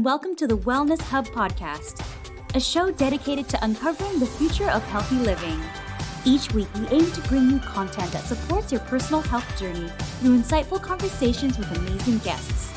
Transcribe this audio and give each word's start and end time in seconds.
and 0.00 0.06
welcome 0.06 0.34
to 0.34 0.46
the 0.46 0.56
Wellness 0.56 1.02
Hub 1.02 1.26
podcast, 1.26 2.02
a 2.54 2.60
show 2.60 2.90
dedicated 2.90 3.50
to 3.50 3.62
uncovering 3.62 4.18
the 4.18 4.24
future 4.24 4.70
of 4.70 4.82
healthy 4.84 5.16
living. 5.16 5.60
Each 6.24 6.50
week, 6.54 6.68
we 6.74 6.86
aim 6.86 7.12
to 7.12 7.20
bring 7.28 7.50
you 7.50 7.58
content 7.58 8.10
that 8.12 8.24
supports 8.24 8.72
your 8.72 8.80
personal 8.82 9.20
health 9.20 9.44
journey 9.58 9.90
through 10.20 10.38
insightful 10.38 10.80
conversations 10.80 11.58
with 11.58 11.70
amazing 11.76 12.16
guests. 12.20 12.72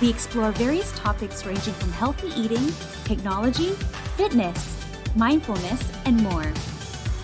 We 0.00 0.08
explore 0.08 0.50
various 0.52 0.90
topics 0.98 1.44
ranging 1.44 1.74
from 1.74 1.92
healthy 1.92 2.28
eating, 2.28 2.72
technology, 3.04 3.72
fitness, 4.16 4.82
mindfulness, 5.14 5.92
and 6.06 6.22
more. 6.22 6.50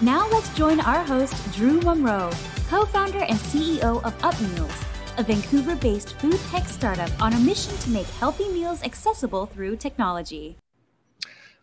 Now, 0.03 0.29
let's 0.29 0.55
join 0.55 0.79
our 0.81 1.03
host, 1.05 1.35
Drew 1.55 1.81
Munro, 1.81 2.31
co 2.69 2.85
founder 2.85 3.21
and 3.21 3.39
CEO 3.39 4.05
of 4.05 4.15
Up 4.23 4.39
Meals 4.43 4.92
a 5.19 5.23
Vancouver 5.23 5.77
based 5.77 6.15
food 6.15 6.39
tech 6.51 6.69
startup 6.69 7.11
on 7.21 7.33
a 7.33 7.39
mission 7.39 7.77
to 7.79 7.91
make 7.91 8.07
healthy 8.07 8.49
meals 8.49 8.83
accessible 8.83 9.47
through 9.47 9.77
technology. 9.77 10.57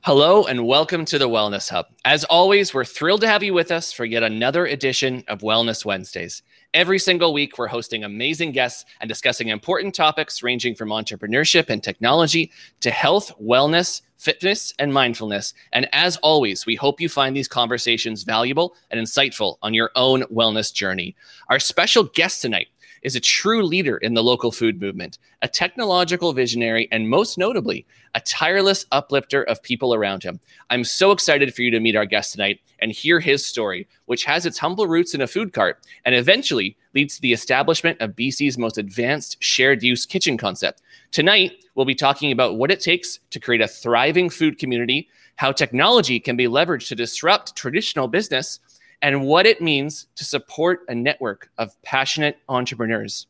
Hello, 0.01 0.45
and 0.45 0.65
welcome 0.65 1.03
to 1.03 1.19
the 1.19 1.27
Wellness 1.27 1.69
Hub. 1.69 1.87
As 2.05 2.23
always, 2.23 2.73
we're 2.73 2.85
thrilled 2.85 3.19
to 3.19 3.27
have 3.27 3.43
you 3.43 3.53
with 3.53 3.69
us 3.69 3.91
for 3.91 4.05
yet 4.05 4.23
another 4.23 4.65
edition 4.65 5.25
of 5.27 5.41
Wellness 5.41 5.83
Wednesdays. 5.83 6.41
Every 6.73 6.99
single 6.99 7.33
week, 7.33 7.57
we're 7.57 7.67
hosting 7.67 8.05
amazing 8.05 8.53
guests 8.53 8.85
and 9.01 9.09
discussing 9.09 9.49
important 9.49 9.93
topics 9.93 10.41
ranging 10.41 10.73
from 10.73 10.89
entrepreneurship 10.89 11.69
and 11.69 11.83
technology 11.83 12.49
to 12.79 12.91
health, 12.91 13.33
wellness, 13.41 14.01
fitness, 14.15 14.73
and 14.79 14.93
mindfulness. 14.93 15.53
And 15.73 15.89
as 15.91 16.15
always, 16.17 16.65
we 16.65 16.75
hope 16.75 17.01
you 17.01 17.09
find 17.09 17.35
these 17.35 17.47
conversations 17.47 18.23
valuable 18.23 18.75
and 18.91 19.01
insightful 19.01 19.57
on 19.61 19.73
your 19.73 19.91
own 19.95 20.21
wellness 20.23 20.73
journey. 20.73 21.15
Our 21.49 21.59
special 21.59 22.03
guest 22.03 22.41
tonight 22.41 22.67
is 23.01 23.15
a 23.15 23.19
true 23.19 23.63
leader 23.63 23.97
in 23.97 24.13
the 24.13 24.23
local 24.23 24.51
food 24.51 24.81
movement, 24.81 25.19
a 25.41 25.47
technological 25.47 26.33
visionary, 26.33 26.87
and 26.91 27.09
most 27.09 27.37
notably, 27.37 27.85
a 28.15 28.21
tireless 28.21 28.85
uplifter 28.91 29.43
of 29.43 29.61
people 29.63 29.93
around 29.93 30.23
him. 30.23 30.39
I'm 30.69 30.83
so 30.83 31.11
excited 31.11 31.53
for 31.53 31.61
you 31.61 31.71
to 31.71 31.79
meet 31.79 31.95
our 31.95 32.05
guest 32.05 32.31
tonight 32.31 32.59
and 32.79 32.91
hear 32.91 33.19
his 33.19 33.45
story, 33.45 33.87
which 34.05 34.25
has 34.25 34.45
its 34.45 34.57
humble 34.57 34.87
roots 34.87 35.13
in 35.13 35.21
a 35.21 35.27
food 35.27 35.53
cart 35.53 35.85
and 36.05 36.15
eventually 36.15 36.77
leads 36.93 37.15
to 37.15 37.21
the 37.21 37.33
establishment 37.33 37.99
of 38.01 38.15
BC's 38.15 38.57
most 38.57 38.77
advanced 38.77 39.37
shared 39.43 39.83
use 39.83 40.05
kitchen 40.05 40.37
concept. 40.37 40.81
Tonight, 41.11 41.63
we'll 41.75 41.85
be 41.85 41.95
talking 41.95 42.31
about 42.31 42.57
what 42.57 42.71
it 42.71 42.79
takes 42.79 43.19
to 43.29 43.39
create 43.39 43.61
a 43.61 43.67
thriving 43.67 44.29
food 44.29 44.57
community, 44.57 45.07
how 45.35 45.51
technology 45.51 46.19
can 46.19 46.35
be 46.35 46.47
leveraged 46.47 46.87
to 46.87 46.95
disrupt 46.95 47.55
traditional 47.55 48.07
business 48.07 48.59
and 49.01 49.25
what 49.25 49.45
it 49.45 49.61
means 49.61 50.07
to 50.15 50.23
support 50.23 50.81
a 50.87 50.95
network 50.95 51.49
of 51.57 51.81
passionate 51.83 52.37
entrepreneurs. 52.49 53.27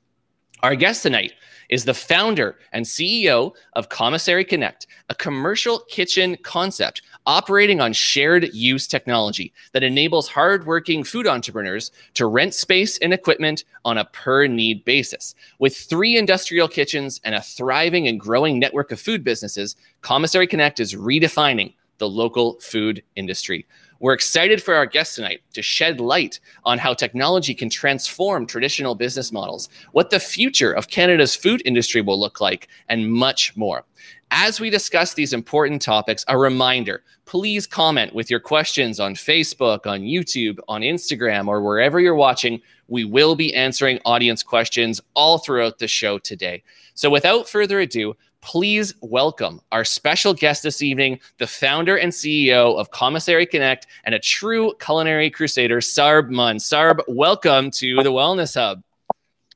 Our 0.62 0.76
guest 0.76 1.04
tonight 1.04 1.34
is 1.70 1.86
the 1.86 1.94
founder 1.94 2.58
and 2.74 2.84
CEO 2.84 3.54
of 3.74 3.88
Commissary 3.88 4.44
Connect, 4.44 4.88
a 5.08 5.16
commercial 5.16 5.80
kitchen 5.88 6.36
concept 6.44 7.02
operating 7.26 7.80
on 7.80 7.94
shared 7.94 8.54
use 8.54 8.86
technology 8.86 9.54
that 9.72 9.84
enables 9.84 10.28
hardworking 10.28 11.06
food 11.06 11.28
entrepreneurs 11.28 11.92
to 12.16 12.26
rent 12.26 12.54
space 12.54 12.98
and 12.98 13.14
equipment 13.14 13.64
on 13.86 14.00
a 14.00 14.06
per 14.06 14.48
need 14.48 14.84
basis. 14.84 15.34
With 15.60 15.78
three 15.78 16.18
industrial 16.18 16.68
kitchens 16.68 17.22
and 17.24 17.36
a 17.36 17.42
thriving 17.42 18.10
and 18.10 18.20
growing 18.20 18.60
network 18.60 18.92
of 18.92 19.00
food 19.00 19.24
businesses, 19.24 19.78
Commissary 20.02 20.48
Connect 20.48 20.82
is 20.82 20.94
redefining 20.94 21.74
the 22.00 22.10
local 22.10 22.60
food 22.60 23.04
industry. 23.16 23.66
We're 24.00 24.14
excited 24.14 24.64
for 24.64 24.76
our 24.76 24.86
guest 24.86 25.16
tonight 25.16 25.42
to 25.54 25.62
shed 25.62 26.00
light 26.00 26.40
on 26.64 26.78
how 26.78 26.94
technology 26.94 27.54
can 27.54 27.70
transform 27.70 28.46
traditional 28.46 28.96
business 28.96 29.32
models, 29.32 29.68
what 29.92 30.10
the 30.10 30.22
future 30.22 30.72
of 30.72 30.88
Canada's 30.88 31.36
food 31.36 31.62
industry 31.66 32.02
will 32.02 32.20
look 32.20 32.40
like, 32.40 32.70
and 32.88 33.12
much 33.12 33.56
more. 33.58 33.84
As 34.32 34.60
we 34.60 34.70
discuss 34.70 35.14
these 35.14 35.34
important 35.34 35.82
topics, 35.82 36.24
a 36.28 36.38
reminder 36.38 37.04
please 37.26 37.68
comment 37.68 38.12
with 38.16 38.32
your 38.32 38.40
questions 38.40 39.00
on 39.00 39.14
Facebook, 39.14 39.86
on 39.86 40.02
YouTube, 40.02 40.58
on 40.68 40.82
Instagram, 40.82 41.48
or 41.48 41.62
wherever 41.62 42.00
you're 42.00 42.16
watching. 42.16 42.60
We 42.88 43.04
will 43.04 43.36
be 43.36 43.54
answering 43.54 44.00
audience 44.04 44.42
questions 44.42 45.00
all 45.14 45.38
throughout 45.38 45.78
the 45.78 45.88
show 45.88 46.18
today. 46.18 46.64
So, 46.96 47.08
without 47.08 47.48
further 47.48 47.80
ado, 47.82 48.16
please 48.42 48.94
welcome 49.02 49.62
our 49.72 49.84
special 49.84 50.34
guest 50.34 50.64
this 50.64 50.82
evening, 50.82 51.20
the 51.38 51.48
founder 51.48 51.98
and 51.98 52.12
CEO 52.12 52.78
of 52.80 52.92
Commissary 52.92 53.46
Connect 53.46 53.88
and 54.04 54.16
a 54.16 54.20
true 54.20 54.74
culinary 54.80 55.30
crusader, 55.30 55.80
Sarb 55.80 56.30
Mund. 56.30 56.60
Sarb, 56.60 57.00
welcome 57.08 57.72
to 57.72 57.96
the 57.98 58.12
Wellness 58.12 58.56
Hub. 58.56 58.84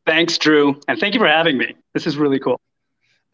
Thanks, 0.06 0.38
Drew. 0.38 0.80
And 0.88 1.00
thank 1.00 1.14
you 1.14 1.20
for 1.20 1.28
having 1.28 1.58
me. 1.58 1.76
This 1.94 2.06
is 2.08 2.18
really 2.18 2.40
cool. 2.40 2.60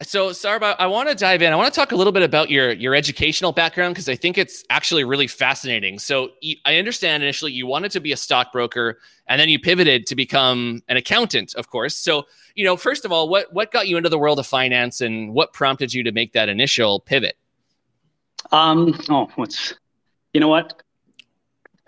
So, 0.02 0.30
Sarb, 0.30 0.62
I, 0.62 0.72
I 0.78 0.86
want 0.86 1.10
to 1.10 1.14
dive 1.14 1.42
in. 1.42 1.52
I 1.52 1.56
want 1.56 1.72
to 1.72 1.78
talk 1.78 1.92
a 1.92 1.96
little 1.96 2.12
bit 2.12 2.22
about 2.22 2.48
your 2.48 2.72
your 2.72 2.94
educational 2.94 3.52
background 3.52 3.94
because 3.94 4.08
I 4.08 4.14
think 4.14 4.38
it's 4.38 4.64
actually 4.70 5.04
really 5.04 5.26
fascinating. 5.26 5.98
So, 5.98 6.30
I 6.64 6.76
understand 6.76 7.22
initially 7.22 7.52
you 7.52 7.66
wanted 7.66 7.90
to 7.92 8.00
be 8.00 8.12
a 8.12 8.16
stockbroker, 8.16 8.98
and 9.26 9.38
then 9.38 9.50
you 9.50 9.58
pivoted 9.58 10.06
to 10.06 10.16
become 10.16 10.82
an 10.88 10.96
accountant, 10.96 11.54
of 11.54 11.68
course. 11.68 11.94
So, 11.96 12.26
you 12.54 12.64
know, 12.64 12.78
first 12.78 13.04
of 13.04 13.12
all, 13.12 13.28
what 13.28 13.52
what 13.52 13.72
got 13.72 13.88
you 13.88 13.98
into 13.98 14.08
the 14.08 14.18
world 14.18 14.38
of 14.38 14.46
finance, 14.46 15.02
and 15.02 15.34
what 15.34 15.52
prompted 15.52 15.92
you 15.92 16.02
to 16.04 16.12
make 16.12 16.32
that 16.32 16.48
initial 16.48 17.00
pivot? 17.00 17.36
Um, 18.52 18.98
oh, 19.10 19.28
what's 19.34 19.74
you 20.32 20.40
know 20.40 20.48
what? 20.48 20.82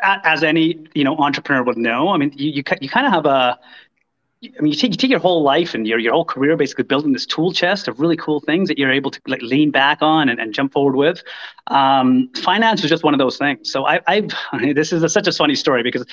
As 0.02 0.42
any 0.42 0.86
you 0.94 1.04
know 1.04 1.16
entrepreneur 1.16 1.62
would 1.62 1.78
know, 1.78 2.10
I 2.10 2.18
mean, 2.18 2.32
you 2.36 2.50
you, 2.50 2.62
you 2.82 2.88
kind 2.90 3.06
of 3.06 3.12
have 3.12 3.24
a 3.24 3.58
I 4.44 4.60
mean, 4.60 4.72
you 4.72 4.78
take 4.78 4.90
you 4.90 4.96
take 4.96 5.10
your 5.10 5.20
whole 5.20 5.42
life 5.42 5.72
and 5.74 5.86
your 5.86 5.98
your 5.98 6.12
whole 6.12 6.24
career 6.24 6.56
basically 6.56 6.84
building 6.84 7.12
this 7.12 7.26
tool 7.26 7.52
chest 7.52 7.86
of 7.86 8.00
really 8.00 8.16
cool 8.16 8.40
things 8.40 8.68
that 8.68 8.78
you're 8.78 8.90
able 8.90 9.10
to 9.10 9.20
like 9.28 9.40
lean 9.42 9.70
back 9.70 9.98
on 10.00 10.28
and, 10.28 10.40
and 10.40 10.52
jump 10.52 10.72
forward 10.72 10.96
with. 10.96 11.22
Um, 11.68 12.28
finance 12.36 12.82
was 12.82 12.90
just 12.90 13.04
one 13.04 13.14
of 13.14 13.18
those 13.18 13.38
things. 13.38 13.70
So 13.70 13.86
I, 13.86 14.00
I've 14.08 14.32
this 14.74 14.92
is 14.92 15.02
a, 15.02 15.08
such 15.08 15.28
a 15.28 15.32
funny 15.32 15.54
story 15.54 15.82
because 15.84 16.04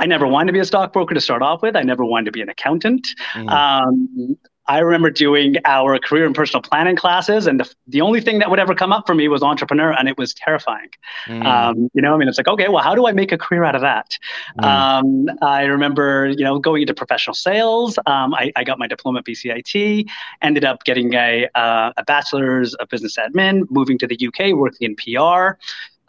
I 0.00 0.06
never 0.06 0.26
wanted 0.26 0.48
to 0.48 0.52
be 0.52 0.58
a 0.58 0.64
stockbroker 0.64 1.14
to 1.14 1.20
start 1.20 1.42
off 1.42 1.62
with. 1.62 1.76
I 1.76 1.82
never 1.82 2.04
wanted 2.04 2.26
to 2.26 2.32
be 2.32 2.40
an 2.40 2.48
accountant. 2.48 3.06
Mm. 3.34 3.50
Um, 3.50 4.38
I 4.68 4.78
remember 4.80 5.10
doing 5.10 5.56
our 5.64 5.98
career 5.98 6.26
and 6.26 6.34
personal 6.34 6.62
planning 6.62 6.94
classes, 6.94 7.46
and 7.46 7.60
the, 7.60 7.74
the 7.86 8.02
only 8.02 8.20
thing 8.20 8.38
that 8.38 8.50
would 8.50 8.58
ever 8.58 8.74
come 8.74 8.92
up 8.92 9.06
for 9.06 9.14
me 9.14 9.26
was 9.26 9.42
entrepreneur, 9.42 9.92
and 9.92 10.08
it 10.08 10.18
was 10.18 10.34
terrifying. 10.34 10.90
Mm. 11.26 11.44
Um, 11.44 11.90
you 11.94 12.02
know, 12.02 12.14
I 12.14 12.18
mean, 12.18 12.28
it's 12.28 12.38
like, 12.38 12.48
okay, 12.48 12.68
well, 12.68 12.82
how 12.82 12.94
do 12.94 13.06
I 13.06 13.12
make 13.12 13.32
a 13.32 13.38
career 13.38 13.64
out 13.64 13.74
of 13.74 13.80
that? 13.80 14.18
Mm. 14.58 14.64
Um, 14.64 15.38
I 15.42 15.62
remember, 15.62 16.28
you 16.28 16.44
know, 16.44 16.58
going 16.58 16.82
into 16.82 16.94
professional 16.94 17.34
sales. 17.34 17.98
Um, 18.06 18.34
I, 18.34 18.52
I, 18.56 18.64
got 18.64 18.78
my 18.78 18.86
diploma 18.86 19.20
at 19.20 19.24
BCIT, 19.24 20.06
ended 20.42 20.64
up 20.64 20.84
getting 20.84 21.14
a, 21.14 21.48
uh, 21.54 21.92
a 21.96 22.04
bachelor's 22.04 22.74
of 22.74 22.88
business 22.90 23.16
admin, 23.16 23.62
moving 23.70 23.96
to 23.98 24.06
the 24.06 24.18
UK, 24.28 24.54
working 24.54 24.90
in 24.90 24.96
PR 24.96 25.56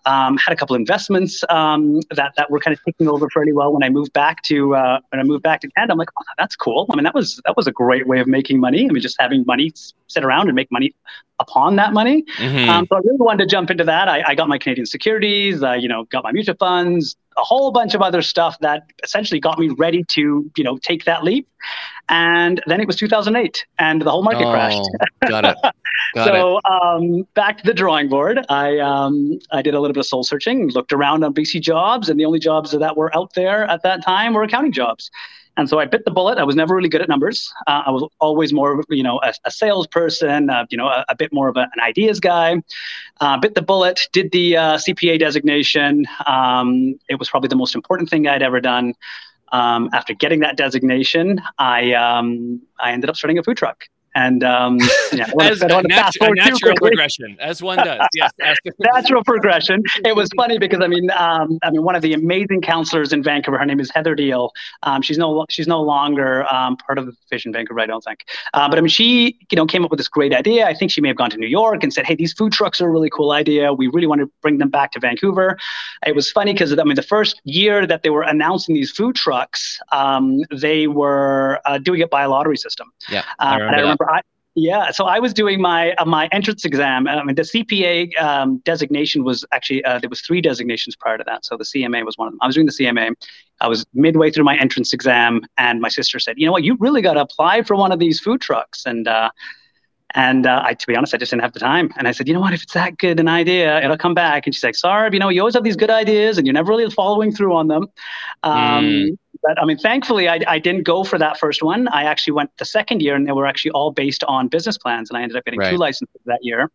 um, 0.06 0.38
had 0.38 0.52
a 0.54 0.56
couple 0.56 0.76
investments 0.76 1.44
um, 1.50 2.02
that 2.12 2.34
that 2.38 2.50
were 2.50 2.60
kind 2.60 2.76
of 2.76 2.84
taking 2.84 3.08
over 3.08 3.30
fairly 3.30 3.54
well 3.54 3.74
when 3.74 3.84
I 3.84 3.90
moved 3.90 4.14
back 4.14 4.42
to 4.44 4.76
uh, 4.76 5.00
when 5.10 5.20
I 5.20 5.24
moved 5.24 5.44
back 5.44 5.62
to 5.62 5.70
Canada. 5.72 5.94
I'm 5.94 6.00
like, 6.00 6.10
oh, 6.18 6.24
that's 6.38 6.56
cool. 6.56 6.86
I 6.92 6.96
mean, 6.96 7.04
that 7.04 7.16
was 7.16 7.42
that 7.46 7.56
was 7.58 7.68
a 7.68 7.72
great 7.72 8.08
way 8.08 8.20
of 8.20 8.28
making 8.28 8.60
money. 8.60 8.86
I 8.90 8.94
mean, 8.94 9.02
just 9.02 9.18
having 9.20 9.44
money 9.46 9.72
sit 10.08 10.24
around 10.24 10.48
and 10.48 10.56
make 10.56 10.72
money 10.72 10.94
upon 11.40 11.76
that 11.78 11.94
money. 11.94 12.24
Mm-hmm. 12.38 12.70
Um, 12.70 12.88
so 12.90 12.98
I 12.98 13.00
really 13.00 13.18
wanted 13.18 13.44
to 13.44 13.50
jump 13.50 13.72
into 13.72 13.84
that. 13.86 14.08
I, 14.08 14.24
I 14.28 14.36
got 14.36 14.48
my 14.48 14.58
Canadian 14.58 14.86
securities, 14.86 15.64
uh, 15.64 15.74
you 15.74 15.88
know, 15.88 16.04
got 16.06 16.24
my 16.24 16.32
mutual 16.32 16.56
funds, 16.56 17.16
a 17.38 17.44
whole 17.44 17.72
bunch 17.72 17.94
of 17.94 18.02
other 18.02 18.22
stuff 18.22 18.60
that 18.60 18.84
essentially 19.04 19.40
got 19.40 19.58
me 19.58 19.70
ready 19.70 20.04
to, 20.10 20.52
you 20.56 20.64
know, 20.64 20.78
take 20.78 21.06
that 21.06 21.24
leap. 21.24 21.48
And 22.10 22.62
then 22.68 22.82
it 22.82 22.88
was 22.88 22.96
2008, 22.96 23.66
and 23.78 24.02
the 24.02 24.10
whole 24.10 24.24
market 24.24 24.46
oh, 24.46 24.52
crashed. 24.52 24.90
got 25.28 25.46
it. 25.46 25.58
Got 26.16 26.28
so 26.28 26.58
it. 26.58 26.66
Um, 26.66 27.28
back 27.36 27.60
to 27.60 27.64
the 27.64 27.74
drawing 27.74 28.10
board. 28.10 28.44
I 28.50 28.80
um, 28.80 29.38
I 29.52 29.62
did 29.62 29.76
a 29.76 29.80
little 29.80 29.94
bit 29.94 30.00
of 30.00 30.06
soul 30.08 30.24
searching, 30.24 30.70
looked 30.70 30.92
around 30.92 31.24
on 31.24 31.36
BC 31.36 31.62
jobs, 31.62 32.10
and 32.10 32.20
the 32.20 32.26
only 32.26 32.40
jobs 32.40 32.72
that 32.72 32.98
were 32.98 33.16
out 33.16 33.34
there 33.36 33.66
at 33.66 33.84
that 33.84 34.04
time 34.04 34.34
were 34.34 34.42
accounting 34.42 34.72
jobs. 34.72 35.12
And 35.60 35.70
so 35.70 35.78
I 35.78 35.86
bit 35.86 36.06
the 36.06 36.12
bullet. 36.12 36.38
I 36.38 36.44
was 36.44 36.56
never 36.56 36.74
really 36.74 36.88
good 36.88 37.02
at 37.02 37.10
numbers. 37.10 37.54
Uh, 37.68 37.84
I 37.88 37.92
was 37.92 38.08
always 38.20 38.54
more, 38.54 38.82
you 38.90 39.04
know, 39.04 39.20
a, 39.22 39.34
a 39.44 39.52
salesperson, 39.52 40.50
uh, 40.50 40.66
you 40.70 40.78
know, 40.78 40.88
a, 40.88 41.04
a, 41.10 41.16
bit 41.16 41.34
more 41.34 41.50
of 41.50 41.58
a, 41.58 41.68
an 41.74 41.82
ideas 41.82 42.22
guy. 42.22 42.64
Uh, 43.20 43.38
bit 43.38 43.56
the 43.56 43.62
bullet, 43.62 44.08
did 44.14 44.32
the 44.32 44.56
uh, 44.56 44.78
CPA 44.78 45.20
designation. 45.20 46.06
Um, 46.26 46.98
it 47.10 47.20
was 47.20 47.30
probably 47.30 47.50
the 47.50 47.58
most 47.58 47.76
important 47.76 48.10
thing 48.10 48.26
I'd 48.26 48.42
ever 48.42 48.62
done. 48.62 48.94
Um, 49.52 49.90
after 49.92 50.14
getting 50.14 50.40
that 50.42 50.56
designation, 50.56 51.42
I 51.58 51.92
um, 51.94 52.62
I 52.80 52.92
ended 52.92 53.10
up 53.10 53.18
starting 53.18 53.38
a 53.38 53.44
food 53.44 53.58
truck. 53.58 53.84
And 54.16 54.44
um, 54.44 54.80
yeah, 55.14 55.30
as 55.42 55.62
a, 55.62 55.68
natu- 55.68 56.12
a 56.22 56.34
natural 56.34 56.76
progression, 56.76 57.38
as 57.40 57.62
one 57.62 57.78
does. 57.78 58.02
Yes, 58.14 58.32
natural 58.80 59.24
progression. 59.24 59.84
It 60.04 60.16
was 60.16 60.30
funny 60.36 60.58
because 60.58 60.82
I 60.82 60.88
mean, 60.88 61.12
um, 61.12 61.60
I 61.64 61.70
mean, 61.70 61.84
one 61.84 61.96
of 61.96 62.02
the 62.02 62.14
amazing 62.14 62.62
councilors 62.62 63.14
in 63.14 63.24
Vancouver. 63.24 63.58
Her 63.58 63.66
name 63.66 63.80
is 63.80 63.92
Heather 63.92 64.16
Deal. 64.16 64.52
Um, 64.84 65.02
she's 65.02 65.18
no 65.18 65.46
she's 65.50 65.68
no 65.68 65.82
longer 65.82 66.52
um, 66.54 66.78
part 66.78 66.98
of 66.98 67.06
the 67.06 67.14
Vision 67.30 67.54
Vancouver, 67.54 67.80
I 67.80 67.86
don't 67.86 68.04
think. 68.04 68.26
Uh, 68.54 68.68
but 68.68 68.78
I 68.78 68.82
mean, 68.82 68.90
she 68.90 69.38
you 69.52 69.56
know 69.56 69.66
came 69.66 69.86
up 69.86 69.92
with 69.92 70.00
this 70.00 70.08
great 70.08 70.34
idea. 70.34 70.66
I 70.66 70.74
think 70.74 70.92
she 70.92 71.02
may 71.02 71.10
have 71.10 71.18
gone 71.18 71.30
to 71.30 71.38
New 71.38 71.48
York 71.48 71.84
and 71.84 71.94
said, 71.94 72.06
"Hey, 72.06 72.16
these 72.16 72.34
food 72.34 72.52
trucks 72.52 72.82
are 72.82 72.88
a 72.88 72.92
really 72.92 73.10
cool 73.10 73.32
idea. 73.32 73.74
We 73.74 73.88
really 73.88 74.08
want 74.08 74.22
to 74.22 74.32
bring 74.42 74.58
them 74.58 74.70
back 74.70 74.92
to 74.94 75.00
Vancouver." 75.00 75.58
It 76.06 76.16
was 76.16 76.32
funny 76.32 76.54
because 76.54 76.78
I 76.78 76.84
mean, 76.84 76.96
the 76.96 77.04
first 77.04 77.42
year 77.44 77.86
that 77.86 78.04
they 78.04 78.10
were 78.10 78.24
announcing 78.24 78.76
these 78.76 78.92
food 78.92 79.16
trucks, 79.16 79.80
um, 79.92 80.42
they 80.52 80.88
were 80.88 81.60
uh, 81.66 81.78
doing 81.78 82.02
it 82.02 82.10
by 82.10 82.24
a 82.24 82.30
lottery 82.30 82.58
system. 82.58 82.92
Yeah, 83.10 83.24
I 83.40 83.58
remember, 83.58 83.80
I 83.80 83.99
remember 84.00 84.16
I, 84.16 84.22
Yeah, 84.56 84.92
so 84.92 85.06
I 85.06 85.20
was 85.20 85.34
doing 85.34 85.62
my 85.62 85.94
uh, 85.94 86.06
my 86.06 86.28
entrance 86.32 86.66
exam. 86.66 87.08
I 87.08 87.24
mean, 87.24 87.36
the 87.36 87.44
CPA 87.44 88.20
um, 88.22 88.58
designation 88.66 89.24
was 89.24 89.46
actually 89.52 89.84
uh, 89.86 90.00
there 90.00 90.10
was 90.10 90.22
three 90.22 90.42
designations 90.42 90.96
prior 90.96 91.18
to 91.18 91.24
that. 91.26 91.46
So 91.46 91.58
the 91.58 91.64
CMA 91.64 92.06
was 92.06 92.18
one 92.18 92.28
of 92.28 92.34
them. 92.34 92.40
I 92.42 92.48
was 92.48 92.56
doing 92.56 92.68
the 92.68 92.74
CMA. 92.74 93.14
I 93.62 93.68
was 93.68 93.86
midway 93.94 94.32
through 94.32 94.46
my 94.46 94.58
entrance 94.58 94.94
exam, 94.94 95.42
and 95.58 95.82
my 95.82 95.90
sister 95.90 96.20
said, 96.20 96.36
"You 96.38 96.46
know 96.46 96.52
what? 96.52 96.64
You 96.64 96.78
really 96.80 97.02
got 97.02 97.14
to 97.14 97.22
apply 97.22 97.64
for 97.64 97.76
one 97.76 97.92
of 97.92 98.00
these 98.00 98.20
food 98.20 98.42
trucks." 98.42 98.86
And 98.86 99.08
uh, 99.08 99.30
and 100.16 100.48
uh, 100.48 100.62
I, 100.66 100.74
to 100.74 100.88
be 100.88 100.96
honest, 100.96 101.14
I 101.14 101.18
just 101.18 101.30
didn't 101.30 101.44
have 101.44 101.54
the 101.54 101.60
time. 101.60 101.92
And 101.96 102.08
I 102.08 102.12
said, 102.12 102.28
you 102.28 102.34
know 102.34 102.40
what? 102.40 102.54
If 102.54 102.64
it's 102.64 102.74
that 102.74 102.98
good 102.98 103.20
an 103.20 103.28
idea, 103.28 103.80
it'll 103.84 103.98
come 103.98 104.16
back. 104.16 104.48
And 104.48 104.56
she's 104.56 104.64
like, 104.64 104.76
sorry, 104.76 105.12
you 105.14 105.20
know, 105.20 105.30
you 105.30 105.40
always 105.42 105.54
have 105.54 105.64
these 105.64 105.76
good 105.76 105.92
ideas, 105.92 106.38
and 106.38 106.48
you're 106.48 106.54
never 106.54 106.70
really 106.70 106.90
following 106.90 107.32
through 107.32 107.56
on 107.56 107.68
them. 107.68 107.88
Um, 108.44 108.84
mm. 108.84 109.18
But 109.44 109.62
I 109.62 109.66
mean, 109.66 109.78
thankfully, 109.78 110.28
I, 110.28 110.40
I 110.48 110.60
didn't 110.60 110.84
go 110.84 111.04
for 111.04 111.18
that 111.18 111.38
first 111.38 111.64
one. 111.64 111.88
I 111.90 112.04
actually 112.04 112.34
went 112.34 112.52
the 112.58 112.66
second 112.66 113.02
year, 113.02 113.16
and 113.16 113.28
they 113.28 113.32
were 113.32 113.46
actually 113.46 113.72
all 113.72 113.92
based 113.92 114.24
on 114.26 114.48
business 114.48 114.78
plans. 114.78 115.10
And 115.10 115.18
I 115.18 115.22
ended 115.22 115.38
up 115.38 115.46
getting 115.46 115.60
right. 115.60 115.72
two 115.72 115.78
licenses 115.78 116.22
that 116.26 116.40
year. 116.42 116.70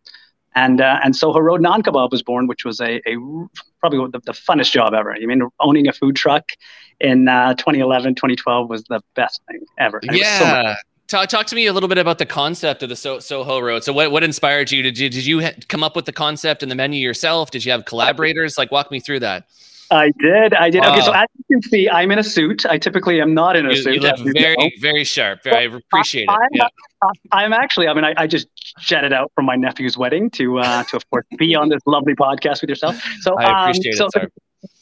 And 0.55 0.81
uh, 0.81 0.99
and 1.03 1.15
Soho 1.15 1.39
Road 1.39 1.61
Naan 1.61 1.81
Kebab 1.81 2.11
was 2.11 2.23
born, 2.23 2.47
which 2.47 2.63
was 2.63 2.79
a, 2.79 3.01
a 3.07 3.17
probably 3.79 3.99
the, 4.11 4.19
the 4.25 4.31
funnest 4.31 4.71
job 4.71 4.93
ever. 4.93 5.13
I 5.13 5.19
mean, 5.25 5.41
owning 5.59 5.87
a 5.87 5.93
food 5.93 6.15
truck 6.15 6.45
in 7.01 7.27
uh, 7.27 7.55
2011, 7.55 8.15
2012 8.15 8.69
was 8.69 8.83
the 8.85 9.01
best 9.15 9.41
thing 9.49 9.59
ever. 9.77 9.99
yeah. 10.11 10.75
Talk, 11.07 11.29
talk 11.29 11.45
to 11.47 11.55
me 11.55 11.67
a 11.67 11.73
little 11.73 11.87
bit 11.87 11.99
about 11.99 12.17
the 12.17 12.25
concept 12.25 12.81
of 12.81 12.89
the 12.89 12.95
so- 12.95 13.19
Soho 13.19 13.59
Road. 13.59 13.83
So, 13.83 13.93
what, 13.93 14.11
what 14.11 14.23
inspired 14.23 14.71
you? 14.71 14.81
Did 14.81 14.97
you 14.97 15.07
did 15.09 15.25
you 15.25 15.47
come 15.67 15.83
up 15.83 15.95
with 15.95 16.05
the 16.05 16.11
concept 16.11 16.63
and 16.63 16.71
the 16.71 16.75
menu 16.75 16.99
yourself? 16.99 17.51
Did 17.51 17.63
you 17.63 17.71
have 17.73 17.85
collaborators? 17.85 18.57
Like, 18.57 18.71
walk 18.71 18.89
me 18.89 18.99
through 18.99 19.19
that. 19.19 19.45
I 19.91 20.11
did. 20.19 20.53
I 20.53 20.69
did. 20.69 20.83
Okay, 20.83 21.01
so 21.01 21.13
as 21.13 21.27
you 21.37 21.57
can 21.57 21.61
see, 21.69 21.89
I'm 21.89 22.11
in 22.11 22.19
a 22.19 22.23
suit. 22.23 22.65
I 22.65 22.77
typically 22.77 23.21
am 23.21 23.33
not 23.33 23.55
in 23.55 23.65
a 23.65 23.69
you, 23.69 23.75
suit. 23.75 23.95
You 23.95 24.01
look 24.01 24.17
very, 24.35 24.55
know. 24.57 24.69
very 24.79 25.03
sharp. 25.03 25.41
I 25.45 25.61
appreciate 25.61 26.29
I'm, 26.29 26.39
it. 26.41 26.49
Yeah. 26.53 26.67
I'm 27.31 27.53
actually. 27.53 27.87
I 27.87 27.93
mean, 27.93 28.03
I, 28.03 28.13
I, 28.17 28.27
just 28.27 28.47
jetted 28.79 29.13
out 29.13 29.31
from 29.35 29.45
my 29.45 29.55
nephew's 29.55 29.97
wedding 29.97 30.29
to, 30.31 30.59
uh, 30.59 30.83
to 30.85 30.97
of 30.97 31.09
course, 31.11 31.25
be 31.37 31.53
on 31.55 31.69
this 31.69 31.81
lovely 31.85 32.15
podcast 32.15 32.61
with 32.61 32.69
yourself. 32.69 32.99
So, 33.21 33.37
I 33.37 33.69
appreciate 33.69 33.99
um, 33.99 34.09
so, 34.11 34.21
it. 34.21 34.33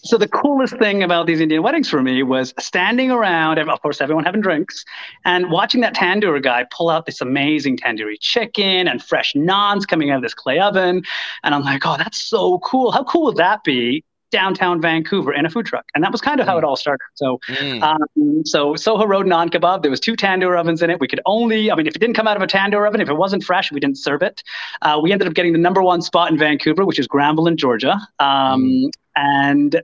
So 0.05 0.17
the 0.17 0.27
coolest 0.27 0.77
thing 0.77 1.03
about 1.03 1.27
these 1.27 1.41
Indian 1.41 1.63
weddings 1.63 1.89
for 1.89 2.01
me 2.01 2.23
was 2.23 2.53
standing 2.59 3.11
around, 3.11 3.57
of 3.57 3.81
course, 3.81 3.99
everyone 3.99 4.23
having 4.23 4.41
drinks, 4.41 4.85
and 5.25 5.51
watching 5.51 5.81
that 5.81 5.95
tandoor 5.95 6.41
guy 6.41 6.65
pull 6.71 6.89
out 6.89 7.05
this 7.05 7.19
amazing 7.19 7.77
tandoori 7.77 8.15
chicken 8.19 8.87
and 8.87 9.03
fresh 9.03 9.33
naans 9.33 9.85
coming 9.87 10.11
out 10.11 10.17
of 10.17 10.21
this 10.21 10.33
clay 10.33 10.59
oven. 10.59 11.03
And 11.43 11.55
I'm 11.55 11.63
like, 11.63 11.85
oh, 11.85 11.97
that's 11.97 12.21
so 12.21 12.59
cool. 12.59 12.91
How 12.91 13.03
cool 13.03 13.25
would 13.25 13.37
that 13.37 13.63
be 13.63 14.03
downtown 14.33 14.81
Vancouver 14.81 15.31
in 15.33 15.45
a 15.45 15.49
food 15.49 15.65
truck, 15.65 15.85
and 15.95 16.03
that 16.03 16.11
was 16.11 16.19
kind 16.19 16.41
of 16.41 16.45
how 16.45 16.57
it 16.57 16.63
mm. 16.63 16.67
all 16.67 16.75
started. 16.75 17.05
So, 17.13 17.39
mm. 17.47 17.81
um, 17.81 18.45
so 18.45 18.75
Soho 18.75 19.05
Road 19.05 19.25
Naan 19.25 19.49
Kebab. 19.49 19.81
There 19.83 19.91
was 19.91 20.01
two 20.01 20.15
tandoor 20.15 20.59
ovens 20.59 20.81
in 20.81 20.89
it. 20.89 20.99
We 20.99 21.07
could 21.07 21.21
only, 21.25 21.71
I 21.71 21.75
mean, 21.75 21.87
if 21.87 21.95
it 21.95 21.99
didn't 21.99 22.15
come 22.15 22.27
out 22.27 22.35
of 22.35 22.43
a 22.43 22.47
tandoor 22.47 22.87
oven, 22.87 22.99
if 22.99 23.09
it 23.09 23.13
wasn't 23.13 23.43
fresh, 23.43 23.71
we 23.71 23.79
didn't 23.79 23.97
serve 23.97 24.21
it. 24.21 24.43
Uh, 24.81 24.99
we 25.01 25.13
ended 25.13 25.27
up 25.27 25.33
getting 25.35 25.53
the 25.53 25.59
number 25.59 25.81
one 25.81 26.01
spot 26.01 26.31
in 26.31 26.37
Vancouver, 26.37 26.85
which 26.85 26.99
is 26.99 27.07
Granville 27.07 27.47
in 27.47 27.55
Georgia. 27.55 27.95
Um, 28.19 28.63
mm. 28.63 28.89
And 29.15 29.81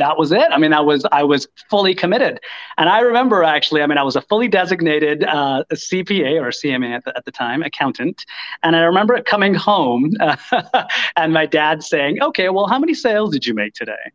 that 0.00 0.18
was 0.18 0.32
it. 0.32 0.48
I 0.50 0.58
mean, 0.58 0.72
I 0.72 0.80
was 0.80 1.04
I 1.12 1.22
was 1.22 1.46
fully 1.68 1.94
committed, 1.94 2.40
and 2.76 2.88
I 2.88 3.00
remember 3.00 3.44
actually. 3.44 3.82
I 3.82 3.86
mean, 3.86 3.98
I 3.98 4.02
was 4.02 4.16
a 4.16 4.22
fully 4.22 4.48
designated 4.48 5.24
uh, 5.24 5.64
CPA 5.72 6.40
or 6.40 6.48
CMA 6.48 6.96
at 6.96 7.04
the, 7.04 7.16
at 7.16 7.24
the 7.24 7.30
time, 7.30 7.62
accountant, 7.62 8.24
and 8.62 8.74
I 8.74 8.80
remember 8.80 9.20
coming 9.22 9.54
home 9.54 10.12
uh, 10.20 10.36
and 11.16 11.32
my 11.32 11.46
dad 11.46 11.82
saying, 11.82 12.22
"Okay, 12.22 12.48
well, 12.48 12.66
how 12.66 12.78
many 12.78 12.94
sales 12.94 13.30
did 13.30 13.46
you 13.46 13.54
make 13.54 13.74
today?" 13.74 14.10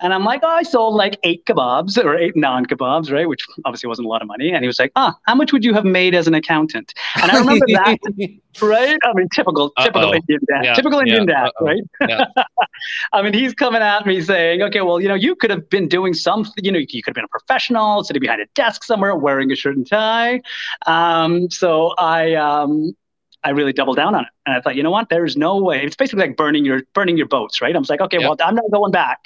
And 0.00 0.14
I'm 0.14 0.24
like, 0.24 0.40
oh, 0.42 0.48
I 0.48 0.62
sold 0.62 0.94
like 0.94 1.18
eight 1.24 1.44
kebabs 1.46 2.02
or 2.02 2.16
eight 2.16 2.34
naan 2.34 2.66
kebabs, 2.66 3.12
right? 3.12 3.28
Which 3.28 3.44
obviously 3.64 3.88
wasn't 3.88 4.06
a 4.06 4.08
lot 4.08 4.22
of 4.22 4.28
money. 4.28 4.52
And 4.52 4.62
he 4.62 4.66
was 4.66 4.78
like, 4.78 4.92
ah, 4.96 5.16
how 5.26 5.34
much 5.34 5.52
would 5.52 5.64
you 5.64 5.74
have 5.74 5.84
made 5.84 6.14
as 6.14 6.26
an 6.26 6.34
accountant? 6.34 6.94
And 7.22 7.30
I 7.30 7.38
remember 7.38 7.66
that, 7.68 7.98
right? 8.62 8.98
I 9.04 9.12
mean, 9.14 9.28
typical, 9.34 9.70
typical 9.78 10.08
Uh-oh. 10.08 10.14
Indian 10.14 10.40
dad, 10.48 10.64
yeah. 10.64 10.74
typical 10.74 11.00
Indian 11.00 11.28
yeah. 11.28 11.34
dad, 11.34 11.46
Uh-oh. 11.46 11.66
right? 11.66 11.82
Yeah. 12.08 12.24
I 13.12 13.22
mean, 13.22 13.34
he's 13.34 13.54
coming 13.54 13.82
at 13.82 14.06
me 14.06 14.20
saying, 14.22 14.62
okay, 14.62 14.80
well, 14.80 15.00
you 15.00 15.08
know, 15.08 15.14
you 15.14 15.34
could 15.36 15.50
have 15.50 15.68
been 15.68 15.88
doing 15.88 16.14
something, 16.14 16.64
you 16.64 16.72
know, 16.72 16.78
you 16.78 17.02
could 17.02 17.10
have 17.10 17.14
been 17.14 17.24
a 17.24 17.28
professional, 17.28 18.02
sitting 18.04 18.20
behind 18.20 18.40
a 18.40 18.46
desk 18.54 18.84
somewhere, 18.84 19.14
wearing 19.16 19.52
a 19.52 19.56
shirt 19.56 19.76
and 19.76 19.86
tie. 19.86 20.40
Um, 20.86 21.50
so 21.50 21.94
I, 21.98 22.34
um, 22.34 22.94
I 23.42 23.50
really 23.50 23.72
doubled 23.72 23.96
down 23.96 24.14
on 24.14 24.24
it. 24.24 24.30
And 24.46 24.54
I 24.54 24.60
thought, 24.60 24.76
you 24.76 24.82
know 24.82 24.90
what? 24.90 25.08
There's 25.08 25.36
no 25.36 25.56
way. 25.58 25.82
It's 25.84 25.96
basically 25.96 26.26
like 26.26 26.36
burning 26.36 26.64
your 26.64 26.82
burning 26.94 27.16
your 27.16 27.28
boats, 27.28 27.60
right? 27.60 27.74
I 27.74 27.78
was 27.78 27.88
like, 27.88 28.00
okay, 28.00 28.18
yep. 28.18 28.28
well, 28.28 28.36
I'm 28.46 28.54
not 28.54 28.70
going 28.70 28.92
back. 28.92 29.20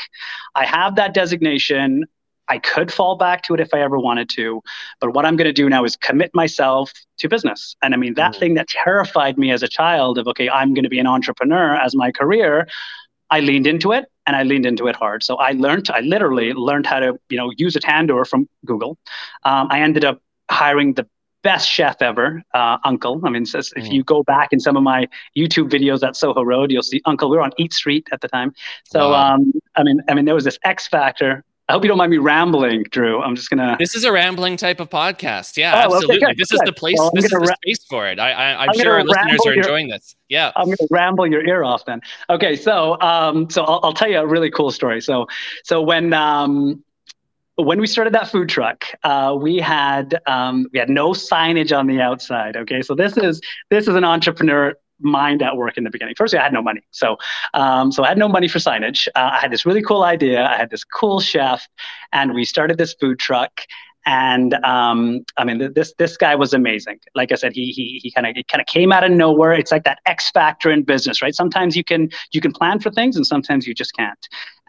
I 0.54 0.64
have 0.66 0.96
that 0.96 1.14
designation. 1.14 2.04
I 2.48 2.58
could 2.58 2.92
fall 2.92 3.16
back 3.16 3.42
to 3.44 3.54
it 3.54 3.60
if 3.60 3.72
I 3.72 3.80
ever 3.80 3.98
wanted 3.98 4.28
to, 4.30 4.60
but 5.00 5.14
what 5.14 5.24
I'm 5.24 5.34
going 5.34 5.46
to 5.46 5.52
do 5.52 5.68
now 5.70 5.82
is 5.84 5.96
commit 5.96 6.30
myself 6.34 6.92
to 7.18 7.28
business. 7.28 7.74
And 7.82 7.94
I 7.94 7.96
mean, 7.96 8.14
that 8.14 8.32
mm-hmm. 8.32 8.40
thing 8.40 8.54
that 8.54 8.68
terrified 8.68 9.38
me 9.38 9.50
as 9.50 9.62
a 9.62 9.68
child 9.68 10.18
of, 10.18 10.28
okay, 10.28 10.50
I'm 10.50 10.74
going 10.74 10.82
to 10.82 10.90
be 10.90 10.98
an 10.98 11.06
entrepreneur 11.06 11.74
as 11.74 11.94
my 11.96 12.12
career, 12.12 12.68
I 13.30 13.40
leaned 13.40 13.66
into 13.66 13.92
it 13.92 14.04
and 14.26 14.36
I 14.36 14.42
leaned 14.42 14.66
into 14.66 14.88
it 14.88 14.96
hard. 14.96 15.24
So 15.24 15.36
I 15.36 15.52
learned, 15.52 15.88
I 15.90 16.00
literally 16.00 16.52
learned 16.52 16.86
how 16.86 17.00
to, 17.00 17.18
you 17.30 17.38
know, 17.38 17.50
use 17.56 17.76
a 17.76 17.80
tandoor 17.80 18.26
from 18.26 18.46
Google. 18.66 18.98
Um, 19.44 19.68
I 19.70 19.80
ended 19.80 20.04
up 20.04 20.20
hiring 20.50 20.92
the 20.94 21.08
best 21.44 21.68
chef 21.68 22.02
ever, 22.02 22.42
uh, 22.54 22.78
Uncle. 22.84 23.20
I 23.24 23.30
mean, 23.30 23.46
says, 23.46 23.72
if 23.76 23.84
mm. 23.84 23.92
you 23.92 24.02
go 24.02 24.24
back 24.24 24.52
in 24.52 24.58
some 24.58 24.76
of 24.76 24.82
my 24.82 25.06
YouTube 25.36 25.70
videos 25.70 26.02
at 26.02 26.16
Soho 26.16 26.42
Road, 26.42 26.72
you'll 26.72 26.82
see 26.82 27.00
Uncle. 27.04 27.30
We 27.30 27.36
were 27.36 27.42
on 27.42 27.52
Eat 27.58 27.72
Street 27.72 28.08
at 28.10 28.20
the 28.20 28.28
time. 28.28 28.52
So, 28.84 29.10
wow. 29.10 29.34
um, 29.34 29.52
I 29.76 29.84
mean, 29.84 30.00
I 30.08 30.14
mean, 30.14 30.24
there 30.24 30.34
was 30.34 30.44
this 30.44 30.58
X 30.64 30.88
factor. 30.88 31.44
I 31.68 31.72
hope 31.72 31.82
you 31.82 31.88
don't 31.88 31.96
mind 31.96 32.10
me 32.10 32.18
rambling, 32.18 32.84
Drew. 32.90 33.22
I'm 33.22 33.34
just 33.34 33.48
gonna. 33.48 33.76
This 33.78 33.94
is 33.94 34.04
a 34.04 34.12
rambling 34.12 34.58
type 34.58 34.80
of 34.80 34.90
podcast. 34.90 35.56
Yeah, 35.56 35.72
oh, 35.74 35.94
absolutely. 35.94 36.22
Okay, 36.22 36.34
this 36.36 36.50
good. 36.50 36.56
is 36.56 36.62
the 36.66 36.74
place. 36.74 36.96
Well, 36.98 37.10
this 37.14 37.24
is 37.24 37.30
the 37.30 37.38
ra- 37.38 37.54
space 37.62 37.84
for 37.88 38.06
it. 38.06 38.18
I, 38.18 38.66
am 38.66 38.74
sure 38.74 38.92
our 38.92 39.04
listeners 39.04 39.40
are 39.46 39.54
enjoying 39.54 39.88
your, 39.88 39.96
this. 39.96 40.14
Yeah, 40.28 40.52
I'm 40.56 40.66
gonna 40.66 40.76
ramble 40.90 41.26
your 41.26 41.46
ear 41.46 41.64
off 41.64 41.86
then. 41.86 42.02
Okay, 42.28 42.54
so 42.54 43.00
um, 43.00 43.48
so 43.48 43.64
I'll, 43.64 43.80
I'll 43.82 43.94
tell 43.94 44.10
you 44.10 44.18
a 44.18 44.26
really 44.26 44.50
cool 44.50 44.72
story. 44.72 45.00
So 45.00 45.26
so 45.64 45.80
when 45.80 46.12
um 46.12 46.84
when 47.56 47.80
we 47.80 47.86
started 47.86 48.12
that 48.14 48.28
food 48.28 48.48
truck, 48.48 48.84
uh, 49.04 49.36
we 49.40 49.58
had 49.58 50.20
um, 50.26 50.66
we 50.72 50.78
had 50.78 50.88
no 50.88 51.10
signage 51.10 51.76
on 51.76 51.86
the 51.86 52.00
outside. 52.00 52.56
Okay, 52.56 52.82
so 52.82 52.94
this 52.94 53.16
is 53.16 53.40
this 53.70 53.86
is 53.86 53.94
an 53.94 54.04
entrepreneur 54.04 54.74
mind 55.00 55.42
at 55.42 55.56
work 55.56 55.76
in 55.76 55.84
the 55.84 55.90
beginning. 55.90 56.14
Firstly, 56.16 56.38
I 56.38 56.42
had 56.42 56.52
no 56.52 56.62
money, 56.62 56.82
so 56.90 57.16
um, 57.52 57.92
so 57.92 58.04
I 58.04 58.08
had 58.08 58.18
no 58.18 58.28
money 58.28 58.48
for 58.48 58.58
signage. 58.58 59.06
Uh, 59.14 59.30
I 59.34 59.40
had 59.40 59.52
this 59.52 59.64
really 59.64 59.82
cool 59.82 60.02
idea. 60.02 60.44
I 60.44 60.56
had 60.56 60.70
this 60.70 60.84
cool 60.84 61.20
chef, 61.20 61.68
and 62.12 62.34
we 62.34 62.44
started 62.44 62.78
this 62.78 62.94
food 62.94 63.18
truck. 63.18 63.60
And 64.06 64.54
um, 64.64 65.24
I 65.36 65.44
mean, 65.44 65.72
this 65.74 65.94
this 65.98 66.16
guy 66.16 66.34
was 66.34 66.52
amazing. 66.52 66.98
Like 67.14 67.32
I 67.32 67.36
said, 67.36 67.52
he 67.54 67.66
he 67.66 68.00
he 68.02 68.10
kind 68.10 68.26
of 68.26 68.34
kind 68.50 68.60
of 68.60 68.66
came 68.66 68.92
out 68.92 69.04
of 69.04 69.10
nowhere. 69.10 69.52
It's 69.52 69.72
like 69.72 69.84
that 69.84 70.00
X 70.06 70.30
factor 70.30 70.70
in 70.70 70.82
business, 70.82 71.22
right? 71.22 71.34
Sometimes 71.34 71.76
you 71.76 71.84
can 71.84 72.10
you 72.32 72.40
can 72.40 72.52
plan 72.52 72.80
for 72.80 72.90
things, 72.90 73.16
and 73.16 73.26
sometimes 73.26 73.66
you 73.66 73.74
just 73.74 73.94
can't. 73.96 74.18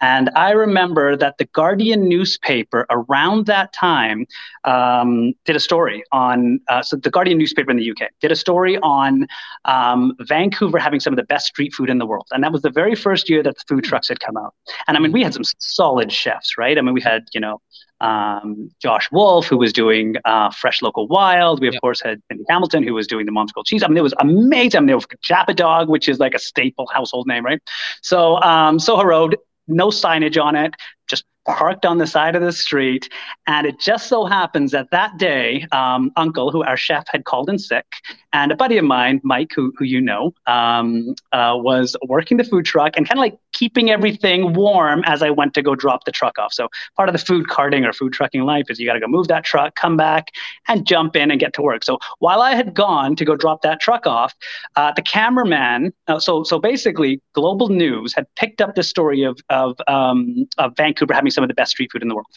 And 0.02 0.30
I 0.36 0.52
remember 0.52 1.16
that 1.16 1.38
the 1.38 1.46
Guardian 1.46 2.10
newspaper 2.10 2.86
around 2.90 3.46
that 3.46 3.72
time 3.72 4.26
um, 4.66 5.34
did 5.46 5.56
a 5.56 5.60
story 5.60 6.04
on, 6.12 6.60
uh, 6.68 6.82
so 6.82 6.98
the 6.98 7.10
Guardian 7.10 7.38
newspaper 7.38 7.72
in 7.72 7.78
the 7.78 7.90
UK 7.90 8.10
did 8.20 8.32
a 8.32 8.36
story 8.36 8.78
on 8.80 9.26
um, 9.64 10.14
Vancouver 10.20 10.80
having 10.80 11.00
some 11.00 11.14
of 11.14 11.18
the 11.18 11.24
best 11.24 11.48
street 11.48 11.74
food 11.74 11.90
in 11.90 11.98
the 11.98 12.06
world. 12.06 12.28
And 12.32 12.44
that 12.44 12.52
was 12.52 12.62
the 12.62 12.70
very 12.70 12.96
first 12.96 13.30
year 13.30 13.42
that 13.44 13.56
the 13.56 13.64
food 13.68 13.84
trucks 13.84 14.10
had 14.10 14.20
come 14.20 14.36
out. 14.36 14.54
And 14.88 14.98
I 14.98 15.00
mean, 15.00 15.12
we 15.12 15.24
had 15.24 15.34
some 15.34 15.44
solid 15.60 16.12
chefs, 16.12 16.58
right? 16.58 16.78
I 16.78 16.82
mean, 16.82 16.94
we 16.94 17.02
had, 17.02 17.24
you 17.34 17.40
know, 17.40 17.62
um, 18.02 18.70
Josh 18.82 19.10
Wolfe, 19.12 19.48
who 19.48 19.58
was 19.58 19.74
doing 19.74 20.16
uh, 20.26 20.52
Fresh 20.52 20.82
Local 20.82 21.08
Wild. 21.08 21.62
We, 21.62 21.68
of 21.68 21.74
yep. 21.76 21.82
course, 21.82 22.02
had 22.02 22.22
Cindy 22.30 22.44
Hamilton, 22.50 22.84
who 22.84 22.94
was 22.94 23.08
doing 23.08 23.26
the 23.26 23.32
Mom's 23.32 23.52
Grilled 23.52 23.66
Cheese. 23.66 23.84
I 23.84 23.88
mean, 23.88 23.98
it 23.98 24.04
was 24.04 24.14
amazing. 24.20 24.78
I 24.78 24.82
mean, 24.82 24.88
there 24.88 24.96
was 24.98 25.08
Japadog, 25.28 25.88
which 25.88 26.10
is 26.10 26.20
like 26.20 26.34
a 26.34 26.40
staple 26.40 26.88
household 26.94 27.28
name, 27.28 27.46
right? 27.46 27.62
So, 28.02 28.42
um, 28.42 28.80
Soho 28.80 29.04
Road 29.04 29.38
no 29.68 29.88
signage 29.88 30.42
on 30.42 30.56
it, 30.56 30.76
just 31.08 31.26
parked 31.46 31.86
on 31.86 31.98
the 31.98 32.08
side 32.08 32.36
of 32.36 32.42
the 32.42 32.52
street. 32.52 33.10
And 33.48 33.68
it 33.68 33.80
just 33.80 34.08
so 34.08 34.26
happens 34.26 34.72
that 34.72 34.90
that 34.92 35.18
day, 35.18 35.68
um, 35.72 36.12
Uncle, 36.16 36.52
who 36.52 36.64
our 36.64 36.78
chef 36.78 37.06
had 37.08 37.26
called 37.26 37.50
in 37.50 37.60
sick, 37.60 37.86
and 38.34 38.52
a 38.52 38.56
buddy 38.56 38.78
of 38.78 38.86
mine, 38.86 39.22
Mike, 39.24 39.52
who, 39.56 39.72
who 39.78 39.86
you 39.86 40.02
know, 40.02 40.34
um, 40.48 41.16
uh, 41.32 41.56
was 41.56 41.96
working 42.08 42.38
the 42.38 42.44
food 42.44 42.66
truck 42.66 42.94
and 42.98 43.08
kind 43.08 43.18
of 43.18 43.22
like 43.22 43.38
keeping 43.56 43.90
everything 43.90 44.54
warm 44.54 45.02
as 45.06 45.24
I 45.24 45.30
went 45.30 45.54
to 45.56 45.62
go 45.62 45.76
drop 45.76 46.04
the 46.04 46.12
truck 46.12 46.38
off. 46.38 46.54
So 46.54 46.68
part 46.96 47.08
of 47.10 47.14
the 47.14 47.20
food 47.20 47.48
carting 47.48 47.86
or 47.86 47.94
food 47.94 48.12
trucking 48.14 48.44
life 48.44 48.66
is 48.70 48.80
you 48.80 48.86
got 48.86 48.94
to 48.94 49.00
go 49.00 49.08
move 49.08 49.30
that 49.30 49.46
truck, 49.46 49.76
come 49.76 49.96
back, 49.96 50.32
and 50.68 50.86
jump 50.86 51.16
in 51.16 51.32
and 51.32 51.40
get 51.40 51.54
to 51.54 51.62
work. 51.62 51.84
So 51.84 51.98
while 52.20 52.42
I 52.42 52.54
had 52.54 52.74
gone 52.74 53.16
to 53.16 53.26
go 53.26 53.36
drop 53.36 53.62
that 53.62 53.80
truck 53.80 54.06
off, 54.06 54.36
uh, 54.76 54.92
the 54.96 55.02
cameraman, 55.02 55.94
uh, 56.08 56.20
so 56.20 56.44
so 56.44 56.60
basically, 56.60 57.22
Global 57.34 57.70
News 57.70 58.14
had 58.14 58.28
picked 58.36 58.62
up 58.62 58.76
the 58.76 58.84
story 58.84 59.24
of 59.24 59.40
of, 59.50 59.78
um, 59.88 60.48
of 60.58 60.76
Vancouver 60.76 61.14
having 61.14 61.32
some 61.32 61.44
of 61.44 61.48
the 61.48 61.54
best 61.54 61.72
street 61.72 61.92
food 61.92 62.02
in 62.02 62.10
the 62.10 62.16
world. 62.16 62.28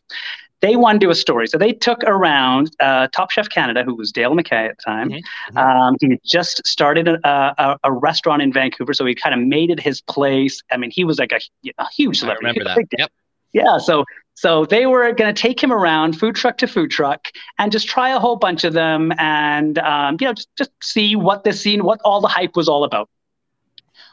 They 0.60 0.76
wanted 0.76 1.00
to 1.00 1.06
do 1.06 1.10
a 1.10 1.14
story. 1.14 1.46
So 1.46 1.56
they 1.58 1.72
took 1.72 2.02
around 2.04 2.70
uh, 2.80 3.08
Top 3.08 3.30
Chef 3.30 3.48
Canada, 3.48 3.84
who 3.84 3.94
was 3.94 4.10
Dale 4.10 4.34
McKay 4.34 4.68
at 4.70 4.76
the 4.76 4.82
time. 4.82 5.10
Mm-hmm. 5.10 5.58
mm-hmm. 5.58 5.58
Um, 5.58 5.96
he 6.00 6.18
just 6.24 6.66
started 6.66 7.08
a, 7.08 7.18
a, 7.26 7.78
a, 7.84 7.92
restaurant 7.92 8.42
in 8.42 8.52
Vancouver. 8.52 8.92
So 8.92 9.04
he 9.04 9.14
kind 9.14 9.34
of 9.34 9.46
made 9.46 9.70
it 9.70 9.80
his 9.80 10.00
place. 10.00 10.62
I 10.72 10.76
mean, 10.76 10.90
he 10.90 11.04
was 11.04 11.18
like 11.18 11.32
a, 11.32 11.40
a 11.78 11.86
huge 11.94 12.18
celebrity. 12.18 12.46
I 12.46 12.50
remember 12.50 12.82
that. 12.82 12.98
Yep. 12.98 13.12
Yeah. 13.52 13.78
So 13.78 14.04
so 14.34 14.64
they 14.66 14.86
were 14.86 15.10
going 15.12 15.34
to 15.34 15.42
take 15.42 15.60
him 15.60 15.72
around 15.72 16.16
food 16.16 16.36
truck 16.36 16.58
to 16.58 16.68
food 16.68 16.92
truck 16.92 17.26
and 17.58 17.72
just 17.72 17.88
try 17.88 18.10
a 18.10 18.20
whole 18.20 18.36
bunch 18.36 18.62
of 18.62 18.72
them 18.72 19.12
and 19.18 19.80
um, 19.80 20.16
you 20.20 20.28
know 20.28 20.32
just, 20.32 20.48
just 20.56 20.70
see 20.80 21.16
what 21.16 21.42
this 21.42 21.60
scene, 21.60 21.82
what 21.82 22.00
all 22.04 22.20
the 22.20 22.28
hype 22.28 22.54
was 22.54 22.68
all 22.68 22.84
about. 22.84 23.10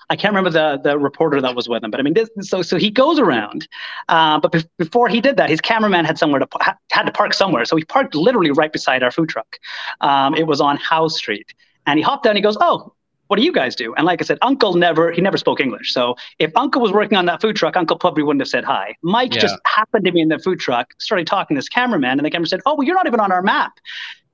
I 0.09 0.15
can't 0.15 0.33
remember 0.33 0.50
the 0.50 0.79
the 0.81 0.97
reporter 0.97 1.41
that 1.41 1.55
was 1.55 1.67
with 1.67 1.83
him, 1.83 1.91
but 1.91 2.00
I 2.00 2.03
mean, 2.03 2.13
this, 2.13 2.29
so 2.41 2.62
so 2.62 2.77
he 2.77 2.89
goes 2.89 3.19
around, 3.19 3.67
uh, 4.09 4.39
but 4.39 4.51
be- 4.51 4.69
before 4.77 5.07
he 5.07 5.21
did 5.21 5.38
that, 5.38 5.50
his 5.50 5.62
cameraman 5.62 6.05
had 6.05 6.17
somewhere 6.17 6.39
to 6.39 6.47
had 6.91 7.03
to 7.03 7.12
park 7.12 7.33
somewhere, 7.33 7.65
so 7.65 7.75
he 7.75 7.83
parked 7.83 8.15
literally 8.15 8.51
right 8.51 8.71
beside 8.71 9.03
our 9.03 9.12
food 9.12 9.29
truck. 9.29 9.57
Um, 10.01 10.35
it 10.35 10.47
was 10.47 10.62
on 10.62 10.77
Howe 10.77 11.07
Street, 11.07 11.53
and 11.85 11.97
he 11.97 12.03
hopped 12.03 12.24
down. 12.24 12.31
And 12.31 12.38
he 12.38 12.43
goes, 12.43 12.57
"Oh, 12.59 12.93
what 13.27 13.38
do 13.38 13.43
you 13.43 13.51
guys 13.51 13.75
do? 13.75 13.93
And 13.95 14.05
like 14.05 14.21
I 14.21 14.25
said, 14.25 14.38
Uncle 14.41 14.74
never 14.75 15.12
he 15.12 15.21
never 15.21 15.38
spoke 15.38 15.59
English. 15.59 15.93
So 15.93 16.15
if 16.39 16.51
Uncle 16.55 16.81
was 16.81 16.91
working 16.91 17.17
on 17.17 17.25
that 17.25 17.41
food 17.41 17.55
truck, 17.55 17.75
Uncle 17.75 17.97
probably 17.97 18.24
wouldn't 18.24 18.41
have 18.41 18.50
said 18.50 18.63
hi. 18.63 18.95
Mike 19.01 19.33
yeah. 19.33 19.41
just 19.41 19.57
happened 19.65 20.05
to 20.05 20.12
be 20.12 20.21
in 20.21 20.29
the 20.29 20.39
food 20.39 20.59
truck, 20.59 20.93
started 21.00 21.27
talking 21.27 21.55
to 21.55 21.59
this 21.59 21.69
cameraman, 21.69 22.19
and 22.19 22.25
the 22.25 22.29
cameraman 22.29 22.50
said, 22.50 22.62
"Oh, 22.65 22.75
well, 22.75 22.85
you're 22.85 22.95
not 22.95 23.07
even 23.07 23.19
on 23.19 23.31
our 23.31 23.41
map." 23.41 23.74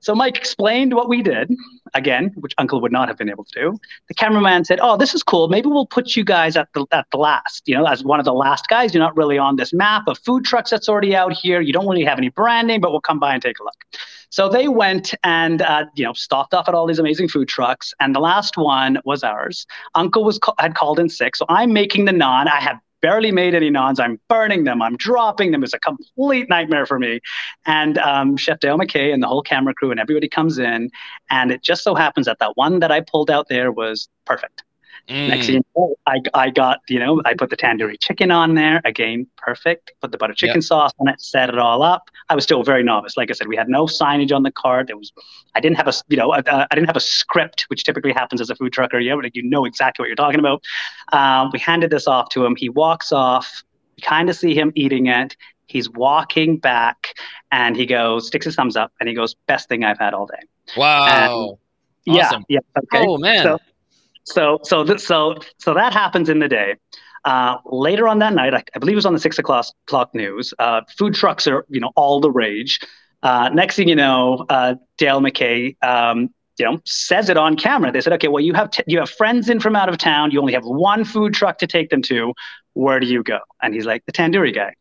So 0.02 0.16
Mike 0.16 0.36
explained 0.36 0.94
what 0.94 1.08
we 1.08 1.22
did 1.22 1.54
again, 1.94 2.32
which 2.34 2.54
Uncle 2.58 2.80
would 2.80 2.90
not 2.90 3.06
have 3.06 3.16
been 3.16 3.30
able 3.30 3.44
to 3.44 3.52
do. 3.54 3.78
The 4.08 4.14
cameraman 4.14 4.64
said, 4.64 4.80
"Oh, 4.82 4.96
this 4.96 5.14
is 5.14 5.22
cool. 5.22 5.48
Maybe 5.48 5.68
we'll 5.68 5.86
put 5.86 6.16
you 6.16 6.24
guys 6.24 6.56
at 6.56 6.68
the 6.74 6.84
at 6.90 7.06
the 7.12 7.18
last. 7.18 7.62
You 7.66 7.76
know, 7.76 7.86
as 7.86 8.02
one 8.02 8.18
of 8.18 8.24
the 8.24 8.34
last 8.34 8.66
guys. 8.68 8.92
You're 8.92 9.02
not 9.02 9.16
really 9.16 9.38
on 9.38 9.56
this 9.56 9.72
map 9.72 10.08
of 10.08 10.18
food 10.18 10.44
trucks 10.44 10.70
that's 10.70 10.88
already 10.88 11.14
out 11.14 11.32
here. 11.32 11.60
You 11.60 11.72
don't 11.72 11.86
really 11.86 12.04
have 12.04 12.18
any 12.18 12.30
branding, 12.30 12.80
but 12.80 12.90
we'll 12.90 13.00
come 13.00 13.20
by 13.20 13.32
and 13.32 13.40
take 13.40 13.60
a 13.60 13.62
look." 13.62 13.84
So 14.30 14.48
they 14.48 14.66
went 14.66 15.14
and 15.22 15.62
uh, 15.62 15.84
you 15.94 16.04
know 16.04 16.14
stopped 16.14 16.52
off 16.52 16.68
at 16.68 16.74
all 16.74 16.86
these 16.86 16.98
amazing 16.98 17.28
food 17.28 17.46
trucks, 17.48 17.94
and 18.00 18.12
the 18.12 18.20
last 18.20 18.56
one 18.56 18.98
was 19.04 19.22
ours. 19.22 19.66
Uncle 19.94 20.24
was 20.24 20.40
had 20.58 20.74
called 20.74 20.98
in 20.98 21.08
sick, 21.08 21.36
so 21.36 21.46
I'm 21.48 21.72
making 21.72 22.06
the 22.06 22.12
naan. 22.12 22.50
I 22.50 22.60
have 22.60 22.80
barely 23.02 23.32
made 23.32 23.54
any 23.54 23.70
naans. 23.70 24.00
I'm 24.00 24.18
burning 24.28 24.64
them. 24.64 24.80
I'm 24.80 24.96
dropping 24.96 25.50
them. 25.50 25.62
It's 25.62 25.74
a 25.74 25.78
complete 25.78 26.48
nightmare 26.48 26.86
for 26.86 26.98
me. 26.98 27.20
And 27.66 27.98
um, 27.98 28.36
Chef 28.36 28.60
Dale 28.60 28.78
McKay 28.78 29.12
and 29.12 29.22
the 29.22 29.26
whole 29.26 29.42
camera 29.42 29.74
crew 29.74 29.90
and 29.90 30.00
everybody 30.00 30.28
comes 30.28 30.58
in. 30.58 30.90
And 31.28 31.52
it 31.52 31.62
just 31.62 31.84
so 31.84 31.94
happens 31.94 32.26
that 32.26 32.38
that 32.38 32.52
one 32.56 32.78
that 32.78 32.90
I 32.90 33.00
pulled 33.00 33.30
out 33.30 33.48
there 33.48 33.70
was 33.70 34.08
perfect. 34.24 34.62
Mm. 35.08 35.28
Next 35.28 35.46
thing 35.46 35.56
you 35.56 35.62
know, 35.76 35.96
I, 36.06 36.20
I 36.32 36.50
got, 36.50 36.78
you 36.88 36.98
know, 36.98 37.20
I 37.24 37.34
put 37.34 37.50
the 37.50 37.56
tandoori 37.56 38.00
chicken 38.00 38.30
on 38.30 38.54
there. 38.54 38.80
Again, 38.84 39.26
perfect. 39.36 39.92
Put 40.00 40.12
the 40.12 40.18
butter 40.18 40.32
chicken 40.32 40.56
yep. 40.56 40.64
sauce 40.64 40.92
on 41.00 41.08
it, 41.08 41.20
set 41.20 41.48
it 41.48 41.58
all 41.58 41.82
up. 41.82 42.08
I 42.28 42.34
was 42.34 42.44
still 42.44 42.62
very 42.62 42.82
novice. 42.82 43.16
Like 43.16 43.30
I 43.30 43.34
said, 43.34 43.48
we 43.48 43.56
had 43.56 43.68
no 43.68 43.86
signage 43.86 44.32
on 44.32 44.42
the 44.42 44.52
cart. 44.52 44.86
There 44.86 44.96
was, 44.96 45.12
I 45.54 45.60
didn't 45.60 45.76
have 45.76 45.88
a, 45.88 45.92
you 46.08 46.16
know, 46.16 46.32
I, 46.32 46.42
I 46.46 46.74
didn't 46.74 46.86
have 46.86 46.96
a 46.96 47.00
script, 47.00 47.64
which 47.68 47.84
typically 47.84 48.12
happens 48.12 48.40
as 48.40 48.48
a 48.48 48.54
food 48.54 48.72
trucker. 48.72 49.00
You 49.00 49.10
know, 49.10 49.28
you 49.34 49.42
know 49.42 49.64
exactly 49.64 50.02
what 50.02 50.08
you're 50.08 50.16
talking 50.16 50.40
about. 50.40 50.62
Um, 51.12 51.50
we 51.52 51.58
handed 51.58 51.90
this 51.90 52.06
off 52.06 52.28
to 52.30 52.46
him. 52.46 52.54
He 52.56 52.68
walks 52.68 53.10
off. 53.10 53.64
We 53.96 54.02
kind 54.02 54.30
of 54.30 54.36
see 54.36 54.54
him 54.54 54.72
eating 54.74 55.06
it. 55.06 55.36
He's 55.66 55.90
walking 55.90 56.58
back 56.58 57.14
and 57.50 57.76
he 57.76 57.86
goes, 57.86 58.26
sticks 58.28 58.44
his 58.44 58.54
thumbs 58.54 58.76
up 58.76 58.92
and 59.00 59.08
he 59.08 59.14
goes, 59.14 59.34
best 59.46 59.68
thing 59.68 59.84
I've 59.84 59.98
had 59.98 60.14
all 60.14 60.26
day. 60.26 60.46
Wow. 60.76 61.58
And, 62.06 62.18
awesome. 62.18 62.44
Yeah. 62.48 62.60
Yeah. 62.74 62.80
Okay. 62.94 63.06
Oh 63.06 63.18
man. 63.18 63.42
So, 63.42 63.58
so 64.24 64.60
so 64.62 64.84
th- 64.84 65.00
so 65.00 65.36
so 65.58 65.74
that 65.74 65.92
happens 65.92 66.28
in 66.28 66.38
the 66.38 66.48
day. 66.48 66.76
Uh, 67.24 67.56
later 67.66 68.08
on 68.08 68.18
that 68.18 68.32
night, 68.32 68.52
I, 68.52 68.64
I, 68.74 68.78
believe 68.80 68.94
it 68.94 68.96
was 68.96 69.06
on 69.06 69.12
the 69.12 69.20
six 69.20 69.38
o'clock 69.38 69.66
clock 69.86 70.12
news. 70.14 70.52
Uh, 70.58 70.80
food 70.96 71.14
trucks 71.14 71.46
are 71.46 71.64
you 71.68 71.80
know 71.80 71.90
all 71.96 72.20
the 72.20 72.30
rage. 72.30 72.80
Uh, 73.22 73.48
next 73.50 73.76
thing 73.76 73.88
you 73.88 73.94
know, 73.94 74.44
uh, 74.48 74.74
Dale 74.98 75.20
McKay, 75.20 75.76
um, 75.84 76.30
you 76.58 76.64
know, 76.64 76.80
says 76.84 77.28
it 77.28 77.36
on 77.36 77.56
camera. 77.56 77.92
They 77.92 78.00
said, 78.00 78.12
"Okay, 78.14 78.28
well, 78.28 78.42
you 78.42 78.54
have 78.54 78.70
t- 78.70 78.82
you 78.86 78.98
have 78.98 79.10
friends 79.10 79.48
in 79.48 79.60
from 79.60 79.76
out 79.76 79.88
of 79.88 79.98
town. 79.98 80.32
You 80.32 80.40
only 80.40 80.52
have 80.52 80.64
one 80.64 81.04
food 81.04 81.32
truck 81.32 81.58
to 81.58 81.66
take 81.66 81.90
them 81.90 82.02
to. 82.02 82.32
Where 82.74 82.98
do 82.98 83.06
you 83.06 83.22
go?" 83.22 83.38
And 83.62 83.74
he's 83.74 83.86
like, 83.86 84.04
"The 84.06 84.12
tandoori 84.12 84.54
guy." 84.54 84.74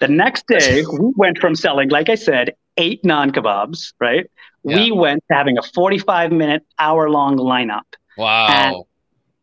The 0.00 0.08
next 0.08 0.46
day, 0.46 0.82
we 0.82 1.12
went 1.16 1.38
from 1.38 1.54
selling, 1.54 1.90
like 1.90 2.08
I 2.08 2.14
said, 2.14 2.54
eight 2.78 3.02
naan 3.04 3.30
kebabs. 3.30 3.92
Right, 4.00 4.28
yeah. 4.64 4.76
we 4.76 4.90
went 4.90 5.22
to 5.30 5.36
having 5.36 5.56
a 5.56 5.62
forty-five 5.62 6.32
minute, 6.32 6.64
hour-long 6.80 7.36
lineup 7.36 7.84
Wow. 8.16 8.86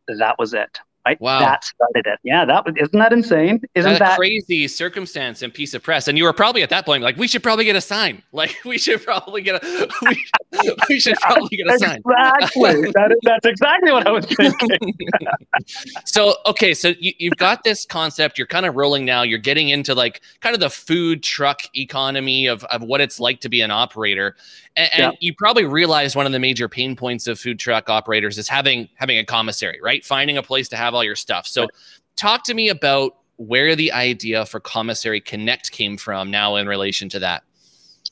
And 0.08 0.20
that 0.20 0.36
was 0.38 0.54
it. 0.54 0.80
Right? 1.08 1.22
Wow. 1.22 1.40
That 1.40 1.64
started 1.64 2.06
it. 2.06 2.20
Yeah, 2.24 2.44
that 2.44 2.66
isn't 2.76 3.00
that 3.00 3.14
insane? 3.14 3.62
Isn't 3.76 3.94
that, 3.94 4.00
that 4.00 4.18
crazy 4.18 4.68
circumstance 4.68 5.42
and 5.42 5.54
piece 5.54 5.74
of 5.74 5.82
press? 5.82 6.10
And 6.10 6.18
you 6.18 6.26
were 6.26 6.34
probably 6.34 6.64
at 6.64 6.70
that 6.72 6.86
point 6.86 7.02
like, 7.02 7.16
we 7.16 7.30
should 7.30 7.42
probably 7.42 7.64
get 7.64 7.76
a 7.76 7.82
sign. 7.82 8.24
Like, 8.38 8.56
we 8.66 8.78
should 8.78 9.04
probably 9.04 9.42
get 9.42 9.64
a 9.64 9.90
we, 10.04 10.76
we 10.90 11.00
should 11.00 11.18
probably 11.22 11.58
get 11.58 11.74
a 11.74 11.80
sign. 11.80 12.04
Exactly. 12.06 12.92
that 12.94 13.12
is, 13.12 13.18
that's 13.24 13.46
exactly 13.48 13.92
what 13.92 14.06
I 14.06 14.12
was 14.12 14.26
thinking. 14.26 14.94
so 16.06 16.36
okay, 16.46 16.76
so 16.76 16.90
you, 17.00 17.14
you've 17.18 17.38
got 17.38 17.64
this 17.64 17.84
concept. 17.84 18.38
You're 18.38 18.46
kind 18.46 18.68
of 18.68 18.76
rolling 18.76 19.06
now. 19.06 19.24
You're 19.24 19.40
getting 19.40 19.70
into 19.70 19.96
like 19.96 20.22
kind 20.42 20.54
of 20.54 20.60
the 20.60 20.70
food 20.70 21.24
truck 21.24 21.62
economy 21.76 22.46
of 22.46 22.64
of 22.66 22.84
what 22.84 23.02
it's 23.02 23.20
like 23.20 23.40
to 23.42 23.50
be 23.50 23.62
an 23.62 23.72
operator. 23.72 24.36
And, 24.76 24.90
and 24.94 25.02
yeah. 25.14 25.18
you 25.20 25.34
probably 25.34 25.66
realize 25.66 26.16
one 26.16 26.28
of 26.28 26.32
the 26.32 26.40
major 26.40 26.70
pain 26.70 26.96
points 26.96 27.26
of 27.26 27.40
food 27.40 27.58
truck 27.58 27.90
operators 27.90 28.38
is 28.38 28.48
having 28.48 28.88
having 28.96 29.18
a 29.18 29.26
commissary, 29.26 29.80
right? 29.82 30.06
Finding 30.06 30.38
a 30.38 30.44
place 30.44 30.70
to 30.70 30.76
have 30.76 30.94
all 30.98 31.04
your 31.04 31.16
stuff. 31.16 31.48
So, 31.48 31.62
right. 31.62 31.70
talk 32.16 32.44
to 32.46 32.54
me 32.54 32.70
about 32.70 33.16
where 33.38 33.75
the 33.75 33.92
idea 33.92 34.46
for 34.46 34.60
Commissary 34.60 35.22
Connect 35.22 35.72
came 35.72 35.96
from 35.96 36.32
now 36.32 36.56
in 36.56 36.68
relation 36.68 37.08
to 37.10 37.20
that. 37.20 37.44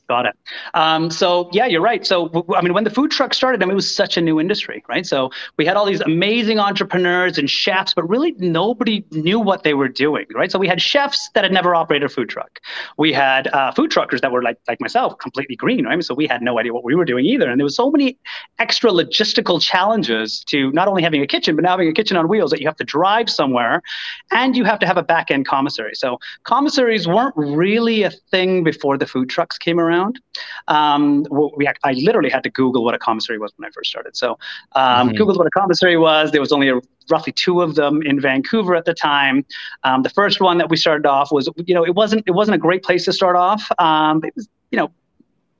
Got 0.08 0.28
it. 0.28 0.38
Um, 0.76 1.10
so 1.10 1.50
yeah, 1.52 1.66
you're 1.66 1.82
right. 1.82 2.06
So 2.06 2.46
I 2.56 2.62
mean, 2.62 2.76
when 2.76 2.84
the 2.84 2.92
food 2.92 3.10
truck 3.10 3.34
started, 3.34 3.64
I 3.64 3.66
mean, 3.66 3.72
it 3.72 3.76
was 3.76 3.94
such 3.94 4.18
a 4.18 4.22
new 4.22 4.40
industry, 4.40 4.84
right? 4.88 5.04
So 5.04 5.32
we 5.58 5.66
had 5.66 5.78
all 5.78 5.86
these 5.86 6.02
amazing 6.02 6.60
entrepreneurs 6.60 7.40
and 7.40 7.50
chefs, 7.50 7.96
but 7.96 8.08
really 8.08 8.34
nobody 8.38 9.04
knew 9.10 9.40
what 9.40 9.64
they 9.64 9.74
were 9.74 9.88
doing, 9.88 10.28
right? 10.36 10.52
So 10.52 10.60
we 10.60 10.68
had 10.68 10.80
chefs 10.80 11.32
that 11.34 11.44
had 11.44 11.52
never 11.52 11.74
operated 11.74 12.06
a 12.06 12.14
food 12.14 12.30
truck. 12.30 12.60
We 13.00 13.14
had 13.14 13.48
uh, 13.48 13.72
food 13.72 13.90
truckers 13.90 14.22
that 14.22 14.32
were 14.32 14.44
like 14.44 14.60
like 14.68 14.80
myself, 14.80 15.18
completely 15.18 15.56
green, 15.56 15.86
right? 15.86 16.04
So 16.04 16.14
we 16.14 16.28
had 16.28 16.44
no 16.44 16.60
idea 16.60 16.72
what 16.72 16.84
we 16.84 16.94
were 16.94 17.06
doing 17.06 17.26
either, 17.26 17.50
and 17.50 17.60
there 17.60 17.66
was 17.66 17.76
so 17.76 17.90
many 17.90 18.16
extra 18.60 18.92
logistical 18.92 19.60
challenges 19.60 20.44
to 20.50 20.72
not 20.74 20.88
only 20.88 21.02
having 21.02 21.24
a 21.24 21.28
kitchen, 21.28 21.56
but 21.56 21.64
now 21.64 21.72
having 21.72 21.90
a 21.90 21.94
kitchen 21.94 22.16
on 22.16 22.28
wheels 22.28 22.52
that 22.52 22.62
you 22.62 22.68
have 22.68 22.78
to 22.78 22.84
drive 22.84 23.28
somewhere, 23.28 23.82
and 24.30 24.56
you 24.56 24.66
have 24.66 24.78
to 24.78 24.86
have 24.86 24.98
a 24.98 25.04
back 25.04 25.32
end 25.32 25.48
commissary. 25.48 25.96
So 25.96 26.20
commissaries 26.44 27.08
weren't 27.08 27.34
really 27.36 28.04
a 28.04 28.12
thing 28.12 28.64
before 28.64 29.00
the 29.00 29.08
food 29.08 29.32
trucks 29.32 29.58
came 29.58 29.80
around 29.80 29.95
around. 29.96 30.20
Um, 30.68 31.25
we, 31.58 31.68
I 31.84 31.92
literally 31.94 32.30
had 32.30 32.44
to 32.44 32.50
Google 32.50 32.84
what 32.84 32.96
a 32.96 33.00
commissary 33.00 33.38
was 33.38 33.52
when 33.58 33.68
I 33.68 33.72
first 33.72 33.90
started. 33.90 34.16
So 34.16 34.38
um, 34.74 35.10
mm-hmm. 35.10 35.18
Googled 35.18 35.38
what 35.38 35.48
a 35.48 35.52
commissary 35.52 35.98
was. 35.98 36.32
There 36.32 36.42
was 36.42 36.52
only 36.52 36.70
a, 36.70 36.80
roughly 37.10 37.34
two 37.34 37.62
of 37.62 37.75
them 37.75 38.02
in 38.02 38.20
Vancouver 38.20 38.75
at 38.75 38.86
the 38.86 38.94
time. 38.94 39.46
Um, 39.84 40.04
the 40.04 40.10
first 40.10 40.42
one 40.42 40.58
that 40.58 40.70
we 40.70 40.78
started 40.78 41.06
off 41.06 41.32
was, 41.32 41.50
you 41.66 41.75
know, 41.75 41.86
it 41.86 41.96
wasn't 41.96 42.24
it 42.28 42.32
wasn't 42.32 42.56
a 42.56 42.60
great 42.60 42.84
place 42.84 43.06
to 43.06 43.14
start 43.14 43.36
off. 43.36 43.68
Um, 43.80 44.24
it 44.24 44.34
was, 44.36 44.48
you 44.72 44.78
know, 44.78 44.92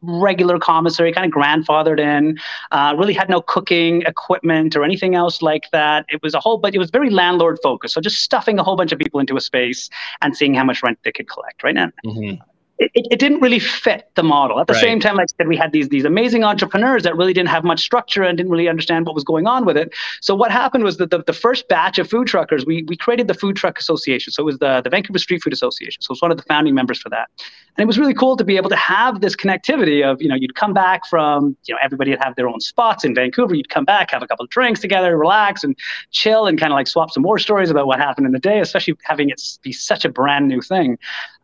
regular 0.02 0.60
commissary, 0.60 1.12
kind 1.12 1.26
of 1.26 1.32
grandfathered 1.32 2.00
in. 2.00 2.38
Uh, 2.72 2.96
really 2.98 3.14
had 3.14 3.30
no 3.30 3.42
cooking 3.42 4.04
equipment 4.04 4.76
or 4.76 4.84
anything 4.84 5.16
else 5.16 5.42
like 5.42 5.64
that. 5.72 6.06
It 6.10 6.22
was 6.22 6.34
a 6.34 6.40
whole, 6.40 6.58
but 6.58 6.76
it 6.76 6.78
was 6.78 6.92
very 6.92 7.10
landlord 7.10 7.58
focused. 7.64 7.96
So 7.96 8.02
just 8.02 8.18
stuffing 8.18 8.60
a 8.60 8.64
whole 8.64 8.76
bunch 8.76 8.92
of 8.92 9.00
people 9.00 9.20
into 9.20 9.36
a 9.36 9.42
space 9.42 9.90
and 10.22 10.36
seeing 10.36 10.54
how 10.54 10.64
much 10.64 10.84
rent 10.84 11.00
they 11.04 11.12
could 11.12 11.30
collect. 11.30 11.64
Right 11.64 11.76
now, 11.76 11.90
mm-hmm 12.06 12.42
it, 12.78 12.92
it 12.94 13.20
didn't 13.20 13.40
really 13.40 13.60
fit 13.60 14.10
the 14.16 14.24
model. 14.24 14.60
At 14.60 14.68
the 14.68 14.74
right. 14.74 14.82
same 14.82 15.00
time, 15.00 15.16
like 15.16 15.28
I 15.34 15.36
said, 15.38 15.48
we 15.48 15.56
had 15.56 15.72
these 15.72 15.90
these 15.90 16.06
amazing 16.06 16.44
entrepreneurs 16.44 17.04
that 17.04 17.16
really 17.16 17.34
didn't 17.34 17.50
have 17.50 17.64
much 17.64 17.82
structure 17.82 18.24
and 18.24 18.38
didn't 18.38 18.52
really 18.52 18.68
understand 18.68 19.06
what 19.06 19.16
was 19.16 19.24
going 19.24 19.48
on 19.48 19.66
with 19.66 19.78
it. 19.78 19.94
So 20.22 20.36
what 20.36 20.52
happened 20.52 20.84
was 20.84 20.98
that 20.98 21.10
the, 21.10 21.24
the 21.24 21.34
first 21.34 21.68
batch 21.68 21.98
of 22.00 22.10
food 22.10 22.28
truckers, 22.28 22.66
we, 22.66 22.84
we 22.84 22.98
created 22.98 23.28
the 23.28 23.34
Food 23.34 23.56
Truck 23.56 23.80
Association. 23.80 24.32
So 24.34 24.44
it 24.44 24.46
was 24.46 24.60
the, 24.60 24.82
the 24.82 24.90
Vancouver 24.90 25.20
Street 25.20 25.42
Food 25.42 25.54
Association. 25.54 26.02
So 26.02 26.12
it 26.12 26.16
was 26.16 26.22
one 26.22 26.32
of 26.32 26.38
the 26.38 26.44
founding 26.44 26.76
members 26.76 27.00
for 27.00 27.10
that. 27.10 27.30
And 27.78 27.84
it 27.84 27.88
was 27.88 28.00
really 28.00 28.14
cool 28.14 28.38
to 28.38 28.44
be 28.44 28.58
able 28.58 28.70
to 28.70 28.76
have 28.76 29.22
this 29.22 29.36
connectivity 29.36 30.04
of, 30.04 30.22
you 30.22 30.30
know, 30.30 30.36
you'd 30.36 30.56
come 30.56 30.74
back 30.74 31.06
from, 31.06 31.58
you 31.66 31.74
know, 31.74 31.80
everybody 31.84 32.12
would 32.12 32.24
have 32.24 32.36
their 32.36 32.48
own 32.48 32.60
spots 32.62 33.04
in 33.04 33.14
Vancouver. 33.14 33.54
You'd 33.54 33.70
come 33.70 33.86
back, 33.86 34.12
have 34.12 34.24
a 34.24 34.28
couple 34.28 34.44
of 34.44 34.50
drinks 34.50 34.80
together, 34.80 35.18
relax 35.18 35.64
and 35.64 35.78
chill 36.12 36.48
and 36.48 36.60
kind 36.60 36.72
of 36.72 36.76
like 36.76 36.88
swap 36.88 37.12
some 37.12 37.24
more 37.24 37.40
stories 37.40 37.70
about 37.70 37.88
what 37.88 38.00
happened 38.00 38.28
in 38.28 38.34
the 38.34 38.40
day, 38.40 38.60
especially 38.60 38.96
having 39.04 39.30
it 39.30 39.42
be 39.62 39.74
such 39.74 40.06
a 40.06 40.10
brand 40.10 40.48
new 40.48 40.62
thing. 40.62 40.98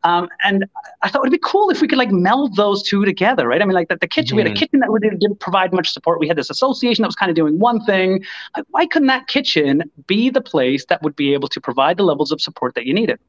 Um, 0.03 0.29
and 0.43 0.65
I 1.01 1.09
thought 1.09 1.21
it'd 1.21 1.31
be 1.31 1.39
cool 1.43 1.69
if 1.69 1.81
we 1.81 1.87
could 1.87 1.97
like 1.97 2.11
meld 2.11 2.55
those 2.55 2.81
two 2.81 3.05
together, 3.05 3.47
right? 3.47 3.61
I 3.61 3.65
mean, 3.65 3.73
like 3.73 3.87
the, 3.87 3.97
the 3.97 4.07
kitchen, 4.07 4.29
mm-hmm. 4.29 4.35
we 4.37 4.41
had 4.41 4.47
a 4.47 4.49
mm-hmm. 4.51 4.59
kitchen 4.59 4.79
that 4.79 4.89
really 4.89 5.15
didn't 5.15 5.39
provide 5.39 5.73
much 5.73 5.91
support. 5.91 6.19
We 6.19 6.27
had 6.27 6.37
this 6.37 6.49
association 6.49 7.03
that 7.03 7.07
was 7.07 7.15
kind 7.15 7.29
of 7.29 7.35
doing 7.35 7.59
one 7.59 7.83
thing. 7.85 8.23
Like, 8.55 8.65
why 8.69 8.85
couldn't 8.87 9.07
that 9.07 9.27
kitchen 9.27 9.83
be 10.07 10.29
the 10.29 10.41
place 10.41 10.85
that 10.85 11.01
would 11.03 11.15
be 11.15 11.33
able 11.33 11.47
to 11.49 11.61
provide 11.61 11.97
the 11.97 12.03
levels 12.03 12.31
of 12.31 12.41
support 12.41 12.75
that 12.75 12.85
you 12.85 12.93
needed? 12.93 13.19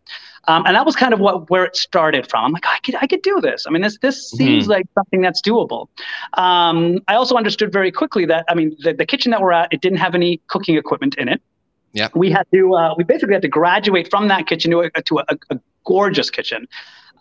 Um, 0.49 0.65
and 0.67 0.75
that 0.75 0.87
was 0.87 0.97
kind 0.97 1.15
of 1.15 1.21
what 1.21 1.51
where 1.51 1.65
it 1.65 1.77
started 1.77 2.29
from. 2.29 2.47
I'm 2.47 2.53
like, 2.53 2.67
I 2.67 2.79
could 2.79 2.97
I 2.97 3.07
could 3.07 3.23
do 3.23 3.41
this. 3.41 3.65
I 3.67 3.71
mean, 3.71 3.83
this 3.83 3.99
this 3.99 4.29
mm-hmm. 4.29 4.39
seems 4.39 4.69
like 4.69 4.87
something 4.95 5.21
that's 5.21 5.41
doable. 5.41 5.89
Um, 6.35 6.99
I 7.07 7.15
also 7.15 7.37
understood 7.37 7.73
very 7.73 7.93
quickly 7.93 8.25
that 8.27 8.45
I 8.49 8.55
mean, 8.55 8.77
the, 8.81 8.93
the 8.93 9.07
kitchen 9.07 9.31
that 9.31 9.41
we're 9.41 9.53
at, 9.53 9.69
it 9.73 9.81
didn't 9.81 9.99
have 9.99 10.15
any 10.15 10.41
cooking 10.49 10.77
equipment 10.77 11.15
in 11.17 11.29
it. 11.29 11.41
Yeah. 11.93 12.09
We 12.15 12.31
had 12.31 12.47
to, 12.55 12.75
uh, 12.75 12.95
we 12.97 13.05
basically 13.05 13.35
had 13.35 13.43
to 13.43 13.49
graduate 13.49 14.09
from 14.11 14.29
that 14.29 14.47
kitchen 14.47 14.71
to 14.71 14.81
a, 14.81 15.03
to 15.03 15.19
a, 15.19 15.25
a 15.51 15.61
gorgeous 15.85 16.31
kitchen. 16.31 16.67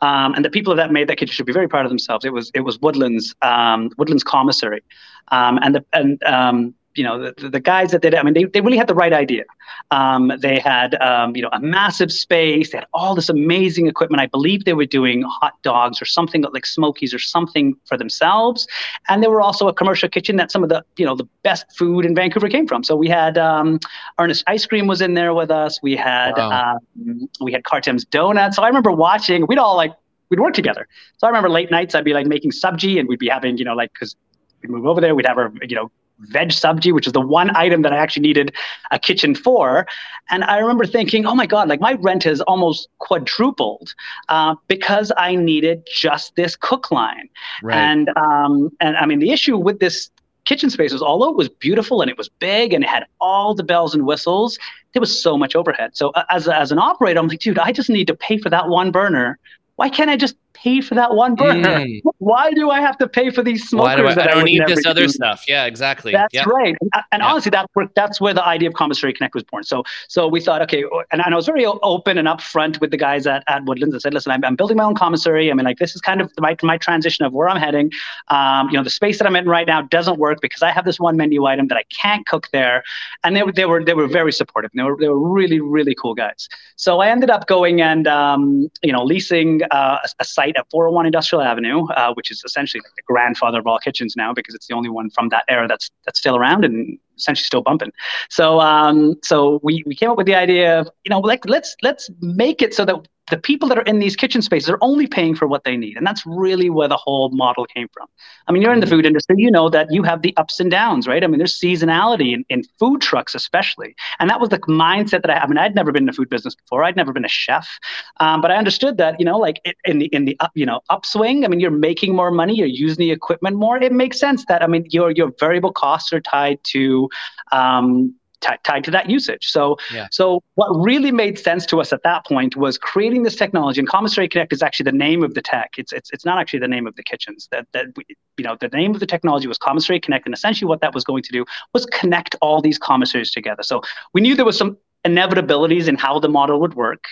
Um, 0.01 0.33
and 0.33 0.43
the 0.43 0.49
people 0.49 0.75
that 0.75 0.91
made 0.91 1.07
that 1.09 1.17
kitchen 1.17 1.33
should 1.33 1.45
be 1.45 1.53
very 1.53 1.67
proud 1.67 1.85
of 1.85 1.91
themselves. 1.91 2.25
It 2.25 2.33
was 2.33 2.51
it 2.55 2.61
was 2.61 2.79
Woodlands 2.79 3.35
um, 3.43 3.91
Woodlands 3.97 4.23
Commissary, 4.23 4.81
um, 5.27 5.59
and 5.61 5.75
the 5.75 5.85
and 5.93 6.23
um, 6.23 6.73
you 6.95 7.03
know 7.03 7.31
the, 7.31 7.50
the 7.50 7.60
guys 7.60 7.91
that 7.91 8.01
did 8.01 8.13
it 8.13 8.17
i 8.17 8.24
mean 8.24 8.33
they, 8.33 8.45
they 8.45 8.62
really 8.62 8.77
had 8.77 8.88
the 8.88 8.95
right 8.95 9.13
idea. 9.13 9.43
Um, 9.91 10.31
they 10.39 10.60
had 10.60 10.95
um, 11.01 11.36
you 11.36 11.41
know 11.41 11.50
a 11.51 11.60
massive 11.60 12.12
space. 12.12 12.71
They 12.71 12.79
had 12.79 12.88
all 12.93 13.15
this 13.15 13.29
amazing 13.29 13.88
equipment. 13.88 14.21
I 14.21 14.27
believe 14.27 14.65
they 14.65 14.74
were 14.74 14.86
doing 14.86 15.24
hot 15.24 15.53
dogs 15.63 16.01
or 16.01 16.05
something 16.05 16.41
like 16.41 16.65
smokies 16.65 17.13
or 17.13 17.19
something 17.19 17.75
for 17.86 17.98
themselves. 17.98 18.67
And 19.10 19.24
they 19.24 19.27
were 19.27 19.41
also 19.41 19.67
a 19.67 19.74
commercial 19.74 20.10
kitchen 20.10 20.36
that 20.38 20.51
some 20.51 20.63
of 20.63 20.69
the 20.69 20.83
you 20.98 21.05
know 21.05 21.15
the 21.15 21.27
best 21.43 21.65
food 21.77 22.05
in 22.05 22.15
vancouver 22.15 22.50
came 22.50 22.67
from. 22.67 22.83
So 22.83 22.95
we 22.95 23.07
had 23.07 23.38
um, 23.38 23.79
Earnest 24.19 24.43
ice 24.48 24.65
cream 24.65 24.88
was 24.88 25.01
in 25.01 25.13
there 25.13 25.33
with 25.33 25.51
us. 25.51 25.79
We 25.81 25.95
had 25.95 26.33
wow. 26.38 26.77
um, 26.77 27.29
we 27.39 27.51
had 27.51 27.63
cartem's 27.63 28.05
donuts. 28.05 28.55
So 28.57 28.63
i 28.63 28.67
remember 28.67 28.91
watching 28.91 29.45
we'd 29.48 29.57
all 29.57 29.75
like 29.75 29.93
we'd 30.29 30.39
work 30.39 30.53
together. 30.53 30.88
So 31.17 31.27
i 31.27 31.29
remember 31.29 31.50
late 31.50 31.71
nights 31.71 31.95
i'd 31.95 32.05
be 32.12 32.13
like 32.13 32.27
making 32.27 32.51
sabji 32.51 33.00
and 33.00 33.07
we'd 33.07 33.19
be 33.19 33.29
having 33.29 33.57
you 33.57 33.65
know 33.65 33.75
like 33.75 33.91
because 33.93 34.15
we'd 34.62 34.71
move 34.71 34.86
over 34.86 35.01
there 35.01 35.13
we'd 35.15 35.27
have 35.27 35.38
our 35.38 35.51
you 35.62 35.75
know 35.75 35.91
veg 36.29 36.49
sabji, 36.49 36.93
which 36.93 37.07
is 37.07 37.13
the 37.13 37.21
one 37.21 37.55
item 37.55 37.81
that 37.81 37.93
I 37.93 37.97
actually 37.97 38.23
needed 38.23 38.53
a 38.91 38.99
kitchen 38.99 39.35
for. 39.35 39.85
And 40.29 40.43
I 40.43 40.57
remember 40.59 40.85
thinking, 40.85 41.25
oh 41.25 41.35
my 41.35 41.45
God, 41.45 41.67
like 41.67 41.81
my 41.81 41.93
rent 41.93 42.23
has 42.23 42.41
almost 42.41 42.87
quadrupled 42.99 43.93
uh, 44.29 44.55
because 44.67 45.11
I 45.17 45.35
needed 45.35 45.87
just 45.93 46.35
this 46.35 46.55
cook 46.55 46.91
line. 46.91 47.29
Right. 47.63 47.75
And 47.75 48.09
um, 48.15 48.71
and 48.79 48.95
I 48.97 49.05
mean, 49.05 49.19
the 49.19 49.31
issue 49.31 49.57
with 49.57 49.79
this 49.79 50.09
kitchen 50.45 50.69
space 50.69 50.91
was 50.91 51.01
although 51.01 51.29
it 51.29 51.35
was 51.35 51.49
beautiful 51.49 52.01
and 52.01 52.09
it 52.09 52.17
was 52.17 52.29
big 52.29 52.73
and 52.73 52.83
it 52.83 52.89
had 52.89 53.05
all 53.19 53.53
the 53.53 53.63
bells 53.63 53.93
and 53.93 54.05
whistles, 54.05 54.57
there 54.93 54.99
was 54.99 55.21
so 55.21 55.37
much 55.37 55.55
overhead. 55.55 55.95
So 55.95 56.09
uh, 56.11 56.23
as, 56.29 56.47
as 56.47 56.71
an 56.71 56.79
operator, 56.79 57.19
I'm 57.19 57.27
like, 57.27 57.39
dude, 57.39 57.59
I 57.59 57.71
just 57.71 57.89
need 57.89 58.07
to 58.07 58.15
pay 58.15 58.37
for 58.37 58.49
that 58.49 58.67
one 58.67 58.91
burner. 58.91 59.37
Why 59.75 59.89
can't 59.89 60.09
I 60.09 60.17
just 60.17 60.35
pay 60.53 60.81
for 60.81 60.96
that 60.96 61.13
one 61.13 61.36
burner? 61.36 61.79
Mm. 61.79 62.01
Why 62.17 62.51
do 62.51 62.70
I 62.70 62.81
have 62.81 62.98
to 63.00 63.08
pay 63.08 63.29
for 63.29 63.43
these 63.43 63.67
smokers? 63.67 64.03
Why 64.03 64.13
do 64.13 64.22
I, 64.22 64.24
I 64.24 64.27
don't 64.27 64.46
need 64.46 64.62
this 64.67 64.86
other 64.86 65.08
stuff? 65.08 65.43
Yeah, 65.48 65.65
exactly. 65.65 66.12
That's 66.12 66.34
yep. 66.34 66.46
right. 66.46 66.75
And, 66.79 66.91
and 67.12 67.22
yep. 67.22 67.29
honestly, 67.29 67.50
that's 67.50 67.70
where 67.74 67.88
that's 67.96 68.22
where 68.22 68.34
the 68.34 68.46
idea 68.46 68.70
of 68.70 68.75
Commissary 68.75 69.13
Connect 69.13 69.34
was 69.34 69.43
born. 69.43 69.63
So 69.63 69.84
so 70.08 70.27
we 70.27 70.41
thought, 70.41 70.62
okay, 70.63 70.84
and, 71.12 71.22
and 71.24 71.34
I 71.34 71.36
was 71.36 71.46
very 71.46 71.65
open 71.65 72.17
and 72.17 72.27
upfront 72.27 72.79
with 72.79 72.91
the 72.91 72.98
guys 72.98 73.25
at, 73.27 73.43
at 73.48 73.63
Woodlands. 73.65 73.96
I 73.96 74.00
said, 74.00 74.13
listen, 74.13 74.31
I'm, 74.31 74.43
I'm 74.46 74.55
building 74.55 74.77
my 74.77 74.84
own 74.84 74.96
commissary. 74.96 75.51
I 75.51 75.53
mean, 75.53 75.65
like 75.65 75.79
this 75.79 75.96
is 75.96 76.01
kind 76.01 76.22
of 76.22 76.31
my 76.39 76.55
my 76.63 76.77
transition 76.77 77.25
of 77.25 77.34
where 77.34 77.50
I'm 77.50 77.60
heading. 77.60 77.91
Um, 78.27 78.70
you 78.70 78.77
know, 78.77 78.84
the 78.84 78.89
space 78.89 79.17
that 79.17 79.27
I'm 79.27 79.36
in 79.36 79.48
right 79.48 79.67
now 79.67 79.81
doesn't 79.81 80.20
work 80.20 80.39
because 80.41 80.62
I 80.62 80.72
have 80.72 80.86
this 80.86 81.00
one 81.00 81.17
menu 81.17 81.46
item 81.46 81.67
that 81.67 81.77
I 81.77 81.84
can't 82.01 82.25
cook 82.27 82.50
there. 82.51 82.84
And 83.24 83.36
they 83.36 83.43
were 83.43 83.51
they 83.51 83.65
were 83.65 83.84
they 83.84 83.93
were 83.93 84.08
very 84.08 84.31
supportive. 84.31 84.72
They 84.74 84.84
were 84.84 84.98
they 85.00 85.08
were 85.08 85.20
really 85.20 85.60
really 85.60 85.96
cool 85.96 86.13
guys. 86.13 86.48
So 86.75 87.00
I 87.00 87.10
ended 87.10 87.29
up 87.29 87.48
going 87.48 87.81
and 87.81 88.08
um, 88.08 88.70
you 88.81 88.91
know 88.91 89.03
leasing 89.03 89.62
uh, 89.72 90.00
a, 90.03 90.08
a 90.20 90.25
site 90.41 90.55
at 90.57 90.65
401 90.71 91.05
Industrial 91.05 91.41
Avenue, 91.41 91.86
uh, 91.88 92.13
which 92.13 92.31
is 92.31 92.43
essentially 92.45 92.81
like 92.81 92.95
the 92.95 93.03
grandfather 93.03 93.60
of 93.60 93.67
all 93.67 93.79
kitchens 93.79 94.15
now 94.15 94.33
because 94.33 94.55
it's 94.55 94.67
the 94.67 94.75
only 94.75 94.89
one 94.89 95.10
from 95.10 95.29
that 95.29 95.43
era 95.48 95.67
that's 95.67 95.89
that's 96.05 96.19
still 96.19 96.36
around 96.36 96.65
and 96.65 96.98
essentially 97.17 97.43
still 97.43 97.62
bumping. 97.62 97.91
So 98.29 98.60
um, 98.60 99.15
so 99.24 99.60
we 99.63 99.83
we 99.86 99.95
came 99.95 100.10
up 100.10 100.17
with 100.17 100.27
the 100.27 100.36
idea 100.36 100.79
of 100.79 100.89
you 101.03 101.10
know 101.10 101.19
like 101.19 101.45
let's 101.45 101.75
let's 101.81 102.10
make 102.21 102.62
it 102.62 102.74
so 102.74 102.86
that 102.86 103.07
the 103.31 103.38
people 103.38 103.67
that 103.69 103.77
are 103.77 103.83
in 103.83 104.00
these 104.00 104.15
kitchen 104.15 104.41
spaces 104.41 104.69
are 104.69 104.77
only 104.81 105.07
paying 105.07 105.33
for 105.35 105.47
what 105.47 105.63
they 105.63 105.75
need. 105.77 105.97
And 105.97 106.05
that's 106.05 106.23
really 106.25 106.69
where 106.69 106.89
the 106.89 106.97
whole 106.97 107.29
model 107.29 107.65
came 107.65 107.88
from. 107.93 108.07
I 108.47 108.51
mean, 108.51 108.61
you're 108.61 108.73
in 108.73 108.81
the 108.81 108.85
mm-hmm. 108.85 108.95
food 108.95 109.05
industry, 109.05 109.35
you 109.39 109.50
know 109.50 109.69
that 109.69 109.88
you 109.89 110.03
have 110.03 110.21
the 110.21 110.35
ups 110.38 110.59
and 110.59 110.69
downs, 110.69 111.07
right? 111.07 111.23
I 111.23 111.27
mean, 111.27 111.38
there's 111.38 111.57
seasonality 111.59 112.33
in, 112.33 112.45
in 112.50 112.63
food 112.77 113.01
trucks, 113.01 113.33
especially. 113.33 113.95
And 114.19 114.29
that 114.29 114.39
was 114.39 114.50
the 114.50 114.59
mindset 114.59 115.21
that 115.21 115.31
I, 115.31 115.38
I 115.38 115.47
mean, 115.47 115.57
I'd 115.57 115.73
never 115.73 115.91
been 115.91 116.03
in 116.03 116.07
the 116.07 116.13
food 116.13 116.29
business 116.29 116.53
before. 116.53 116.83
I'd 116.83 116.97
never 116.97 117.13
been 117.13 117.25
a 117.25 117.29
chef. 117.29 117.79
Um, 118.19 118.41
but 118.41 118.51
I 118.51 118.57
understood 118.57 118.97
that, 118.97 119.17
you 119.17 119.25
know, 119.25 119.38
like 119.38 119.61
in 119.85 120.00
the, 120.00 120.07
in 120.07 120.25
the 120.25 120.35
up, 120.41 120.51
you 120.53 120.65
know, 120.65 120.81
upswing, 120.89 121.45
I 121.45 121.47
mean, 121.47 121.61
you're 121.61 121.71
making 121.71 122.13
more 122.13 122.31
money, 122.31 122.53
you're 122.55 122.67
using 122.67 122.97
the 122.97 123.11
equipment 123.11 123.55
more. 123.55 123.81
It 123.81 123.93
makes 123.93 124.19
sense 124.19 124.45
that, 124.45 124.61
I 124.61 124.67
mean, 124.67 124.85
your, 124.89 125.11
your 125.11 125.31
variable 125.39 125.71
costs 125.71 126.11
are 126.11 126.21
tied 126.21 126.59
to, 126.65 127.09
um, 127.53 128.13
t- 128.41 128.55
tied 128.63 128.83
to 128.83 128.91
that 128.91 129.10
usage. 129.10 129.48
So, 129.48 129.77
yeah. 129.93 130.07
so 130.12 130.43
what 130.55 130.69
really 130.69 131.12
made 131.12 131.39
sense 131.39 131.65
to 131.67 131.79
us 131.79 131.93
at 131.93 132.03
that 132.03 132.25
point 132.25 132.55
was 132.55 132.77
creating 132.77 133.24
this 133.24 133.36
technology. 133.36 133.79
And 133.79 133.88
Commissary 133.88 134.27
Connect 134.27 134.51
is 134.51 134.62
actually 134.62 134.86
the 134.86 134.98
name 134.98 135.24
of 135.24 135.33
the 135.33 135.41
tech. 135.41 135.71
It's 135.77 135.93
it's 135.93 136.10
it's 136.12 136.25
not 136.25 136.39
actually 136.39 136.60
the 136.60 136.67
name 136.67 136.88
of 136.88 136.95
the 136.95 137.03
kitchens. 137.03 137.48
That 137.51 137.67
that 137.74 137.88
we, 137.95 138.03
you 138.38 138.43
know 138.43 138.57
the 138.60 138.67
name 138.69 138.93
of 138.93 139.00
the 139.00 139.05
technology 139.05 139.48
was 139.48 139.57
Commissary 139.57 140.00
Connect, 140.00 140.25
and 140.25 140.33
essentially 140.33 140.67
what 140.67 140.81
that 140.81 140.93
was 140.93 141.03
going 141.03 141.24
to 141.24 141.31
do 141.31 141.45
was 141.74 141.86
connect 141.86 142.36
all 142.41 142.62
these 142.62 142.77
commissaries 142.77 143.31
together. 143.31 143.63
So 143.63 143.81
we 144.13 144.21
knew 144.21 144.36
there 144.36 144.45
was 144.45 144.57
some 144.57 144.77
inevitabilities 145.05 145.88
in 145.88 145.96
how 145.96 146.20
the 146.20 146.29
model 146.29 146.60
would 146.60 146.75
work. 146.75 147.05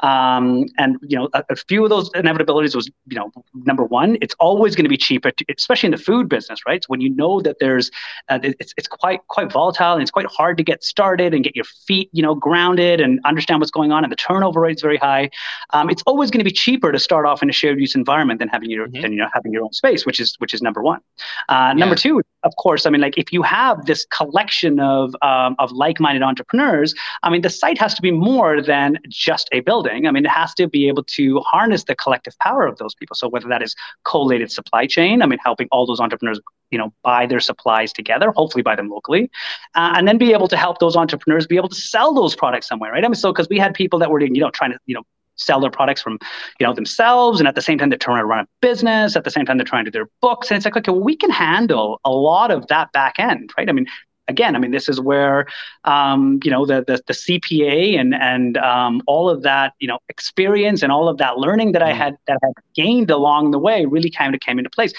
Um, 0.00 0.66
and 0.76 0.98
you 1.02 1.16
know, 1.16 1.28
a, 1.32 1.42
a, 1.48 1.56
few 1.56 1.82
of 1.82 1.88
those 1.88 2.10
inevitabilities 2.10 2.74
was, 2.74 2.90
you 3.06 3.16
know, 3.16 3.30
number 3.54 3.82
one, 3.82 4.18
it's 4.20 4.34
always 4.38 4.76
going 4.76 4.84
to 4.84 4.90
be 4.90 4.96
cheaper, 4.98 5.30
to, 5.30 5.44
especially 5.56 5.86
in 5.86 5.92
the 5.92 5.96
food 5.96 6.28
business, 6.28 6.60
right? 6.66 6.84
So 6.84 6.88
when 6.88 7.00
you 7.00 7.08
know 7.08 7.40
that 7.40 7.56
there's, 7.60 7.90
uh, 8.28 8.38
it's 8.42 8.74
it's 8.76 8.88
quite 8.88 9.26
quite 9.28 9.50
volatile 9.50 9.94
and 9.94 10.02
it's 10.02 10.10
quite 10.10 10.26
hard 10.26 10.58
to 10.58 10.62
get 10.62 10.84
started 10.84 11.32
and 11.32 11.42
get 11.42 11.56
your 11.56 11.64
feet, 11.64 12.10
you 12.12 12.22
know, 12.22 12.34
grounded 12.34 13.00
and 13.00 13.20
understand 13.24 13.60
what's 13.60 13.70
going 13.70 13.90
on, 13.90 14.04
and 14.04 14.12
the 14.12 14.16
turnover 14.16 14.60
rate 14.60 14.76
is 14.76 14.82
very 14.82 14.98
high. 14.98 15.30
Um, 15.70 15.88
it's 15.88 16.02
always 16.06 16.30
going 16.30 16.40
to 16.40 16.44
be 16.44 16.52
cheaper 16.52 16.92
to 16.92 16.98
start 16.98 17.24
off 17.24 17.42
in 17.42 17.48
a 17.48 17.52
shared 17.52 17.80
use 17.80 17.94
environment 17.94 18.38
than 18.38 18.48
having 18.48 18.70
your 18.70 18.88
mm-hmm. 18.88 19.00
than 19.00 19.12
you 19.12 19.18
know 19.18 19.28
having 19.32 19.50
your 19.50 19.64
own 19.64 19.72
space, 19.72 20.04
which 20.04 20.20
is 20.20 20.36
which 20.40 20.52
is 20.52 20.60
number 20.60 20.82
one. 20.82 21.00
Uh, 21.48 21.68
yeah. 21.68 21.72
Number 21.72 21.94
two, 21.94 22.20
of 22.46 22.54
course, 22.56 22.86
I 22.86 22.90
mean, 22.90 23.00
like 23.00 23.18
if 23.24 23.32
you 23.32 23.42
have 23.42 23.86
this 23.90 24.06
collection 24.18 24.80
of 24.80 25.14
um, 25.22 25.52
of 25.58 25.68
like-minded 25.72 26.22
entrepreneurs, 26.22 26.94
I 27.24 27.30
mean, 27.30 27.42
the 27.42 27.54
site 27.62 27.78
has 27.78 27.92
to 27.94 28.02
be 28.02 28.12
more 28.12 28.62
than 28.62 28.98
just 29.08 29.48
a 29.52 29.60
building 29.60 30.06
I 30.06 30.10
mean, 30.10 30.24
it 30.24 30.30
has 30.30 30.54
to 30.54 30.68
be 30.68 30.88
able 30.88 31.04
to 31.04 31.40
harness 31.40 31.84
the 31.84 31.94
collective 31.94 32.34
power 32.38 32.66
of 32.66 32.78
those 32.78 32.94
people. 32.94 33.14
So 33.16 33.28
whether 33.28 33.48
that 33.48 33.62
is 33.62 33.74
collated 34.04 34.50
supply 34.50 34.86
chain, 34.86 35.22
I 35.22 35.26
mean, 35.26 35.38
helping 35.44 35.68
all 35.70 35.86
those 35.86 36.00
entrepreneurs, 36.00 36.40
you 36.70 36.78
know, 36.78 36.92
buy 37.02 37.26
their 37.26 37.40
supplies 37.40 37.92
together, 37.92 38.32
hopefully 38.32 38.62
buy 38.62 38.76
them 38.76 38.88
locally, 38.88 39.30
uh, 39.74 39.94
and 39.96 40.06
then 40.06 40.18
be 40.18 40.32
able 40.32 40.48
to 40.48 40.56
help 40.56 40.78
those 40.78 40.96
entrepreneurs 40.96 41.46
be 41.46 41.56
able 41.56 41.68
to 41.68 41.80
sell 41.94 42.14
those 42.14 42.34
products 42.34 42.68
somewhere, 42.68 42.92
right? 42.92 43.04
I 43.04 43.08
mean, 43.08 43.14
so 43.14 43.32
because 43.32 43.48
we 43.48 43.58
had 43.58 43.74
people 43.74 43.98
that 44.00 44.10
were, 44.10 44.20
you 44.20 44.40
know, 44.40 44.50
trying 44.50 44.72
to, 44.72 44.78
you 44.86 44.94
know, 44.94 45.02
sell 45.36 45.60
their 45.60 45.70
products 45.70 46.02
from 46.02 46.18
you 46.58 46.66
know 46.66 46.72
themselves 46.72 47.40
and 47.40 47.48
at 47.48 47.54
the 47.54 47.62
same 47.62 47.78
time 47.78 47.88
they're 47.88 47.98
trying 47.98 48.20
to 48.20 48.26
run 48.26 48.40
a 48.40 48.48
business 48.60 49.16
at 49.16 49.24
the 49.24 49.30
same 49.30 49.44
time 49.44 49.58
they're 49.58 49.64
trying 49.64 49.84
to 49.84 49.90
do 49.90 49.98
their 49.98 50.10
books 50.20 50.50
and 50.50 50.56
it's 50.56 50.64
like 50.64 50.76
okay 50.76 50.90
well, 50.90 51.02
we 51.02 51.16
can 51.16 51.30
handle 51.30 52.00
a 52.04 52.10
lot 52.10 52.50
of 52.50 52.66
that 52.68 52.90
back 52.92 53.18
end 53.18 53.50
right 53.56 53.68
i 53.68 53.72
mean 53.72 53.86
again, 54.28 54.56
I 54.56 54.58
mean, 54.58 54.70
this 54.70 54.88
is 54.88 55.00
where 55.00 55.46
um, 55.84 56.40
you 56.42 56.50
know 56.50 56.66
the, 56.66 56.84
the, 56.86 57.00
the 57.06 57.12
CPA 57.12 57.98
and 57.98 58.14
and 58.14 58.56
um, 58.58 59.02
all 59.06 59.28
of 59.28 59.42
that 59.42 59.74
you 59.78 59.88
know 59.88 59.98
experience 60.08 60.82
and 60.82 60.92
all 60.92 61.08
of 61.08 61.18
that 61.18 61.38
learning 61.38 61.72
that 61.72 61.82
I 61.82 61.90
mm-hmm. 61.90 61.98
had 61.98 62.16
that 62.26 62.38
I 62.42 62.46
had 62.46 62.54
gained 62.74 63.10
along 63.10 63.50
the 63.50 63.58
way 63.58 63.84
really 63.86 64.10
kind 64.10 64.34
of 64.34 64.40
came 64.40 64.58
into 64.58 64.70
place. 64.70 64.92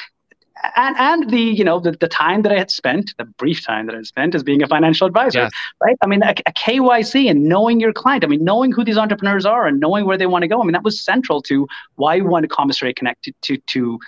And, 0.75 0.95
and 0.97 1.29
the 1.29 1.41
you 1.41 1.63
know 1.63 1.79
the, 1.79 1.91
the 1.91 2.07
time 2.07 2.41
that 2.43 2.51
I 2.51 2.57
had 2.57 2.71
spent, 2.71 3.13
the 3.17 3.25
brief 3.25 3.65
time 3.65 3.85
that 3.87 3.93
I 3.93 3.97
had 3.97 4.07
spent 4.07 4.35
as 4.35 4.43
being 4.43 4.61
a 4.63 4.67
financial 4.67 5.07
advisor, 5.07 5.39
yes. 5.39 5.51
right? 5.83 5.97
I 6.01 6.07
mean, 6.07 6.23
a, 6.23 6.31
a 6.45 6.53
KYC 6.53 7.29
and 7.29 7.45
knowing 7.45 7.79
your 7.79 7.93
client. 7.93 8.23
I 8.23 8.27
mean, 8.27 8.43
knowing 8.43 8.71
who 8.71 8.83
these 8.83 8.97
entrepreneurs 8.97 9.45
are 9.45 9.67
and 9.67 9.79
knowing 9.79 10.05
where 10.05 10.17
they 10.17 10.27
want 10.27 10.43
to 10.43 10.47
go. 10.47 10.61
I 10.61 10.63
mean, 10.63 10.73
that 10.73 10.83
was 10.83 11.01
central 11.01 11.41
to 11.43 11.67
why 11.95 12.17
we 12.17 12.27
wanted 12.27 12.49
Commissary 12.49 12.93
Connect 12.93 13.23
to, 13.23 13.33
to, 13.41 13.57
to 13.57 13.99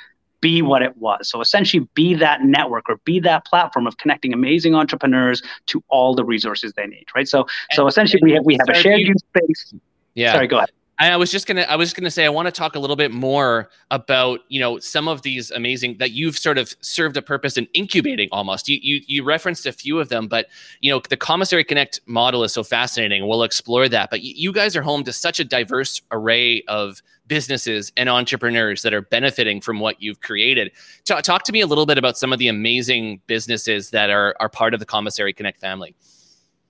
be 0.42 0.62
what 0.62 0.82
it 0.82 0.96
was. 0.98 1.30
So 1.30 1.42
essentially, 1.42 1.88
be 1.94 2.14
that 2.16 2.44
network 2.44 2.90
or 2.90 2.98
be 3.04 3.20
that 3.22 3.46
platform 3.46 3.88
of 3.88 3.98
connecting 3.98 4.34
amazing 4.34 4.76
entrepreneurs 4.76 5.42
to 5.68 5.84
all 5.90 6.16
the 6.16 6.24
resources 6.24 6.74
they 6.74 6.88
need, 6.88 7.06
right? 7.16 7.28
So, 7.28 7.42
and, 7.42 7.50
so 7.74 7.88
essentially, 7.88 8.22
we 8.24 8.34
have 8.34 8.46
we 8.46 8.56
have 8.56 8.70
a 8.70 8.80
shared 8.80 9.02
use 9.02 9.22
space. 9.36 9.74
Yeah. 10.14 10.34
Sorry, 10.34 10.48
go 10.48 10.58
ahead. 10.58 10.72
I 11.00 11.16
was 11.16 11.32
just 11.32 11.48
gonna 11.48 11.62
I 11.62 11.78
was 11.78 11.90
just 11.90 11.96
gonna 11.96 12.12
say 12.12 12.26
I 12.26 12.30
want 12.30 12.48
to 12.48 12.52
talk 12.52 12.76
a 12.76 12.80
little 12.80 12.98
bit 12.98 13.12
more 13.12 13.70
about 13.90 14.42
you 14.50 14.60
know 14.60 14.80
some 14.80 15.08
of 15.08 15.22
these 15.22 15.50
amazing 15.50 15.98
that 16.00 16.12
you've 16.12 16.38
sort 16.38 16.58
of 16.58 16.76
served 16.82 17.16
a 17.16 17.22
purpose 17.22 17.58
in 17.58 17.68
incubating 17.74 18.28
almost. 18.34 18.68
You 18.68 18.80
you 18.82 19.02
you 19.08 19.24
referenced 19.24 19.66
a 19.66 19.72
few 19.72 19.98
of 20.00 20.10
them, 20.10 20.28
but 20.28 20.48
you 20.82 20.92
know 20.92 21.02
the 21.10 21.16
Commissary 21.16 21.64
Connect 21.64 22.02
model 22.06 22.44
is 22.44 22.52
so 22.52 22.64
fascinating. 22.64 23.26
We'll 23.26 23.44
explore 23.44 23.88
that. 23.88 24.10
But 24.10 24.24
you 24.24 24.52
guys 24.52 24.76
are 24.76 24.82
home 24.82 25.06
to 25.06 25.14
such 25.14 25.40
a 25.40 25.46
diverse 25.46 26.02
array 26.12 26.64
of 26.68 27.02
businesses 27.28 27.94
and 27.96 28.10
entrepreneurs 28.10 28.82
that 28.82 28.94
are 28.94 29.02
benefiting 29.02 29.62
from 29.62 29.80
what 29.80 30.02
you've 30.02 30.20
created. 30.20 30.72
Talk, 31.06 31.24
talk 31.24 31.44
to 31.44 31.54
me 31.54 31.62
a 31.62 31.68
little 31.68 31.86
bit 31.86 31.98
about 31.98 32.18
some 32.18 32.34
of 32.34 32.40
the 32.40 32.50
amazing 32.50 33.22
businesses 33.26 33.92
that 33.92 34.10
are 34.10 34.36
are 34.42 34.50
part 34.50 34.74
of 34.74 34.82
the 34.82 34.86
Commissary 34.86 35.32
Connect 35.32 35.62
family. 35.62 35.96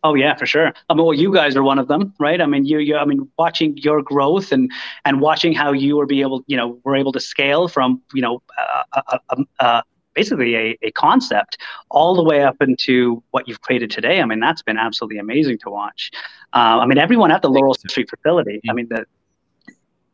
Oh 0.03 0.15
yeah, 0.15 0.35
for 0.35 0.45
sure. 0.45 0.73
I 0.89 0.93
mean, 0.93 1.05
well, 1.05 1.13
you 1.13 1.33
guys 1.33 1.55
are 1.55 1.63
one 1.63 1.77
of 1.77 1.87
them, 1.87 2.13
right? 2.19 2.39
I 2.39 2.45
mean, 2.45 2.65
you, 2.65 2.79
you, 2.79 2.95
I 2.95 3.05
mean, 3.05 3.29
watching 3.37 3.77
your 3.77 4.01
growth 4.01 4.51
and 4.51 4.71
and 5.03 5.19
watching 5.19 5.53
how 5.53 5.73
you 5.73 5.97
were 5.97 6.05
be 6.05 6.21
able, 6.21 6.43
you 6.47 6.55
know, 6.55 6.79
were 6.85 6.95
able 6.95 7.11
to 7.11 7.19
scale 7.19 7.67
from, 7.67 8.01
you 8.13 8.21
know, 8.21 8.41
uh, 8.57 9.01
uh, 9.29 9.43
uh, 9.59 9.81
basically 10.13 10.55
a, 10.55 10.77
a 10.81 10.91
concept 10.91 11.57
all 11.89 12.15
the 12.15 12.23
way 12.23 12.43
up 12.43 12.55
into 12.61 13.21
what 13.31 13.47
you've 13.47 13.61
created 13.61 13.91
today. 13.91 14.21
I 14.21 14.25
mean, 14.25 14.39
that's 14.39 14.61
been 14.61 14.77
absolutely 14.77 15.17
amazing 15.17 15.57
to 15.59 15.69
watch. 15.69 16.11
Uh, 16.53 16.79
I 16.81 16.85
mean, 16.85 16.97
everyone 16.97 17.31
at 17.31 17.41
the 17.41 17.49
Laurel 17.49 17.73
Street 17.73 18.09
facility. 18.09 18.61
I 18.69 18.73
mean, 18.73 18.87
the 18.89 19.05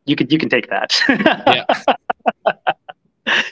you 0.04 0.16
could 0.16 0.32
you 0.32 0.38
can 0.38 0.48
take 0.48 0.68
that. 0.70 1.00
yeah. 2.46 2.72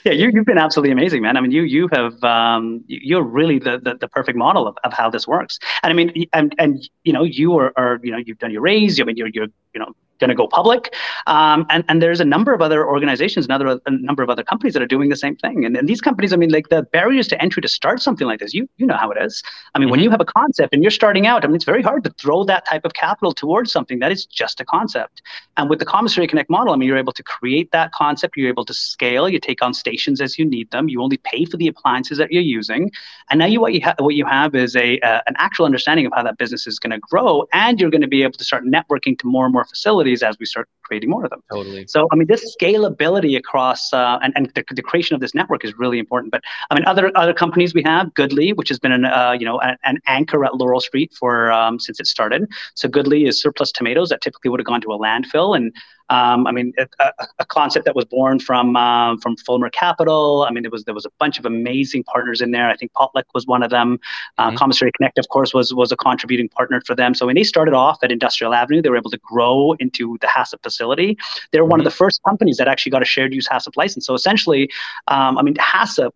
Yeah, 0.03 0.13
you, 0.13 0.31
you've 0.33 0.45
been 0.45 0.57
absolutely 0.57 0.91
amazing, 0.91 1.21
man. 1.21 1.37
I 1.37 1.41
mean, 1.41 1.51
you 1.51 1.63
you 1.63 1.89
have 1.91 2.23
um, 2.23 2.83
you're 2.87 3.23
really 3.23 3.59
the, 3.59 3.79
the, 3.79 3.95
the 3.95 4.07
perfect 4.07 4.37
model 4.37 4.67
of, 4.67 4.77
of 4.83 4.93
how 4.93 5.09
this 5.09 5.27
works. 5.27 5.59
And 5.83 5.91
I 5.91 5.95
mean, 5.95 6.27
and 6.33 6.55
and 6.57 6.87
you 7.03 7.13
know, 7.13 7.23
you 7.23 7.57
are, 7.57 7.73
are 7.77 7.99
you 8.03 8.11
know 8.11 8.17
you've 8.17 8.39
done 8.39 8.51
your 8.51 8.61
raise. 8.61 8.99
I 8.99 9.03
mean, 9.03 9.17
you're 9.17 9.29
you're 9.29 9.47
you 9.73 9.79
know 9.79 9.93
going 10.19 10.29
to 10.29 10.35
go 10.35 10.47
public. 10.47 10.93
Um, 11.27 11.65
and, 11.69 11.83
and 11.87 12.01
there's 12.01 12.19
a 12.19 12.25
number 12.25 12.53
of 12.53 12.61
other 12.61 12.87
organizations, 12.87 13.45
another 13.45 13.79
a 13.85 13.91
number 13.91 14.23
of 14.23 14.29
other 14.29 14.43
companies 14.43 14.73
that 14.73 14.81
are 14.81 14.87
doing 14.87 15.09
the 15.09 15.15
same 15.15 15.35
thing. 15.35 15.65
And, 15.65 15.75
and 15.75 15.87
these 15.87 16.01
companies, 16.01 16.33
I 16.33 16.37
mean, 16.37 16.51
like 16.51 16.69
the 16.69 16.83
barriers 16.83 17.27
to 17.29 17.41
entry 17.41 17.61
to 17.61 17.67
start 17.67 18.01
something 18.01 18.27
like 18.27 18.39
this, 18.39 18.53
you 18.53 18.67
you 18.77 18.85
know 18.85 18.97
how 18.97 19.11
it 19.11 19.17
is. 19.21 19.43
I 19.73 19.79
mean, 19.79 19.85
mm-hmm. 19.85 19.91
when 19.91 19.99
you 20.01 20.09
have 20.11 20.21
a 20.21 20.25
concept 20.25 20.73
and 20.73 20.83
you're 20.83 20.91
starting 20.91 21.27
out, 21.27 21.43
I 21.43 21.47
mean, 21.47 21.55
it's 21.55 21.65
very 21.65 21.81
hard 21.81 22.03
to 22.05 22.09
throw 22.11 22.43
that 22.45 22.65
type 22.65 22.85
of 22.85 22.93
capital 22.93 23.33
towards 23.33 23.71
something 23.71 23.99
that 23.99 24.11
is 24.11 24.25
just 24.25 24.59
a 24.61 24.65
concept. 24.65 25.21
And 25.57 25.69
with 25.69 25.79
the 25.79 25.85
Commissary 25.85 26.27
Connect 26.27 26.49
model, 26.49 26.73
I 26.73 26.77
mean, 26.77 26.87
you're 26.87 26.97
able 26.97 27.13
to 27.13 27.23
create 27.23 27.71
that 27.71 27.91
concept, 27.91 28.37
you're 28.37 28.49
able 28.49 28.65
to 28.65 28.73
scale, 28.73 29.27
you 29.27 29.39
take 29.39 29.61
on 29.61 29.73
stations 29.73 30.21
as 30.21 30.37
you 30.37 30.45
need 30.45 30.69
them, 30.71 30.89
you 30.89 31.01
only 31.01 31.17
pay 31.17 31.45
for 31.45 31.57
the 31.57 31.67
appliances 31.67 32.17
that 32.17 32.31
you're 32.31 32.43
using, 32.43 32.91
and 33.29 33.39
now 33.39 33.45
you 33.45 33.59
what 33.59 33.73
you 33.73 33.81
have 33.81 33.95
what 33.99 34.15
you 34.15 34.25
have 34.25 34.55
is 34.55 34.75
a 34.75 34.99
uh, 34.99 35.21
an 35.27 35.35
actual 35.37 35.65
understanding 35.65 36.05
of 36.05 36.13
how 36.15 36.23
that 36.23 36.37
business 36.37 36.67
is 36.67 36.79
going 36.79 36.91
to 36.91 36.99
grow, 36.99 37.45
and 37.53 37.79
you're 37.79 37.89
going 37.89 38.01
to 38.01 38.07
be 38.07 38.23
able 38.23 38.33
to 38.33 38.43
start 38.43 38.63
networking 38.63 39.17
to 39.19 39.27
more 39.27 39.45
and 39.45 39.53
more 39.53 39.65
facilities 39.65 40.04
facilities 40.05 40.23
as 40.23 40.37
we 40.39 40.45
start 40.45 40.67
creating 40.83 41.09
more 41.09 41.23
of 41.23 41.29
them. 41.29 41.41
Totally. 41.51 41.85
So, 41.87 42.07
I 42.11 42.15
mean, 42.15 42.27
this 42.27 42.55
scalability 42.55 43.37
across 43.37 43.91
uh, 43.93 44.19
and, 44.21 44.33
and 44.35 44.51
the, 44.55 44.63
the, 44.71 44.81
creation 44.81 45.15
of 45.15 45.21
this 45.21 45.33
network 45.33 45.65
is 45.65 45.73
really 45.77 45.99
important. 45.99 46.31
But 46.31 46.41
I 46.69 46.75
mean, 46.75 46.85
other 46.85 47.11
other 47.15 47.33
companies 47.33 47.73
we 47.73 47.83
have, 47.83 48.13
Goodly, 48.13 48.53
which 48.53 48.69
has 48.69 48.79
been 48.79 48.91
an 48.91 49.05
uh, 49.05 49.35
you 49.37 49.45
know 49.45 49.59
an, 49.59 49.77
an, 49.83 49.97
anchor 50.05 50.45
at 50.45 50.55
Laurel 50.55 50.79
Street 50.79 51.11
for 51.19 51.51
um, 51.51 51.79
since 51.79 51.99
it 51.99 52.07
started. 52.07 52.45
So 52.75 52.87
Goodly 52.87 53.25
is 53.25 53.41
surplus 53.41 53.71
tomatoes 53.71 54.09
that 54.09 54.21
typically 54.21 54.49
would 54.51 54.59
have 54.59 54.67
gone 54.67 54.81
to 54.81 54.93
a 54.93 54.99
landfill, 54.99 55.55
and 55.55 55.73
um, 56.09 56.45
I 56.45 56.51
mean, 56.51 56.73
a, 56.77 57.11
a, 57.39 57.45
concept 57.45 57.85
that 57.85 57.95
was 57.95 58.05
born 58.05 58.39
from 58.39 58.75
uh, 58.75 59.17
from 59.17 59.35
Fulmer 59.37 59.69
Capital. 59.69 60.45
I 60.47 60.51
mean, 60.51 60.61
there 60.61 60.69
was 60.69 60.83
there 60.83 60.93
was 60.93 61.05
a 61.05 61.09
bunch 61.19 61.39
of 61.39 61.45
amazing 61.45 62.03
partners 62.03 62.41
in 62.41 62.51
there. 62.51 62.69
I 62.69 62.75
think 62.75 62.93
Potluck 62.93 63.25
was 63.33 63.47
one 63.47 63.63
of 63.63 63.71
them. 63.71 63.99
Uh, 64.37 64.47
mm-hmm. 64.47 64.57
Commissary 64.57 64.91
Connect, 64.97 65.17
of 65.17 65.27
course, 65.29 65.53
was 65.53 65.73
was 65.73 65.91
a 65.91 65.97
contributing 65.97 66.47
partner 66.49 66.81
for 66.85 66.95
them. 66.95 67.15
So 67.15 67.25
when 67.25 67.35
they 67.35 67.43
started 67.43 67.73
off 67.73 67.97
at 68.03 68.11
Industrial 68.11 68.53
Avenue, 68.53 68.83
they 68.83 68.89
were 68.89 68.97
able 68.97 69.09
to 69.09 69.19
grow 69.19 69.73
into 69.79 70.17
the 70.21 70.27
HACCP 70.27 70.61
facility. 70.61 71.17
They 71.51 71.59
were 71.59 71.65
mm-hmm. 71.65 71.71
one 71.71 71.79
of 71.79 71.83
mm-hmm. 71.83 71.89
the 71.89 71.95
first 71.95 72.21
companies 72.23 72.57
that 72.57 72.67
actually 72.67 72.91
got 72.91 73.01
a 73.01 73.05
shared 73.05 73.33
use 73.33 73.47
HACCP 73.47 73.75
license. 73.75 74.05
So 74.05 74.13
essentially, 74.13 74.69
um, 75.07 75.39
I 75.39 75.41
mean, 75.41 75.55
HACCP 75.55 76.11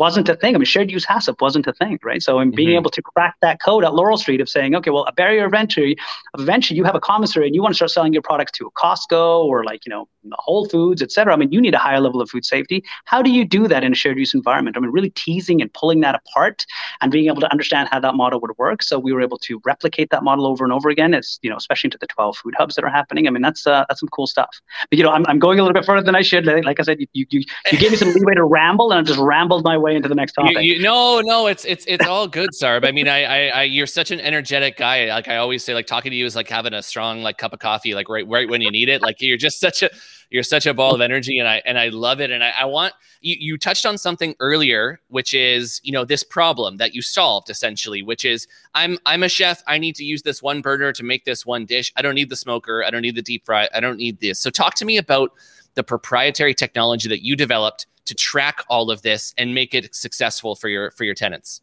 wasn't 0.00 0.28
a 0.30 0.34
thing. 0.34 0.54
I 0.54 0.58
mean, 0.58 0.64
shared 0.64 0.90
use 0.90 1.06
HACCP 1.06 1.40
wasn't 1.40 1.66
a 1.66 1.74
thing, 1.74 1.98
right? 2.02 2.22
So, 2.22 2.40
in 2.40 2.50
being 2.50 2.70
mm-hmm. 2.70 2.78
able 2.78 2.90
to 2.90 3.02
crack 3.02 3.36
that 3.42 3.60
code 3.62 3.84
at 3.84 3.94
Laurel 3.94 4.16
Street 4.16 4.40
of 4.40 4.48
saying, 4.48 4.74
okay, 4.74 4.90
well, 4.90 5.04
a 5.04 5.12
barrier 5.12 5.44
of 5.44 5.54
entry, 5.54 5.96
eventually 6.38 6.76
you 6.78 6.84
have 6.84 6.94
a 6.94 7.00
commissary 7.00 7.46
and 7.46 7.54
you 7.54 7.62
want 7.62 7.72
to 7.72 7.76
start 7.76 7.90
selling 7.90 8.12
your 8.12 8.22
products 8.22 8.52
to 8.52 8.66
a 8.66 8.70
Costco 8.72 9.44
or 9.44 9.62
like, 9.62 9.84
you 9.84 9.90
know, 9.90 10.08
Whole 10.32 10.66
Foods, 10.68 11.02
et 11.02 11.12
cetera. 11.12 11.32
I 11.32 11.36
mean, 11.36 11.52
you 11.52 11.60
need 11.60 11.74
a 11.74 11.78
higher 11.78 12.00
level 12.00 12.20
of 12.20 12.28
food 12.30 12.44
safety. 12.44 12.82
How 13.04 13.22
do 13.22 13.30
you 13.30 13.44
do 13.44 13.68
that 13.68 13.84
in 13.84 13.92
a 13.92 13.94
shared 13.94 14.18
use 14.18 14.34
environment? 14.34 14.76
I 14.76 14.80
mean, 14.80 14.90
really 14.90 15.10
teasing 15.10 15.60
and 15.62 15.72
pulling 15.72 16.00
that 16.00 16.14
apart 16.14 16.66
and 17.00 17.12
being 17.12 17.26
able 17.26 17.40
to 17.40 17.50
understand 17.52 17.88
how 17.90 18.00
that 18.00 18.14
model 18.14 18.40
would 18.40 18.56
work. 18.58 18.82
So, 18.82 18.98
we 18.98 19.12
were 19.12 19.22
able 19.22 19.38
to 19.38 19.60
replicate 19.64 20.10
that 20.10 20.22
model 20.22 20.46
over 20.46 20.64
and 20.64 20.72
over 20.72 20.88
again. 20.88 21.14
It's, 21.14 21.38
you 21.42 21.50
know, 21.50 21.56
especially 21.56 21.88
into 21.88 21.98
the 21.98 22.06
12 22.06 22.38
food 22.38 22.54
hubs 22.56 22.74
that 22.76 22.84
are 22.84 22.90
happening. 22.90 23.26
I 23.26 23.30
mean, 23.30 23.42
that's 23.42 23.66
uh, 23.66 23.84
that's 23.88 24.00
some 24.00 24.08
cool 24.08 24.26
stuff. 24.26 24.60
But, 24.90 24.98
you 24.98 25.04
know, 25.04 25.10
I'm, 25.10 25.26
I'm 25.26 25.38
going 25.38 25.58
a 25.58 25.62
little 25.62 25.74
bit 25.74 25.84
further 25.84 26.04
than 26.04 26.14
I 26.14 26.22
should. 26.22 26.46
Like, 26.46 26.80
I 26.80 26.82
said, 26.82 27.00
you, 27.00 27.06
you, 27.12 27.26
you 27.30 27.78
gave 27.78 27.90
me 27.90 27.96
some 27.96 28.12
leeway 28.12 28.34
to 28.34 28.44
ramble 28.44 28.92
and 28.92 29.00
I 29.00 29.02
just 29.02 29.18
rambled 29.18 29.64
my 29.64 29.76
way 29.76 29.89
into 29.96 30.08
the 30.08 30.14
next 30.14 30.32
topic. 30.32 30.54
You, 30.54 30.74
you, 30.74 30.82
no, 30.82 31.20
no, 31.20 31.46
it's 31.46 31.64
it's 31.64 31.84
it's 31.86 32.06
all 32.06 32.28
good, 32.28 32.50
Sarb. 32.50 32.86
I 32.86 32.92
mean, 32.92 33.08
I, 33.08 33.24
I, 33.24 33.46
I, 33.48 33.62
you're 33.64 33.86
such 33.86 34.10
an 34.10 34.20
energetic 34.20 34.76
guy. 34.76 35.06
Like 35.06 35.28
I 35.28 35.36
always 35.36 35.64
say, 35.64 35.74
like 35.74 35.86
talking 35.86 36.10
to 36.10 36.16
you 36.16 36.24
is 36.24 36.36
like 36.36 36.48
having 36.48 36.74
a 36.74 36.82
strong 36.82 37.22
like 37.22 37.38
cup 37.38 37.52
of 37.52 37.58
coffee, 37.58 37.94
like 37.94 38.08
right 38.08 38.26
right 38.28 38.48
when 38.48 38.60
you 38.60 38.70
need 38.70 38.88
it. 38.88 39.02
Like 39.02 39.20
you're 39.20 39.36
just 39.36 39.60
such 39.60 39.82
a 39.82 39.90
you're 40.30 40.42
such 40.42 40.66
a 40.66 40.74
ball 40.74 40.94
of 40.94 41.00
energy, 41.00 41.38
and 41.38 41.48
I 41.48 41.62
and 41.64 41.78
I 41.78 41.88
love 41.88 42.20
it. 42.20 42.30
And 42.30 42.42
I, 42.42 42.52
I 42.60 42.64
want 42.64 42.94
you 43.20 43.36
you 43.38 43.58
touched 43.58 43.84
on 43.84 43.98
something 43.98 44.34
earlier, 44.40 45.00
which 45.08 45.34
is 45.34 45.80
you 45.82 45.92
know 45.92 46.04
this 46.04 46.22
problem 46.22 46.76
that 46.76 46.94
you 46.94 47.02
solved 47.02 47.50
essentially, 47.50 48.02
which 48.02 48.24
is 48.24 48.46
I'm 48.74 48.98
I'm 49.06 49.22
a 49.22 49.28
chef. 49.28 49.62
I 49.66 49.78
need 49.78 49.96
to 49.96 50.04
use 50.04 50.22
this 50.22 50.42
one 50.42 50.62
burner 50.62 50.92
to 50.92 51.02
make 51.02 51.24
this 51.24 51.44
one 51.44 51.66
dish. 51.66 51.92
I 51.96 52.02
don't 52.02 52.14
need 52.14 52.30
the 52.30 52.36
smoker. 52.36 52.84
I 52.84 52.90
don't 52.90 53.02
need 53.02 53.16
the 53.16 53.22
deep 53.22 53.44
fry. 53.44 53.68
I 53.74 53.80
don't 53.80 53.98
need 53.98 54.20
this. 54.20 54.38
So 54.38 54.50
talk 54.50 54.74
to 54.76 54.84
me 54.84 54.98
about 54.98 55.32
the 55.74 55.82
proprietary 55.82 56.54
technology 56.54 57.08
that 57.08 57.24
you 57.24 57.36
developed 57.36 57.86
to 58.04 58.14
track 58.14 58.64
all 58.68 58.90
of 58.90 59.02
this 59.02 59.34
and 59.38 59.54
make 59.54 59.74
it 59.74 59.94
successful 59.94 60.54
for 60.54 60.68
your 60.68 60.90
for 60.92 61.04
your 61.04 61.14
tenants 61.14 61.60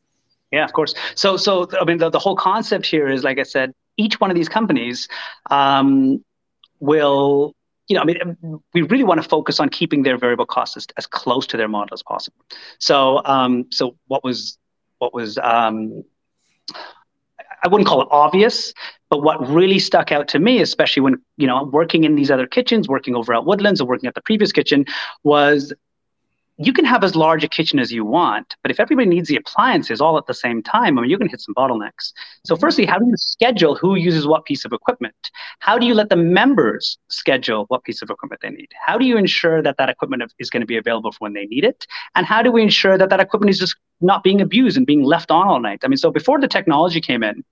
yeah 0.51 0.63
of 0.63 0.73
course 0.73 0.93
so 1.15 1.37
so 1.37 1.69
i 1.79 1.83
mean 1.85 1.97
the, 1.97 2.09
the 2.09 2.19
whole 2.19 2.35
concept 2.35 2.85
here 2.85 3.07
is 3.07 3.23
like 3.23 3.39
i 3.39 3.43
said 3.43 3.73
each 3.97 4.19
one 4.19 4.29
of 4.29 4.35
these 4.35 4.49
companies 4.49 5.07
um, 5.49 6.23
will 6.79 7.53
you 7.87 7.95
know, 7.95 8.01
I 8.01 8.05
mean, 8.05 8.61
we 8.73 8.81
really 8.81 9.03
want 9.03 9.21
to 9.21 9.27
focus 9.27 9.59
on 9.59 9.69
keeping 9.69 10.03
their 10.03 10.17
variable 10.17 10.45
costs 10.45 10.75
as, 10.75 10.87
as 10.97 11.07
close 11.07 11.47
to 11.47 11.57
their 11.57 11.69
model 11.69 11.93
as 11.93 12.03
possible. 12.03 12.43
So, 12.79 13.21
um, 13.23 13.67
so 13.71 13.95
what 14.07 14.23
was 14.23 14.57
what 14.99 15.13
was 15.13 15.37
um, 15.37 16.03
I 17.63 17.67
wouldn't 17.67 17.87
call 17.87 18.01
it 18.01 18.07
obvious, 18.11 18.73
but 19.09 19.23
what 19.23 19.47
really 19.47 19.79
stuck 19.79 20.11
out 20.11 20.27
to 20.29 20.39
me, 20.39 20.61
especially 20.61 21.01
when 21.01 21.15
you 21.37 21.47
know 21.47 21.63
working 21.63 22.03
in 22.03 22.15
these 22.15 22.31
other 22.31 22.47
kitchens, 22.47 22.87
working 22.87 23.15
over 23.15 23.33
at 23.33 23.45
Woodlands 23.45 23.81
or 23.81 23.87
working 23.87 24.07
at 24.07 24.15
the 24.15 24.21
previous 24.21 24.51
kitchen, 24.51 24.85
was 25.23 25.73
you 26.59 26.73
can 26.73 26.85
have 26.85 27.03
as 27.03 27.15
large 27.15 27.43
a 27.43 27.47
kitchen 27.47 27.77
as 27.77 27.91
you 27.91 28.03
want, 28.03 28.55
but 28.63 28.71
if 28.71 28.79
everybody 28.79 29.07
needs 29.07 29.29
the 29.29 29.35
appliances 29.35 30.01
all 30.01 30.17
at 30.17 30.25
the 30.25 30.33
same 30.33 30.63
time, 30.63 30.97
I 30.97 31.01
mean, 31.01 31.09
you're 31.09 31.19
going 31.19 31.29
to 31.29 31.31
hit 31.31 31.41
some 31.41 31.53
bottlenecks. 31.53 32.13
So, 32.45 32.55
mm-hmm. 32.55 32.61
firstly, 32.61 32.85
how 32.85 32.97
do 32.97 33.05
you 33.05 33.13
schedule 33.15 33.75
who 33.75 33.95
uses 33.95 34.25
what 34.25 34.45
piece 34.45 34.65
of 34.65 34.73
equipment? 34.73 35.15
How 35.59 35.77
do 35.77 35.85
you 35.85 35.93
let 35.93 36.09
the 36.09 36.15
members 36.15 36.97
schedule 37.09 37.65
what 37.67 37.83
piece 37.83 38.01
of 38.01 38.09
equipment 38.09 38.41
they 38.41 38.49
need? 38.49 38.69
How 38.85 38.97
do 38.97 39.05
you 39.05 39.17
ensure 39.17 39.61
that 39.61 39.77
that 39.77 39.89
equipment 39.89 40.23
is 40.39 40.49
going 40.49 40.61
to 40.61 40.67
be 40.67 40.77
available 40.77 41.11
for 41.11 41.19
when 41.19 41.33
they 41.33 41.45
need 41.45 41.63
it? 41.63 41.85
And 42.15 42.25
how 42.25 42.41
do 42.41 42.51
we 42.51 42.63
ensure 42.63 42.97
that 42.97 43.09
that 43.09 43.19
equipment 43.19 43.51
is 43.51 43.59
just 43.59 43.75
not 44.01 44.23
being 44.23 44.41
abused 44.41 44.77
and 44.77 44.85
being 44.85 45.03
left 45.03 45.31
on 45.31 45.47
all 45.47 45.59
night? 45.59 45.81
I 45.83 45.87
mean, 45.87 45.97
so 45.97 46.11
before 46.11 46.39
the 46.39 46.47
technology 46.47 47.01
came 47.01 47.23
in, 47.23 47.43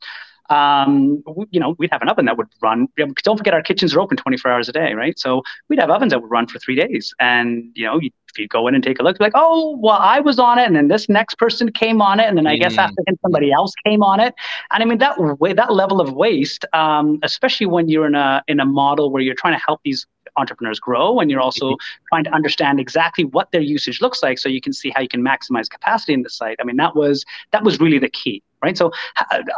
um, 0.49 1.23
you 1.49 1.59
know, 1.59 1.75
we'd 1.79 1.91
have 1.91 2.01
an 2.01 2.09
oven 2.09 2.25
that 2.25 2.37
would 2.37 2.47
run. 2.61 2.87
Don't 2.97 3.37
forget, 3.37 3.53
our 3.53 3.63
kitchens 3.63 3.95
are 3.95 3.99
open 3.99 4.17
24 4.17 4.51
hours 4.51 4.69
a 4.69 4.71
day, 4.71 4.93
right? 4.93 5.17
So 5.17 5.41
we'd 5.69 5.79
have 5.79 5.89
ovens 5.89 6.11
that 6.11 6.21
would 6.21 6.29
run 6.29 6.47
for 6.47 6.59
three 6.59 6.75
days, 6.75 7.13
and 7.19 7.71
you 7.73 7.85
know, 7.85 7.99
you, 7.99 8.11
if 8.31 8.37
you 8.37 8.47
go 8.47 8.67
in 8.67 8.75
and 8.75 8.83
take 8.83 8.99
a 8.99 9.03
look, 9.03 9.19
like, 9.19 9.31
oh, 9.35 9.77
well, 9.77 9.97
I 9.97 10.19
was 10.19 10.37
on 10.39 10.59
it, 10.59 10.65
and 10.65 10.75
then 10.75 10.87
this 10.87 11.09
next 11.09 11.35
person 11.35 11.71
came 11.71 12.01
on 12.01 12.19
it, 12.19 12.27
and 12.27 12.37
then 12.37 12.45
I 12.45 12.57
mm. 12.57 12.61
guess 12.61 12.77
after 12.77 13.01
him, 13.07 13.17
somebody 13.21 13.51
else 13.51 13.73
came 13.85 14.03
on 14.03 14.19
it, 14.19 14.35
and 14.71 14.83
I 14.83 14.85
mean 14.85 14.99
that 14.99 15.19
way, 15.39 15.53
that 15.53 15.73
level 15.73 15.99
of 15.99 16.13
waste, 16.13 16.65
um, 16.73 17.19
especially 17.23 17.65
when 17.65 17.89
you're 17.89 18.05
in 18.05 18.15
a 18.15 18.43
in 18.47 18.59
a 18.59 18.65
model 18.65 19.09
where 19.09 19.21
you're 19.21 19.35
trying 19.35 19.57
to 19.57 19.63
help 19.65 19.81
these 19.83 20.05
entrepreneurs 20.37 20.79
grow 20.79 21.19
and 21.19 21.29
you're 21.31 21.41
also 21.41 21.71
mm-hmm. 21.71 22.05
trying 22.09 22.23
to 22.23 22.31
understand 22.31 22.79
exactly 22.79 23.23
what 23.23 23.51
their 23.51 23.61
usage 23.61 24.01
looks 24.01 24.21
like 24.21 24.37
so 24.37 24.49
you 24.49 24.61
can 24.61 24.73
see 24.73 24.91
how 24.95 25.01
you 25.01 25.07
can 25.07 25.23
maximize 25.23 25.69
capacity 25.69 26.13
in 26.13 26.21
the 26.23 26.29
site 26.29 26.57
i 26.59 26.63
mean 26.63 26.77
that 26.77 26.95
was 26.95 27.25
that 27.51 27.63
was 27.63 27.79
really 27.79 27.99
the 27.99 28.09
key 28.09 28.41
right? 28.65 28.77
So 28.77 28.91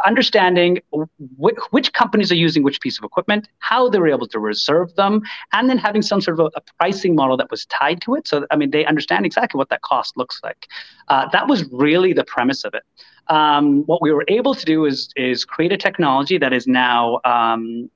understanding 0.06 0.80
wh- 0.92 1.56
which 1.70 1.92
companies 1.94 2.30
are 2.30 2.40
using 2.46 2.62
which 2.62 2.80
piece 2.80 2.98
of 2.98 3.04
equipment, 3.04 3.48
how 3.58 3.88
they 3.88 3.98
were 3.98 4.08
able 4.08 4.28
to 4.28 4.38
reserve 4.38 4.94
them, 4.96 5.22
and 5.54 5.68
then 5.68 5.78
having 5.78 6.02
some 6.02 6.20
sort 6.20 6.38
of 6.38 6.46
a, 6.46 6.58
a 6.58 6.62
pricing 6.78 7.14
model 7.14 7.36
that 7.38 7.50
was 7.50 7.64
tied 7.66 8.02
to 8.02 8.14
it. 8.16 8.28
So 8.28 8.46
I 8.50 8.56
mean, 8.56 8.70
they 8.70 8.84
understand 8.84 9.24
exactly 9.24 9.56
what 9.56 9.70
that 9.70 9.80
cost 9.80 10.16
looks 10.18 10.40
like. 10.42 10.66
Uh, 11.08 11.26
that 11.32 11.48
was 11.48 11.64
really 11.72 12.12
the 12.12 12.24
premise 12.24 12.64
of 12.64 12.74
it 12.74 12.82
um, 13.28 13.84
what 13.84 14.00
we 14.00 14.10
were 14.12 14.24
able 14.28 14.54
to 14.54 14.64
do 14.64 14.84
is 14.84 15.10
is 15.16 15.44
create 15.44 15.72
a 15.72 15.76
technology 15.76 16.38
that 16.38 16.52
is 16.52 16.66
now 16.66 17.20
um, 17.24 17.90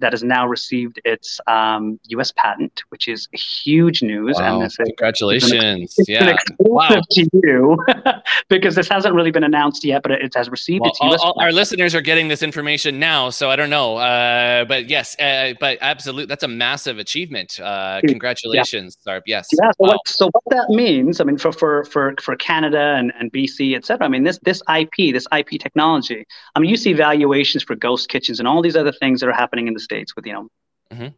that 0.00 0.12
has 0.12 0.22
now 0.22 0.46
received 0.46 1.00
its 1.04 1.40
um, 1.46 1.98
U.S. 2.08 2.32
patent, 2.36 2.82
which 2.90 3.08
is 3.08 3.28
huge 3.32 4.02
news. 4.02 4.36
Wow. 4.38 4.60
And 4.60 4.72
congratulations! 4.76 5.98
Is, 5.98 6.08
yeah, 6.08 6.36
wow. 6.58 7.00
to 7.10 7.28
you 7.32 7.78
because 8.48 8.74
this 8.74 8.88
hasn't 8.88 9.14
really 9.14 9.30
been 9.30 9.44
announced 9.44 9.84
yet, 9.84 10.02
but 10.02 10.12
it, 10.12 10.34
has 10.34 10.50
received 10.50 10.82
well, 10.82 10.90
its 10.90 11.00
U.S. 11.00 11.20
All, 11.22 11.40
our 11.40 11.52
listeners 11.52 11.94
are 11.94 12.00
getting 12.00 12.28
this 12.28 12.42
information 12.42 12.98
now, 12.98 13.30
so 13.30 13.50
I 13.50 13.56
don't 13.56 13.70
know, 13.70 13.96
uh, 13.96 14.64
but 14.64 14.90
yes, 14.90 15.18
uh, 15.18 15.54
but 15.60 15.78
absolutely, 15.80 16.26
that's 16.26 16.42
a 16.42 16.48
massive 16.48 16.98
achievement. 16.98 17.58
Uh, 17.60 18.00
congratulations, 18.06 18.98
yeah. 19.06 19.14
Sarb. 19.14 19.22
Yes. 19.26 19.48
Yeah. 19.52 19.70
So, 19.70 19.74
wow. 19.78 19.88
what, 19.88 20.08
so 20.08 20.30
what 20.32 20.44
that 20.50 20.68
means, 20.70 21.20
I 21.20 21.24
mean, 21.24 21.38
for 21.38 21.52
for 21.52 21.84
for 21.84 22.14
for 22.20 22.36
Canada 22.36 22.94
and, 22.98 23.12
and 23.18 23.32
BC, 23.32 23.76
et 23.76 23.84
cetera. 23.84 24.06
I 24.06 24.08
mean, 24.08 24.24
this 24.24 24.38
this 24.42 24.62
IP, 24.80 25.12
this 25.12 25.26
IP 25.36 25.60
technology. 25.60 26.24
I 26.54 26.60
mean, 26.60 26.70
you 26.70 26.76
see 26.76 26.92
valuations 26.92 27.62
for 27.62 27.74
ghost 27.74 28.08
kitchens 28.08 28.38
and 28.38 28.48
all 28.48 28.62
these 28.62 28.76
other 28.76 28.92
things 28.92 29.20
that 29.20 29.28
are 29.28 29.32
happening 29.32 29.68
in 29.68 29.74
the 29.74 29.80
states 29.80 30.14
with 30.16 30.26
you 30.26 30.32
know. 30.32 30.48
Mm-hmm 30.92 31.08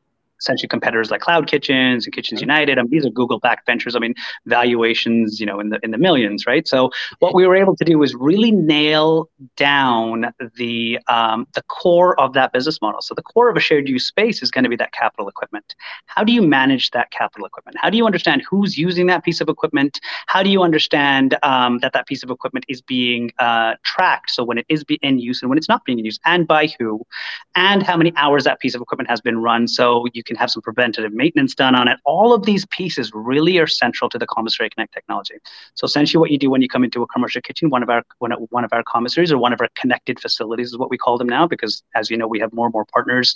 essentially 0.40 0.68
competitors 0.68 1.10
like 1.10 1.20
Cloud 1.20 1.46
Kitchens 1.48 2.06
and 2.06 2.14
Kitchens. 2.14 2.40
United. 2.40 2.78
I 2.78 2.82
mean, 2.82 2.90
these 2.90 3.06
are 3.06 3.10
Google-backed 3.10 3.66
ventures. 3.66 3.96
I 3.96 3.98
mean, 3.98 4.14
valuations, 4.46 5.40
you 5.40 5.46
know, 5.46 5.60
in 5.60 5.70
the 5.70 5.78
in 5.82 5.90
the 5.90 5.98
millions, 5.98 6.46
right? 6.46 6.66
So 6.66 6.90
what 7.18 7.34
we 7.34 7.46
were 7.46 7.56
able 7.56 7.76
to 7.76 7.84
do 7.84 7.98
was 7.98 8.14
really 8.14 8.52
nail 8.52 9.28
down 9.56 10.32
the 10.56 10.98
um, 11.08 11.46
the 11.54 11.62
core 11.62 12.18
of 12.20 12.32
that 12.34 12.52
business 12.52 12.80
model. 12.80 13.00
So 13.00 13.14
the 13.14 13.22
core 13.22 13.48
of 13.48 13.56
a 13.56 13.60
shared 13.60 13.88
use 13.88 14.06
space 14.06 14.42
is 14.42 14.50
going 14.50 14.64
to 14.64 14.70
be 14.70 14.76
that 14.76 14.92
capital 14.92 15.28
equipment. 15.28 15.74
How 16.06 16.24
do 16.24 16.32
you 16.32 16.42
manage 16.42 16.90
that 16.90 17.10
capital 17.10 17.46
equipment? 17.46 17.76
How 17.80 17.90
do 17.90 17.96
you 17.96 18.06
understand 18.06 18.42
who's 18.48 18.76
using 18.76 19.06
that 19.06 19.24
piece 19.24 19.40
of 19.40 19.48
equipment? 19.48 20.00
How 20.26 20.42
do 20.42 20.50
you 20.50 20.62
understand 20.62 21.36
um, 21.42 21.78
that 21.78 21.92
that 21.92 22.06
piece 22.06 22.22
of 22.22 22.30
equipment 22.30 22.64
is 22.68 22.82
being 22.82 23.32
uh, 23.38 23.74
tracked? 23.82 24.30
So 24.30 24.44
when 24.44 24.58
it 24.58 24.66
is 24.68 24.84
be- 24.84 24.98
in 25.02 25.18
use 25.18 25.42
and 25.42 25.48
when 25.48 25.58
it's 25.58 25.68
not 25.68 25.84
being 25.84 25.98
used, 25.98 26.20
and 26.24 26.46
by 26.46 26.68
who, 26.78 27.04
and 27.54 27.82
how 27.82 27.96
many 27.96 28.12
hours 28.16 28.44
that 28.44 28.60
piece 28.60 28.74
of 28.74 28.80
equipment 28.80 29.08
has 29.08 29.20
been 29.20 29.38
run. 29.38 29.68
So 29.68 30.06
you 30.12 30.22
can 30.26 30.36
have 30.36 30.50
some 30.50 30.62
preventative 30.62 31.12
maintenance 31.12 31.54
done 31.54 31.74
on 31.74 31.88
it. 31.88 31.98
All 32.04 32.32
of 32.32 32.44
these 32.44 32.66
pieces 32.66 33.10
really 33.14 33.58
are 33.58 33.66
central 33.66 34.08
to 34.10 34.18
the 34.18 34.26
Commissary 34.26 34.68
Connect 34.70 34.92
technology. 34.92 35.34
So 35.74 35.84
essentially, 35.84 36.20
what 36.20 36.30
you 36.30 36.38
do 36.38 36.50
when 36.50 36.62
you 36.62 36.68
come 36.68 36.84
into 36.84 37.02
a 37.02 37.06
commercial 37.06 37.40
kitchen, 37.40 37.70
one 37.70 37.82
of 37.82 37.90
our 37.90 38.02
one, 38.18 38.32
one 38.50 38.64
of 38.64 38.72
our 38.72 38.82
commissaries 38.82 39.32
or 39.32 39.38
one 39.38 39.52
of 39.52 39.60
our 39.60 39.68
connected 39.76 40.20
facilities 40.20 40.68
is 40.68 40.78
what 40.78 40.90
we 40.90 40.98
call 40.98 41.16
them 41.18 41.28
now, 41.28 41.46
because 41.46 41.82
as 41.94 42.10
you 42.10 42.16
know, 42.16 42.26
we 42.26 42.40
have 42.40 42.52
more 42.52 42.66
and 42.66 42.72
more 42.72 42.84
partners 42.92 43.34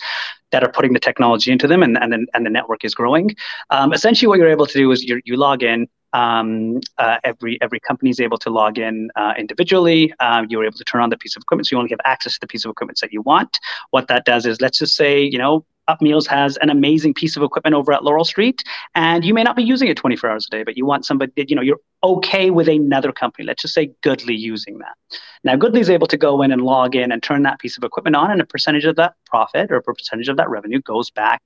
that 0.52 0.62
are 0.64 0.72
putting 0.72 0.92
the 0.92 1.00
technology 1.00 1.50
into 1.52 1.66
them, 1.66 1.82
and 1.82 1.96
and 2.02 2.12
then 2.12 2.26
and 2.34 2.44
the 2.44 2.50
network 2.50 2.84
is 2.84 2.94
growing. 2.94 3.34
Um, 3.70 3.92
essentially, 3.92 4.28
what 4.28 4.38
you're 4.38 4.48
able 4.48 4.66
to 4.66 4.78
do 4.78 4.90
is 4.90 5.04
you 5.04 5.20
you 5.24 5.36
log 5.36 5.62
in. 5.62 5.88
Um, 6.12 6.80
uh, 6.98 7.18
every 7.22 7.56
every 7.62 7.78
company 7.78 8.10
is 8.10 8.18
able 8.18 8.38
to 8.38 8.50
log 8.50 8.78
in 8.78 9.10
uh, 9.14 9.34
individually. 9.38 10.12
Um, 10.18 10.46
you're 10.48 10.64
able 10.64 10.76
to 10.76 10.82
turn 10.84 11.02
on 11.02 11.10
the 11.10 11.16
piece 11.16 11.36
of 11.36 11.42
equipment, 11.42 11.68
so 11.68 11.76
you 11.76 11.78
only 11.78 11.90
have 11.90 12.00
access 12.04 12.34
to 12.34 12.40
the 12.40 12.48
piece 12.48 12.64
of 12.64 12.70
equipment 12.72 12.98
that 13.00 13.12
you 13.12 13.22
want. 13.22 13.60
What 13.90 14.08
that 14.08 14.24
does 14.24 14.44
is, 14.44 14.60
let's 14.60 14.78
just 14.80 14.96
say, 14.96 15.22
you 15.22 15.38
know, 15.38 15.64
Upmeals 15.90 16.26
has 16.26 16.56
an 16.58 16.70
amazing 16.70 17.14
piece 17.14 17.36
of 17.36 17.42
equipment 17.42 17.74
over 17.74 17.92
at 17.92 18.04
Laurel 18.04 18.24
Street, 18.24 18.62
and 18.94 19.24
you 19.24 19.34
may 19.34 19.42
not 19.42 19.56
be 19.56 19.62
using 19.62 19.88
it 19.88 19.96
24 19.96 20.30
hours 20.30 20.46
a 20.46 20.50
day, 20.50 20.62
but 20.62 20.76
you 20.76 20.86
want 20.86 21.04
somebody, 21.04 21.32
you 21.48 21.56
know, 21.56 21.62
you're 21.62 21.80
okay 22.02 22.50
with 22.50 22.68
another 22.68 23.12
company. 23.12 23.44
Let's 23.44 23.62
just 23.62 23.74
say 23.74 23.90
Goodly 24.02 24.34
using 24.34 24.78
that. 24.78 24.94
Now, 25.42 25.56
Goodly 25.56 25.80
is 25.80 25.90
able 25.90 26.06
to 26.06 26.16
go 26.16 26.42
in 26.42 26.52
and 26.52 26.62
log 26.62 26.94
in 26.94 27.10
and 27.12 27.22
turn 27.22 27.42
that 27.42 27.58
piece 27.58 27.76
of 27.76 27.84
equipment 27.84 28.16
on, 28.16 28.30
and 28.30 28.40
a 28.40 28.46
percentage 28.46 28.84
of 28.84 28.96
that 28.96 29.14
profit 29.26 29.70
or 29.70 29.76
a 29.76 29.82
percentage 29.82 30.28
of 30.28 30.36
that 30.36 30.48
revenue 30.48 30.80
goes 30.80 31.10
back 31.10 31.42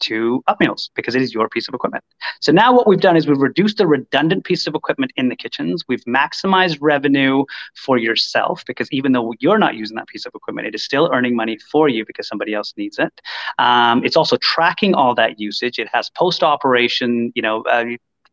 to 0.00 0.42
Upmeals 0.48 0.90
because 0.94 1.14
it 1.14 1.22
is 1.22 1.32
your 1.32 1.48
piece 1.48 1.68
of 1.68 1.74
equipment. 1.74 2.04
So 2.40 2.52
now 2.52 2.74
what 2.74 2.86
we've 2.86 3.00
done 3.00 3.16
is 3.16 3.26
we've 3.26 3.38
reduced 3.38 3.78
the 3.78 3.86
redundant 3.86 4.44
piece 4.44 4.66
of 4.66 4.74
equipment 4.74 5.12
in 5.16 5.28
the 5.28 5.36
kitchens. 5.36 5.84
We've 5.88 6.04
maximized 6.04 6.78
revenue 6.80 7.44
for 7.74 7.98
yourself 7.98 8.64
because 8.66 8.88
even 8.92 9.12
though 9.12 9.34
you're 9.40 9.58
not 9.58 9.74
using 9.74 9.96
that 9.96 10.08
piece 10.08 10.26
of 10.26 10.32
equipment, 10.34 10.66
it 10.66 10.74
is 10.74 10.82
still 10.82 11.10
earning 11.12 11.36
money 11.36 11.58
for 11.70 11.88
you 11.88 12.04
because 12.06 12.28
somebody 12.28 12.54
else 12.54 12.74
needs 12.76 12.98
it. 12.98 13.20
Um, 13.58 14.04
it's 14.04 14.16
also 14.16 14.36
tracking 14.38 14.94
all 14.94 15.14
that 15.14 15.38
usage. 15.38 15.78
It 15.78 15.88
has 15.92 16.10
post-operation, 16.10 17.32
you 17.34 17.42
know, 17.42 17.62
uh, 17.62 17.84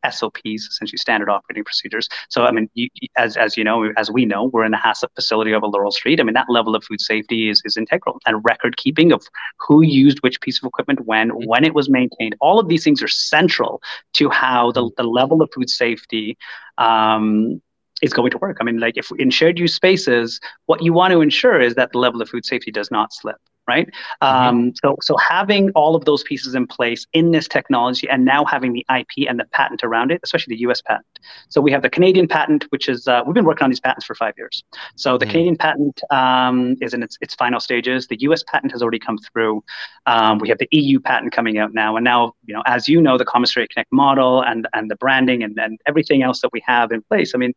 SOPs, 0.09 0.67
essentially 0.69 0.97
standard 0.97 1.29
operating 1.29 1.63
procedures. 1.63 2.07
So, 2.29 2.45
I 2.45 2.51
mean, 2.51 2.69
you, 2.73 2.89
as, 3.17 3.37
as 3.37 3.57
you 3.57 3.63
know, 3.63 3.91
as 3.97 4.11
we 4.11 4.25
know, 4.25 4.45
we're 4.45 4.65
in 4.65 4.73
a 4.73 4.77
HACCP 4.77 5.07
facility 5.15 5.53
over 5.53 5.67
Laurel 5.67 5.91
Street. 5.91 6.19
I 6.19 6.23
mean, 6.23 6.33
that 6.33 6.49
level 6.49 6.75
of 6.75 6.83
food 6.83 7.01
safety 7.01 7.49
is, 7.49 7.61
is 7.65 7.77
integral 7.77 8.19
and 8.25 8.43
record 8.43 8.77
keeping 8.77 9.11
of 9.11 9.25
who 9.59 9.81
used 9.81 10.19
which 10.21 10.41
piece 10.41 10.61
of 10.61 10.67
equipment 10.67 11.05
when, 11.05 11.29
mm-hmm. 11.29 11.47
when 11.47 11.63
it 11.63 11.73
was 11.73 11.89
maintained. 11.89 12.35
All 12.41 12.59
of 12.59 12.67
these 12.67 12.83
things 12.83 13.01
are 13.01 13.07
central 13.07 13.81
to 14.13 14.29
how 14.29 14.71
the, 14.71 14.89
the 14.97 15.03
level 15.03 15.41
of 15.41 15.49
food 15.53 15.69
safety 15.69 16.37
um, 16.77 17.61
is 18.01 18.13
going 18.13 18.31
to 18.31 18.37
work. 18.37 18.57
I 18.59 18.63
mean, 18.63 18.79
like 18.79 18.97
if 18.97 19.09
in 19.17 19.29
shared 19.29 19.59
use 19.59 19.73
spaces, 19.75 20.39
what 20.65 20.83
you 20.83 20.93
want 20.93 21.11
to 21.11 21.21
ensure 21.21 21.61
is 21.61 21.75
that 21.75 21.91
the 21.91 21.99
level 21.99 22.21
of 22.21 22.29
food 22.29 22.45
safety 22.45 22.71
does 22.71 22.91
not 22.91 23.13
slip 23.13 23.37
right? 23.67 23.87
Mm-hmm. 24.21 24.25
Um, 24.25 24.73
so, 24.83 24.95
so 25.01 25.17
having 25.17 25.71
all 25.71 25.95
of 25.95 26.05
those 26.05 26.23
pieces 26.23 26.55
in 26.55 26.67
place 26.67 27.05
in 27.13 27.31
this 27.31 27.47
technology, 27.47 28.09
and 28.09 28.25
now 28.25 28.45
having 28.45 28.73
the 28.73 28.85
IP 28.95 29.27
and 29.27 29.39
the 29.39 29.45
patent 29.45 29.83
around 29.83 30.11
it, 30.11 30.21
especially 30.23 30.55
the 30.55 30.61
U.S. 30.61 30.81
patent. 30.81 31.05
So 31.49 31.61
we 31.61 31.71
have 31.71 31.81
the 31.81 31.89
Canadian 31.89 32.27
patent, 32.27 32.65
which 32.69 32.89
is 32.89 33.07
uh, 33.07 33.21
we've 33.25 33.33
been 33.33 33.45
working 33.45 33.63
on 33.63 33.69
these 33.69 33.79
patents 33.79 34.05
for 34.05 34.15
five 34.15 34.33
years. 34.37 34.63
So 34.95 35.17
the 35.17 35.25
mm-hmm. 35.25 35.31
Canadian 35.31 35.57
patent 35.57 36.01
um, 36.09 36.75
is 36.81 36.93
in 36.93 37.03
its 37.03 37.17
its 37.21 37.35
final 37.35 37.59
stages. 37.59 38.07
The 38.07 38.17
U.S. 38.21 38.43
patent 38.47 38.71
has 38.71 38.81
already 38.81 38.99
come 38.99 39.17
through. 39.17 39.63
Um, 40.05 40.39
we 40.39 40.49
have 40.49 40.57
the 40.57 40.67
EU 40.71 40.99
patent 40.99 41.31
coming 41.33 41.57
out 41.57 41.73
now, 41.73 41.95
and 41.95 42.03
now 42.03 42.33
you 42.45 42.53
know, 42.53 42.63
as 42.65 42.87
you 42.87 43.01
know, 43.01 43.17
the 43.17 43.25
Commissary 43.25 43.67
Connect 43.67 43.91
model 43.91 44.41
and 44.41 44.67
and 44.73 44.89
the 44.89 44.95
branding 44.95 45.43
and 45.43 45.57
and 45.59 45.79
everything 45.87 46.23
else 46.23 46.41
that 46.41 46.51
we 46.51 46.61
have 46.65 46.91
in 46.91 47.01
place. 47.01 47.33
I 47.33 47.37
mean, 47.37 47.53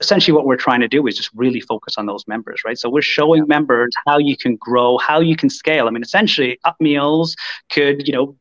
essentially 0.00 0.34
what 0.34 0.44
we're 0.44 0.56
trying 0.56 0.80
to 0.80 0.88
do 0.88 1.06
is 1.06 1.16
just 1.16 1.30
really 1.34 1.60
focus 1.60 1.96
on 1.96 2.06
those 2.06 2.26
members, 2.26 2.62
right? 2.64 2.78
So 2.78 2.90
we're 2.90 3.02
showing 3.02 3.42
yeah. 3.42 3.48
members 3.48 3.92
how 4.06 4.18
you 4.18 4.36
can 4.36 4.56
grow, 4.56 4.98
how 4.98 5.20
you 5.20 5.36
can 5.36 5.48
scale. 5.48 5.86
I 5.86 5.90
mean, 5.90 6.02
essentially, 6.02 6.58
Up 6.64 6.76
Meals 6.80 7.36
could, 7.70 8.06
you 8.06 8.12
know, 8.12 8.36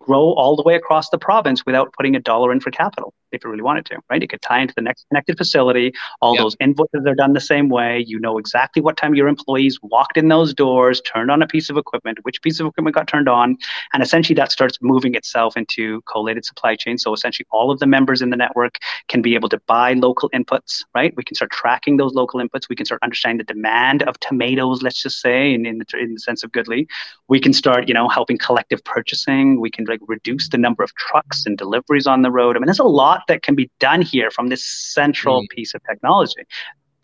grow 0.00 0.32
all 0.32 0.56
the 0.56 0.62
way 0.62 0.74
across 0.74 1.08
the 1.10 1.18
province 1.18 1.64
without 1.64 1.92
putting 1.94 2.14
a 2.14 2.20
dollar 2.20 2.52
in 2.52 2.60
for 2.60 2.70
capital 2.70 3.14
if 3.34 3.44
it 3.44 3.48
really 3.48 3.62
wanted 3.62 3.86
to, 3.86 3.98
right? 4.10 4.22
It 4.22 4.28
could 4.28 4.42
tie 4.42 4.60
into 4.60 4.74
the 4.74 4.82
next 4.82 5.06
connected 5.08 5.36
facility. 5.36 5.92
All 6.20 6.34
yep. 6.34 6.42
those 6.42 6.56
invoices 6.60 7.04
are 7.06 7.14
done 7.14 7.32
the 7.32 7.40
same 7.40 7.68
way. 7.68 8.04
You 8.06 8.18
know 8.18 8.38
exactly 8.38 8.82
what 8.82 8.96
time 8.96 9.14
your 9.14 9.28
employees 9.28 9.78
walked 9.82 10.16
in 10.16 10.28
those 10.28 10.54
doors, 10.54 11.00
turned 11.02 11.30
on 11.30 11.42
a 11.42 11.46
piece 11.46 11.70
of 11.70 11.76
equipment, 11.76 12.18
which 12.22 12.42
piece 12.42 12.60
of 12.60 12.66
equipment 12.66 12.94
got 12.94 13.08
turned 13.08 13.28
on. 13.28 13.56
And 13.92 14.02
essentially 14.02 14.34
that 14.36 14.52
starts 14.52 14.78
moving 14.80 15.14
itself 15.14 15.56
into 15.56 16.02
collated 16.02 16.44
supply 16.44 16.76
chain. 16.76 16.98
So 16.98 17.12
essentially 17.12 17.46
all 17.50 17.70
of 17.70 17.78
the 17.78 17.86
members 17.86 18.22
in 18.22 18.30
the 18.30 18.36
network 18.36 18.78
can 19.08 19.22
be 19.22 19.34
able 19.34 19.48
to 19.50 19.60
buy 19.66 19.94
local 19.94 20.30
inputs, 20.30 20.82
right? 20.94 21.12
We 21.16 21.24
can 21.24 21.34
start 21.34 21.50
tracking 21.50 21.96
those 21.96 22.14
local 22.14 22.40
inputs. 22.40 22.68
We 22.68 22.76
can 22.76 22.86
start 22.86 23.02
understanding 23.02 23.38
the 23.38 23.52
demand 23.52 24.02
of 24.04 24.18
tomatoes, 24.20 24.82
let's 24.82 25.02
just 25.02 25.20
say, 25.20 25.52
in, 25.52 25.66
in, 25.66 25.78
the, 25.78 25.86
in 25.98 26.14
the 26.14 26.20
sense 26.20 26.42
of 26.42 26.52
Goodly. 26.52 26.86
We 27.28 27.40
can 27.40 27.52
start, 27.52 27.88
you 27.88 27.94
know, 27.94 28.08
helping 28.08 28.38
collective 28.38 28.82
purchasing. 28.84 29.60
We 29.60 29.70
can 29.70 29.84
like 29.86 30.00
reduce 30.06 30.48
the 30.48 30.58
number 30.58 30.82
of 30.82 30.94
trucks 30.94 31.44
and 31.46 31.56
deliveries 31.56 32.06
on 32.06 32.22
the 32.22 32.30
road. 32.30 32.56
I 32.56 32.58
mean, 32.58 32.66
there's 32.66 32.78
a 32.78 32.84
lot 32.84 33.22
that 33.28 33.42
can 33.42 33.54
be 33.54 33.70
done 33.80 34.02
here 34.02 34.30
from 34.30 34.48
this 34.48 34.64
central 34.64 35.42
mm. 35.42 35.48
piece 35.50 35.74
of 35.74 35.82
technology 35.88 36.44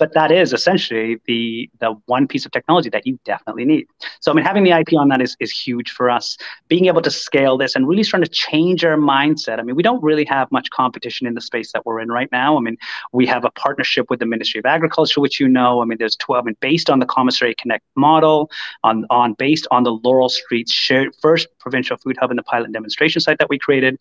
but 0.01 0.15
that 0.15 0.33
is 0.33 0.53
essentially 0.53 1.21
the 1.27 1.71
the 1.79 1.95
one 2.07 2.27
piece 2.27 2.47
of 2.47 2.53
technology 2.53 2.89
that 2.89 3.07
you 3.07 3.21
definitely 3.25 3.67
need. 3.67 3.87
So 4.21 4.33
I 4.33 4.35
mean, 4.35 4.45
having 4.45 4.65
the 4.65 4.73
IP 4.73 4.95
on 4.99 5.09
that 5.11 5.21
is 5.21 5.37
is 5.39 5.53
huge 5.53 5.91
for 5.91 6.11
us. 6.11 6.37
Being 6.69 6.87
able 6.87 7.03
to 7.03 7.11
scale 7.11 7.59
this 7.59 7.77
and 7.77 7.87
really 7.87 8.03
starting 8.03 8.25
to 8.25 8.31
change 8.31 8.83
our 8.85 8.97
mindset. 8.97 9.61
I 9.61 9.63
mean, 9.63 9.77
we 9.77 9.83
don't 9.83 10.03
really 10.03 10.25
have 10.25 10.51
much 10.51 10.71
competition 10.71 11.27
in 11.27 11.35
the 11.35 11.41
space 11.43 11.71
that 11.73 11.85
we're 11.85 12.01
in 12.01 12.09
right 12.09 12.31
now. 12.33 12.57
I 12.57 12.61
mean, 12.61 12.79
we 13.13 13.27
have 13.27 13.45
a 13.45 13.51
partnership 13.51 14.09
with 14.09 14.21
the 14.21 14.27
Ministry 14.27 14.59
of 14.59 14.65
Agriculture, 14.67 15.21
which 15.21 15.39
you 15.39 15.47
know. 15.47 15.83
I 15.83 15.85
mean, 15.85 15.99
there's 15.99 16.17
12. 16.17 16.43
I 16.43 16.47
mean, 16.47 16.57
based 16.61 16.89
on 16.89 16.99
the 16.99 17.07
Commissary 17.07 17.55
Connect 17.55 17.85
model, 17.95 18.51
on 18.83 19.05
on 19.11 19.35
based 19.35 19.67
on 19.71 19.83
the 19.83 19.93
Laurel 19.93 20.31
Street 20.31 20.69
shared, 20.71 21.15
first 21.21 21.47
provincial 21.59 21.99
food 21.99 22.17
hub 22.19 22.31
and 22.31 22.39
the 22.39 22.43
pilot 22.43 22.73
demonstration 22.73 23.21
site 23.21 23.39
that 23.39 23.51
we 23.51 23.59
created, 23.59 23.99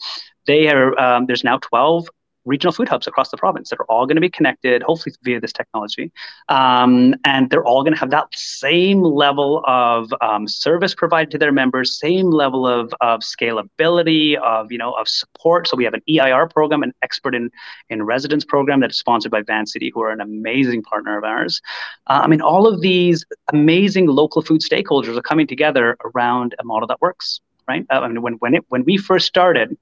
they 0.48 0.70
are 0.70 0.98
um, 0.98 1.26
there's 1.26 1.44
now 1.44 1.58
12 1.58 2.08
regional 2.50 2.74
food 2.74 2.90
hubs 2.90 3.08
across 3.08 3.30
the 3.30 3.38
province 3.38 3.70
that 3.70 3.80
are 3.80 3.86
all 3.86 4.06
going 4.06 4.16
to 4.16 4.22
be 4.22 4.30
connected, 4.30 4.82
hopefully 4.84 5.16
via 5.24 5.40
this 5.40 5.54
technology. 5.54 6.12
Um, 6.50 7.16
and 7.24 7.50
they're 7.50 7.64
all 7.64 7.84
going 7.84 7.94
to 7.94 8.00
have 8.00 8.10
that 8.10 8.28
same 8.34 9.02
level 9.02 9.64
of 9.68 10.12
um, 10.22 10.48
service 10.48 10.96
provided 10.96 11.32
to 11.32 11.38
their 11.38 11.52
members, 11.52 12.00
same 12.00 12.32
level 12.32 12.68
of, 12.68 12.94
of 13.02 13.22
scalability, 13.22 14.36
of, 14.38 14.72
you 14.72 14.78
know, 14.78 14.94
of 14.94 15.08
support. 15.08 15.68
So 15.68 15.78
we 15.78 15.84
have 15.84 15.94
an 15.94 16.02
EIR 16.10 16.48
program, 16.48 16.84
an 16.84 16.94
expert 17.04 17.36
in, 17.36 17.52
in 17.90 18.04
residence 18.04 18.44
program 18.44 18.80
that 18.82 18.90
is 18.92 19.00
sponsored 19.00 19.32
by 19.32 19.44
Vancity, 19.44 19.92
who 19.94 20.02
are 20.02 20.12
an 20.12 20.22
amazing 20.22 20.82
partner 20.82 21.18
of 21.18 21.24
ours. 21.24 21.62
Uh, 22.08 22.22
I 22.24 22.28
mean, 22.28 22.42
all 22.42 22.68
of 22.68 22.82
these 22.82 23.24
amazing 23.54 24.08
local 24.08 24.42
food 24.42 24.62
stakeholders 24.62 25.16
are 25.16 25.22
coming 25.22 25.48
together 25.48 25.96
around 26.04 26.56
a 26.60 26.64
model 26.64 26.88
that 26.88 27.00
works, 27.02 27.42
right? 27.68 27.86
Uh, 27.92 28.00
I 28.00 28.08
mean, 28.08 28.22
when, 28.22 28.34
when, 28.34 28.56
it, 28.56 28.66
when 28.70 28.84
we 28.84 28.98
first 28.98 29.28
started, 29.28 29.78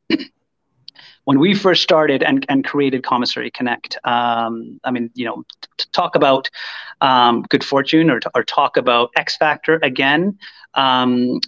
when 1.27 1.39
we 1.39 1.53
first 1.53 1.83
started 1.83 2.23
and, 2.23 2.45
and 2.47 2.63
created 2.63 3.03
Commissary 3.03 3.51
Connect, 3.51 3.97
um, 4.05 4.79
I 4.85 4.91
mean, 4.91 5.11
you 5.13 5.25
know, 5.25 5.43
to 5.77 5.91
talk 5.91 6.15
about 6.15 6.49
um, 7.01 7.41
good 7.49 7.65
fortune 7.65 8.09
or, 8.09 8.21
or 8.33 8.45
talk 8.45 8.77
about 8.77 9.09
X 9.17 9.35
Factor 9.35 9.77
again, 9.83 10.39
um, 10.75 11.41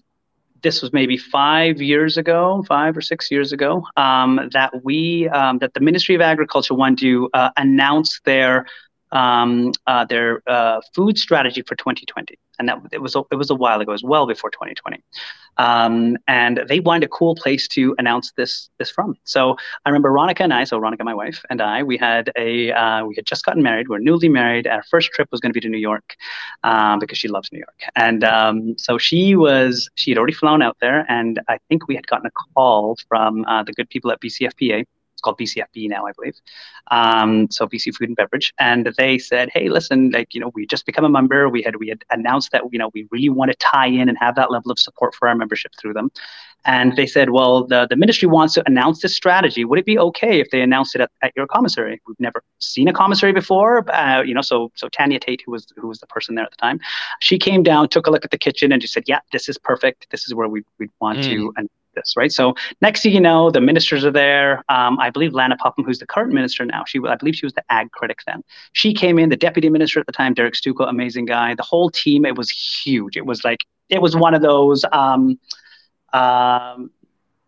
this 0.62 0.82
was 0.82 0.92
maybe 0.92 1.16
five 1.16 1.82
years 1.82 2.18
ago, 2.18 2.62
five 2.68 2.98
or 2.98 3.00
six 3.00 3.32
years 3.32 3.54
ago, 3.54 3.86
um, 3.96 4.50
that 4.52 4.84
we 4.84 5.30
um, 5.30 5.60
that 5.60 5.74
the 5.74 5.80
Ministry 5.80 6.14
of 6.14 6.20
Agriculture 6.20 6.74
wanted 6.74 7.00
to 7.00 7.30
uh, 7.34 7.52
announce 7.56 8.20
their 8.26 8.66
um, 9.12 9.72
uh, 9.88 10.06
their 10.06 10.42
uh, 10.48 10.82
food 10.94 11.18
strategy 11.18 11.62
for 11.62 11.76
2020, 11.76 12.38
and 12.60 12.70
that 12.70 12.80
it 12.92 13.02
was 13.02 13.16
it 13.32 13.36
was 13.36 13.50
a 13.50 13.56
while 13.56 13.82
ago, 13.82 13.92
was 13.92 14.04
well 14.04 14.28
before 14.28 14.50
2020. 14.50 15.02
Um, 15.58 16.18
and 16.28 16.62
they 16.70 16.80
wanted 16.80 17.04
a 17.04 17.10
cool 17.10 17.36
place 17.36 17.68
to 17.70 17.94
announce 17.98 18.32
this 18.38 18.70
this 18.78 18.90
from. 18.90 19.16
So 19.24 19.58
I 19.86 19.90
remember 19.90 20.10
Ronica 20.10 20.42
and 20.42 20.54
I, 20.54 20.64
so 20.64 20.80
Ronica, 20.80 21.04
my 21.04 21.14
wife, 21.14 21.44
and 21.50 21.62
I, 21.62 21.84
we 21.84 21.98
had 21.98 22.32
a 22.38 22.72
uh, 22.72 23.06
we 23.06 23.16
had 23.16 23.26
just 23.26 23.44
gotten 23.46 23.64
married. 23.64 23.88
We 23.90 23.96
are 23.96 24.00
newly 24.00 24.30
married. 24.30 24.68
Our 24.68 24.84
first 24.84 25.12
trip 25.12 25.28
was 25.32 25.42
going 25.42 25.52
to 25.52 25.54
be 25.54 25.62
to 25.62 25.70
New 25.70 25.80
York 25.80 26.16
um, 26.64 27.00
because 27.00 27.18
she 27.18 27.28
loves 27.28 27.52
New 27.52 27.60
York, 27.60 27.82
and 27.96 28.24
um, 28.24 28.78
so 28.78 28.98
she 28.98 29.36
was 29.36 29.90
she 29.96 30.12
had 30.12 30.18
already 30.18 30.34
flown 30.34 30.62
out 30.62 30.78
there, 30.80 31.06
and 31.10 31.42
I 31.48 31.60
think 31.68 31.88
we 31.88 31.96
had 31.96 32.08
gotten 32.08 32.28
a 32.28 32.32
call 32.54 32.98
from 33.08 33.46
uh, 33.46 33.64
the 33.64 33.74
good 33.74 33.90
people 33.90 34.12
at 34.12 34.22
BCFPA 34.22 34.86
it's 35.20 35.22
called 35.22 35.38
BCFB 35.38 35.90
now, 35.90 36.06
I 36.06 36.12
believe. 36.14 36.36
Um, 36.92 37.52
so 37.52 37.68
BC 37.68 37.94
Food 37.96 38.08
and 38.10 38.16
Beverage, 38.16 38.54
and 38.58 38.92
they 38.98 39.18
said, 39.18 39.50
"Hey, 39.54 39.68
listen, 39.70 40.12
like 40.12 40.34
you 40.34 40.40
know, 40.40 40.52
we 40.56 40.66
just 40.66 40.86
become 40.86 41.04
a 41.04 41.10
member. 41.10 41.50
We 41.50 41.62
had 41.62 41.76
we 41.76 41.90
had 41.90 42.04
announced 42.10 42.52
that 42.52 42.64
you 42.72 42.80
know 42.80 42.90
we 42.94 43.08
really 43.12 43.30
want 43.30 43.52
to 43.52 43.58
tie 43.58 43.88
in 43.88 44.08
and 44.08 44.18
have 44.18 44.36
that 44.36 44.50
level 44.50 44.72
of 44.72 44.80
support 44.80 45.14
for 45.14 45.28
our 45.28 45.36
membership 45.36 45.74
through 45.80 45.94
them." 45.94 46.10
And 46.66 46.96
they 46.96 47.06
said, 47.06 47.32
"Well, 47.32 47.66
the 47.66 47.86
the 47.90 47.98
ministry 47.98 48.28
wants 48.30 48.54
to 48.54 48.64
announce 48.66 49.02
this 49.02 49.16
strategy. 49.16 49.66
Would 49.66 49.80
it 49.80 49.86
be 49.86 50.00
okay 50.00 50.40
if 50.40 50.50
they 50.52 50.62
announced 50.62 50.96
it 50.96 51.02
at, 51.02 51.12
at 51.22 51.34
your 51.36 51.48
commissary? 51.48 52.02
We've 52.08 52.20
never 52.20 52.42
seen 52.60 52.88
a 52.88 52.94
commissary 52.94 53.34
before, 53.34 53.90
uh, 53.92 54.22
you 54.22 54.34
know." 54.34 54.42
So 54.42 54.72
so 54.76 54.88
Tanya 54.88 55.20
Tate, 55.20 55.42
who 55.46 55.52
was 55.52 55.68
who 55.76 55.88
was 55.88 56.00
the 56.00 56.08
person 56.08 56.36
there 56.36 56.46
at 56.46 56.52
the 56.52 56.58
time, 56.58 56.80
she 57.20 57.38
came 57.38 57.62
down, 57.62 57.90
took 57.90 58.08
a 58.08 58.12
look 58.12 58.24
at 58.24 58.32
the 58.32 58.38
kitchen, 58.38 58.72
and 58.72 58.82
she 58.82 58.88
said, 58.88 59.04
"Yeah, 59.08 59.20
this 59.34 59.50
is 59.50 59.58
perfect. 59.58 60.08
This 60.12 60.26
is 60.28 60.34
where 60.34 60.48
we 60.48 60.64
we 60.80 60.88
want 61.02 61.20
mm. 61.20 61.24
to." 61.26 61.54
And 61.58 61.70
this, 62.00 62.14
right? 62.18 62.32
So 62.32 62.56
next 62.82 63.04
thing 63.04 63.14
you 63.14 63.22
know, 63.22 63.52
the 63.52 63.62
ministers 63.62 64.06
are 64.06 64.12
there. 64.12 64.64
Um, 64.70 65.00
I 65.00 65.10
believe 65.10 65.34
Lana 65.34 65.58
Popham, 65.58 65.84
who's 65.84 66.00
the 66.00 66.08
current 66.08 66.34
minister 66.34 66.66
now, 66.66 66.84
she 66.86 67.00
I 67.08 67.16
believe 67.16 67.36
she 67.36 67.46
was 67.46 67.54
the 67.54 67.64
ag 67.70 67.92
critic 67.92 68.20
then. 68.26 68.44
She 68.74 68.94
came 68.94 69.20
in, 69.20 69.30
the 69.30 69.36
deputy 69.36 69.70
minister 69.70 70.00
at 70.00 70.06
the 70.06 70.12
time, 70.12 70.34
Derek 70.34 70.54
Sturko, 70.54 70.90
amazing 70.90 71.26
guy. 71.26 71.56
The 71.56 71.64
whole 71.64 71.90
team, 71.90 72.26
it 72.26 72.38
was 72.38 72.50
huge. 72.50 73.18
It 73.18 73.26
was 73.26 73.44
like 73.44 73.66
it 73.90 74.02
was 74.02 74.16
one 74.16 74.34
of 74.34 74.42
those. 74.42 74.86
Um, 74.92 75.40
um, 76.14 76.92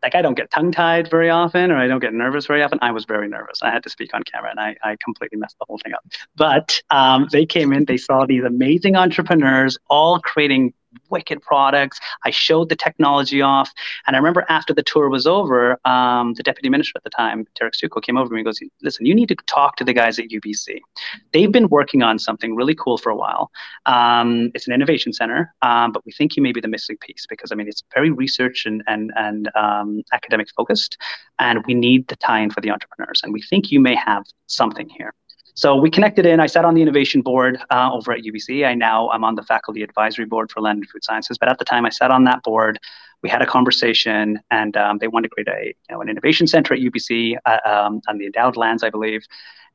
like 0.04 0.16
I 0.16 0.22
don't 0.22 0.34
get 0.34 0.50
tongue 0.50 0.72
tied 0.72 1.10
very 1.10 1.30
often 1.30 1.72
or 1.72 1.78
I 1.78 1.88
don't 1.88 2.00
get 2.00 2.14
nervous 2.14 2.48
very 2.48 2.64
often. 2.64 2.80
I 2.82 2.92
was 2.92 3.06
very 3.06 3.28
nervous. 3.28 3.62
I 3.62 3.70
had 3.70 3.84
to 3.84 3.90
speak 3.90 4.14
on 4.14 4.24
camera 4.24 4.50
and 4.50 4.60
I, 4.60 4.76
I 4.84 4.98
completely 5.04 5.38
messed 5.38 5.58
the 5.60 5.66
whole 5.68 5.78
thing 5.84 5.94
up. 5.94 6.04
But 6.36 6.82
um, 6.90 7.28
they 7.32 7.46
came 7.46 7.72
in, 7.72 7.86
they 7.86 7.98
saw 7.98 8.26
these 8.26 8.44
amazing 8.44 8.96
entrepreneurs 8.96 9.78
all 9.90 10.20
creating 10.20 10.74
wicked 11.10 11.42
products. 11.42 12.00
I 12.26 12.30
showed 12.30 12.70
the 12.70 12.76
technology 12.76 13.42
off. 13.42 13.72
And 14.08 14.16
I 14.16 14.20
remember 14.20 14.46
after 14.50 14.74
the 14.74 14.84
tour 14.84 15.10
was 15.10 15.28
over, 15.28 15.78
um, 15.86 16.34
the 16.34 16.44
deputy 16.44 16.70
minister 16.70 16.94
at 16.96 17.04
the 17.04 17.10
time, 17.10 17.46
Derek 17.56 17.74
Sturko, 17.74 18.02
came 18.02 18.18
over 18.18 18.30
to 18.30 18.34
me 18.34 18.42
and 18.42 18.46
goes, 18.46 18.60
Listen, 18.82 19.06
you 19.06 19.16
need 19.16 19.28
to 19.30 19.36
talk 19.48 19.76
to 19.78 19.84
the 19.84 19.94
guys 19.94 20.20
at 20.20 20.30
UBC. 20.30 20.80
They've 21.34 21.52
been 21.52 21.70
working 21.70 22.02
on 22.04 22.20
something 22.20 22.56
really 22.56 22.76
cool 22.76 22.98
for 22.98 23.10
a 23.10 23.16
while. 23.16 23.52
Um, 23.86 24.52
it's 24.54 24.68
an 24.68 24.74
innovation 24.74 25.14
center, 25.14 25.54
um, 25.62 25.92
but 25.92 26.06
we 26.06 26.12
think 26.12 26.36
you 26.36 26.44
may 26.44 26.52
be 26.52 26.62
the 26.62 26.68
missing 26.68 26.98
piece 26.98 27.26
because, 27.30 27.52
I 27.52 27.56
mean, 27.56 27.68
it's 27.68 27.84
very 27.94 28.12
research 28.12 28.66
and, 28.66 28.84
and, 28.88 29.12
and 29.16 29.50
um, 29.56 30.02
academic 30.14 30.48
focused. 30.56 30.98
And 31.40 31.66
we 31.66 31.74
need 31.74 32.08
the 32.08 32.16
tie 32.16 32.42
in 32.42 32.52
for 32.52 32.62
the 32.62 32.70
entrepreneurs. 32.70 33.22
And 33.24 33.34
we 33.34 33.42
think 33.42 33.72
you 33.72 33.80
may 33.80 33.96
have 33.96 34.24
something 34.48 34.90
here. 34.90 35.14
So 35.54 35.76
we 35.76 35.90
connected 35.90 36.26
in. 36.26 36.40
I 36.40 36.48
sat 36.48 36.66
on 36.66 36.76
the 36.76 36.82
innovation 36.82 37.22
board 37.22 37.60
uh, 37.70 37.90
over 37.92 38.12
at 38.14 38.22
UBC. 38.22 38.66
I 38.66 38.74
now 38.74 39.10
I'm 39.10 39.24
on 39.24 39.36
the 39.36 39.44
faculty 39.44 39.84
advisory 39.84 40.26
board 40.26 40.52
for 40.52 40.62
land 40.62 40.80
and 40.80 40.90
food 40.90 41.04
sciences. 41.04 41.38
But 41.38 41.50
at 41.50 41.60
the 41.60 41.66
time, 41.66 41.86
I 41.86 41.90
sat 41.90 42.12
on 42.12 42.24
that 42.26 42.44
board. 42.44 42.80
We 43.22 43.30
had 43.30 43.42
a 43.42 43.46
conversation, 43.46 44.40
and 44.50 44.76
um, 44.78 44.98
they 44.98 45.08
wanted 45.08 45.30
to 45.30 45.36
create 45.36 45.48
a 45.48 45.66
you 45.68 45.96
know 45.96 46.02
an 46.02 46.10
innovation 46.10 46.48
center 46.48 46.74
at 46.74 46.80
UBC 46.80 47.38
uh, 47.46 47.58
um, 47.66 48.02
on 48.08 48.18
the 48.18 48.26
endowed 48.26 48.58
lands, 48.58 48.84
I 48.84 48.90
believe. 48.90 49.26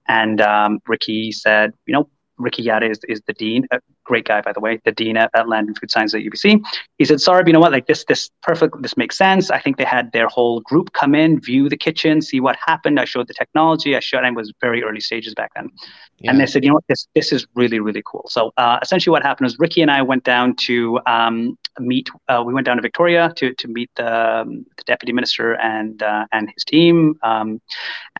And 0.09 0.41
um, 0.41 0.81
Ricky 0.87 1.33
said, 1.33 1.73
you 1.87 1.93
know, 1.93 2.09
Rickey 2.39 2.63
Yada 2.63 2.89
is, 2.91 3.01
is 3.09 3.21
the 3.27 3.33
dean, 3.33 3.67
a 3.71 3.81
great 4.05 4.27
guy 4.27 4.41
by 4.41 4.53
the 4.53 4.61
way, 4.61 4.81
the 4.85 4.93
dean 4.93 5.17
at, 5.17 5.31
at 5.35 5.49
Land 5.49 5.69
and 5.69 5.79
Food 5.79 5.91
Science 5.91 6.15
at 6.15 6.23
UBC. 6.23 6.63
He 6.99 7.05
said, 7.05 7.19
"Sarb, 7.19 7.47
you 7.47 7.53
know 7.53 7.61
what? 7.61 7.73
Like 7.73 7.87
this, 7.87 8.05
this 8.05 8.31
perfect. 8.43 8.81
This 8.83 8.97
makes 8.97 9.17
sense. 9.17 9.51
I 9.51 9.59
think 9.59 9.77
they 9.77 9.85
had 9.85 10.13
their 10.13 10.29
whole 10.29 10.61
group 10.61 10.93
come 10.93 11.15
in, 11.15 11.41
view 11.41 11.69
the 11.69 11.77
kitchen, 11.77 12.23
see 12.23 12.41
what 12.41 12.57
happened. 12.65 13.01
I 13.01 13.05
showed 13.05 13.29
the 13.29 13.35
technology. 13.35 13.97
I 13.97 14.01
showed. 14.01 14.25
I 14.25 14.31
was 14.31 14.53
very 14.61 14.83
early 14.83 15.01
stages 15.01 15.35
back 15.35 15.53
then, 15.55 15.71
yeah. 16.19 16.31
and 16.31 16.41
they 16.41 16.47
said, 16.47 16.65
you 16.65 16.71
know 16.71 16.75
what? 16.75 16.85
This 16.89 17.09
this 17.15 17.33
is 17.33 17.47
really 17.55 17.81
really 17.81 18.03
cool. 18.05 18.27
So 18.29 18.53
uh, 18.57 18.79
essentially, 18.83 19.13
what 19.13 19.23
happened 19.23 19.47
was 19.47 19.59
Ricky 19.59 19.83
and 19.83 19.91
I 19.91 20.03
went 20.03 20.25
down 20.25 20.57
to 20.67 21.01
um, 21.07 21.59
meet. 21.79 22.09
Uh, 22.29 22.43
we 22.47 22.55
went 22.55 22.67
down 22.67 22.77
to 22.77 22.83
Victoria 22.83 23.33
to 23.37 23.55
to 23.55 23.69
meet 23.69 23.91
the, 23.97 24.41
um, 24.41 24.65
the 24.77 24.85
deputy 24.85 25.13
minister 25.13 25.55
and 25.55 26.03
uh, 26.03 26.27
and 26.33 26.51
his 26.51 26.65
team, 26.65 27.19
um, 27.23 27.61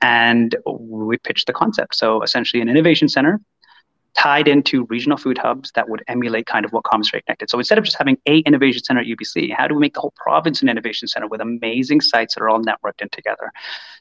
and 0.03 0.57
we 0.67 1.17
pitched 1.19 1.47
the 1.47 1.53
concept. 1.53 1.95
So 1.95 2.23
essentially, 2.23 2.61
an 2.61 2.69
innovation 2.69 3.09
center 3.09 3.41
tied 4.17 4.49
into 4.49 4.85
regional 4.87 5.19
food 5.19 5.37
hubs 5.37 5.71
that 5.73 5.89
would 5.89 6.03
emulate 6.09 6.47
kind 6.47 6.65
of 6.65 6.73
what 6.73 6.85
Commissary 6.85 7.23
Connected. 7.23 7.51
So 7.51 7.59
instead 7.59 7.77
of 7.77 7.85
just 7.85 7.99
having 7.99 8.17
a 8.27 8.39
innovation 8.41 8.83
center 8.83 9.01
at 9.01 9.07
UBC, 9.07 9.53
how 9.55 9.69
do 9.69 9.75
we 9.75 9.81
make 9.81 9.95
the 9.95 10.01
whole 10.01 10.15
province 10.17 10.63
an 10.63 10.69
innovation 10.69 11.07
center 11.07 11.29
with 11.29 11.41
amazing 11.41 12.01
sites 12.01 12.35
that 12.35 12.43
are 12.43 12.49
all 12.49 12.61
networked 12.61 13.03
in 13.03 13.09
together? 13.11 13.53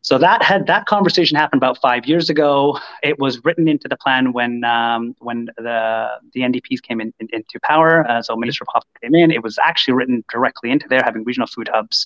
So 0.02 0.18
that 0.18 0.42
had 0.42 0.68
that 0.68 0.86
conversation 0.86 1.36
happened 1.38 1.60
about 1.60 1.80
five 1.82 2.06
years 2.06 2.30
ago. 2.30 2.80
It 3.04 3.20
was 3.20 3.44
written 3.44 3.68
into 3.68 3.88
the 3.88 3.98
plan 3.98 4.32
when 4.32 4.64
um, 4.64 5.16
when 5.20 5.48
the 5.58 6.10
the 6.34 6.42
NDPs 6.42 6.82
came 6.82 7.02
in, 7.02 7.14
in 7.20 7.28
into 7.34 7.60
power. 7.64 8.10
Uh, 8.10 8.22
so 8.22 8.36
Minister 8.36 8.66
Popham 8.66 8.90
came 9.02 9.16
in. 9.16 9.32
It 9.32 9.44
was 9.44 9.58
actually 9.62 9.96
written 9.96 10.24
directly 10.32 10.72
into 10.72 10.88
there, 10.88 11.02
having 11.04 11.24
regional 11.26 11.48
food 11.48 11.70
hubs, 11.72 12.06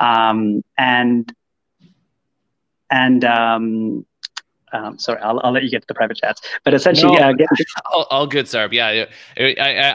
um, 0.00 0.64
and 0.76 1.32
and 2.90 3.24
um, 3.24 4.06
um, 4.76 4.98
sorry, 4.98 5.20
I'll, 5.20 5.40
I'll 5.42 5.52
let 5.52 5.62
you 5.62 5.70
get 5.70 5.82
to 5.82 5.86
the 5.88 5.94
private 5.94 6.18
chats. 6.18 6.40
But 6.64 6.74
essentially, 6.74 7.16
no, 7.16 7.28
uh, 7.28 7.32
get- 7.32 7.48
all, 7.92 8.06
all, 8.10 8.26
good, 8.26 8.46
Sarb. 8.46 8.72
Yeah, 8.72 9.06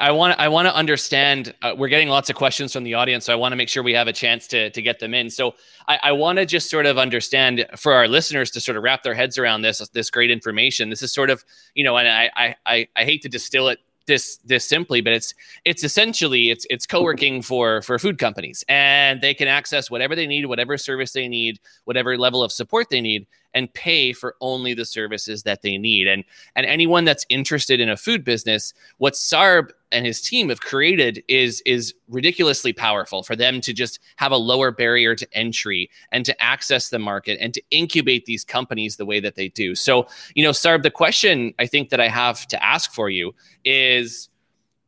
I 0.02 0.12
want 0.12 0.40
I 0.40 0.48
want 0.48 0.68
to 0.68 0.76
understand. 0.76 1.54
Uh, 1.62 1.76
we're 1.78 1.90
getting 1.90 2.10
lots 2.10 2.30
of 2.30 2.36
questions 2.36 2.74
from 2.74 2.84
the 2.84 2.96
audience, 2.96 3.26
so 3.26 3.34
I 3.34 3.36
want 3.36 3.52
to 3.52 3.56
make 3.56 3.70
sure 3.70 3.84
we 3.84 3.94
have 3.94 4.08
a 4.08 4.14
chance 4.14 4.48
to 4.48 4.70
to 4.70 4.82
get 4.82 5.00
them 5.00 5.14
in. 5.14 5.30
So 5.30 5.56
I, 5.88 6.00
I 6.04 6.12
want 6.14 6.40
to 6.40 6.46
just 6.46 6.70
sort 6.70 6.86
of 6.86 6.98
understand 6.98 7.66
for 7.78 7.94
our 7.94 8.08
listeners 8.08 8.52
to 8.52 8.62
sort 8.62 8.78
of 8.78 8.84
wrap 8.84 9.04
their 9.04 9.14
heads 9.14 9.38
around 9.38 9.62
this 9.62 9.88
this 9.90 10.10
great 10.10 10.32
information. 10.32 10.90
This 10.90 11.04
is 11.04 11.14
sort 11.14 11.30
of 11.30 11.44
you 11.76 11.84
know, 11.84 11.98
and 11.98 12.08
I 12.08 12.56
I 12.66 12.88
I 12.96 13.04
hate 13.04 13.22
to 13.24 13.30
distill 13.30 13.68
it 13.70 13.80
this 14.12 14.38
this 14.46 14.66
simply 14.66 15.02
but 15.02 15.14
it's 15.14 15.34
it's 15.66 15.84
essentially 15.84 16.50
it's 16.50 16.66
it's 16.70 16.86
co-working 16.86 17.42
for 17.42 17.82
for 17.82 17.98
food 17.98 18.18
companies 18.18 18.64
and 18.68 19.22
they 19.22 19.34
can 19.34 19.48
access 19.48 19.90
whatever 19.90 20.16
they 20.16 20.28
need 20.28 20.46
whatever 20.46 20.78
service 20.78 21.14
they 21.14 21.28
need 21.28 21.60
whatever 21.86 22.18
level 22.18 22.44
of 22.44 22.52
support 22.52 22.90
they 22.90 23.02
need 23.02 23.26
and 23.54 23.74
pay 23.74 24.14
for 24.14 24.36
only 24.42 24.74
the 24.74 24.86
services 24.86 25.44
that 25.44 25.62
they 25.62 25.78
need. 25.78 26.08
And 26.08 26.24
and 26.56 26.66
anyone 26.66 27.06
that's 27.06 27.26
interested 27.30 27.80
in 27.80 27.90
a 27.90 27.98
food 27.98 28.24
business, 28.24 28.74
what 28.98 29.14
Sarb 29.14 29.72
and 29.92 30.06
his 30.06 30.22
team 30.22 30.50
have 30.50 30.62
created 30.62 31.24
is 31.28 31.62
is 31.66 31.94
ridiculously 32.08 32.74
powerful 32.74 33.24
for 33.24 33.36
them 33.36 33.62
to 33.62 33.74
just 33.74 34.00
have 34.18 34.32
a 34.32 34.38
lower 34.38 34.72
barrier 34.72 35.16
to 35.16 35.28
entry 35.34 35.90
and 36.12 36.26
to 36.26 36.44
access 36.44 36.90
the 36.90 37.00
market 37.00 37.38
and 37.42 37.54
to 37.54 37.62
incubate 37.72 38.26
these 38.26 38.44
companies 38.44 38.98
the 38.98 39.06
way 39.06 39.20
that 39.20 39.36
they 39.36 39.50
do. 39.50 39.76
So, 39.76 40.08
you 40.36 40.44
know, 40.44 40.52
Sarb, 40.52 40.84
the 40.84 40.92
question 40.92 41.54
I 41.60 41.66
think 41.66 41.90
that 41.90 42.00
I 42.00 42.08
have 42.08 42.48
to 42.48 42.64
ask 42.64 42.92
for 42.92 43.10
you 43.10 43.34
is 43.64 44.30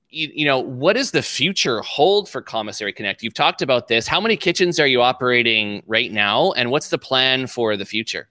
you, 0.09 0.29
you, 0.33 0.45
know, 0.45 0.59
what 0.59 0.93
does 0.93 1.11
the 1.11 1.23
future 1.23 1.81
hold 1.81 2.29
for 2.29 2.41
Commissary 2.41 2.93
Connect? 2.93 3.23
You've 3.23 3.33
talked 3.33 3.63
about 3.63 3.87
this. 3.87 4.07
How 4.07 4.21
many 4.21 4.37
kitchens 4.37 4.79
are 4.79 4.85
you 4.85 5.01
operating 5.01 5.81
right 5.87 6.11
now? 6.11 6.51
And 6.51 6.69
what's 6.69 6.89
the 6.89 6.99
plan 6.99 7.47
for 7.47 7.75
the 7.75 7.85
future? 7.85 8.29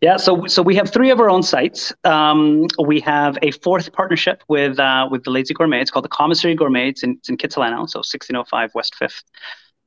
Yeah, 0.00 0.16
so 0.16 0.46
so 0.46 0.62
we 0.62 0.74
have 0.76 0.92
three 0.92 1.10
of 1.10 1.20
our 1.20 1.30
own 1.30 1.42
sites. 1.42 1.92
Um, 2.04 2.66
we 2.84 3.00
have 3.00 3.38
a 3.42 3.50
fourth 3.52 3.92
partnership 3.92 4.42
with 4.48 4.78
uh, 4.78 5.08
with 5.10 5.24
the 5.24 5.30
Lazy 5.30 5.54
Gourmet. 5.54 5.80
It's 5.80 5.90
called 5.90 6.04
the 6.04 6.10
Commissary 6.10 6.54
Gourmet. 6.54 6.88
It's 6.88 7.02
in, 7.02 7.12
it's 7.18 7.28
in 7.28 7.36
Kitsilano, 7.36 7.88
so 7.88 7.98
1605 8.00 8.70
West 8.74 8.94
Fifth 8.96 9.22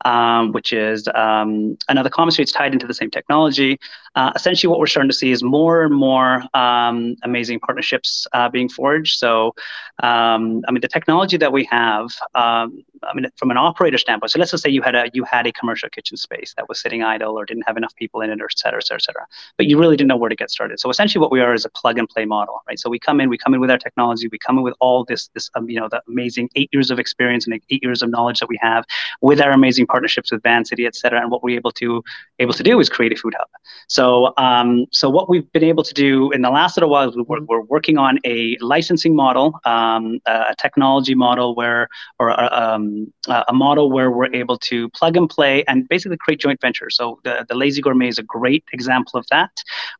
um, 0.06 0.52
which 0.52 0.74
is 0.74 1.08
um, 1.16 1.78
another 1.90 2.10
commissary. 2.10 2.44
It's 2.44 2.52
tied 2.52 2.74
into 2.74 2.88
the 2.88 2.94
same 2.94 3.10
technology. 3.10 3.80
Uh, 4.16 4.32
essentially, 4.36 4.70
what 4.70 4.80
we're 4.80 4.88
starting 4.88 5.10
to 5.10 5.16
see 5.16 5.32
is 5.32 5.42
more 5.42 5.84
and 5.84 5.94
more 5.94 6.44
um, 6.54 7.16
amazing 7.24 7.60
partnerships 7.60 8.28
uh, 8.34 8.48
being 8.50 8.70
forged. 8.70 9.18
So, 9.18 9.56
um, 10.04 10.62
I 10.68 10.72
mean, 10.72 10.82
the 10.82 10.88
technology 10.88 11.38
that 11.38 11.52
we 11.52 11.64
have, 11.66 12.12
um, 12.36 12.84
I 13.02 13.14
mean, 13.16 13.26
from 13.38 13.50
an 13.50 13.58
operator 13.58 13.98
standpoint. 13.98 14.32
So, 14.32 14.40
let's 14.40 14.52
just 14.52 14.64
say 14.64 14.70
you 14.70 14.84
had 14.84 14.94
a 14.94 15.10
you 15.14 15.24
had 15.24 15.48
a 15.48 15.52
commercial 15.52 15.90
kitchen 15.90 16.18
space 16.18 16.54
that 16.58 16.70
was 16.70 16.80
sitting 16.80 17.02
idle 17.02 17.40
or 17.40 17.46
didn't 17.46 17.64
have 17.66 17.76
enough 17.76 17.96
people 17.96 18.22
in 18.22 18.30
it, 18.30 18.40
or 18.40 18.46
et 18.46 18.58
cetera, 18.58 18.80
et 18.80 18.86
cetera, 18.86 18.98
et 18.98 19.04
cetera. 19.04 19.26
But 19.58 19.66
you 19.66 19.80
really 19.80 19.98
didn't 19.98 20.10
know 20.10 20.18
where 20.18 20.30
to 20.30 20.36
get 20.36 20.52
started. 20.52 20.80
So, 20.80 20.90
essentially, 20.92 21.22
what 21.22 21.32
we 21.32 21.42
are 21.42 21.54
is 21.54 21.66
a 21.66 21.70
plug 21.70 21.98
and 21.98 22.08
play 22.08 22.26
model, 22.26 22.62
right? 22.68 22.78
So, 22.78 22.90
we 22.92 23.00
come 23.00 23.20
in, 23.20 23.30
we 23.30 23.38
come 23.38 23.56
in 23.56 23.62
with 23.62 23.72
our 23.72 23.80
technology, 23.80 24.28
we 24.28 24.38
come 24.38 24.58
in 24.58 24.64
with 24.64 24.76
all 24.80 25.06
this 25.06 25.30
this 25.30 25.50
um, 25.56 25.68
you 25.70 25.80
know 25.80 25.88
the 25.90 26.04
amazing 26.08 26.50
eight 26.56 26.70
years 26.72 26.92
of 26.92 27.00
experience 27.00 27.48
and 27.48 27.60
eight 27.72 27.84
years 27.84 28.04
of 28.04 28.12
knowledge 28.12 28.40
that 28.42 28.50
we 28.50 28.60
have 28.62 28.86
with 29.22 29.42
our 29.42 29.52
amazing 29.52 29.83
partnerships 29.88 30.32
with 30.32 30.42
Vancity, 30.44 30.86
et 30.86 30.96
cetera. 30.96 31.22
And 31.22 31.32
what 31.32 31.44
we're 31.44 31.58
able 31.58 31.72
to 31.74 32.04
able 32.40 32.54
to 32.54 32.64
do 32.64 32.80
is 32.80 32.90
create 32.90 33.14
a 33.14 33.16
food 33.16 33.34
hub. 33.38 33.48
So 33.88 34.34
um, 34.38 34.86
so 34.92 35.10
what 35.10 35.30
we've 35.30 35.50
been 35.52 35.64
able 35.64 35.84
to 35.84 35.94
do 35.94 36.32
in 36.32 36.42
the 36.42 36.50
last 36.50 36.78
little 36.78 36.90
while 36.90 37.10
is 37.10 37.16
we're, 37.16 37.42
we're 37.42 37.62
working 37.62 37.98
on 37.98 38.20
a 38.26 38.58
licensing 38.60 39.16
model, 39.16 39.60
um, 39.66 40.20
a 40.26 40.56
technology 40.58 41.16
model 41.16 41.56
where 41.56 41.88
or 42.20 42.32
um, 42.54 43.12
a 43.28 43.54
model 43.54 43.92
where 43.92 44.12
we're 44.12 44.34
able 44.34 44.58
to 44.58 44.90
plug 44.90 45.18
and 45.18 45.30
play 45.30 45.64
and 45.68 45.88
basically 45.90 46.18
create 46.18 46.40
joint 46.40 46.60
ventures. 46.62 46.96
So 46.96 47.20
the, 47.24 47.46
the 47.48 47.56
Lazy 47.56 47.82
Gourmet 47.82 48.08
is 48.08 48.20
a 48.20 48.24
great 48.24 48.64
example 48.74 49.20
of 49.20 49.26
that. 49.30 49.52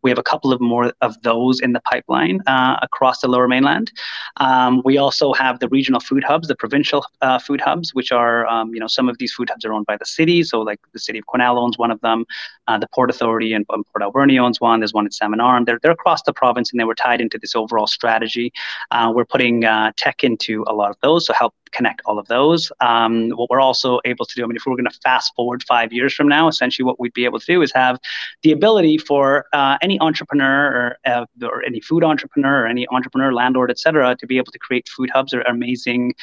We 0.02 0.10
have 0.10 0.20
a 0.20 0.24
couple 0.24 0.52
of 0.54 0.60
more 0.62 0.94
of 1.02 1.22
those 1.22 1.60
in 1.60 1.74
the 1.74 1.82
pipeline 1.82 2.42
uh, 2.48 2.78
across 2.82 3.22
the 3.22 3.28
Lower 3.28 3.48
Mainland. 3.48 3.92
Um, 4.38 4.82
we 4.86 4.98
also 4.98 5.34
have 5.34 5.60
the 5.60 5.70
regional 5.70 6.00
food 6.00 6.24
hubs, 6.24 6.48
the 6.48 6.56
provincial 6.56 7.06
uh, 7.22 7.40
food 7.40 7.62
hubs, 7.62 7.94
which 7.94 8.12
are 8.12 8.46
um, 8.48 8.74
you 8.74 8.80
know 8.80 8.88
some 8.88 9.10
of 9.10 9.18
these 9.18 9.34
food 9.34 9.50
hubs 9.50 9.66
are 9.66 9.73
owned 9.74 9.86
by 9.86 9.98
the 9.98 10.06
city. 10.06 10.44
So 10.44 10.62
like 10.62 10.80
the 10.94 11.00
city 11.00 11.20
of 11.20 11.26
Quesnel 11.26 11.58
owns 11.58 11.78
one 11.78 11.92
of 11.92 12.00
them, 12.02 12.26
uh, 12.68 12.78
the 12.78 12.88
Port 12.94 13.10
Authority 13.10 13.54
and 13.54 13.68
Port 13.68 14.02
Alberni 14.02 14.38
owns 14.40 14.62
one. 14.62 14.80
There's 14.80 14.94
one 14.94 15.06
in 15.06 15.12
Salmon 15.12 15.40
Arm. 15.40 15.66
They're 15.66 15.80
they're 15.82 15.92
across 15.92 16.22
the 16.24 16.34
province 16.34 16.72
and 16.72 16.80
they 16.80 16.86
were 16.86 16.96
tied 16.96 17.22
into 17.22 17.38
this 17.38 17.56
overall 17.56 17.88
strategy. 17.88 18.52
Uh, 18.92 19.12
we're 19.14 19.26
putting 19.26 19.66
uh, 19.66 19.92
tech 19.98 20.24
into 20.24 20.64
a 20.68 20.74
lot 20.74 20.90
of 20.90 20.98
those 21.02 21.26
to 21.26 21.34
help 21.34 21.54
connect 21.72 22.02
all 22.06 22.20
of 22.20 22.28
those. 22.28 22.72
Um, 22.80 23.32
what 23.32 23.50
we're 23.50 23.60
also 23.60 24.00
able 24.06 24.26
to 24.26 24.36
do, 24.36 24.44
I 24.44 24.48
mean, 24.48 24.56
if 24.56 24.64
we 24.66 24.72
we're 24.72 24.78
going 24.78 24.90
to 24.90 25.00
fast 25.04 25.34
forward 25.36 25.64
five 25.64 25.92
years 25.92 26.14
from 26.14 26.28
now, 26.28 26.48
essentially 26.48 26.86
what 26.86 27.00
we'd 27.00 27.14
be 27.14 27.26
able 27.26 27.40
to 27.40 27.46
do 27.46 27.62
is 27.62 27.72
have 27.74 28.00
the 28.44 28.52
ability 28.52 28.98
for 28.98 29.46
uh, 29.54 29.78
any 29.82 30.00
entrepreneur 30.00 30.98
or, 31.06 31.12
uh, 31.12 31.26
or 31.44 31.64
any 31.64 31.82
food 31.82 32.04
entrepreneur 32.04 32.64
or 32.64 32.68
any 32.68 32.88
entrepreneur, 32.92 33.34
landlord, 33.34 33.72
et 33.72 33.80
cetera, 33.80 34.16
to 34.16 34.28
be 34.28 34.38
able 34.38 34.52
to 34.52 34.60
create 34.60 34.88
food 34.88 35.10
hubs 35.10 35.34
or 35.34 35.42
amazing 35.42 36.14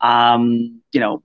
um, 0.00 0.80
you 0.92 1.00
know, 1.00 1.22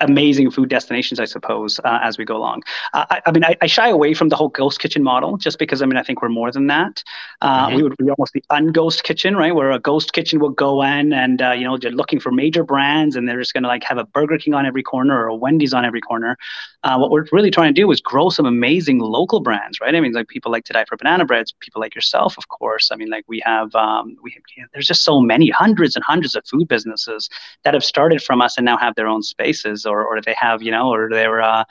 amazing 0.00 0.50
food 0.50 0.68
destinations, 0.68 1.20
I 1.20 1.24
suppose, 1.24 1.78
uh, 1.80 1.98
as 2.02 2.18
we 2.18 2.24
go 2.24 2.36
along. 2.36 2.62
Uh, 2.94 3.06
I, 3.10 3.22
I, 3.26 3.32
mean, 3.32 3.44
I, 3.44 3.56
I, 3.60 3.66
shy 3.66 3.88
away 3.88 4.14
from 4.14 4.28
the 4.28 4.36
whole 4.36 4.48
ghost 4.48 4.80
kitchen 4.80 5.02
model 5.02 5.36
just 5.36 5.58
because, 5.58 5.82
I 5.82 5.86
mean, 5.86 5.96
I 5.96 6.02
think 6.02 6.22
we're 6.22 6.28
more 6.28 6.50
than 6.50 6.66
that. 6.68 7.02
Uh, 7.40 7.66
mm-hmm. 7.66 7.76
We 7.76 7.82
would 7.82 7.96
be 7.96 8.10
almost 8.10 8.32
the 8.32 8.44
unghost 8.50 9.02
kitchen, 9.02 9.36
right? 9.36 9.54
Where 9.54 9.70
a 9.72 9.78
ghost 9.78 10.12
kitchen 10.12 10.38
will 10.38 10.50
go 10.50 10.82
in 10.82 11.12
and, 11.12 11.42
uh, 11.42 11.52
you 11.52 11.64
know, 11.64 11.76
they're 11.76 11.90
looking 11.90 12.20
for 12.20 12.30
major 12.30 12.62
brands 12.62 13.16
and 13.16 13.28
they're 13.28 13.40
just 13.40 13.52
going 13.52 13.62
to 13.62 13.68
like 13.68 13.82
have 13.84 13.98
a 13.98 14.04
Burger 14.04 14.38
King 14.38 14.54
on 14.54 14.66
every 14.66 14.82
corner 14.82 15.18
or 15.18 15.26
a 15.26 15.34
Wendy's 15.34 15.74
on 15.74 15.84
every 15.84 16.00
corner. 16.00 16.36
Uh, 16.84 16.96
what 16.96 17.10
we're 17.10 17.26
really 17.32 17.50
trying 17.50 17.74
to 17.74 17.80
do 17.80 17.90
is 17.90 18.00
grow 18.00 18.30
some 18.30 18.46
amazing 18.46 19.00
local 19.00 19.40
brands, 19.40 19.80
right? 19.80 19.94
I 19.94 20.00
mean, 20.00 20.12
like 20.12 20.28
people 20.28 20.52
like 20.52 20.64
To 20.64 20.72
Die 20.72 20.84
for 20.84 20.96
Banana 20.96 21.24
Breads, 21.24 21.52
people 21.60 21.80
like 21.80 21.94
yourself, 21.94 22.38
of 22.38 22.48
course. 22.48 22.90
I 22.92 22.96
mean, 22.96 23.10
like 23.10 23.24
we 23.26 23.42
have, 23.44 23.74
um, 23.74 24.16
we 24.22 24.30
have, 24.32 24.68
there's 24.72 24.86
just 24.86 25.02
so 25.02 25.20
many 25.20 25.50
hundreds 25.50 25.96
and 25.96 26.04
hundreds 26.04 26.36
of 26.36 26.46
food 26.46 26.68
businesses 26.68 27.28
that 27.64 27.74
have 27.74 27.84
started 27.84 28.22
from 28.22 28.40
us 28.40 28.56
and 28.56 28.64
now 28.64 28.76
have 28.76 28.94
their 28.94 29.08
own 29.08 29.22
spaces 29.22 29.86
or 29.88 30.04
or 30.04 30.20
they 30.20 30.34
have 30.38 30.62
you 30.62 30.70
know 30.70 30.92
or 30.92 31.08
they're 31.10 31.42
uh, 31.42 31.64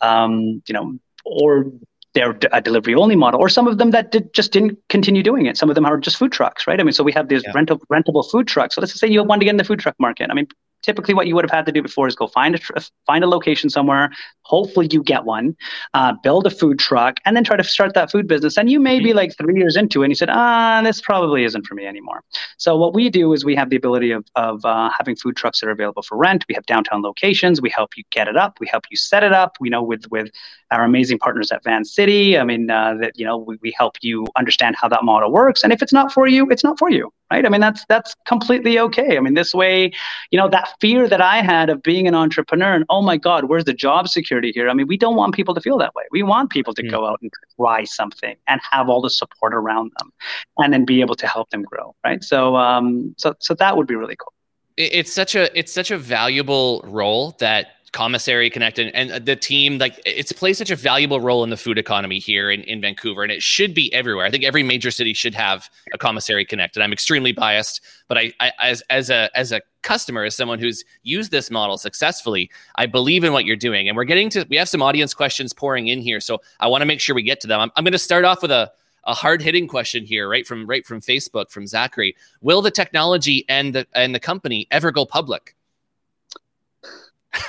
um, 0.00 0.62
you 0.66 0.74
know 0.74 0.98
or 1.24 1.72
they're 2.16 2.38
a 2.50 2.62
delivery 2.62 2.94
only 2.94 3.14
model, 3.14 3.38
or 3.38 3.48
some 3.50 3.66
of 3.66 3.76
them 3.76 3.90
that 3.90 4.10
did, 4.10 4.32
just 4.32 4.50
didn't 4.50 4.78
continue 4.88 5.22
doing 5.22 5.44
it. 5.44 5.58
Some 5.58 5.68
of 5.68 5.74
them 5.74 5.84
are 5.84 5.98
just 5.98 6.16
food 6.16 6.32
trucks, 6.32 6.66
right? 6.66 6.80
I 6.80 6.82
mean, 6.82 6.94
so 6.94 7.04
we 7.04 7.12
have 7.12 7.28
these 7.28 7.44
yeah. 7.44 7.52
rental, 7.54 7.78
rentable 7.92 8.28
food 8.30 8.48
trucks. 8.48 8.74
So 8.74 8.80
let's 8.80 8.92
just 8.92 9.02
say 9.02 9.08
you 9.08 9.22
want 9.22 9.42
to 9.42 9.44
get 9.44 9.50
in 9.50 9.58
the 9.58 9.64
food 9.64 9.80
truck 9.80 9.96
market. 9.98 10.30
I 10.30 10.34
mean, 10.34 10.46
typically 10.86 11.12
what 11.12 11.26
you 11.26 11.34
would 11.34 11.44
have 11.44 11.50
had 11.50 11.66
to 11.66 11.72
do 11.72 11.82
before 11.82 12.06
is 12.06 12.14
go 12.14 12.28
find 12.28 12.54
a 12.54 12.58
tr- 12.58 12.72
find 13.06 13.24
a 13.24 13.26
location 13.26 13.68
somewhere. 13.68 14.10
Hopefully 14.42 14.88
you 14.92 15.02
get 15.02 15.24
one 15.24 15.56
uh, 15.94 16.12
build 16.22 16.46
a 16.46 16.50
food 16.50 16.78
truck 16.78 17.18
and 17.24 17.36
then 17.36 17.42
try 17.42 17.56
to 17.56 17.64
start 17.64 17.92
that 17.94 18.10
food 18.10 18.28
business. 18.28 18.56
And 18.56 18.70
you 18.70 18.78
may 18.78 19.00
be 19.00 19.12
like 19.12 19.36
three 19.36 19.56
years 19.56 19.76
into 19.76 20.02
it 20.02 20.06
and 20.06 20.12
you 20.12 20.14
said 20.14 20.30
ah 20.30 20.80
this 20.82 21.00
probably 21.00 21.44
isn't 21.44 21.66
for 21.66 21.74
me 21.74 21.84
anymore. 21.86 22.22
So 22.56 22.76
what 22.76 22.94
we 22.94 23.10
do 23.10 23.32
is 23.32 23.44
we 23.44 23.56
have 23.56 23.70
the 23.70 23.76
ability 23.76 24.12
of, 24.12 24.24
of 24.36 24.64
uh, 24.64 24.90
having 24.96 25.16
food 25.16 25.36
trucks 25.36 25.60
that 25.60 25.66
are 25.66 25.72
available 25.72 26.02
for 26.02 26.16
rent. 26.16 26.44
We 26.48 26.54
have 26.54 26.64
downtown 26.66 27.02
locations. 27.02 27.60
We 27.60 27.70
help 27.70 27.96
you 27.96 28.04
get 28.10 28.28
it 28.28 28.36
up. 28.36 28.60
We 28.60 28.68
help 28.68 28.84
you 28.90 28.96
set 28.96 29.24
it 29.24 29.32
up. 29.32 29.56
We 29.60 29.68
know 29.68 29.82
with 29.82 30.04
with 30.10 30.30
our 30.70 30.84
amazing 30.84 31.18
partners 31.18 31.52
at 31.52 31.62
Vancity 31.62 32.38
i 32.38 32.44
mean 32.44 32.70
uh, 32.70 32.94
that 33.00 33.12
you 33.18 33.24
know 33.24 33.36
we, 33.36 33.56
we 33.62 33.72
help 33.76 33.94
you 34.00 34.26
understand 34.36 34.76
how 34.80 34.88
that 34.88 35.04
model 35.04 35.30
works. 35.32 35.62
And 35.64 35.72
if 35.72 35.82
it's 35.82 35.92
not 35.92 36.12
for 36.12 36.26
you 36.26 36.48
it's 36.50 36.64
not 36.64 36.78
for 36.78 36.90
you 36.90 37.12
right? 37.30 37.44
I 37.44 37.48
mean 37.48 37.60
that's 37.60 37.84
that's 37.88 38.14
completely 38.26 38.78
okay. 38.78 39.16
I 39.16 39.20
mean 39.20 39.34
this 39.34 39.54
way 39.54 39.92
you 40.30 40.38
know 40.38 40.48
that 40.48 40.68
fear 40.80 41.08
that 41.08 41.20
i 41.20 41.42
had 41.42 41.70
of 41.70 41.82
being 41.82 42.06
an 42.06 42.14
entrepreneur 42.14 42.74
and 42.74 42.84
oh 42.90 43.02
my 43.02 43.16
god 43.16 43.44
where's 43.44 43.64
the 43.64 43.74
job 43.74 44.08
security 44.08 44.52
here? 44.52 44.68
I 44.68 44.74
mean 44.74 44.86
we 44.86 44.96
don't 44.96 45.16
want 45.16 45.34
people 45.34 45.54
to 45.54 45.60
feel 45.60 45.78
that 45.78 45.94
way. 45.94 46.04
We 46.10 46.22
want 46.22 46.50
people 46.50 46.74
to 46.74 46.82
mm. 46.82 46.90
go 46.90 47.06
out 47.06 47.20
and 47.22 47.30
try 47.56 47.84
something 47.84 48.36
and 48.48 48.60
have 48.70 48.88
all 48.88 49.00
the 49.00 49.10
support 49.10 49.54
around 49.54 49.92
them 49.98 50.12
and 50.58 50.72
then 50.72 50.84
be 50.84 51.00
able 51.00 51.14
to 51.16 51.26
help 51.26 51.50
them 51.50 51.62
grow 51.62 51.94
right? 52.04 52.22
So 52.22 52.56
um 52.56 53.14
so 53.18 53.34
so 53.40 53.54
that 53.54 53.76
would 53.76 53.86
be 53.86 53.94
really 53.94 54.16
cool. 54.16 54.32
It's 54.76 55.12
such 55.12 55.34
a 55.34 55.56
it's 55.58 55.72
such 55.72 55.90
a 55.90 55.96
valuable 55.96 56.82
role 56.84 57.34
that 57.38 57.75
commissary 57.96 58.50
connect 58.50 58.78
and, 58.78 59.24
the 59.24 59.34
team 59.34 59.78
like 59.78 59.98
it's 60.04 60.30
plays 60.30 60.58
such 60.58 60.70
a 60.70 60.76
valuable 60.76 61.18
role 61.18 61.42
in 61.42 61.48
the 61.48 61.56
food 61.56 61.78
economy 61.78 62.18
here 62.18 62.50
in, 62.50 62.60
in 62.64 62.78
vancouver 62.78 63.22
and 63.22 63.32
it 63.32 63.42
should 63.42 63.72
be 63.72 63.90
everywhere 63.94 64.26
i 64.26 64.30
think 64.30 64.44
every 64.44 64.62
major 64.62 64.90
city 64.90 65.14
should 65.14 65.34
have 65.34 65.70
a 65.94 65.98
commissary 65.98 66.44
connect 66.44 66.76
and 66.76 66.84
i'm 66.84 66.92
extremely 66.92 67.32
biased 67.32 67.80
but 68.06 68.18
I, 68.18 68.34
I 68.38 68.52
as 68.60 68.82
as 68.90 69.08
a 69.08 69.30
as 69.34 69.50
a 69.50 69.62
customer 69.80 70.24
as 70.24 70.36
someone 70.36 70.58
who's 70.58 70.84
used 71.04 71.30
this 71.30 71.50
model 71.50 71.78
successfully 71.78 72.50
i 72.74 72.84
believe 72.84 73.24
in 73.24 73.32
what 73.32 73.46
you're 73.46 73.56
doing 73.56 73.88
and 73.88 73.96
we're 73.96 74.04
getting 74.04 74.28
to 74.28 74.44
we 74.50 74.56
have 74.56 74.68
some 74.68 74.82
audience 74.82 75.14
questions 75.14 75.54
pouring 75.54 75.88
in 75.88 76.02
here 76.02 76.20
so 76.20 76.38
i 76.60 76.66
want 76.66 76.82
to 76.82 76.86
make 76.86 77.00
sure 77.00 77.14
we 77.14 77.22
get 77.22 77.40
to 77.40 77.46
them 77.46 77.60
i'm, 77.60 77.70
I'm 77.76 77.84
going 77.84 77.92
to 77.92 77.98
start 77.98 78.26
off 78.26 78.42
with 78.42 78.50
a 78.50 78.70
a 79.04 79.14
hard 79.14 79.40
hitting 79.40 79.68
question 79.68 80.04
here, 80.04 80.28
right 80.28 80.44
from 80.44 80.66
right 80.66 80.84
from 80.84 81.00
Facebook 81.00 81.52
from 81.52 81.64
Zachary. 81.68 82.16
Will 82.40 82.60
the 82.60 82.72
technology 82.72 83.44
and 83.48 83.72
the 83.72 83.86
and 83.94 84.12
the 84.12 84.18
company 84.18 84.66
ever 84.72 84.90
go 84.90 85.06
public? 85.06 85.54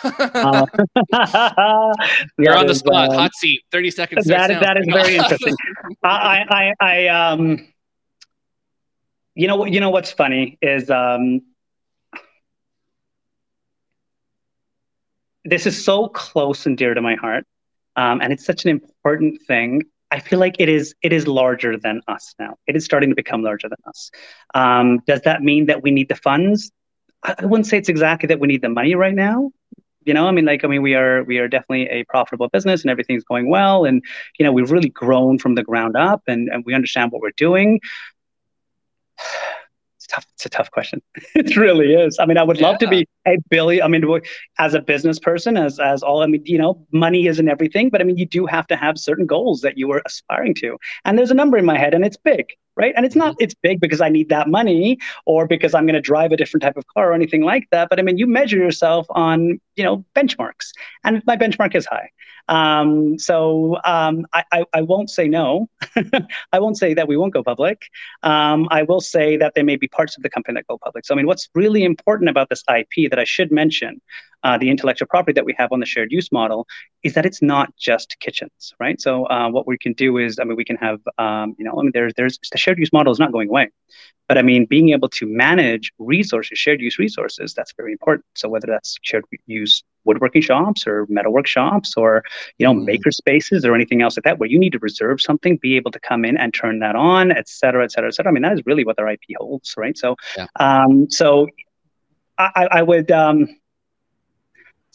Uh, 0.04 0.66
You're 2.38 2.58
on 2.58 2.68
the 2.68 2.76
spot, 2.76 3.14
hot 3.14 3.34
seat, 3.36 3.62
30 3.72 3.92
seconds. 3.92 4.26
That 4.26 4.52
is, 4.52 4.60
that 4.60 4.78
is 4.78 4.86
very 4.92 5.16
interesting. 5.16 5.56
I, 6.04 6.46
I, 6.50 6.74
I, 6.80 7.08
um, 7.08 7.68
you 9.36 9.48
know 9.48 9.66
you 9.66 9.80
know, 9.80 9.90
what's 9.90 10.12
funny 10.12 10.58
is, 10.62 10.90
um, 10.90 11.42
this 15.46 15.66
is 15.66 15.84
so 15.84 16.10
close 16.10 16.66
and 16.66 16.78
dear 16.78 16.94
to 16.94 17.02
my 17.02 17.16
heart. 17.16 17.46
Um, 17.96 18.22
and 18.22 18.32
it's 18.32 18.46
such 18.46 18.66
an 18.66 18.70
important 18.72 19.42
thing. 19.48 19.84
I 20.12 20.20
feel 20.20 20.40
like 20.40 20.56
it 20.60 20.70
is 20.70 20.94
it 21.02 21.12
is 21.12 21.28
larger 21.28 21.78
than 21.78 22.02
us 22.08 22.36
now. 22.40 22.58
It 22.68 22.76
is 22.76 22.86
starting 22.86 23.10
to 23.10 23.16
become 23.16 23.42
larger 23.42 23.68
than 23.68 23.80
us. 23.88 24.12
Um, 24.54 25.00
does 25.08 25.22
that 25.22 25.42
mean 25.42 25.66
that 25.66 25.84
we 25.84 25.92
need 25.92 26.08
the 26.10 26.16
funds? 26.16 26.72
I 27.24 27.46
wouldn't 27.46 27.68
say 27.68 27.78
it's 27.78 27.90
exactly 27.90 28.28
that 28.28 28.40
we 28.40 28.48
need 28.48 28.62
the 28.62 28.70
money 28.70 28.96
right 28.96 29.16
now, 29.16 29.52
you 30.08 30.14
know 30.14 30.26
i 30.28 30.32
mean 30.32 30.46
like 30.46 30.64
i 30.64 30.68
mean 30.68 30.82
we 30.82 30.96
are 30.96 31.24
we 31.26 31.38
are 31.38 31.48
definitely 31.50 31.88
a 31.90 32.04
profitable 32.06 32.48
business 32.48 32.82
and 32.82 32.90
everything's 32.90 33.26
going 33.26 33.50
well 33.50 33.84
and 33.84 34.02
you 34.40 34.46
know 34.46 34.54
we've 34.54 34.72
really 34.72 34.90
grown 34.90 35.38
from 35.38 35.56
the 35.56 35.64
ground 35.64 35.98
up 35.98 36.22
and, 36.28 36.48
and 36.48 36.64
we 36.66 36.74
understand 36.74 37.12
what 37.12 37.22
we're 37.22 37.38
doing. 37.38 37.80
It's 40.00 40.06
tough 40.06 40.28
it's 40.36 40.46
a 40.46 40.50
tough 40.50 40.70
question. 40.70 41.02
It 41.36 41.58
really 41.58 41.94
is. 41.94 42.18
I 42.20 42.26
mean 42.28 42.38
i 42.38 42.44
would 42.44 42.62
love 42.62 42.78
to 42.78 42.88
be 42.88 43.08
a 43.28 43.38
billion 43.50 43.84
i 43.84 43.88
mean 43.88 44.04
as 44.58 44.74
a 44.74 44.82
business 44.82 45.20
person 45.20 45.58
as 45.58 45.80
as 45.80 46.02
all 46.04 46.22
i 46.24 46.28
mean 46.28 46.42
you 46.46 46.58
know 46.58 46.86
money 46.92 47.28
isn't 47.28 47.50
everything 47.50 47.90
but 47.90 48.02
i 48.02 48.04
mean 48.04 48.18
you 48.18 48.26
do 48.26 48.46
have 48.46 48.68
to 48.68 48.76
have 48.76 48.98
certain 48.98 49.26
goals 49.26 49.62
that 49.62 49.78
you 49.78 49.92
are 49.92 50.02
aspiring 50.06 50.54
to 50.54 50.78
and 51.06 51.18
there's 51.18 51.32
a 51.32 51.36
number 51.36 51.58
in 51.58 51.66
my 51.66 51.78
head 51.78 51.94
and 51.94 52.06
it's 52.06 52.18
big 52.18 52.48
right? 52.78 52.94
And 52.96 53.06
it's 53.06 53.16
not 53.16 53.34
mm-hmm. 53.34 53.44
it's 53.44 53.56
big 53.56 53.82
because 53.82 54.00
I 54.00 54.08
need 54.08 54.30
that 54.30 54.48
money 54.48 55.00
or 55.26 55.48
because 55.48 55.74
I'm 55.74 55.86
going 55.86 55.96
to 55.96 56.02
drive 56.02 56.32
a 56.32 56.38
different 56.38 56.62
type 56.62 56.78
of 56.78 56.86
car 56.88 57.12
or 57.12 57.14
anything 57.14 57.44
like 57.44 57.68
that. 57.72 57.90
But 57.90 58.00
I 58.00 58.04
mean, 58.04 58.18
you 58.18 58.28
measure 58.28 58.58
yourself 58.58 59.08
on 59.10 59.60
you 59.76 59.84
know 59.84 60.06
benchmarks, 60.16 60.72
and 61.04 61.22
my 61.26 61.36
benchmark 61.36 61.76
is 61.76 61.86
high. 61.86 62.10
Um, 62.50 63.20
so 63.20 63.78
um, 63.84 64.26
I, 64.34 64.44
I, 64.54 64.66
I, 64.74 64.82
won't 64.82 65.10
say 65.10 65.28
no. 65.28 65.68
I 66.54 66.60
won't 66.62 66.78
say 66.78 66.94
that 66.94 67.06
we 67.06 67.18
won't 67.18 67.34
go 67.34 67.44
public. 67.44 67.82
Um, 68.24 68.70
I 68.72 68.84
will 68.84 69.02
say 69.02 69.36
that 69.36 69.54
there 69.54 69.66
may 69.66 69.76
be 69.76 69.90
parts 69.90 70.16
of 70.16 70.24
the 70.24 70.30
company 70.30 70.56
that 70.56 70.68
go 70.68 70.78
public. 70.78 71.06
So 71.06 71.14
I 71.14 71.18
mean, 71.18 71.28
what's 71.28 71.50
really 71.56 71.84
important 71.84 72.30
about 72.30 72.48
this 72.48 72.64
IP 72.74 73.10
that 73.10 73.17
I 73.18 73.24
should 73.24 73.52
mention 73.52 74.02
uh, 74.44 74.58
the 74.58 74.70
intellectual 74.70 75.08
property 75.08 75.34
that 75.34 75.46
we 75.46 75.56
have 75.58 75.72
on 75.72 75.80
the 75.80 75.86
shared 75.86 76.12
use 76.12 76.32
model 76.32 76.68
is 77.04 77.14
that 77.16 77.26
it's 77.26 77.42
not 77.42 77.76
just 77.76 78.18
kitchens, 78.20 78.74
right? 78.80 79.02
So 79.02 79.26
uh, 79.26 79.50
what 79.50 79.68
we 79.68 79.78
can 79.78 79.94
do 79.94 80.18
is, 80.18 80.40
I 80.40 80.44
mean, 80.44 80.56
we 80.56 80.66
can 80.66 80.78
have, 80.78 81.00
um, 81.18 81.56
you 81.58 81.66
know, 81.66 81.78
I 81.80 81.82
mean, 81.82 81.92
there's 81.94 82.14
there's 82.16 82.40
the 82.52 82.58
shared 82.58 82.78
use 82.78 82.94
model 82.94 83.12
is 83.12 83.20
not 83.20 83.32
going 83.32 83.50
away, 83.50 83.70
but 84.28 84.38
I 84.38 84.42
mean, 84.42 84.66
being 84.66 84.90
able 84.90 85.10
to 85.10 85.26
manage 85.26 85.92
resources, 85.98 86.58
shared 86.60 86.82
use 86.82 87.00
resources, 87.00 87.54
that's 87.54 87.74
very 87.76 87.92
important. 87.92 88.26
So 88.36 88.48
whether 88.48 88.68
that's 88.68 88.98
shared 89.02 89.26
use 89.48 89.84
woodworking 90.08 90.42
shops 90.42 90.88
or 90.88 91.06
metalwork 91.10 91.46
shops 91.46 91.96
or 91.98 92.24
you 92.58 92.66
know 92.66 92.74
mm-hmm. 92.74 92.86
maker 92.86 93.12
spaces 93.12 93.66
or 93.66 93.76
anything 93.76 94.02
else 94.02 94.18
like 94.18 94.24
that 94.24 94.40
where 94.40 94.50
you 94.50 94.58
need 94.58 94.72
to 94.72 94.80
reserve 94.80 95.20
something 95.22 95.58
be 95.58 95.76
able 95.76 95.92
to 95.92 96.00
come 96.00 96.24
in 96.24 96.38
and 96.38 96.54
turn 96.54 96.80
that 96.80 96.96
on 96.96 97.32
et 97.32 97.48
cetera 97.50 97.84
et 97.84 97.92
cetera 97.92 98.08
et 98.08 98.16
cetera 98.16 98.32
i 98.32 98.34
mean 98.34 98.42
that 98.42 98.54
is 98.54 98.62
really 98.66 98.86
what 98.86 98.96
their 98.96 99.10
ip 99.10 99.22
holds 99.38 99.76
right 99.78 99.98
so 99.98 100.16
yeah. 100.38 100.48
um 100.62 101.10
so 101.12 101.46
i 102.38 102.68
i 102.72 102.82
would 102.82 103.12
um 103.12 103.48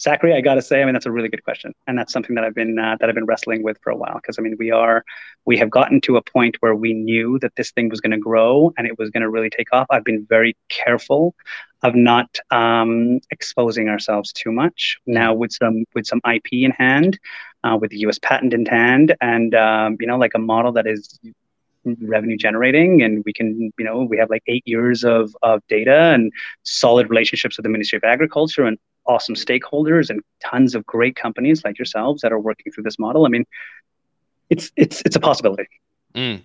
Zachary, 0.02 0.34
I 0.34 0.40
got 0.40 0.54
to 0.54 0.62
say, 0.62 0.82
I 0.82 0.84
mean, 0.84 0.94
that's 0.94 1.06
a 1.06 1.12
really 1.12 1.28
good 1.28 1.44
question, 1.44 1.72
and 1.86 1.96
that's 1.96 2.12
something 2.12 2.34
that 2.34 2.44
I've 2.44 2.54
been 2.54 2.76
uh, 2.78 2.96
that 2.98 3.08
I've 3.08 3.14
been 3.14 3.26
wrestling 3.26 3.62
with 3.62 3.78
for 3.82 3.90
a 3.90 3.96
while. 3.96 4.14
Because 4.14 4.36
I 4.38 4.42
mean, 4.42 4.56
we 4.58 4.72
are 4.72 5.04
we 5.44 5.56
have 5.58 5.70
gotten 5.70 6.00
to 6.02 6.16
a 6.16 6.22
point 6.22 6.56
where 6.60 6.74
we 6.74 6.92
knew 6.92 7.38
that 7.38 7.54
this 7.56 7.70
thing 7.70 7.88
was 7.88 8.00
going 8.00 8.10
to 8.10 8.18
grow 8.18 8.72
and 8.76 8.86
it 8.86 8.98
was 8.98 9.10
going 9.10 9.22
to 9.22 9.30
really 9.30 9.50
take 9.50 9.72
off. 9.72 9.86
I've 9.90 10.04
been 10.04 10.26
very 10.28 10.56
careful 10.70 11.36
of 11.82 11.94
not 11.94 12.36
um, 12.50 13.20
exposing 13.30 13.88
ourselves 13.88 14.32
too 14.32 14.50
much. 14.50 14.98
Now, 15.06 15.34
with 15.34 15.52
some 15.52 15.84
with 15.94 16.06
some 16.06 16.20
IP 16.28 16.52
in 16.52 16.72
hand, 16.72 17.20
uh, 17.62 17.78
with 17.80 17.90
the 17.90 17.98
U.S. 17.98 18.18
patent 18.18 18.54
in 18.54 18.66
hand, 18.66 19.14
and 19.20 19.54
um, 19.54 19.96
you 20.00 20.06
know, 20.08 20.18
like 20.18 20.32
a 20.34 20.40
model 20.40 20.72
that 20.72 20.86
is 20.88 21.20
revenue 21.84 22.36
generating 22.36 23.02
and 23.02 23.22
we 23.24 23.32
can 23.32 23.72
you 23.78 23.84
know 23.84 24.02
we 24.02 24.16
have 24.16 24.30
like 24.30 24.42
eight 24.46 24.62
years 24.66 25.04
of, 25.04 25.34
of 25.42 25.60
data 25.68 26.12
and 26.14 26.32
solid 26.62 27.10
relationships 27.10 27.56
with 27.56 27.64
the 27.64 27.70
ministry 27.70 27.96
of 27.96 28.04
agriculture 28.04 28.64
and 28.64 28.78
awesome 29.06 29.34
stakeholders 29.34 30.10
and 30.10 30.20
tons 30.44 30.74
of 30.74 30.86
great 30.86 31.16
companies 31.16 31.64
like 31.64 31.78
yourselves 31.78 32.22
that 32.22 32.32
are 32.32 32.38
working 32.38 32.72
through 32.72 32.84
this 32.84 32.98
model. 32.98 33.26
I 33.26 33.30
mean, 33.30 33.44
it's 34.48 34.70
it's 34.76 35.02
it's 35.04 35.16
a 35.16 35.20
possibility. 35.20 35.68
Mm 36.14 36.42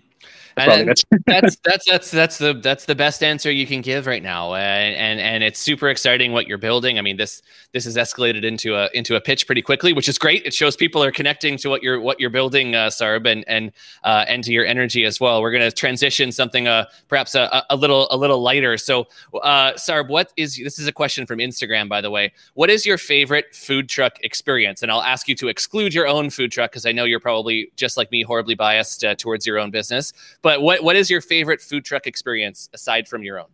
and 0.58 0.88
that's 1.26 1.56
that's 1.64 1.84
that's 1.86 2.10
that's 2.10 2.38
the 2.38 2.54
that's 2.54 2.84
the 2.84 2.94
best 2.94 3.22
answer 3.22 3.50
you 3.50 3.66
can 3.66 3.80
give 3.80 4.06
right 4.06 4.22
now, 4.22 4.54
and, 4.54 4.94
and 4.94 5.20
and 5.20 5.44
it's 5.44 5.58
super 5.58 5.88
exciting 5.88 6.32
what 6.32 6.46
you're 6.46 6.58
building. 6.58 6.98
I 6.98 7.02
mean 7.02 7.16
this 7.16 7.42
this 7.72 7.84
has 7.84 7.96
escalated 7.96 8.44
into 8.44 8.74
a 8.74 8.88
into 8.94 9.16
a 9.16 9.20
pitch 9.20 9.46
pretty 9.46 9.62
quickly, 9.62 9.92
which 9.92 10.08
is 10.08 10.18
great. 10.18 10.44
It 10.44 10.54
shows 10.54 10.76
people 10.76 11.02
are 11.02 11.12
connecting 11.12 11.56
to 11.58 11.68
what 11.68 11.82
you're 11.82 12.00
what 12.00 12.18
you're 12.20 12.30
building, 12.30 12.74
uh, 12.74 12.88
Sarb, 12.88 13.30
and 13.30 13.44
and 13.46 13.72
uh, 14.04 14.24
and 14.28 14.42
to 14.44 14.52
your 14.52 14.66
energy 14.66 15.04
as 15.04 15.20
well. 15.20 15.42
We're 15.42 15.52
going 15.52 15.68
to 15.68 15.72
transition 15.72 16.32
something 16.32 16.66
uh, 16.66 16.86
perhaps 17.08 17.34
a, 17.34 17.64
a 17.70 17.76
little 17.76 18.08
a 18.10 18.16
little 18.16 18.40
lighter. 18.40 18.76
So, 18.78 19.06
uh, 19.42 19.72
Sarb, 19.74 20.08
what 20.08 20.32
is 20.36 20.56
this 20.56 20.78
is 20.78 20.86
a 20.86 20.92
question 20.92 21.26
from 21.26 21.38
Instagram, 21.38 21.88
by 21.88 22.00
the 22.00 22.10
way. 22.10 22.32
What 22.54 22.70
is 22.70 22.84
your 22.84 22.98
favorite 22.98 23.54
food 23.54 23.88
truck 23.88 24.18
experience? 24.22 24.82
And 24.82 24.90
I'll 24.90 25.02
ask 25.02 25.28
you 25.28 25.34
to 25.36 25.48
exclude 25.48 25.94
your 25.94 26.08
own 26.08 26.30
food 26.30 26.50
truck 26.50 26.70
because 26.70 26.86
I 26.86 26.92
know 26.92 27.04
you're 27.04 27.20
probably 27.20 27.70
just 27.76 27.96
like 27.96 28.10
me, 28.10 28.22
horribly 28.22 28.54
biased 28.54 29.04
uh, 29.04 29.14
towards 29.14 29.46
your 29.46 29.58
own 29.58 29.70
business. 29.70 30.12
But 30.42 30.47
but 30.48 30.62
what 30.62 30.82
what 30.82 30.96
is 30.96 31.10
your 31.10 31.20
favorite 31.20 31.60
food 31.60 31.84
truck 31.84 32.06
experience 32.06 32.70
aside 32.72 33.06
from 33.06 33.22
your 33.22 33.38
own? 33.38 33.48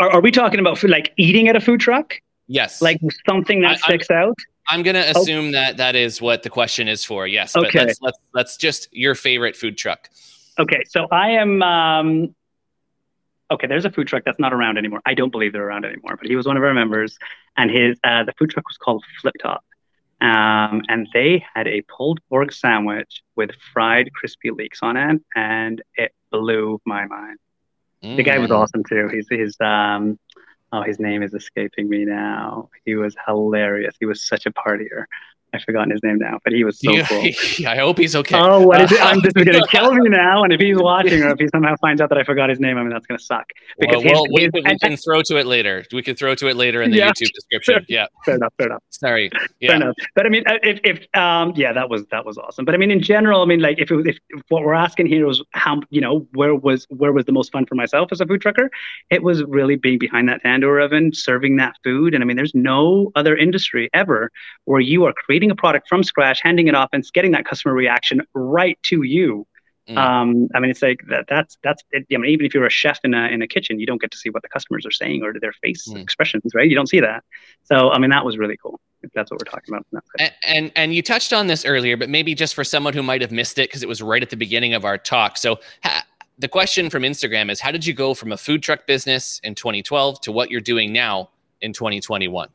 Are, 0.00 0.10
are 0.14 0.20
we 0.20 0.32
talking 0.32 0.58
about 0.58 0.78
food, 0.78 0.90
like 0.90 1.12
eating 1.16 1.46
at 1.46 1.54
a 1.54 1.60
food 1.60 1.78
truck? 1.78 2.16
Yes. 2.48 2.82
Like 2.82 2.98
something 3.28 3.60
that 3.60 3.74
I, 3.74 3.76
sticks 3.76 4.10
I'm, 4.10 4.16
out. 4.16 4.38
I'm 4.66 4.82
gonna 4.82 5.04
oh. 5.14 5.20
assume 5.20 5.50
oh. 5.50 5.52
that 5.52 5.76
that 5.76 5.94
is 5.94 6.20
what 6.20 6.42
the 6.42 6.50
question 6.50 6.88
is 6.88 7.04
for. 7.04 7.28
Yes. 7.28 7.54
Okay. 7.54 7.68
But 7.72 7.86
let's, 7.86 8.00
let's 8.02 8.18
let's 8.34 8.56
just 8.56 8.88
your 8.90 9.14
favorite 9.14 9.54
food 9.54 9.78
truck. 9.78 10.10
Okay, 10.58 10.82
so 10.88 11.06
I 11.12 11.30
am. 11.30 11.62
Um, 11.62 12.34
okay, 13.52 13.68
there's 13.68 13.84
a 13.84 13.90
food 13.92 14.08
truck 14.08 14.24
that's 14.24 14.40
not 14.40 14.52
around 14.52 14.76
anymore. 14.76 15.02
I 15.06 15.14
don't 15.14 15.30
believe 15.30 15.52
they're 15.52 15.68
around 15.68 15.84
anymore, 15.84 16.16
but 16.16 16.26
he 16.26 16.34
was 16.34 16.48
one 16.48 16.56
of 16.56 16.64
our 16.64 16.74
members, 16.74 17.16
and 17.56 17.70
his 17.70 17.96
uh, 18.02 18.24
the 18.24 18.32
food 18.32 18.50
truck 18.50 18.66
was 18.66 18.76
called 18.76 19.04
Flip 19.20 19.36
Top. 19.40 19.64
Um, 20.20 20.82
and 20.88 21.06
they 21.14 21.44
had 21.54 21.68
a 21.68 21.82
pulled 21.82 22.18
pork 22.28 22.50
sandwich 22.50 23.22
with 23.36 23.52
fried 23.72 24.12
crispy 24.14 24.50
leeks 24.50 24.80
on 24.82 24.96
it, 24.96 25.22
and 25.36 25.80
it 25.94 26.12
blew 26.30 26.80
my 26.84 27.06
mind. 27.06 27.38
Mm. 28.02 28.16
The 28.16 28.22
guy 28.22 28.38
was 28.38 28.50
mm. 28.50 28.56
awesome 28.58 28.82
too. 28.88 29.08
He's 29.08 29.26
he's 29.28 29.56
um, 29.60 30.18
Oh, 30.72 30.82
his 30.82 31.00
name 31.00 31.22
is 31.22 31.34
escaping 31.34 31.88
me 31.88 32.04
now. 32.04 32.68
He 32.84 32.94
was 32.94 33.16
hilarious. 33.26 33.96
He 33.98 34.06
was 34.06 34.26
such 34.26 34.46
a 34.46 34.52
partier. 34.52 35.06
I've 35.52 35.62
forgotten 35.62 35.90
his 35.90 36.02
name 36.02 36.18
now, 36.18 36.38
but 36.44 36.52
he 36.52 36.64
was 36.64 36.78
so 36.78 36.90
Yeah, 36.94 37.06
cool. 37.06 37.66
I 37.66 37.76
hope 37.76 37.98
he's 37.98 38.14
okay. 38.16 38.36
Oh, 38.38 38.66
what 38.66 38.80
is 38.82 38.92
it? 38.92 39.00
I'm 39.02 39.20
just 39.22 39.34
going 39.34 39.46
to 39.52 39.66
kill 39.70 39.92
me 39.94 40.08
now. 40.08 40.44
And 40.44 40.52
if 40.52 40.60
he's 40.60 40.76
watching 40.78 41.22
or 41.22 41.30
if 41.30 41.38
he 41.38 41.48
somehow 41.48 41.74
finds 41.80 42.00
out 42.00 42.08
that 42.10 42.18
I 42.18 42.24
forgot 42.24 42.48
his 42.50 42.60
name, 42.60 42.76
I 42.78 42.82
mean, 42.82 42.90
that's 42.90 43.06
going 43.06 43.18
to 43.18 43.24
suck. 43.24 43.44
Well, 43.78 44.00
his- 44.00 44.12
well, 44.12 44.24
we, 44.32 44.42
his- 44.42 44.50
can, 44.52 44.62
we 44.64 44.70
and- 44.70 44.80
can 44.80 44.96
throw 44.96 45.22
to 45.22 45.36
it 45.38 45.46
later. 45.46 45.84
We 45.92 46.02
can 46.02 46.14
throw 46.16 46.34
to 46.34 46.46
it 46.48 46.56
later 46.56 46.82
in 46.82 46.90
the 46.90 46.98
Yeah. 46.98 47.10
YouTube 47.10 47.32
description. 47.32 47.84
Yeah. 47.88 48.06
fair 48.24 48.36
enough, 48.36 48.52
fair 48.58 48.66
enough. 48.66 48.82
Sorry. 48.90 49.30
Fair 49.60 49.76
enough. 49.76 49.94
But 50.14 50.26
I 50.26 50.28
mean, 50.28 50.44
uh, 50.46 50.58
if, 50.62 50.80
if 50.84 51.06
um, 51.18 51.52
yeah, 51.56 51.72
that 51.72 51.88
was 51.88 52.04
that 52.10 52.24
was 52.26 52.36
awesome. 52.38 52.64
But 52.64 52.74
I 52.74 52.78
mean, 52.78 52.90
in 52.90 53.00
general, 53.02 53.42
I 53.42 53.46
mean, 53.46 53.60
like, 53.60 53.78
if, 53.78 53.90
it 53.90 54.06
if 54.06 54.18
if 54.30 54.42
what 54.48 54.62
we're 54.64 54.74
asking 54.74 55.06
here 55.06 55.26
was 55.26 55.42
how, 55.52 55.80
you 55.90 56.00
know, 56.00 56.26
where 56.34 56.54
was 56.54 56.86
where 56.90 57.12
was 57.12 57.24
the 57.24 57.32
most 57.32 57.50
fun 57.52 57.64
for 57.66 57.74
myself 57.74 58.10
as 58.12 58.20
a 58.20 58.26
food 58.26 58.40
trucker? 58.42 58.70
It 59.10 59.22
was 59.22 59.42
really 59.44 59.76
being 59.76 59.98
behind 59.98 60.28
that 60.28 60.42
tandoor 60.42 60.84
oven, 60.84 61.12
serving 61.14 61.56
that 61.56 61.76
food. 61.82 62.14
And 62.14 62.22
I 62.22 62.26
mean, 62.26 62.36
there's 62.36 62.54
no 62.54 63.10
other 63.14 63.34
industry 63.36 63.88
ever 63.94 64.30
where 64.66 64.80
you 64.80 65.04
are 65.06 65.14
creating 65.14 65.39
a 65.48 65.54
product 65.54 65.86
from 65.88 66.02
scratch, 66.02 66.40
handing 66.42 66.66
it 66.66 66.74
off, 66.74 66.88
and 66.92 67.04
getting 67.14 67.30
that 67.30 67.44
customer 67.44 67.72
reaction 67.72 68.20
right 68.34 68.76
to 68.82 69.04
you. 69.04 69.46
Mm. 69.88 69.96
Um, 69.96 70.48
I 70.54 70.58
mean, 70.60 70.70
it's 70.70 70.82
like 70.82 71.00
that. 71.08 71.26
That's 71.28 71.56
that's. 71.62 71.82
It, 71.92 72.06
I 72.12 72.16
mean, 72.16 72.30
even 72.30 72.44
if 72.46 72.52
you're 72.52 72.66
a 72.66 72.70
chef 72.70 72.98
in 73.04 73.14
a 73.14 73.28
in 73.28 73.42
a 73.42 73.46
kitchen, 73.48 73.78
you 73.78 73.86
don't 73.86 74.00
get 74.00 74.10
to 74.10 74.18
see 74.18 74.28
what 74.30 74.42
the 74.42 74.48
customers 74.48 74.84
are 74.84 74.90
saying 74.90 75.22
or 75.22 75.32
their 75.40 75.52
face 75.52 75.88
Mm. 75.88 76.02
expressions, 76.02 76.52
right? 76.54 76.68
You 76.68 76.74
don't 76.74 76.88
see 76.88 77.00
that. 77.00 77.22
So, 77.62 77.90
I 77.90 77.98
mean, 77.98 78.10
that 78.10 78.24
was 78.24 78.36
really 78.36 78.56
cool. 78.56 78.80
If 79.02 79.10
that's 79.14 79.30
what 79.30 79.40
we're 79.40 79.50
talking 79.50 79.74
about. 79.74 79.86
And, 80.18 80.32
and 80.42 80.72
and 80.76 80.94
you 80.94 81.02
touched 81.02 81.32
on 81.32 81.46
this 81.46 81.64
earlier, 81.64 81.96
but 81.96 82.10
maybe 82.10 82.34
just 82.34 82.54
for 82.54 82.64
someone 82.64 82.92
who 82.92 83.02
might 83.02 83.22
have 83.22 83.32
missed 83.32 83.58
it 83.58 83.68
because 83.70 83.82
it 83.82 83.88
was 83.88 84.02
right 84.02 84.22
at 84.22 84.28
the 84.28 84.36
beginning 84.36 84.74
of 84.74 84.84
our 84.84 84.98
talk. 84.98 85.38
So 85.38 85.58
ha- 85.82 86.04
the 86.38 86.48
question 86.48 86.90
from 86.90 87.02
Instagram 87.02 87.50
is, 87.50 87.60
how 87.60 87.70
did 87.70 87.86
you 87.86 87.94
go 87.94 88.14
from 88.14 88.32
a 88.32 88.36
food 88.36 88.62
truck 88.62 88.86
business 88.86 89.40
in 89.44 89.54
2012 89.54 90.20
to 90.22 90.32
what 90.32 90.50
you're 90.50 90.60
doing 90.60 90.92
now 90.92 91.30
in 91.62 91.72
2021? 91.72 92.48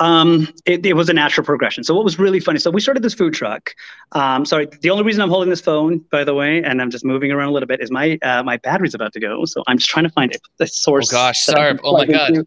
Um, 0.00 0.48
it, 0.64 0.86
it 0.86 0.92
was 0.94 1.08
a 1.08 1.12
natural 1.12 1.44
progression. 1.44 1.82
So 1.82 1.94
what 1.94 2.04
was 2.04 2.18
really 2.18 2.38
funny? 2.38 2.60
So 2.60 2.70
we 2.70 2.80
started 2.80 3.02
this 3.02 3.14
food 3.14 3.34
truck. 3.34 3.74
Um, 4.12 4.44
sorry, 4.44 4.68
the 4.80 4.90
only 4.90 5.02
reason 5.02 5.22
I'm 5.22 5.28
holding 5.28 5.50
this 5.50 5.60
phone, 5.60 5.98
by 6.12 6.22
the 6.22 6.34
way, 6.34 6.62
and 6.62 6.80
I'm 6.80 6.90
just 6.90 7.04
moving 7.04 7.32
around 7.32 7.48
a 7.48 7.52
little 7.52 7.66
bit, 7.66 7.80
is 7.80 7.90
my 7.90 8.16
uh, 8.22 8.42
my 8.44 8.58
battery's 8.58 8.94
about 8.94 9.12
to 9.14 9.20
go. 9.20 9.44
So 9.44 9.62
I'm 9.66 9.78
just 9.78 9.90
trying 9.90 10.04
to 10.04 10.10
find 10.10 10.32
a, 10.34 10.62
a 10.62 10.66
source. 10.66 11.12
Oh, 11.12 11.16
gosh, 11.16 11.46
that 11.46 11.58
I 11.58 11.68
can 11.68 11.78
Sarb. 11.78 11.80
Oh, 11.82 11.92
my 11.92 12.04
God. 12.06 12.28
into. 12.30 12.46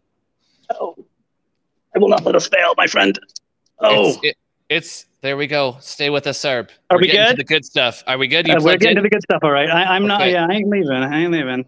Oh, 0.80 0.96
I 1.94 1.98
will 1.98 2.08
not 2.08 2.24
let 2.24 2.34
us 2.34 2.48
fail, 2.48 2.72
my 2.76 2.86
friend. 2.86 3.18
Oh, 3.80 4.08
It's, 4.08 4.18
it, 4.22 4.36
it's 4.70 5.06
there. 5.20 5.36
We 5.36 5.46
go. 5.46 5.76
Stay 5.80 6.08
with 6.08 6.26
us, 6.26 6.38
Sarb. 6.38 6.70
Are 6.88 6.96
We're 6.96 7.02
we 7.02 7.10
good? 7.10 7.36
the 7.36 7.44
good 7.44 7.66
stuff. 7.66 8.02
Are 8.06 8.16
we 8.16 8.28
good? 8.28 8.48
You 8.48 8.54
uh, 8.54 8.60
we're 8.62 8.78
getting 8.78 8.90
in? 8.90 8.96
to 8.96 9.02
the 9.02 9.10
good 9.10 9.22
stuff. 9.22 9.40
All 9.42 9.50
right. 9.50 9.68
I, 9.68 9.94
I'm 9.94 10.06
not. 10.06 10.26
Yeah, 10.30 10.46
I 10.48 10.54
ain't 10.54 10.68
leaving. 10.68 10.90
I 10.90 11.20
ain't 11.20 11.32
leaving. 11.32 11.66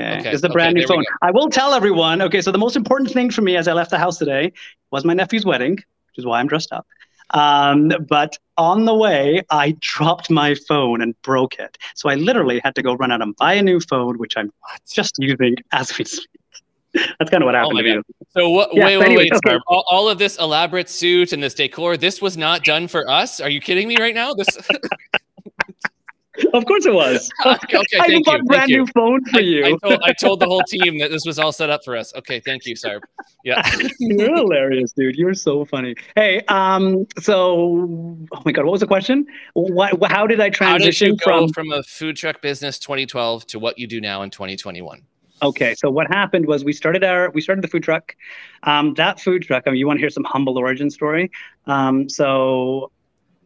Okay. 0.00 0.18
Okay, 0.18 0.30
It's 0.30 0.42
a 0.42 0.46
okay, 0.46 0.52
brand 0.52 0.74
new 0.74 0.86
phone. 0.86 1.04
I 1.22 1.30
will 1.30 1.50
tell 1.50 1.74
everyone. 1.74 2.22
Okay. 2.22 2.40
So 2.40 2.52
the 2.52 2.58
most 2.58 2.76
important 2.76 3.10
thing 3.10 3.30
for 3.30 3.42
me 3.42 3.56
as 3.56 3.66
I 3.66 3.72
left 3.72 3.90
the 3.90 3.98
house 3.98 4.18
today 4.18 4.52
was 4.90 5.04
my 5.04 5.14
nephew's 5.14 5.44
wedding, 5.44 5.72
which 5.72 6.18
is 6.18 6.26
why 6.26 6.40
I'm 6.40 6.46
dressed 6.46 6.72
up. 6.72 6.86
Um, 7.30 7.92
but 8.08 8.38
on 8.56 8.84
the 8.84 8.94
way, 8.94 9.42
I 9.50 9.76
dropped 9.80 10.30
my 10.30 10.54
phone 10.54 11.02
and 11.02 11.20
broke 11.22 11.58
it. 11.58 11.76
So 11.94 12.08
I 12.08 12.14
literally 12.14 12.60
had 12.64 12.74
to 12.76 12.82
go 12.82 12.94
run 12.94 13.12
out 13.12 13.20
and 13.20 13.36
buy 13.36 13.54
a 13.54 13.62
new 13.62 13.80
phone, 13.80 14.18
which 14.18 14.36
I'm 14.36 14.52
just 14.90 15.16
using 15.18 15.56
as 15.72 15.96
we 15.98 16.04
speak. 16.04 16.28
That's 16.94 17.30
kind 17.30 17.42
of 17.42 17.46
what 17.46 17.54
happened 17.54 17.74
my 17.74 17.82
to 17.82 17.96
me. 17.96 18.02
So 18.30 18.48
what? 18.48 18.74
Yeah, 18.74 18.86
wait, 18.86 18.96
wait, 18.98 19.06
anyway, 19.06 19.22
wait, 19.24 19.32
okay. 19.34 19.56
Sarb. 19.56 19.60
All, 19.66 19.84
all 19.90 20.08
of 20.08 20.18
this 20.18 20.38
elaborate 20.38 20.88
suit 20.88 21.32
and 21.32 21.42
this 21.42 21.54
decor. 21.54 21.96
This 21.96 22.22
was 22.22 22.36
not 22.36 22.64
done 22.64 22.88
for 22.88 23.08
us. 23.08 23.40
Are 23.40 23.50
you 23.50 23.60
kidding 23.60 23.88
me 23.88 23.96
right 23.98 24.14
now? 24.14 24.32
This. 24.32 24.48
Of 26.52 26.64
course 26.66 26.86
it 26.86 26.94
was. 26.94 27.30
Okay, 27.48 27.98
I 28.00 28.06
even 28.08 28.22
bought 28.22 28.40
a 28.40 28.44
brand 28.44 28.70
you. 28.70 28.78
new 28.78 28.86
phone 28.94 29.24
for 29.26 29.38
I, 29.38 29.40
you. 29.40 29.64
I, 29.64 29.88
told, 29.88 30.02
I 30.04 30.12
told 30.12 30.40
the 30.40 30.46
whole 30.46 30.62
team 30.68 30.98
that 30.98 31.10
this 31.10 31.24
was 31.24 31.38
all 31.38 31.52
set 31.52 31.70
up 31.70 31.84
for 31.84 31.96
us. 31.96 32.14
Okay, 32.14 32.40
thank 32.40 32.66
you, 32.66 32.74
Sarb. 32.74 33.00
Yeah. 33.44 33.62
You're 33.98 34.36
hilarious, 34.36 34.92
dude. 34.92 35.16
You're 35.16 35.34
so 35.34 35.64
funny. 35.64 35.94
Hey, 36.14 36.42
um, 36.48 37.06
so 37.18 37.88
oh 38.32 38.42
my 38.44 38.52
god, 38.52 38.64
what 38.64 38.72
was 38.72 38.80
the 38.80 38.86
question? 38.86 39.26
What? 39.54 40.10
How 40.10 40.26
did 40.26 40.40
I 40.40 40.48
did 40.48 40.54
transition 40.54 41.08
you 41.08 41.16
go 41.16 41.24
from? 41.24 41.52
from 41.52 41.72
a 41.72 41.82
food 41.82 42.16
truck 42.16 42.40
business 42.42 42.78
2012 42.78 43.46
to 43.48 43.58
what 43.58 43.78
you 43.78 43.86
do 43.86 44.00
now 44.00 44.22
in 44.22 44.30
2021? 44.30 45.02
Okay, 45.42 45.74
so 45.74 45.88
what 45.90 46.08
happened 46.08 46.46
was 46.46 46.64
we 46.64 46.72
started 46.72 47.04
our 47.04 47.30
we 47.30 47.40
started 47.40 47.62
the 47.62 47.68
food 47.68 47.82
truck. 47.82 48.16
Um, 48.64 48.94
that 48.94 49.20
food 49.20 49.42
truck. 49.42 49.64
I 49.66 49.70
mean, 49.70 49.78
you 49.78 49.86
want 49.86 49.98
to 49.98 50.00
hear 50.00 50.10
some 50.10 50.24
humble 50.24 50.58
origin 50.58 50.90
story? 50.90 51.30
Um, 51.66 52.08
so 52.08 52.90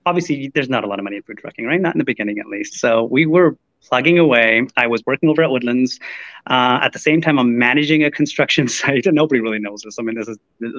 obviously, 0.07 0.51
there's 0.55 0.69
not 0.69 0.85
a 0.85 0.87
lot 0.87 0.99
of 0.99 1.05
money 1.05 1.17
in 1.17 1.23
food 1.23 1.39
trucking, 1.39 1.67
right? 1.67 1.81
Not 1.81 1.95
in 1.95 1.99
the 1.99 2.05
beginning, 2.05 2.39
at 2.39 2.47
least. 2.47 2.75
So 2.75 3.05
we 3.05 3.27
were 3.27 3.57
plugging 3.83 4.19
away. 4.19 4.67
I 4.77 4.87
was 4.87 5.03
working 5.07 5.29
over 5.29 5.43
at 5.43 5.51
Woodlands. 5.51 5.99
Uh, 6.47 6.79
at 6.83 6.93
the 6.93 6.99
same 6.99 7.21
time, 7.21 7.39
I'm 7.39 7.59
managing 7.59 8.05
a 8.05 8.11
construction 8.11 8.69
site, 8.79 9.07
and 9.07 9.15
nobody 9.15 9.41
really 9.41 9.59
knows 9.59 9.83
this. 9.83 9.99
I 9.99 10.03
mean, 10.03 10.17
this 10.17 10.29
is 10.29 10.39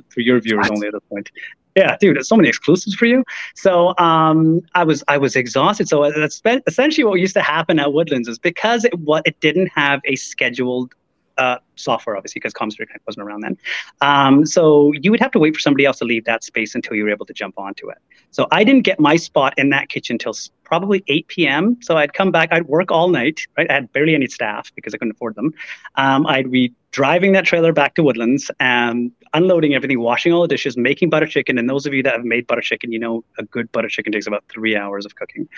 for 0.10 0.22
your 0.22 0.40
viewers 0.40 0.70
only 0.70 0.88
at 0.88 0.94
this 0.94 1.04
point. 1.10 1.30
Yeah, 1.76 1.98
dude, 2.00 2.16
there's 2.16 2.28
so 2.28 2.36
many 2.36 2.50
exclusives 2.50 2.96
for 2.96 3.06
you. 3.06 3.24
So 3.56 3.98
um, 3.98 4.62
I 4.76 4.84
was 4.84 5.04
I 5.08 5.18
was 5.18 5.36
exhausted. 5.36 5.88
So 5.90 6.12
that's 6.12 6.42
essentially 6.68 7.04
what 7.04 7.20
used 7.20 7.34
to 7.34 7.42
happen 7.42 7.80
at 7.80 7.94
Woodlands 7.94 8.28
is 8.28 8.38
because 8.38 8.86
it 8.86 8.98
what 9.00 9.26
it 9.26 9.40
didn't 9.40 9.68
have 9.68 10.00
a 10.06 10.16
scheduled 10.16 10.94
uh, 11.38 11.58
software, 11.76 12.16
obviously, 12.16 12.40
because 12.40 12.54
Comstrike 12.54 12.88
wasn't 13.08 13.26
around 13.26 13.42
then. 13.42 13.58
Um, 14.02 14.46
so 14.46 14.92
you 15.02 15.12
would 15.12 15.20
have 15.20 15.32
to 15.32 15.40
wait 15.40 15.54
for 15.54 15.60
somebody 15.60 15.86
else 15.86 16.00
to 16.00 16.06
leave 16.06 16.26
that 16.26 16.44
space 16.44 16.76
until 16.76 16.96
you 16.96 17.04
were 17.04 17.10
able 17.10 17.26
to 17.26 17.34
jump 17.34 17.58
onto 17.58 17.90
it. 17.90 17.98
So 18.32 18.48
I 18.52 18.64
didn't 18.64 18.84
get 18.84 19.00
my 19.00 19.16
spot 19.16 19.54
in 19.58 19.70
that 19.70 19.90
kitchen 19.90 20.18
s- 20.26 20.52
probably 20.64 21.04
8 21.08 21.28
p.m. 21.28 21.78
So 21.82 21.98
I'd 21.98 22.14
come 22.14 22.32
back, 22.32 22.50
I'd 22.52 22.68
work 22.68 22.92
all 22.92 23.10
night, 23.10 23.42
right? 23.58 23.70
I 23.70 23.74
had 23.74 23.94
barely 23.94 24.16
any 24.16 24.28
staff 24.28 24.72
because 24.76 24.94
I 24.94 24.98
couldn't 24.98 25.12
afford 25.12 25.36
them. 25.36 25.54
Um, 25.96 26.26
I'd 26.28 26.52
be 26.52 26.74
driving 26.94 27.32
that 27.32 27.44
trailer 27.44 27.74
back 27.74 27.96
to 27.96 28.04
Woodlands 28.04 28.52
and 28.60 29.12
unloading 29.34 29.74
everything, 29.74 30.00
washing 30.00 30.32
all 30.32 30.44
the 30.44 30.48
dishes, 30.48 30.78
making 30.78 31.10
butter 31.10 31.26
chicken. 31.26 31.58
And 31.58 31.68
those 31.68 31.88
of 31.88 31.94
you 31.94 32.04
that 32.04 32.14
have 32.14 32.24
made 32.24 32.46
butter 32.46 32.62
chicken, 32.62 32.92
you 32.92 33.00
know 33.00 33.24
a 33.40 33.44
good 33.44 33.70
butter 33.72 33.90
chicken 33.90 34.14
takes 34.14 34.28
about 34.28 34.44
three 34.48 34.78
hours 34.78 35.04
of 35.04 35.16
cooking. 35.16 35.50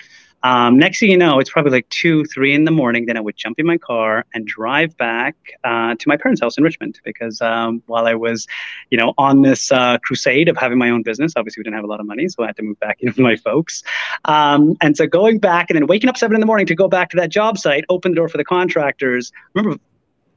Um, 0.42 0.78
next 0.78 1.00
thing 1.00 1.10
you 1.10 1.16
know, 1.18 1.38
it's 1.38 1.50
probably 1.50 1.72
like 1.72 1.88
two, 1.90 2.24
three 2.24 2.54
in 2.54 2.64
the 2.64 2.70
morning. 2.70 3.04
Then 3.04 3.18
I 3.18 3.20
would 3.20 3.36
jump 3.36 3.58
in 3.58 3.66
my 3.66 3.76
car 3.76 4.24
and 4.32 4.46
drive 4.46 4.96
back 4.96 5.36
uh, 5.64 5.94
to 5.94 6.08
my 6.08 6.16
parents' 6.16 6.40
house 6.40 6.56
in 6.56 6.64
Richmond 6.64 7.00
because 7.04 7.42
um, 7.42 7.82
while 7.86 8.06
I 8.06 8.14
was, 8.14 8.46
you 8.90 8.96
know, 8.96 9.12
on 9.18 9.42
this 9.42 9.70
uh, 9.70 9.98
crusade 9.98 10.48
of 10.48 10.56
having 10.56 10.78
my 10.78 10.88
own 10.88 11.02
business, 11.02 11.34
obviously 11.36 11.60
we 11.60 11.64
didn't 11.64 11.76
have 11.76 11.84
a 11.84 11.88
lot 11.88 12.00
of 12.00 12.06
money, 12.06 12.28
so 12.28 12.44
I 12.44 12.46
had 12.46 12.56
to 12.56 12.62
move 12.62 12.80
back 12.80 12.96
in 13.00 13.08
with 13.08 13.18
my 13.18 13.36
folks. 13.36 13.82
Um, 14.24 14.76
and 14.80 14.96
so 14.96 15.06
going 15.06 15.38
back 15.38 15.68
and 15.68 15.76
then 15.76 15.86
waking 15.86 16.08
up 16.08 16.16
seven 16.16 16.34
in 16.34 16.40
the 16.40 16.46
morning 16.46 16.66
to 16.66 16.74
go 16.74 16.88
back 16.88 17.10
to 17.10 17.16
that 17.18 17.28
job 17.28 17.58
site, 17.58 17.84
open 17.90 18.12
the 18.12 18.16
door 18.16 18.28
for 18.30 18.38
the 18.38 18.44
contractors. 18.44 19.32
Remember 19.52 19.78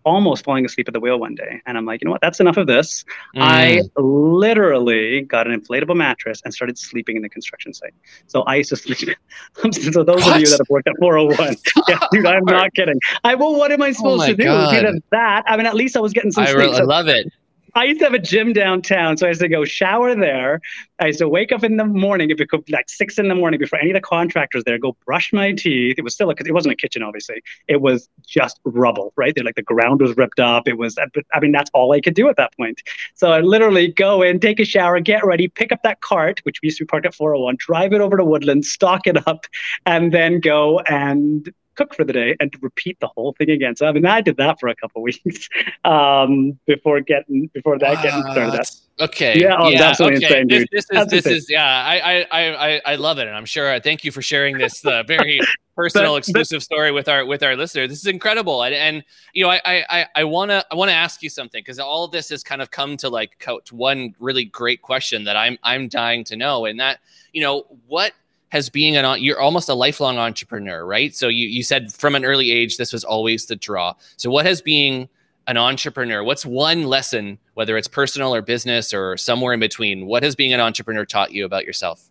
almost 0.09 0.43
falling 0.43 0.65
asleep 0.65 0.87
at 0.87 0.93
the 0.93 0.99
wheel 0.99 1.19
one 1.19 1.35
day, 1.35 1.61
and 1.65 1.77
I'm 1.77 1.85
like, 1.85 2.01
you 2.01 2.05
know 2.05 2.11
what? 2.11 2.21
That's 2.21 2.39
enough 2.39 2.57
of 2.57 2.67
this. 2.67 3.05
I 3.35 3.81
mm. 3.83 3.89
literally 3.97 5.21
got 5.21 5.47
an 5.47 5.59
inflatable 5.59 5.95
mattress 5.95 6.41
and 6.43 6.53
started 6.53 6.77
sleeping 6.77 7.15
in 7.15 7.21
the 7.21 7.29
construction 7.29 7.73
site. 7.73 7.93
So 8.27 8.41
I 8.43 8.55
used 8.55 8.69
to 8.69 8.75
sleep. 8.75 9.17
so 9.71 10.03
those 10.03 10.27
of 10.27 10.39
you 10.39 10.47
that 10.49 10.59
have 10.59 10.69
worked 10.69 10.87
at 10.87 10.95
401, 10.99 11.55
yeah, 11.87 11.99
dude, 12.11 12.25
I'm 12.25 12.45
not 12.45 12.73
kidding. 12.73 12.99
I 13.23 13.35
well, 13.35 13.55
what 13.55 13.71
am 13.71 13.81
I 13.81 13.89
oh 13.89 13.93
supposed 13.93 14.19
my 14.19 14.27
to 14.27 14.35
do? 14.35 14.49
Either 14.49 14.99
that. 15.11 15.43
I 15.47 15.57
mean, 15.57 15.65
at 15.65 15.75
least 15.75 15.95
I 15.95 15.99
was 15.99 16.13
getting 16.13 16.31
some 16.31 16.43
I, 16.43 16.47
sleep. 16.47 16.57
re- 16.57 16.73
I 16.73 16.77
So 16.77 16.85
love 16.85 17.07
it. 17.07 17.31
I 17.75 17.85
used 17.85 17.99
to 17.99 18.05
have 18.05 18.13
a 18.13 18.19
gym 18.19 18.53
downtown, 18.53 19.17
so 19.17 19.25
I 19.25 19.29
used 19.29 19.41
to 19.41 19.47
go 19.47 19.65
shower 19.65 20.15
there. 20.15 20.61
I 20.99 21.07
used 21.07 21.19
to 21.19 21.29
wake 21.29 21.51
up 21.51 21.63
in 21.63 21.77
the 21.77 21.85
morning, 21.85 22.29
if 22.29 22.39
it 22.41 22.49
could, 22.49 22.65
be 22.65 22.73
like 22.73 22.89
six 22.89 23.17
in 23.17 23.27
the 23.27 23.35
morning, 23.35 23.59
before 23.59 23.79
any 23.79 23.91
of 23.91 23.95
the 23.95 24.01
contractors 24.01 24.63
there, 24.65 24.77
go 24.77 24.95
brush 25.05 25.31
my 25.33 25.53
teeth. 25.53 25.95
It 25.97 26.03
was 26.03 26.13
still, 26.13 26.29
a, 26.29 26.33
it 26.33 26.53
wasn't 26.53 26.73
a 26.73 26.75
kitchen, 26.75 27.03
obviously. 27.03 27.41
It 27.67 27.81
was 27.81 28.09
just 28.25 28.59
rubble, 28.63 29.13
right? 29.15 29.33
They're 29.33 29.43
like 29.43 29.55
the 29.55 29.61
ground 29.61 30.01
was 30.01 30.15
ripped 30.17 30.39
up. 30.39 30.67
It 30.67 30.77
was, 30.77 30.97
I 30.97 31.39
mean, 31.39 31.51
that's 31.51 31.69
all 31.73 31.91
I 31.93 32.01
could 32.01 32.15
do 32.15 32.29
at 32.29 32.37
that 32.37 32.55
point. 32.57 32.81
So 33.15 33.31
I 33.31 33.41
literally 33.41 33.87
go 33.87 34.21
in, 34.21 34.39
take 34.39 34.59
a 34.59 34.65
shower, 34.65 34.99
get 34.99 35.25
ready, 35.25 35.47
pick 35.47 35.71
up 35.71 35.83
that 35.83 36.01
cart, 36.01 36.39
which 36.43 36.59
we 36.61 36.67
used 36.67 36.77
to 36.79 36.85
be 36.85 36.87
parked 36.87 37.05
at 37.05 37.15
401, 37.15 37.57
drive 37.59 37.93
it 37.93 38.01
over 38.01 38.17
to 38.17 38.25
Woodland, 38.25 38.65
stock 38.65 39.07
it 39.07 39.27
up, 39.27 39.45
and 39.85 40.11
then 40.11 40.39
go 40.39 40.79
and 40.79 41.53
cook 41.79 41.95
for 41.95 42.03
the 42.03 42.13
day 42.13 42.35
and 42.39 42.53
repeat 42.61 42.95
the 42.99 43.07
whole 43.15 43.31
thing 43.37 43.49
again. 43.49 43.75
So 43.75 43.87
I 43.87 43.91
mean, 43.91 44.05
I 44.05 44.19
did 44.21 44.37
that 44.37 44.59
for 44.59 44.67
a 44.69 44.75
couple 44.75 45.01
weeks 45.09 45.47
um, 45.85 46.59
before 46.65 46.99
getting 47.01 47.47
before 47.53 47.77
that 47.79 48.03
getting 48.03 48.21
started. 48.31 48.65
Okay. 49.01 49.39
Yeah, 49.39 49.55
oh, 49.57 49.73
absolutely 49.73 50.25
okay. 50.25 50.41
insane, 50.41 50.47
this, 50.49 50.59
dude. 50.59 50.67
This 50.73 50.83
is 50.83 50.89
That's 50.91 51.11
this 51.11 51.25
insane. 51.25 51.37
is 51.37 51.49
yeah. 51.49 51.65
I 51.93 51.95
I 52.39 52.51
I 52.67 52.81
I- 52.85 52.95
love 52.95 53.17
it, 53.17 53.27
and 53.29 53.35
I'm 53.39 53.45
sure. 53.45 53.67
uh, 53.73 53.79
Thank 53.79 54.03
you 54.03 54.11
for 54.11 54.21
sharing 54.21 54.57
this 54.57 54.85
uh, 54.85 55.03
very 55.03 55.39
personal, 55.75 56.11
but- 56.15 56.17
exclusive 56.17 56.61
story 56.61 56.91
with 56.91 57.07
our 57.07 57.25
with 57.25 57.41
our 57.41 57.55
listener. 57.55 57.87
This 57.87 57.99
is 57.99 58.07
incredible, 58.07 58.61
and, 58.63 58.75
and 58.75 59.03
you 59.33 59.45
know, 59.45 59.51
I 59.51 59.61
I 59.65 60.05
I- 60.15 60.23
wanna 60.25 60.65
I 60.69 60.75
wanna 60.75 60.91
ask 61.05 61.23
you 61.23 61.29
something 61.29 61.61
because 61.61 61.79
all 61.79 62.03
of 62.03 62.11
this 62.11 62.27
has 62.29 62.43
kind 62.43 62.61
of 62.61 62.71
come 62.71 62.97
to 62.97 63.07
like 63.09 63.39
co- 63.39 63.61
to 63.61 63.73
one 63.75 64.13
really 64.19 64.43
great 64.43 64.81
question 64.81 65.23
that 65.23 65.37
I'm 65.37 65.57
I'm 65.63 65.87
dying 65.87 66.25
to 66.25 66.35
know, 66.35 66.65
and 66.65 66.77
that 66.81 66.99
you 67.31 67.41
know 67.41 67.55
what 67.87 68.11
has 68.49 68.69
being 68.69 68.97
an 68.97 69.21
you're 69.21 69.39
almost 69.39 69.69
a 69.69 69.73
lifelong 69.73 70.17
entrepreneur, 70.17 70.85
right? 70.85 71.15
So 71.15 71.27
you 71.27 71.47
you 71.47 71.63
said 71.63 71.93
from 71.93 72.15
an 72.15 72.25
early 72.25 72.51
age 72.51 72.77
this 72.77 72.91
was 72.91 73.03
always 73.03 73.45
the 73.45 73.55
draw. 73.55 73.93
So 74.17 74.29
what 74.29 74.45
has 74.45 74.61
being 74.61 75.07
an 75.47 75.57
entrepreneur? 75.57 76.23
What's 76.23 76.45
one 76.45 76.83
lesson, 76.83 77.39
whether 77.55 77.77
it's 77.77 77.87
personal 77.87 78.33
or 78.33 78.41
business 78.41 78.93
or 78.93 79.17
somewhere 79.17 79.53
in 79.53 79.59
between? 79.59 80.05
What 80.05 80.23
has 80.23 80.35
being 80.35 80.53
an 80.53 80.59
entrepreneur 80.59 81.05
taught 81.05 81.31
you 81.31 81.45
about 81.45 81.65
yourself? 81.65 82.09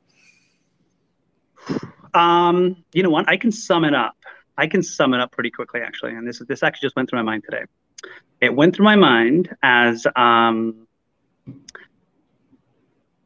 Um, 2.15 2.85
you 2.93 3.03
know 3.03 3.11
what? 3.11 3.29
I 3.29 3.37
can 3.37 3.53
sum 3.53 3.85
it 3.85 3.95
up. 3.95 4.17
I 4.57 4.67
can 4.67 4.83
sum 4.83 5.15
it 5.15 5.21
up 5.21 5.31
pretty 5.31 5.51
quickly, 5.51 5.81
actually. 5.81 6.13
And 6.13 6.27
this 6.27 6.41
this 6.49 6.63
actually 6.63 6.87
just 6.87 6.97
went 6.97 7.11
through 7.11 7.19
my 7.19 7.31
mind 7.31 7.45
today. 7.45 7.65
it 8.41 8.55
went 8.55 8.75
through 8.75 8.85
my 8.85 8.97
mind 8.97 9.55
as 9.63 10.07
um, 10.17 10.87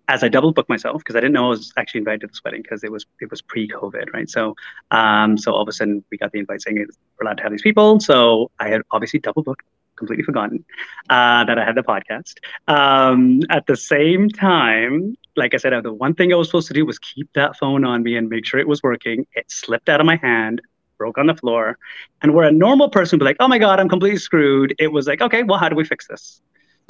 as 0.08 0.22
I 0.22 0.28
double 0.28 0.52
booked 0.52 0.68
myself 0.68 0.98
because 0.98 1.16
I 1.16 1.20
didn't 1.20 1.32
know 1.32 1.46
I 1.46 1.50
was 1.50 1.72
actually 1.76 1.98
invited 1.98 2.22
to 2.22 2.26
this 2.28 2.40
wedding 2.44 2.62
because 2.62 2.84
it 2.84 2.90
was 2.90 3.06
it 3.20 3.30
was 3.30 3.42
pre-COVID, 3.42 4.12
right? 4.12 4.28
So 4.28 4.56
um, 4.90 5.38
so 5.38 5.52
all 5.52 5.62
of 5.62 5.68
a 5.68 5.72
sudden 5.72 6.04
we 6.10 6.18
got 6.18 6.32
the 6.32 6.40
invite 6.40 6.62
saying 6.62 6.76
we're 6.76 7.26
allowed 7.26 7.38
to 7.38 7.42
have 7.42 7.52
these 7.52 7.62
people. 7.62 8.00
So 8.00 8.50
I 8.58 8.68
had 8.68 8.82
obviously 8.90 9.20
double 9.20 9.42
booked, 9.42 9.64
completely 9.96 10.24
forgotten 10.24 10.64
uh, 11.08 11.44
that 11.44 11.58
I 11.58 11.64
had 11.64 11.76
the 11.76 11.82
podcast. 11.82 12.34
Um, 12.66 13.40
at 13.50 13.66
the 13.66 13.76
same 13.76 14.28
time, 14.28 15.16
like 15.36 15.54
I 15.54 15.56
said, 15.56 15.72
the 15.82 15.92
one 15.92 16.14
thing 16.14 16.32
I 16.32 16.36
was 16.36 16.48
supposed 16.48 16.68
to 16.68 16.74
do 16.74 16.84
was 16.84 16.98
keep 16.98 17.32
that 17.34 17.56
phone 17.56 17.84
on 17.84 18.02
me 18.02 18.16
and 18.16 18.28
make 18.28 18.44
sure 18.44 18.60
it 18.60 18.68
was 18.68 18.82
working. 18.82 19.26
It 19.34 19.50
slipped 19.50 19.88
out 19.88 20.00
of 20.00 20.06
my 20.06 20.16
hand, 20.16 20.60
broke 20.98 21.18
on 21.18 21.26
the 21.26 21.34
floor, 21.34 21.78
and 22.22 22.34
where 22.34 22.46
a 22.46 22.52
normal 22.52 22.90
person 22.90 23.18
would 23.18 23.24
be 23.24 23.26
like, 23.26 23.36
"Oh 23.40 23.48
my 23.48 23.58
god, 23.58 23.80
I'm 23.80 23.88
completely 23.88 24.18
screwed," 24.18 24.74
it 24.78 24.88
was 24.88 25.06
like, 25.06 25.20
"Okay, 25.20 25.42
well, 25.42 25.58
how 25.58 25.68
do 25.68 25.76
we 25.76 25.84
fix 25.84 26.08
this?" 26.08 26.40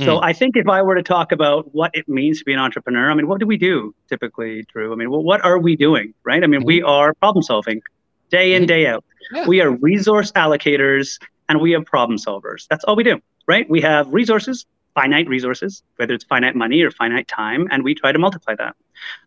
So 0.05 0.19
mm. 0.19 0.21
I 0.23 0.33
think 0.33 0.57
if 0.57 0.69
I 0.69 0.83
were 0.83 0.95
to 0.95 1.03
talk 1.03 1.33
about 1.33 1.75
what 1.75 1.91
it 1.95 2.09
means 2.09 2.39
to 2.41 2.45
be 2.45 2.53
an 2.53 2.59
entrepreneur, 2.59 3.11
I 3.11 3.15
mean, 3.15 3.29
what 3.29 3.41
do 3.41 3.47
we 3.47 3.57
do 3.57 3.95
typically, 4.09 4.65
Drew? 4.73 4.93
I 4.93 4.97
mean, 4.97 5.11
well, 5.11 5.23
what 5.23 5.45
are 5.45 5.59
we 5.59 5.77
doing, 5.77 6.15
right? 6.25 6.43
I 6.43 6.47
mean, 6.47 6.63
mm. 6.63 6.67
we 6.67 6.83
are 6.83 7.15
problem 7.15 7.43
solving 7.43 7.83
day 8.31 8.55
in, 8.55 8.65
mm. 8.65 8.69
day 8.69 8.87
out. 8.87 9.05
Yeah. 9.33 9.47
We 9.47 9.61
are 9.61 9.71
resource 9.71 10.33
allocators 10.33 11.19
and 11.49 11.61
we 11.61 11.75
are 11.75 11.83
problem 11.83 12.19
solvers. 12.19 12.67
That's 12.69 12.85
all 12.85 12.97
we 12.97 13.05
do, 13.05 13.21
right? 13.47 13.69
We 13.69 13.81
have 13.83 14.13
resources, 14.13 14.67
finite 14.95 15.29
resources, 15.29 15.83
whether 15.97 16.15
it's 16.15 16.25
finite 16.25 16.57
money 16.57 16.83
or 16.83 16.91
finite 16.91 17.29
time, 17.29 17.69
and 17.71 17.83
we 17.83 17.95
try 17.95 18.13
to 18.13 18.19
multiply 18.19 18.55
that. 18.57 18.77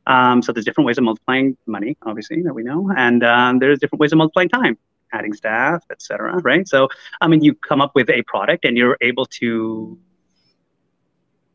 Um, 0.08 0.42
so 0.42 0.52
there's 0.52 0.66
different 0.66 0.88
ways 0.88 0.98
of 0.98 1.04
multiplying 1.04 1.58
money, 1.66 1.98
obviously, 2.04 2.42
that 2.44 2.54
we 2.54 2.64
know, 2.64 2.92
and 2.96 3.24
um, 3.24 3.60
there's 3.60 3.80
different 3.80 4.00
ways 4.00 4.12
of 4.12 4.18
multiplying 4.18 4.50
time 4.50 4.78
adding 5.14 5.34
staff, 5.34 5.84
etc. 5.92 6.38
Right. 6.40 6.68
So, 6.68 6.90
I 7.22 7.28
mean, 7.28 7.44
you 7.44 7.56
come 7.56 7.82
up 7.82 7.96
with 7.96 8.10
a 8.10 8.22
product 8.24 8.66
and 8.66 8.78
you're 8.78 8.98
able 9.02 9.26
to 9.26 9.98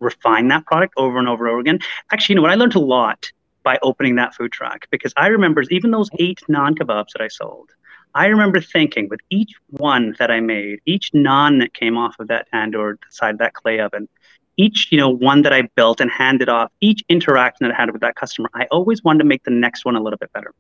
refine 0.01 0.48
that 0.48 0.66
product 0.66 0.94
over 0.96 1.18
and 1.18 1.28
over 1.28 1.46
and 1.46 1.53
over 1.53 1.61
again. 1.61 1.78
Actually, 2.12 2.34
you 2.34 2.36
know 2.36 2.42
what? 2.42 2.51
I 2.51 2.57
learned 2.57 2.74
a 2.74 2.80
lot 2.80 3.30
by 3.62 3.78
opening 3.82 4.16
that 4.16 4.34
food 4.34 4.53
truck 4.53 4.86
because 4.90 5.12
I 5.16 5.28
remember 5.28 5.62
even 5.70 5.90
those 5.90 6.11
eight 6.18 6.40
naan 6.48 6.74
kebabs 6.74 7.12
that 7.12 7.22
I 7.22 7.28
sold. 7.28 7.70
I 8.14 8.26
remember 8.26 8.61
thinking 8.61 9.09
with 9.09 9.20
each 9.30 9.53
one 9.68 10.16
that 10.18 10.30
I 10.30 10.40
made, 10.40 10.80
each 10.84 11.12
naan 11.12 11.61
that 11.61 11.74
came 11.74 11.96
off 11.96 12.18
of 12.18 12.28
that 12.28 12.48
tandoor 12.53 12.96
side 13.11 13.34
of 13.34 13.38
that 13.38 13.55
clay 13.55 13.78
oven, 13.78 14.09
each 14.57 14.88
you 14.90 14.98
know 14.98 15.09
one 15.09 15.42
that 15.42 15.53
I 15.53 15.62
built 15.76 16.01
and 16.01 16.11
handed 16.11 16.48
off, 16.48 16.72
each 16.80 17.05
interaction 17.09 17.66
that 17.66 17.74
I 17.74 17.76
had 17.76 17.92
with 17.92 18.01
that 18.01 18.16
customer, 18.16 18.51
I 18.55 18.66
always 18.70 19.05
wanted 19.05 19.20
to 19.20 19.24
make 19.24 19.44
the 19.44 19.51
next 19.53 19.84
one 19.84 19.96
a 19.96 20.03
little 20.03 20.18
bit 20.18 20.32
better. 20.32 20.53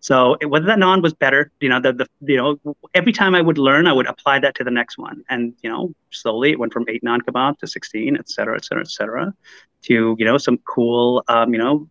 So 0.00 0.36
whether 0.46 0.66
that 0.66 0.78
naan 0.78 1.02
was 1.02 1.12
better, 1.12 1.50
you 1.60 1.68
know, 1.68 1.80
the, 1.80 1.92
the 1.92 2.06
you 2.20 2.36
know 2.36 2.76
every 2.94 3.12
time 3.12 3.34
I 3.34 3.40
would 3.40 3.58
learn, 3.58 3.86
I 3.86 3.92
would 3.92 4.06
apply 4.06 4.38
that 4.40 4.54
to 4.56 4.64
the 4.64 4.70
next 4.70 4.98
one, 4.98 5.24
and 5.28 5.54
you 5.62 5.70
know, 5.70 5.92
slowly 6.10 6.52
it 6.52 6.58
went 6.58 6.72
from 6.72 6.86
eight 6.88 7.02
naan 7.02 7.20
kebab 7.20 7.58
to 7.58 7.66
sixteen, 7.66 8.16
et 8.16 8.28
cetera, 8.28 8.56
et 8.56 8.64
cetera, 8.64 8.82
et 8.82 8.90
cetera, 8.90 9.34
to 9.82 10.16
you 10.18 10.24
know 10.24 10.38
some 10.38 10.58
cool, 10.58 11.24
um, 11.28 11.52
you 11.52 11.58
know, 11.58 11.88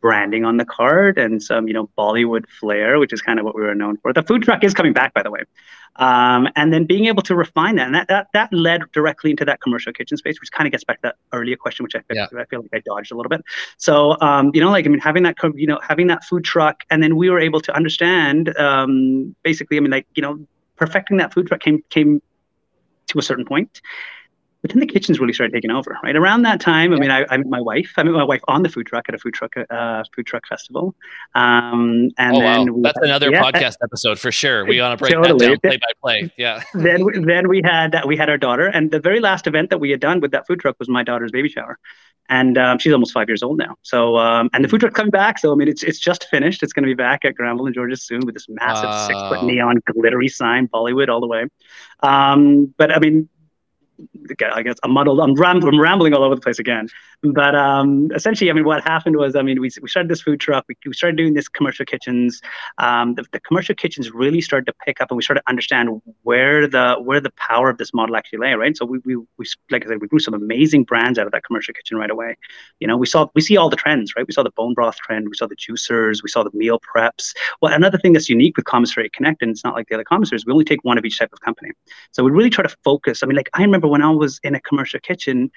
branding 0.00 0.44
on 0.44 0.56
the 0.56 0.64
card 0.64 1.18
and 1.18 1.42
some, 1.42 1.68
you 1.68 1.74
know, 1.74 1.88
Bollywood 1.98 2.48
flair, 2.48 2.98
which 2.98 3.12
is 3.12 3.20
kind 3.20 3.38
of 3.38 3.44
what 3.44 3.54
we 3.54 3.62
were 3.62 3.74
known 3.74 3.96
for. 3.98 4.12
The 4.12 4.22
food 4.22 4.42
truck 4.42 4.64
is 4.64 4.74
coming 4.74 4.92
back, 4.92 5.12
by 5.14 5.22
the 5.22 5.30
way. 5.30 5.40
Um, 5.96 6.48
and 6.56 6.72
then 6.72 6.86
being 6.86 7.06
able 7.06 7.22
to 7.24 7.34
refine 7.34 7.76
that. 7.76 7.86
And 7.86 7.94
that, 7.94 8.08
that, 8.08 8.28
that 8.32 8.52
led 8.52 8.82
directly 8.92 9.30
into 9.30 9.44
that 9.44 9.60
commercial 9.60 9.92
kitchen 9.92 10.16
space, 10.16 10.40
which 10.40 10.50
kind 10.52 10.66
of 10.66 10.72
gets 10.72 10.84
back 10.84 10.96
to 10.98 11.08
that 11.08 11.16
earlier 11.32 11.56
question, 11.56 11.82
which 11.82 11.94
I, 11.94 12.00
yeah. 12.12 12.26
I 12.36 12.44
feel 12.46 12.62
like 12.62 12.70
I 12.72 12.80
dodged 12.84 13.12
a 13.12 13.16
little 13.16 13.28
bit. 13.28 13.42
So, 13.76 14.16
um, 14.20 14.50
you 14.54 14.60
know, 14.60 14.70
like, 14.70 14.86
I 14.86 14.88
mean, 14.88 15.00
having 15.00 15.24
that, 15.24 15.36
you 15.54 15.66
know, 15.66 15.78
having 15.86 16.06
that 16.06 16.24
food 16.24 16.44
truck, 16.44 16.84
and 16.90 17.02
then 17.02 17.16
we 17.16 17.28
were 17.28 17.40
able 17.40 17.60
to 17.60 17.74
understand, 17.74 18.56
um, 18.56 19.34
basically, 19.42 19.76
I 19.76 19.80
mean, 19.80 19.90
like, 19.90 20.06
you 20.14 20.22
know, 20.22 20.46
perfecting 20.76 21.18
that 21.18 21.34
food 21.34 21.48
truck 21.48 21.60
came, 21.60 21.82
came 21.90 22.22
to 23.08 23.18
a 23.18 23.22
certain 23.22 23.44
point 23.44 23.80
but 24.62 24.70
then 24.70 24.80
the 24.80 24.86
kitchens 24.86 25.18
really 25.18 25.32
started 25.32 25.52
taking 25.54 25.70
over, 25.70 25.96
right? 26.02 26.14
Around 26.14 26.42
that 26.42 26.60
time, 26.60 26.92
I 26.92 26.98
mean, 26.98 27.10
I, 27.10 27.24
I 27.30 27.38
met 27.38 27.46
my 27.46 27.60
wife. 27.60 27.92
I 27.96 28.02
met 28.02 28.12
my 28.12 28.24
wife 28.24 28.42
on 28.46 28.62
the 28.62 28.68
food 28.68 28.86
truck 28.86 29.08
at 29.08 29.14
a 29.14 29.18
food 29.18 29.32
truck 29.32 29.54
uh, 29.56 30.04
food 30.14 30.26
truck 30.26 30.46
festival. 30.46 30.94
Um, 31.34 32.10
and 32.18 32.36
oh, 32.36 32.40
then 32.40 32.74
wow. 32.74 32.80
that's 32.82 32.98
had, 32.98 33.04
another 33.04 33.30
yeah, 33.30 33.42
podcast 33.42 33.76
episode 33.82 34.18
for 34.18 34.30
sure. 34.30 34.66
We 34.66 34.80
want 34.80 34.98
to 34.98 35.02
break 35.02 35.14
totally. 35.14 35.46
that 35.46 35.62
down 35.62 35.70
play 35.70 35.76
by 35.78 35.92
play. 36.02 36.32
Yeah. 36.36 36.62
then 36.74 37.24
then 37.24 37.48
we 37.48 37.62
had 37.64 38.02
we 38.06 38.16
had 38.16 38.28
our 38.28 38.36
daughter, 38.36 38.66
and 38.66 38.90
the 38.90 39.00
very 39.00 39.20
last 39.20 39.46
event 39.46 39.70
that 39.70 39.78
we 39.78 39.90
had 39.90 40.00
done 40.00 40.20
with 40.20 40.32
that 40.32 40.46
food 40.46 40.60
truck 40.60 40.76
was 40.78 40.88
my 40.88 41.02
daughter's 41.02 41.30
baby 41.30 41.48
shower, 41.48 41.78
and 42.28 42.58
um, 42.58 42.78
she's 42.78 42.92
almost 42.92 43.14
five 43.14 43.30
years 43.30 43.42
old 43.42 43.56
now. 43.56 43.76
So 43.80 44.18
um, 44.18 44.50
and 44.52 44.62
the 44.62 44.68
food 44.68 44.80
truck's 44.80 44.94
coming 44.94 45.10
back. 45.10 45.38
So 45.38 45.52
I 45.52 45.54
mean, 45.54 45.68
it's 45.68 45.82
it's 45.82 45.98
just 45.98 46.24
finished. 46.24 46.62
It's 46.62 46.74
going 46.74 46.84
to 46.84 46.90
be 46.90 46.94
back 46.94 47.24
at 47.24 47.34
Granville 47.34 47.64
and 47.64 47.74
Georgia 47.74 47.96
soon 47.96 48.26
with 48.26 48.34
this 48.34 48.46
massive 48.50 48.92
six 49.06 49.18
foot 49.30 49.42
neon 49.42 49.80
glittery 49.90 50.28
sign, 50.28 50.68
Bollywood 50.68 51.08
all 51.08 51.20
the 51.20 51.28
way. 51.28 51.46
Um, 52.02 52.74
but 52.76 52.94
I 52.94 52.98
mean 52.98 53.30
I 54.54 54.62
guess 54.62 54.76
I'm 54.82 54.92
muddled. 54.92 55.20
I'm, 55.20 55.34
rambling, 55.34 55.74
I'm 55.74 55.80
rambling 55.80 56.14
all 56.14 56.22
over 56.22 56.34
the 56.34 56.40
place 56.40 56.58
again. 56.58 56.88
But 57.22 57.54
um, 57.54 58.10
essentially, 58.14 58.50
I 58.50 58.54
mean, 58.54 58.64
what 58.64 58.82
happened 58.82 59.16
was, 59.16 59.36
I 59.36 59.42
mean, 59.42 59.60
we, 59.60 59.70
we 59.82 59.88
started 59.88 60.10
this 60.10 60.22
food 60.22 60.40
truck. 60.40 60.64
We, 60.68 60.76
we 60.86 60.92
started 60.94 61.16
doing 61.16 61.34
this 61.34 61.48
commercial 61.48 61.84
kitchens. 61.84 62.40
Um, 62.78 63.14
the, 63.14 63.24
the, 63.32 63.40
commercial 63.40 63.74
kitchens 63.74 64.10
really 64.10 64.40
started 64.40 64.66
to 64.66 64.74
pick 64.84 65.00
up, 65.00 65.10
and 65.10 65.16
we 65.16 65.22
started 65.22 65.42
to 65.42 65.48
understand 65.48 66.00
where 66.22 66.66
the 66.66 66.96
where 67.00 67.20
the 67.20 67.30
power 67.32 67.68
of 67.68 67.78
this 67.78 67.92
model 67.92 68.16
actually 68.16 68.38
lay. 68.38 68.54
Right. 68.54 68.76
So 68.76 68.86
we, 68.86 68.98
we, 69.04 69.16
we 69.16 69.44
like 69.70 69.84
I 69.84 69.88
said, 69.88 70.00
we 70.00 70.08
grew 70.08 70.18
some 70.18 70.34
amazing 70.34 70.84
brands 70.84 71.18
out 71.18 71.26
of 71.26 71.32
that 71.32 71.44
commercial 71.44 71.74
kitchen 71.74 71.96
right 71.96 72.10
away. 72.10 72.36
You 72.78 72.86
know, 72.86 72.96
we 72.96 73.06
saw 73.06 73.26
we 73.34 73.42
see 73.42 73.56
all 73.56 73.68
the 73.68 73.76
trends. 73.76 74.14
Right. 74.16 74.26
We 74.26 74.32
saw 74.32 74.42
the 74.42 74.52
bone 74.52 74.74
broth 74.74 74.96
trend. 74.96 75.28
We 75.28 75.34
saw 75.34 75.46
the 75.46 75.56
juicers. 75.56 76.22
We 76.22 76.28
saw 76.28 76.42
the 76.42 76.50
meal 76.54 76.80
preps. 76.80 77.34
Well, 77.60 77.74
another 77.74 77.98
thing 77.98 78.12
that's 78.12 78.28
unique 78.28 78.56
with 78.56 78.66
Commissary 78.66 79.10
Connect, 79.12 79.42
and 79.42 79.50
it's 79.50 79.64
not 79.64 79.74
like 79.74 79.88
the 79.88 79.94
other 79.94 80.04
commissaries, 80.04 80.46
we 80.46 80.52
only 80.52 80.64
take 80.64 80.82
one 80.84 80.96
of 80.96 81.04
each 81.04 81.18
type 81.18 81.32
of 81.32 81.40
company. 81.40 81.70
So 82.12 82.24
we 82.24 82.30
really 82.30 82.50
try 82.50 82.62
to 82.62 82.74
focus. 82.84 83.22
I 83.22 83.26
mean, 83.26 83.36
like 83.36 83.50
I 83.54 83.62
remember 83.62 83.88
when 83.90 84.02
I 84.02 84.10
was 84.10 84.40
in 84.42 84.54
a 84.54 84.60
commercial 84.60 85.00
kitchen, 85.00 85.50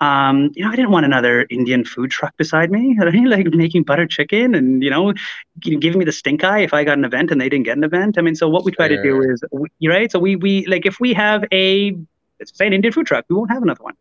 um, 0.00 0.52
you 0.54 0.64
know, 0.64 0.70
I 0.70 0.76
didn't 0.76 0.92
want 0.92 1.06
another 1.06 1.46
Indian 1.50 1.84
food 1.84 2.10
truck 2.10 2.36
beside 2.36 2.70
me, 2.70 2.96
right? 3.00 3.26
like 3.26 3.46
making 3.46 3.82
butter 3.82 4.06
chicken 4.06 4.54
and, 4.54 4.82
you 4.82 4.90
know, 4.90 5.12
giving 5.60 5.98
me 5.98 6.04
the 6.04 6.12
stink 6.12 6.44
eye 6.44 6.60
if 6.60 6.72
I 6.72 6.84
got 6.84 6.98
an 6.98 7.04
event 7.04 7.30
and 7.30 7.40
they 7.40 7.48
didn't 7.48 7.64
get 7.64 7.76
an 7.76 7.84
event. 7.84 8.16
I 8.16 8.22
mean, 8.22 8.36
so 8.36 8.48
what 8.48 8.64
we 8.64 8.72
try 8.72 8.88
sure. 8.88 8.96
to 8.96 9.02
do 9.02 9.22
is, 9.22 9.42
right? 9.88 10.10
So 10.10 10.18
we, 10.18 10.36
we 10.36 10.66
like, 10.66 10.86
if 10.86 11.00
we 11.00 11.12
have 11.14 11.44
a, 11.52 11.96
say 12.44 12.68
an 12.68 12.72
Indian 12.72 12.92
food 12.92 13.06
truck, 13.06 13.24
we 13.28 13.34
won't 13.34 13.50
have 13.50 13.62
another 13.62 13.82
one. 13.82 13.94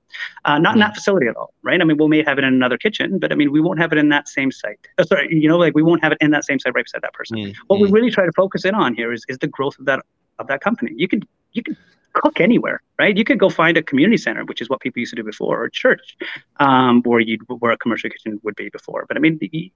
Uh, 0.45 0.59
not 0.59 0.71
mm 0.71 0.77
in 0.77 0.79
that 0.81 0.93
facility 0.93 1.25
at 1.25 1.35
all, 1.35 1.51
right? 1.63 1.81
I 1.81 1.83
mean, 1.83 1.97
we 1.97 2.07
may 2.07 2.23
have 2.23 2.37
it 2.37 2.43
in 2.43 2.53
another 2.53 2.77
kitchen, 2.77 3.17
but 3.17 3.31
I 3.31 3.35
mean, 3.35 3.51
we 3.51 3.59
won't 3.59 3.79
have 3.79 3.91
it 3.91 3.97
in 3.97 4.09
that 4.09 4.27
same 4.27 4.51
site. 4.51 4.77
Oh, 4.99 5.03
sorry, 5.03 5.27
you 5.31 5.49
know, 5.49 5.57
like 5.57 5.73
we 5.73 5.81
won't 5.81 6.03
have 6.03 6.11
it 6.11 6.19
in 6.21 6.29
that 6.31 6.45
same 6.45 6.59
site 6.59 6.75
right 6.75 6.85
beside 6.85 7.01
that 7.01 7.13
person. 7.13 7.37
mm 7.37 7.55
What 7.65 7.79
we 7.79 7.89
really 7.89 8.11
try 8.11 8.25
to 8.27 8.31
focus 8.33 8.63
in 8.63 8.75
on 8.75 8.93
here 8.93 9.11
is, 9.11 9.25
is 9.27 9.39
the 9.39 9.47
growth 9.47 9.79
of 9.79 9.85
that, 9.85 10.05
of 10.39 10.47
that 10.47 10.61
company. 10.61 10.93
You 10.95 11.07
could, 11.07 11.27
you 11.53 11.63
could 11.63 11.77
cook 12.13 12.41
anywhere, 12.41 12.81
right? 12.99 13.15
You 13.15 13.23
could 13.23 13.39
go 13.39 13.49
find 13.49 13.77
a 13.77 13.83
community 13.83 14.17
center, 14.17 14.43
which 14.45 14.61
is 14.61 14.69
what 14.69 14.79
people 14.79 14.99
used 14.99 15.11
to 15.11 15.15
do 15.15 15.23
before, 15.23 15.61
or 15.61 15.65
a 15.65 15.71
church, 15.71 16.17
um, 16.59 17.01
where 17.03 17.19
you 17.19 17.37
where 17.59 17.71
a 17.71 17.77
commercial 17.77 18.09
kitchen 18.09 18.39
would 18.43 18.55
be 18.55 18.69
before. 18.69 19.05
But 19.07 19.17
I 19.17 19.19
mean, 19.19 19.37
the, 19.39 19.71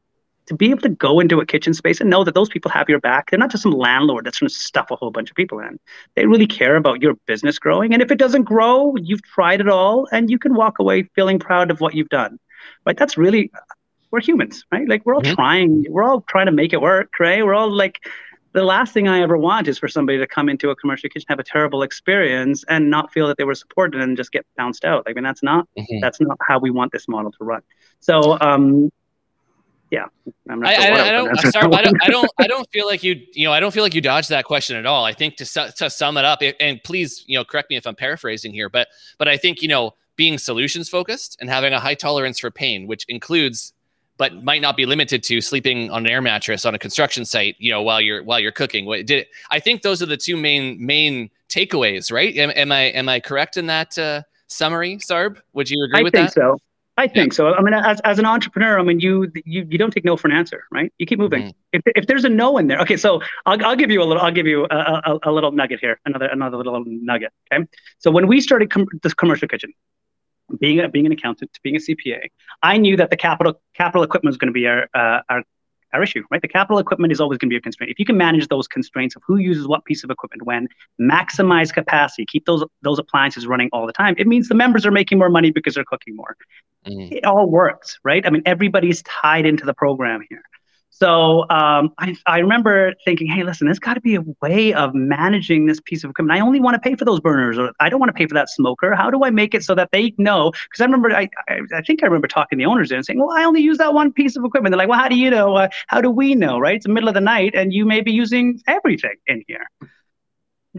to 0.48 0.56
be 0.56 0.72
able 0.72 0.82
to 0.82 0.90
go 0.90 1.20
into 1.20 1.40
a 1.40 1.46
kitchen 1.46 1.74
space 1.74 2.02
and 2.02 2.10
know 2.10 2.24
that 2.24 2.34
those 2.34 2.50
people 2.50 2.72
have 2.72 2.90
your 2.90 3.00
back, 3.00 3.30
they're 3.30 3.40
not 3.40 3.52
just 3.52 3.64
some 3.64 3.72
landlord 3.72 4.26
that's 4.26 4.40
going 4.40 4.50
to 4.50 4.54
stuff 4.54 4.90
a 4.90 4.96
whole 4.96 5.12
bunch 5.12 5.30
of 5.30 5.36
people 5.36 5.60
in. 5.60 5.80
They 6.16 6.26
really 6.26 6.48
care 6.48 6.76
about 6.76 7.02
your 7.02 7.14
business 7.28 7.60
growing, 7.60 7.94
and 7.94 8.02
if 8.02 8.12
it 8.12 8.18
doesn't 8.18 8.44
grow, 8.44 8.96
you've 8.98 9.24
tried 9.24 9.62
it 9.62 9.70
all, 9.70 10.08
and 10.12 10.30
you 10.30 10.40
can 10.40 10.56
walk 10.56 10.80
away 10.80 11.04
feeling 11.16 11.40
proud 11.40 11.70
of 11.72 11.80
what 11.80 11.94
you've 11.94 12.10
done. 12.10 12.40
Right? 12.86 12.98
That's 12.98 13.18
really 13.18 13.52
we're 14.12 14.20
humans, 14.20 14.66
right? 14.72 14.88
Like 14.88 15.06
we're 15.06 15.16
all 15.16 15.22
mm-hmm. 15.22 15.36
trying, 15.36 15.86
we're 15.90 16.04
all 16.04 16.22
trying 16.22 16.48
to 16.48 16.52
make 16.52 16.74
it 16.74 16.82
work, 16.82 17.14
right? 17.20 17.46
We're 17.46 17.54
all 17.54 17.72
like 17.72 18.00
the 18.54 18.64
last 18.64 18.94
thing 18.94 19.08
I 19.08 19.22
ever 19.22 19.38
want 19.38 19.68
is 19.68 19.78
for 19.78 19.88
somebody 19.88 20.18
to 20.18 20.28
come 20.28 20.50
into 20.50 20.70
a 20.70 20.76
commercial 20.76 21.10
kitchen, 21.10 21.26
have 21.30 21.40
a 21.40 21.44
terrible 21.44 21.84
experience, 21.84 22.64
and 22.68 22.90
not 22.90 23.12
feel 23.12 23.28
that 23.28 23.38
they 23.38 23.44
were 23.44 23.56
supported 23.56 24.02
and 24.02 24.18
just 24.18 24.32
get 24.32 24.46
bounced 24.58 24.84
out. 24.84 25.06
I 25.08 25.14
mean, 25.14 25.24
that's 25.24 25.44
not 25.44 25.68
mm-hmm. 25.78 26.00
that's 26.02 26.20
not 26.20 26.38
how 26.42 26.60
we 26.60 26.70
want 26.70 26.92
this 26.92 27.08
model 27.08 27.32
to 27.32 27.44
run. 27.44 27.62
So, 28.00 28.38
um, 28.42 28.92
yeah, 29.90 30.06
I'm 30.50 30.60
not 30.60 30.70
I, 30.70 30.76
sure 30.76 30.96
I, 30.96 31.08
I, 31.08 31.12
don't, 31.12 31.38
sorry, 31.52 31.74
I, 31.74 31.82
don't, 31.82 32.04
I 32.04 32.08
don't, 32.08 32.32
I 32.40 32.48
don't 32.48 32.68
feel 32.72 32.88
like 32.88 33.04
you, 33.04 33.22
you 33.34 33.46
know, 33.46 33.52
I 33.52 33.60
don't 33.60 33.72
feel 33.72 33.84
like 33.84 33.94
you 33.94 34.02
dodged 34.02 34.30
that 34.30 34.46
question 34.46 34.78
at 34.78 34.86
all. 34.86 35.06
I 35.06 35.14
think 35.14 35.36
to 35.38 35.46
to 35.46 35.90
sum 35.90 36.18
it 36.18 36.26
up, 36.26 36.42
and 36.60 36.82
please, 36.84 37.24
you 37.28 37.38
know, 37.38 37.46
correct 37.46 37.70
me 37.70 37.78
if 37.78 37.88
I'm 37.88 37.96
paraphrasing 37.96 38.54
here, 38.54 38.70
but 38.70 38.88
but 39.18 39.28
I 39.28 39.38
think 39.38 39.62
you 39.62 39.68
know, 39.68 39.94
being 40.16 40.38
solutions 40.38 40.90
focused 40.90 41.38
and 41.40 41.50
having 41.50 41.74
a 41.74 41.80
high 41.80 41.96
tolerance 41.96 42.40
for 42.40 42.52
pain, 42.52 42.88
which 42.88 43.06
includes 43.08 43.74
but 44.22 44.44
might 44.44 44.62
not 44.62 44.78
be 44.78 44.86
limited 44.86 45.24
to 45.24 45.42
sleeping 45.42 45.90
on 45.90 46.06
an 46.06 46.12
air 46.12 46.22
mattress 46.22 46.64
on 46.64 46.76
a 46.76 46.78
construction 46.78 47.26
site, 47.26 47.56
you 47.58 47.72
know, 47.72 47.82
while 47.82 48.00
you're 48.00 48.22
while 48.22 48.40
you're 48.40 48.52
cooking. 48.52 48.86
What 48.86 49.08
did 49.08 49.26
I 49.50 49.60
think 49.60 49.82
those 49.82 50.04
are 50.04 50.06
the 50.06 50.16
two 50.16 50.38
main 50.38 50.64
main 50.86 51.32
takeaways, 51.50 52.12
right? 52.12 52.38
Am, 52.38 52.52
am 52.52 52.72
I 52.72 52.82
am 52.92 53.10
I 53.10 53.20
correct 53.20 53.58
in 53.58 53.66
that 53.66 53.98
uh, 53.98 54.22
summary, 54.46 54.98
Sarb? 54.98 55.42
Would 55.54 55.72
you 55.72 55.84
agree 55.84 56.02
I 56.02 56.04
with 56.04 56.14
that? 56.14 56.20
I 56.20 56.22
think 56.26 56.34
so. 56.34 56.58
I 56.98 57.08
think 57.08 57.34
so. 57.34 57.52
I 57.52 57.62
mean, 57.64 57.74
as, 57.74 58.00
as 58.02 58.20
an 58.20 58.26
entrepreneur, 58.26 58.78
I 58.78 58.84
mean, 58.84 59.00
you, 59.00 59.32
you 59.44 59.66
you 59.68 59.78
don't 59.80 59.90
take 59.90 60.06
no 60.06 60.16
for 60.16 60.28
an 60.28 60.36
answer, 60.36 60.66
right? 60.72 60.94
You 61.00 61.08
keep 61.08 61.18
moving. 61.18 61.44
Mm. 61.46 61.54
If, 61.74 61.82
if 61.96 62.06
there's 62.06 62.26
a 62.26 62.30
no 62.30 62.60
in 62.60 62.68
there, 62.68 62.80
okay. 62.82 62.98
So 62.98 63.22
I'll, 63.48 63.66
I'll 63.66 63.76
give 63.76 63.90
you 63.90 64.04
a 64.04 64.06
little. 64.06 64.22
I'll 64.22 64.32
give 64.32 64.46
you 64.46 64.68
a, 64.70 64.76
a, 64.76 65.20
a 65.24 65.32
little 65.32 65.52
nugget 65.52 65.80
here. 65.80 66.00
Another 66.06 66.28
another 66.28 66.58
little 66.58 66.84
nugget. 66.86 67.32
Okay. 67.52 67.66
So 67.98 68.12
when 68.12 68.28
we 68.28 68.40
started 68.40 68.70
com- 68.70 68.88
this 69.02 69.16
commercial 69.16 69.48
kitchen, 69.48 69.74
being 70.60 70.80
a, 70.80 70.90
being 70.90 71.06
an 71.06 71.12
accountant, 71.12 71.54
to 71.54 71.60
being 71.64 71.76
a 71.76 71.80
CPA, 71.80 72.30
I 72.62 72.78
knew 72.78 72.98
that 72.98 73.10
the 73.10 73.18
capital 73.18 73.60
capital 73.76 74.04
equipment 74.04 74.32
was 74.32 74.38
going 74.38 74.48
to 74.48 74.54
be 74.54 74.68
our 74.68 74.88
uh, 74.94 75.22
our 75.30 75.44
our 75.94 76.04
issue, 76.04 76.24
right? 76.32 76.42
The 76.42 76.48
capital 76.48 76.80
equipment 76.80 77.12
is 77.12 77.20
always 77.20 77.38
going 77.38 77.50
to 77.50 77.54
be 77.54 77.58
a 77.58 77.62
constraint. 77.62 77.92
If 77.92 78.00
you 78.00 78.06
can 78.06 78.18
manage 78.18 78.48
those 78.48 78.68
constraints 78.68 79.16
of 79.16 79.24
who 79.26 79.38
uses 79.38 79.68
what 79.68 79.84
piece 79.86 80.04
of 80.04 80.10
equipment 80.10 80.44
when, 80.46 80.68
maximize 81.00 81.74
capacity, 81.74 82.26
keep 82.26 82.46
those 82.46 82.64
those 82.82 83.00
appliances 83.00 83.48
running 83.48 83.70
all 83.74 83.86
the 83.86 83.94
time, 83.94 84.16
it 84.18 84.28
means 84.28 84.48
the 84.48 84.56
members 84.56 84.86
are 84.86 84.92
making 84.92 85.18
more 85.18 85.30
money 85.30 85.52
because 85.52 85.76
they're 85.76 85.86
cooking 85.86 86.16
more. 86.16 86.36
Mm. 86.88 87.12
It 87.12 87.26
all 87.26 87.50
works, 87.50 88.00
right? 88.04 88.26
I 88.26 88.30
mean, 88.30 88.42
everybody's 88.46 89.02
tied 89.04 89.46
into 89.46 89.66
the 89.66 89.74
program 89.74 90.22
here. 90.30 90.44
So 90.94 91.50
um, 91.50 91.94
I, 91.98 92.16
I 92.28 92.40
remember 92.40 92.94
thinking, 93.06 93.26
hey, 93.26 93.44
listen, 93.44 93.66
there's 93.66 93.80
got 93.80 93.94
to 93.96 94.02
be 94.02 94.16
a 94.16 94.24
way 94.42 94.74
of 94.74 94.94
managing 94.94 95.66
this 95.66 95.80
piece 95.80 96.04
of 96.04 96.10
equipment. 96.10 96.38
I 96.38 96.42
only 96.42 96.60
want 96.60 96.76
to 96.76 96.80
pay 96.80 96.96
for 96.96 97.06
those 97.06 97.22
burners, 97.22 97.58
or 97.58 97.72
I 97.80 97.90
don't 97.90 98.00
want 98.00 98.10
to 98.10 98.14
pay 98.14 98.28
for 98.28 98.34
that 98.34 98.50
smoker. 98.50 98.94
How 98.94 99.10
do 99.10 99.24
I 99.24 99.30
make 99.30 99.56
it 99.56 99.64
so 99.64 99.74
that 99.76 99.90
they 99.92 100.14
know? 100.18 100.52
Because 100.52 100.82
I 100.82 100.84
remember, 100.84 101.12
I, 101.16 101.30
I, 101.48 101.62
I, 101.74 101.82
think 101.82 102.04
I 102.04 102.08
remember 102.08 102.28
talking 102.28 102.60
to 102.60 102.64
the 102.64 102.70
owners 102.70 102.90
there 102.90 102.98
and 102.98 103.06
saying, 103.06 103.20
well, 103.20 103.32
I 103.32 103.46
only 103.46 103.62
use 103.62 103.78
that 103.78 103.94
one 103.94 104.12
piece 104.12 104.36
of 104.36 104.44
equipment. 104.44 104.74
They're 104.74 104.78
like, 104.78 104.90
well, 104.90 105.00
how 105.00 105.08
do 105.08 105.16
you 105.16 105.30
know? 105.30 105.56
Uh, 105.56 105.70
how 105.88 106.02
do 106.02 106.12
we 106.12 106.36
know, 106.36 106.60
right? 106.60 106.76
It's 106.76 106.86
the 106.86 106.92
middle 106.92 107.08
of 107.08 107.16
the 107.16 107.22
night, 107.22 107.56
and 107.56 107.74
you 107.74 107.86
may 107.86 108.02
be 108.02 108.12
using 108.12 108.62
everything 108.68 109.16
in 109.28 109.44
here. 109.48 109.66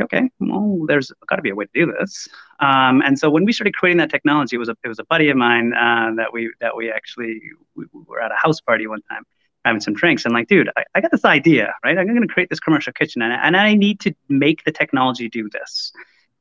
Okay, 0.00 0.30
well, 0.40 0.84
there's 0.86 1.10
got 1.26 1.36
to 1.36 1.42
be 1.42 1.50
a 1.50 1.54
way 1.54 1.64
to 1.66 1.70
do 1.74 1.92
this. 1.98 2.28
Um, 2.60 3.02
and 3.02 3.18
so 3.18 3.28
when 3.28 3.44
we 3.44 3.52
started 3.52 3.74
creating 3.74 3.98
that 3.98 4.10
technology, 4.10 4.56
it 4.56 4.58
was 4.58 4.68
a 4.68 4.76
it 4.84 4.88
was 4.88 4.98
a 4.98 5.04
buddy 5.04 5.30
of 5.30 5.36
mine 5.36 5.72
uh, 5.74 6.12
that 6.16 6.32
we 6.32 6.52
that 6.60 6.76
we 6.76 6.90
actually 6.90 7.40
we 7.74 7.86
were 7.92 8.20
at 8.20 8.30
a 8.30 8.36
house 8.36 8.60
party 8.60 8.86
one 8.86 9.02
time 9.10 9.24
having 9.64 9.80
some 9.80 9.94
drinks. 9.94 10.24
I'm 10.24 10.32
like, 10.32 10.48
dude, 10.48 10.70
I, 10.76 10.84
I 10.94 11.00
got 11.00 11.10
this 11.10 11.24
idea, 11.24 11.74
right? 11.84 11.96
I'm 11.96 12.06
going 12.06 12.20
to 12.26 12.32
create 12.32 12.50
this 12.50 12.60
commercial 12.60 12.92
kitchen, 12.92 13.22
and, 13.22 13.32
and 13.32 13.56
I 13.56 13.74
need 13.74 14.00
to 14.00 14.14
make 14.28 14.64
the 14.64 14.72
technology 14.72 15.28
do 15.28 15.48
this. 15.50 15.92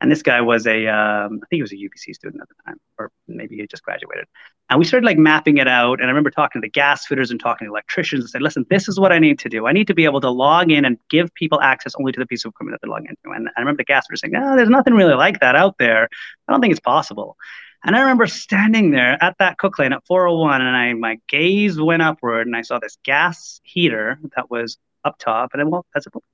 And 0.02 0.12
this 0.12 0.24
guy 0.24 0.42
was 0.42 0.66
a, 0.66 0.88
um, 0.88 1.42
I 1.44 1.46
think 1.48 1.60
he 1.60 1.62
was 1.62 1.72
a 1.72 1.76
UBC 1.76 2.16
student 2.16 2.42
at 2.42 2.50
the 2.50 2.56
time, 2.66 2.80
or 2.98 3.12
maybe 3.28 3.56
he 3.56 3.68
just 3.68 3.84
graduated. 3.84 4.26
And 4.72 4.80
we 4.80 4.86
started 4.86 5.06
like 5.06 5.20
mapping 5.20 5.58
it 5.58 5.68
out. 5.68 6.00
And 6.00 6.06
I 6.06 6.08
remember 6.08 6.32
talking 6.32 6.60
to 6.60 6.66
the 6.66 6.72
gas 6.72 7.06
fitters 7.06 7.30
and 7.30 7.40
talking 7.40 7.68
to 7.68 7.72
electricians 7.72 8.24
and 8.24 8.30
said, 8.30 8.42
listen, 8.42 8.66
this 8.70 8.88
is 8.88 9.00
what 9.00 9.12
I 9.12 9.20
need 9.20 9.38
to 9.40 9.50
do. 9.50 9.68
I 9.68 9.74
need 9.74 9.86
to 9.88 9.94
be 9.94 10.06
able 10.06 10.22
to 10.22 10.30
log 10.32 10.72
in 10.72 10.86
and 10.86 10.98
give 11.10 11.32
people 11.36 11.62
access 11.62 11.94
only 12.00 12.14
to 12.14 12.20
the 12.20 12.26
piece 12.26 12.46
of 12.46 12.50
equipment 12.50 12.74
that 12.74 12.82
they're 12.82 12.92
logging 12.92 13.10
into. 13.10 13.36
And 13.36 13.50
I 13.56 13.60
remember 13.60 13.78
the 13.78 13.84
gas 13.84 14.08
fitters 14.08 14.22
saying, 14.22 14.32
no, 14.32 14.56
there's 14.56 14.70
nothing 14.70 14.96
really 14.96 15.14
like 15.14 15.40
that 15.42 15.56
out 15.56 15.78
there. 15.78 16.10
I 16.48 16.52
don't 16.52 16.62
think 16.62 16.72
it's 16.72 16.80
possible. 16.80 17.38
And 17.84 17.96
I 17.96 18.02
remember 18.02 18.28
standing 18.28 18.92
there 18.92 19.18
at 19.22 19.38
that 19.40 19.58
cook 19.58 19.80
lane 19.80 19.94
at 19.94 20.06
401, 20.06 20.62
and 20.62 20.76
I 20.76 20.94
my 20.94 21.20
gaze 21.28 21.80
went 21.80 22.02
upward, 22.02 22.48
and 22.48 22.56
I 22.56 22.62
saw 22.62 22.80
this 22.80 22.98
gas 23.04 23.60
heater 23.64 24.20
that 24.36 24.52
was 24.52 24.78
up 25.04 25.18
top, 25.18 25.52
and 25.54 25.62
I 25.62 25.66
well, 25.66 25.86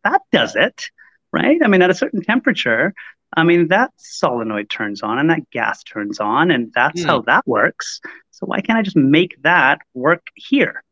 that 0.04 0.22
does 0.32 0.56
it, 0.56 0.89
right? 1.32 1.58
I 1.64 1.68
mean, 1.68 1.82
at 1.82 1.89
a 1.89 1.95
certain 1.95 2.22
temperature, 2.22 2.93
I 3.36 3.43
mean 3.43 3.70
that 3.70 3.91
solenoid 3.98 4.70
turns 4.70 5.02
on 5.04 5.20
and 5.20 5.30
that 5.30 5.50
gas 5.52 5.84
turns 5.84 6.20
on, 6.20 6.52
and 6.52 6.72
that's 6.74 7.04
how 7.04 7.22
that 7.22 7.48
works. 7.48 8.02
So 8.32 8.45
why 8.45 8.62
can't 8.62 8.78
I 8.78 8.82
just 8.82 8.98
make 8.98 9.41
that 9.43 9.80
work 9.93 10.28
here? 10.36 10.84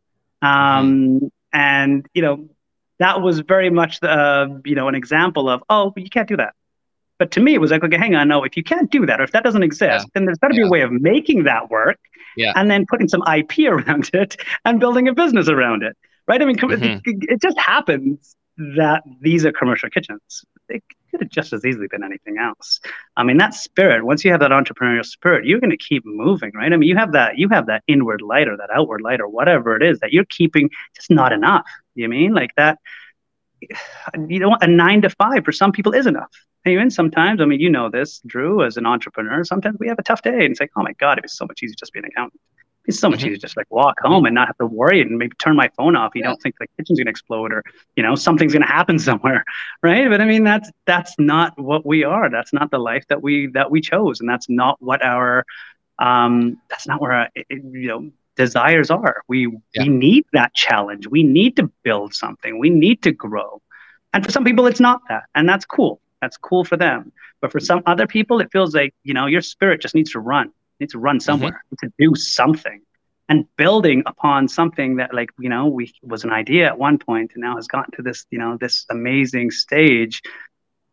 Um. 0.41 1.31
And 1.51 2.05
you 2.13 2.21
know, 2.21 2.49
that 2.99 3.21
was 3.21 3.39
very 3.39 3.69
much 3.69 4.01
the 4.01 4.09
uh, 4.09 4.47
you 4.65 4.75
know 4.75 4.87
an 4.87 4.95
example 4.95 5.49
of 5.49 5.63
oh, 5.69 5.93
you 5.95 6.09
can't 6.09 6.27
do 6.27 6.37
that 6.37 6.53
but 7.17 7.31
to 7.31 7.39
me, 7.39 7.53
it 7.53 7.61
was 7.61 7.71
like, 7.71 7.83
okay, 7.83 7.97
hang 7.97 8.15
on, 8.15 8.27
no, 8.27 8.43
if 8.43 8.57
you 8.57 8.63
can't 8.63 8.91
do 8.91 9.05
that, 9.05 9.21
or 9.21 9.23
if 9.23 9.31
that 9.31 9.43
doesn't 9.43 9.63
exist, 9.63 10.05
yeah. 10.05 10.09
then 10.13 10.25
there's 10.25 10.37
got 10.37 10.49
to 10.49 10.55
yeah. 10.55 10.63
be 10.63 10.67
a 10.67 10.69
way 10.69 10.81
of 10.81 10.91
making 10.91 11.43
that 11.43 11.69
work, 11.69 11.97
yeah. 12.35 12.51
and 12.55 12.69
then 12.69 12.85
putting 12.85 13.07
some 13.07 13.23
IP 13.33 13.59
around 13.67 14.09
it 14.13 14.37
and 14.65 14.79
building 14.79 15.07
a 15.07 15.13
business 15.13 15.47
around 15.47 15.83
it, 15.83 15.95
right? 16.27 16.41
I 16.41 16.45
mean, 16.45 16.57
mm-hmm. 16.57 16.99
it, 17.05 17.41
just 17.41 17.57
happens 17.57 18.35
that 18.57 19.03
these 19.21 19.45
are 19.45 19.51
commercial 19.51 19.89
kitchens. 19.89 20.43
It 20.67 20.83
could 21.11 21.21
have 21.21 21.29
just 21.29 21.53
as 21.53 21.65
easily 21.65 21.87
been 21.87 22.03
anything 22.03 22.37
else. 22.37 22.79
I 23.15 23.23
mean, 23.23 23.37
that 23.37 23.53
spirit. 23.53 24.03
Once 24.03 24.25
you 24.25 24.31
have 24.31 24.39
that 24.39 24.51
entrepreneurial 24.51 25.05
spirit, 25.05 25.45
you're 25.45 25.59
going 25.59 25.71
to 25.71 25.77
keep 25.77 26.03
moving, 26.05 26.51
right? 26.55 26.71
I 26.71 26.77
mean, 26.77 26.89
you 26.89 26.97
have 26.97 27.11
that, 27.13 27.37
you 27.37 27.47
have 27.49 27.67
that 27.67 27.83
inward 27.87 28.21
light 28.21 28.47
or 28.47 28.57
that 28.57 28.69
outward 28.73 29.01
light 29.01 29.21
or 29.21 29.29
whatever 29.29 29.75
it 29.75 29.83
is 29.83 29.99
that 29.99 30.11
you're 30.11 30.25
keeping. 30.25 30.69
Just 30.95 31.11
not 31.11 31.31
enough. 31.31 31.65
You 31.93 32.09
mean 32.09 32.33
like 32.33 32.51
that? 32.57 32.79
You 34.17 34.39
know, 34.39 34.55
a 34.61 34.67
nine 34.67 35.01
to 35.01 35.09
five 35.09 35.43
for 35.43 35.51
some 35.51 35.71
people 35.71 35.93
is 35.93 36.05
enough 36.05 36.29
even 36.67 36.89
sometimes, 36.89 37.41
I 37.41 37.45
mean, 37.45 37.59
you 37.59 37.69
know 37.69 37.89
this, 37.89 38.21
Drew, 38.25 38.63
as 38.63 38.77
an 38.77 38.85
entrepreneur, 38.85 39.43
sometimes 39.43 39.77
we 39.79 39.87
have 39.87 39.99
a 39.99 40.03
tough 40.03 40.21
day 40.21 40.45
and 40.45 40.51
it's 40.51 40.59
like, 40.59 40.71
oh 40.75 40.83
my 40.83 40.93
God, 40.93 41.13
it'd 41.13 41.23
be 41.23 41.29
so 41.29 41.45
much 41.45 41.61
easier 41.61 41.75
just 41.77 41.93
be 41.93 41.99
an 41.99 42.05
accountant. 42.05 42.41
It's 42.87 42.99
so 42.99 43.09
much 43.09 43.19
mm-hmm. 43.19 43.29
easier 43.29 43.37
just 43.37 43.57
like 43.57 43.69
walk 43.69 43.99
home 43.99 44.25
and 44.25 44.35
not 44.35 44.47
have 44.47 44.57
to 44.57 44.65
worry 44.65 45.01
and 45.01 45.17
maybe 45.17 45.35
turn 45.37 45.55
my 45.55 45.69
phone 45.75 45.95
off. 45.95 46.11
You 46.13 46.21
yeah. 46.21 46.29
don't 46.29 46.41
think 46.41 46.55
the 46.59 46.67
kitchen's 46.77 46.99
gonna 46.99 47.09
explode 47.09 47.51
or, 47.51 47.63
you 47.95 48.03
know, 48.03 48.15
something's 48.15 48.53
gonna 48.53 48.67
happen 48.67 48.99
somewhere. 49.09 49.43
Right. 49.81 50.09
But 50.09 50.21
I 50.21 50.25
mean 50.25 50.43
that's 50.43 50.69
that's 50.85 51.15
not 51.17 51.59
what 51.59 51.85
we 51.85 52.03
are. 52.03 52.29
That's 52.29 52.53
not 52.53 52.71
the 52.71 52.77
life 52.77 53.05
that 53.09 53.21
we 53.21 53.47
that 53.53 53.71
we 53.71 53.81
chose. 53.81 54.19
And 54.19 54.29
that's 54.29 54.49
not 54.49 54.81
what 54.81 55.03
our 55.03 55.45
um 55.97 56.59
that's 56.69 56.87
not 56.87 57.01
where 57.01 57.11
our, 57.11 57.29
you 57.49 57.87
know 57.87 58.11
desires 58.35 58.91
are. 58.91 59.23
We 59.27 59.47
yeah. 59.73 59.83
we 59.83 59.89
need 59.89 60.25
that 60.33 60.53
challenge. 60.53 61.07
We 61.07 61.23
need 61.23 61.55
to 61.55 61.71
build 61.83 62.13
something. 62.13 62.59
We 62.59 62.69
need 62.69 63.01
to 63.03 63.11
grow. 63.11 63.61
And 64.13 64.23
for 64.23 64.31
some 64.31 64.43
people 64.43 64.67
it's 64.67 64.79
not 64.79 65.01
that. 65.09 65.23
And 65.33 65.49
that's 65.49 65.65
cool 65.65 66.01
that's 66.25 66.37
cool 66.37 66.63
for 66.63 66.75
them. 66.75 67.11
But 67.39 67.51
for 67.51 67.59
some 67.59 67.83
other 67.85 68.07
people, 68.07 68.39
it 68.41 68.51
feels 68.51 68.73
like, 68.73 68.95
you 69.03 69.13
know, 69.13 69.27
your 69.27 69.41
spirit 69.41 69.79
just 69.79 69.93
needs 69.93 70.11
to 70.13 70.19
run, 70.19 70.51
needs 70.79 70.93
to 70.93 70.99
run 70.99 71.17
mm-hmm. 71.17 71.21
somewhere, 71.21 71.63
mm-hmm. 71.71 71.85
to 71.85 71.93
do 71.99 72.15
something. 72.15 72.81
And 73.29 73.45
building 73.57 74.03
upon 74.05 74.47
something 74.47 74.97
that, 74.97 75.13
like, 75.13 75.29
you 75.39 75.49
know, 75.49 75.67
we 75.67 75.93
was 76.01 76.23
an 76.23 76.31
idea 76.31 76.65
at 76.65 76.77
one 76.77 76.97
point 76.97 77.31
and 77.35 77.41
now 77.41 77.55
has 77.55 77.67
gotten 77.67 77.91
to 77.97 78.01
this, 78.01 78.25
you 78.31 78.39
know, 78.39 78.57
this 78.59 78.85
amazing 78.89 79.51
stage. 79.51 80.21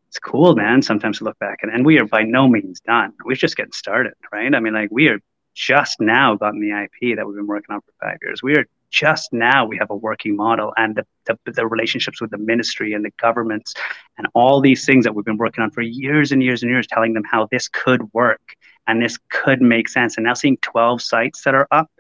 It's 0.09 0.19
cool, 0.19 0.55
man, 0.55 0.83
sometimes 0.83 1.19
to 1.19 1.25
look 1.25 1.39
back. 1.39 1.61
And, 1.63 1.73
and 1.73 1.87
we 1.87 1.99
are 1.99 2.05
by 2.05 2.23
no 2.23 2.49
means 2.49 2.81
done. 2.81 3.13
We're 3.25 3.37
just 3.37 3.57
getting 3.57 3.73
started, 3.73 4.15
right? 4.31 4.55
I 4.55 4.61
mean, 4.61 4.75
like, 4.75 4.91
we 4.91 5.09
are 5.09 5.21
just 5.55 6.01
now 6.01 6.37
gotten 6.37 6.61
the 6.61 6.73
IP 6.85 7.17
that 7.17 7.27
we've 7.27 7.37
been 7.37 7.47
working 7.47 7.75
on 7.75 7.81
for 7.81 7.93
five 8.01 8.19
years. 8.23 8.43
We 8.43 8.57
are 8.57 8.67
just 8.93 9.33
now 9.33 9.65
we 9.65 9.77
have 9.79 9.91
a 9.91 9.97
working 9.97 10.37
model 10.37 10.73
and 10.77 10.95
the, 10.95 11.07
the, 11.27 11.53
the, 11.53 11.67
relationships 11.67 12.21
with 12.21 12.31
the 12.31 12.39
ministry 12.39 12.93
and 12.93 13.05
the 13.05 13.11
governments 13.21 13.75
and 14.19 14.27
all 14.35 14.61
these 14.61 14.85
things 14.85 15.05
that 15.05 15.15
we've 15.15 15.25
been 15.25 15.39
working 15.39 15.65
on 15.65 15.71
for 15.71 15.81
years 15.81 16.31
and 16.31 16.43
years 16.43 16.63
and 16.63 16.71
years 16.71 16.87
telling 16.87 17.15
them 17.15 17.25
how 17.25 17.49
this 17.51 17.69
could 17.69 18.03
work 18.13 18.55
and 18.87 19.03
this 19.03 19.19
could 19.31 19.63
make 19.63 19.89
sense. 19.89 20.17
And 20.17 20.25
now 20.25 20.35
seeing 20.35 20.59
12 20.59 21.01
sites 21.01 21.43
that 21.45 21.55
are 21.55 21.67
up 21.71 21.91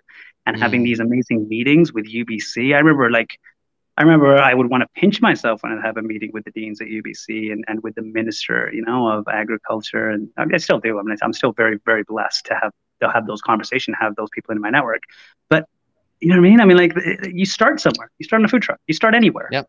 and 0.46 0.56
mm. 0.56 0.60
having 0.60 0.82
these 0.82 1.00
amazing 1.00 1.48
meetings 1.48 1.92
with 1.92 2.06
ubc 2.06 2.74
i 2.74 2.78
remember 2.78 3.10
like 3.10 3.38
i 3.96 4.02
remember 4.02 4.36
i 4.36 4.52
would 4.52 4.68
want 4.68 4.82
to 4.82 4.88
pinch 5.00 5.20
myself 5.20 5.62
when 5.62 5.72
I'd 5.72 5.84
have 5.84 5.96
a 5.96 6.02
meeting 6.02 6.30
with 6.32 6.44
the 6.44 6.50
deans 6.50 6.80
at 6.80 6.88
ubc 6.88 7.52
and, 7.52 7.64
and 7.68 7.82
with 7.82 7.94
the 7.94 8.02
minister 8.02 8.70
you 8.72 8.82
know 8.84 9.08
of 9.08 9.26
agriculture. 9.28 10.10
And 10.10 10.28
i, 10.36 10.44
mean, 10.44 10.54
I 10.54 10.58
still 10.58 10.80
do. 10.80 10.98
I 10.98 11.02
mean, 11.02 11.16
i'm 11.22 11.32
still 11.32 11.52
very 11.52 11.78
very 11.84 12.02
blessed 12.02 12.46
to 12.46 12.54
have 12.54 12.72
to 13.00 13.10
have 13.10 13.26
those 13.26 13.42
conversations 13.42 13.96
have 14.00 14.16
those 14.16 14.28
people 14.32 14.52
in 14.54 14.60
my 14.60 14.70
network. 14.70 15.02
But 15.48 15.66
you 16.22 16.28
know 16.28 16.36
what 16.36 16.46
I 16.46 16.50
mean? 16.50 16.60
I 16.60 16.64
mean, 16.64 16.76
like 16.76 16.94
you 17.32 17.44
start 17.44 17.80
somewhere. 17.80 18.10
You 18.18 18.24
start 18.24 18.40
in 18.40 18.44
a 18.44 18.48
food 18.48 18.62
truck. 18.62 18.78
You 18.86 18.94
start 18.94 19.14
anywhere. 19.14 19.48
Yep. 19.50 19.68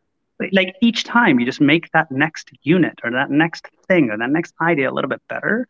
Like 0.51 0.75
each 0.81 1.03
time, 1.03 1.39
you 1.39 1.45
just 1.45 1.59
make 1.59 1.89
that 1.93 2.11
next 2.11 2.51
unit 2.61 2.99
or 3.03 3.11
that 3.11 3.31
next 3.31 3.67
thing 3.87 4.11
or 4.11 4.17
that 4.17 4.29
next 4.29 4.53
idea 4.61 4.89
a 4.89 4.93
little 4.93 5.09
bit 5.09 5.21
better. 5.29 5.67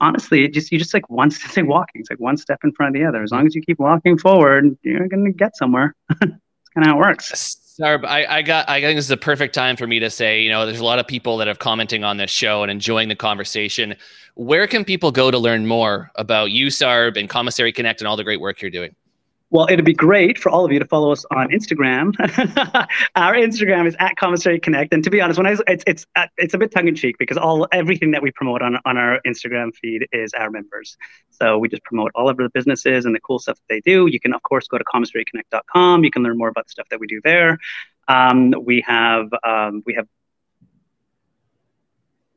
Honestly, 0.00 0.44
it 0.44 0.52
just 0.52 0.70
you 0.70 0.78
just 0.78 0.94
like 0.94 1.10
one 1.10 1.30
say 1.32 1.62
walking. 1.62 2.00
It's 2.00 2.10
like 2.10 2.20
one 2.20 2.36
step 2.36 2.60
in 2.62 2.72
front 2.72 2.94
of 2.94 3.00
the 3.00 3.06
other. 3.06 3.22
As 3.22 3.32
long 3.32 3.46
as 3.46 3.54
you 3.54 3.62
keep 3.62 3.80
walking 3.80 4.16
forward, 4.16 4.78
you're 4.82 5.08
gonna 5.08 5.32
get 5.32 5.56
somewhere. 5.56 5.94
It's 6.10 6.20
kind 6.20 6.86
of 6.86 6.86
how 6.86 6.96
it 6.96 7.00
works. 7.00 7.56
Sarb, 7.80 8.04
I, 8.04 8.26
I 8.26 8.42
got. 8.42 8.68
I 8.68 8.80
think 8.80 8.96
this 8.96 9.06
is 9.06 9.10
a 9.10 9.16
perfect 9.16 9.54
time 9.54 9.76
for 9.76 9.86
me 9.86 9.98
to 9.98 10.10
say, 10.10 10.40
you 10.40 10.50
know, 10.50 10.66
there's 10.66 10.80
a 10.80 10.84
lot 10.84 10.98
of 10.98 11.06
people 11.06 11.36
that 11.38 11.48
are 11.48 11.54
commenting 11.54 12.04
on 12.04 12.16
this 12.16 12.30
show 12.30 12.62
and 12.62 12.70
enjoying 12.70 13.08
the 13.08 13.16
conversation. 13.16 13.96
Where 14.34 14.66
can 14.66 14.84
people 14.84 15.10
go 15.10 15.30
to 15.30 15.38
learn 15.38 15.66
more 15.66 16.10
about 16.14 16.50
you, 16.50 16.66
Sarb, 16.66 17.16
and 17.16 17.28
Commissary 17.28 17.72
Connect 17.72 18.00
and 18.00 18.08
all 18.08 18.16
the 18.16 18.24
great 18.24 18.40
work 18.40 18.62
you're 18.62 18.70
doing? 18.70 18.94
Well, 19.50 19.68
it'd 19.70 19.84
be 19.84 19.94
great 19.94 20.38
for 20.38 20.50
all 20.50 20.64
of 20.64 20.72
you 20.72 20.80
to 20.80 20.84
follow 20.84 21.12
us 21.12 21.24
on 21.30 21.50
Instagram. 21.50 22.14
Our 23.14 23.34
Instagram 23.34 23.86
is 23.86 23.94
at 24.00 24.16
Commissary 24.16 24.58
Connect, 24.58 24.92
and 24.92 25.04
to 25.04 25.10
be 25.10 25.20
honest, 25.20 25.38
when 25.38 25.46
I 25.46 25.56
it's 25.68 25.84
it's 25.86 26.06
uh, 26.16 26.26
it's 26.36 26.54
a 26.54 26.58
bit 26.58 26.72
tongue 26.72 26.88
in 26.88 26.96
cheek 26.96 27.16
because 27.16 27.36
all 27.36 27.68
everything 27.70 28.10
that 28.10 28.22
we 28.22 28.32
promote 28.32 28.60
on 28.60 28.76
on 28.84 28.96
our 28.96 29.20
Instagram 29.24 29.72
feed 29.72 30.08
is 30.10 30.34
our 30.34 30.50
members. 30.50 30.96
So 31.30 31.58
we 31.58 31.68
just 31.68 31.84
promote 31.84 32.10
all 32.16 32.28
of 32.28 32.36
the 32.36 32.50
businesses 32.52 33.04
and 33.04 33.14
the 33.14 33.20
cool 33.20 33.38
stuff 33.38 33.56
that 33.56 33.72
they 33.72 33.80
do. 33.80 34.08
You 34.08 34.18
can 34.18 34.34
of 34.34 34.42
course 34.42 34.66
go 34.66 34.78
to 34.78 34.84
commissaryconnect.com. 34.84 36.02
You 36.02 36.10
can 36.10 36.24
learn 36.24 36.38
more 36.38 36.48
about 36.48 36.66
the 36.66 36.70
stuff 36.70 36.88
that 36.88 36.98
we 36.98 37.06
do 37.06 37.20
there. 37.22 37.58
Um, 38.08 38.52
we 38.64 38.82
have 38.84 39.28
um, 39.44 39.84
we 39.86 39.94
have 39.94 40.08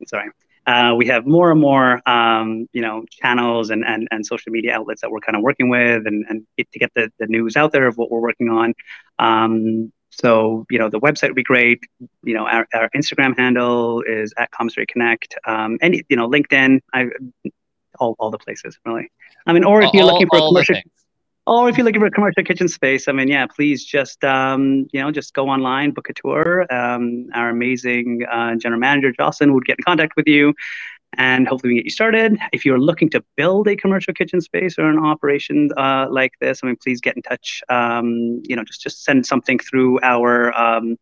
sorry 0.06 0.30
uh, 0.66 0.94
we 0.96 1.06
have 1.06 1.26
more 1.26 1.50
and 1.50 1.60
more, 1.60 2.00
um, 2.08 2.66
you 2.72 2.82
know, 2.82 3.04
channels 3.10 3.70
and, 3.70 3.84
and, 3.84 4.06
and 4.10 4.24
social 4.24 4.52
media 4.52 4.74
outlets 4.74 5.00
that 5.00 5.10
we're 5.10 5.20
kind 5.20 5.36
of 5.36 5.42
working 5.42 5.68
with 5.68 6.06
and, 6.06 6.24
and 6.28 6.46
to 6.58 6.78
get 6.78 6.92
the, 6.94 7.10
the 7.18 7.26
news 7.26 7.56
out 7.56 7.72
there 7.72 7.86
of 7.86 7.96
what 7.96 8.10
we're 8.10 8.20
working 8.20 8.48
on. 8.50 8.74
Um, 9.18 9.92
so, 10.10 10.66
you 10.70 10.78
know, 10.78 10.90
the 10.90 11.00
website 11.00 11.28
would 11.28 11.36
be 11.36 11.42
great. 11.42 11.80
You 12.24 12.34
know, 12.34 12.46
our, 12.46 12.66
our 12.74 12.90
Instagram 12.96 13.36
handle 13.36 14.02
is 14.02 14.34
at 14.36 14.50
Commissary 14.50 14.86
Connect. 14.86 15.34
Um, 15.46 15.78
and, 15.80 15.94
you 16.08 16.16
know, 16.16 16.28
LinkedIn, 16.28 16.80
I, 16.92 17.06
all, 17.98 18.16
all 18.18 18.30
the 18.30 18.38
places, 18.38 18.78
really. 18.84 19.10
I 19.46 19.52
mean, 19.52 19.64
or 19.64 19.82
if 19.82 19.92
you're 19.94 20.04
looking 20.04 20.28
for 20.28 20.38
a 20.38 20.42
commercial, 20.42 20.76
or 21.50 21.68
if 21.68 21.76
you're 21.76 21.84
looking 21.84 22.00
for 22.00 22.06
a 22.06 22.12
commercial 22.12 22.44
kitchen 22.44 22.68
space, 22.68 23.08
I 23.08 23.12
mean, 23.12 23.26
yeah, 23.26 23.44
please 23.46 23.84
just 23.84 24.22
um, 24.22 24.86
you 24.92 25.00
know 25.00 25.10
just 25.10 25.34
go 25.34 25.48
online, 25.48 25.90
book 25.90 26.08
a 26.08 26.14
tour. 26.14 26.72
Um, 26.72 27.26
our 27.34 27.50
amazing 27.50 28.24
uh, 28.30 28.54
general 28.54 28.80
manager 28.80 29.12
Jocelyn 29.12 29.52
would 29.54 29.64
get 29.64 29.78
in 29.78 29.82
contact 29.82 30.12
with 30.16 30.28
you, 30.28 30.54
and 31.14 31.48
hopefully 31.48 31.70
we 31.70 31.74
can 31.74 31.78
get 31.80 31.86
you 31.86 31.90
started. 31.90 32.38
If 32.52 32.64
you're 32.64 32.78
looking 32.78 33.10
to 33.10 33.24
build 33.36 33.66
a 33.66 33.74
commercial 33.74 34.14
kitchen 34.14 34.40
space 34.40 34.78
or 34.78 34.88
an 34.88 35.04
operation 35.04 35.70
uh, 35.76 36.06
like 36.08 36.30
this, 36.40 36.60
I 36.62 36.68
mean, 36.68 36.76
please 36.80 37.00
get 37.00 37.16
in 37.16 37.22
touch. 37.22 37.62
Um, 37.68 38.40
you 38.44 38.54
know, 38.54 38.62
just 38.62 38.80
just 38.80 39.02
send 39.02 39.26
something 39.26 39.58
through 39.58 39.98
our 40.04 40.56
um, 40.56 40.98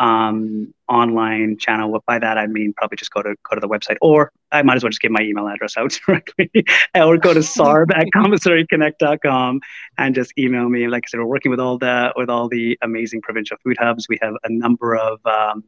um, 0.00 0.72
online 0.88 1.58
channel. 1.58 2.02
By 2.06 2.18
that 2.18 2.38
I 2.38 2.46
mean 2.46 2.72
probably 2.76 2.96
just 2.96 3.10
go 3.10 3.22
to 3.22 3.34
go 3.48 3.54
to 3.54 3.60
the 3.60 3.68
website, 3.68 3.96
or 4.00 4.32
I 4.52 4.62
might 4.62 4.76
as 4.76 4.82
well 4.82 4.90
just 4.90 5.00
give 5.00 5.10
my 5.10 5.22
email 5.22 5.48
address 5.48 5.76
out 5.76 5.98
directly, 6.06 6.50
or 6.94 7.16
go 7.16 7.34
to 7.34 7.40
sarb 7.56 7.94
at 7.94 8.06
commissaryconnect.com 8.14 9.60
and 9.98 10.14
just 10.14 10.32
email 10.38 10.68
me. 10.68 10.88
Like 10.88 11.04
I 11.06 11.08
said, 11.08 11.20
we're 11.20 11.26
working 11.26 11.50
with 11.50 11.60
all 11.60 11.78
the 11.78 12.12
with 12.16 12.30
all 12.30 12.48
the 12.48 12.78
amazing 12.82 13.22
provincial 13.22 13.56
food 13.64 13.76
hubs. 13.78 14.08
We 14.08 14.18
have 14.22 14.34
a 14.44 14.50
number 14.50 14.96
of 14.96 15.24
um, 15.26 15.64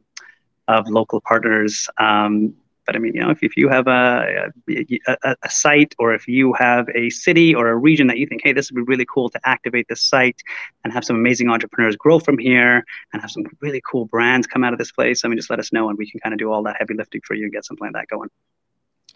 of 0.67 0.87
local 0.87 1.21
partners. 1.21 1.87
Um, 1.97 2.55
but 2.89 2.95
I 2.95 2.99
mean, 2.99 3.13
you 3.13 3.21
know, 3.21 3.29
if, 3.29 3.43
if 3.43 3.55
you 3.55 3.69
have 3.69 3.85
a, 3.87 4.51
a, 4.67 5.35
a, 5.43 5.49
site 5.51 5.93
or 5.99 6.15
if 6.15 6.27
you 6.27 6.53
have 6.53 6.89
a 6.95 7.11
city 7.11 7.53
or 7.53 7.67
a 7.67 7.75
region 7.75 8.07
that 8.07 8.17
you 8.17 8.25
think, 8.25 8.41
hey, 8.43 8.51
this 8.51 8.71
would 8.71 8.77
be 8.77 8.81
really 8.81 9.05
cool 9.05 9.29
to 9.29 9.39
activate 9.47 9.87
this 9.87 10.01
site 10.01 10.41
and 10.83 10.91
have 10.91 11.05
some 11.05 11.15
amazing 11.15 11.49
entrepreneurs 11.49 11.95
grow 11.95 12.17
from 12.17 12.39
here 12.39 12.83
and 13.13 13.21
have 13.21 13.29
some 13.29 13.43
really 13.61 13.79
cool 13.87 14.05
brands 14.05 14.47
come 14.47 14.63
out 14.63 14.73
of 14.73 14.79
this 14.79 14.91
place, 14.91 15.23
I 15.23 15.27
mean, 15.27 15.37
just 15.37 15.51
let 15.51 15.59
us 15.59 15.71
know 15.71 15.89
and 15.89 15.99
we 15.99 16.09
can 16.09 16.19
kind 16.19 16.33
of 16.33 16.39
do 16.39 16.51
all 16.51 16.63
that 16.63 16.77
heavy 16.79 16.95
lifting 16.95 17.21
for 17.23 17.35
you 17.35 17.43
and 17.43 17.53
get 17.53 17.63
something 17.63 17.85
like 17.85 17.93
that 17.93 18.07
going. 18.07 18.29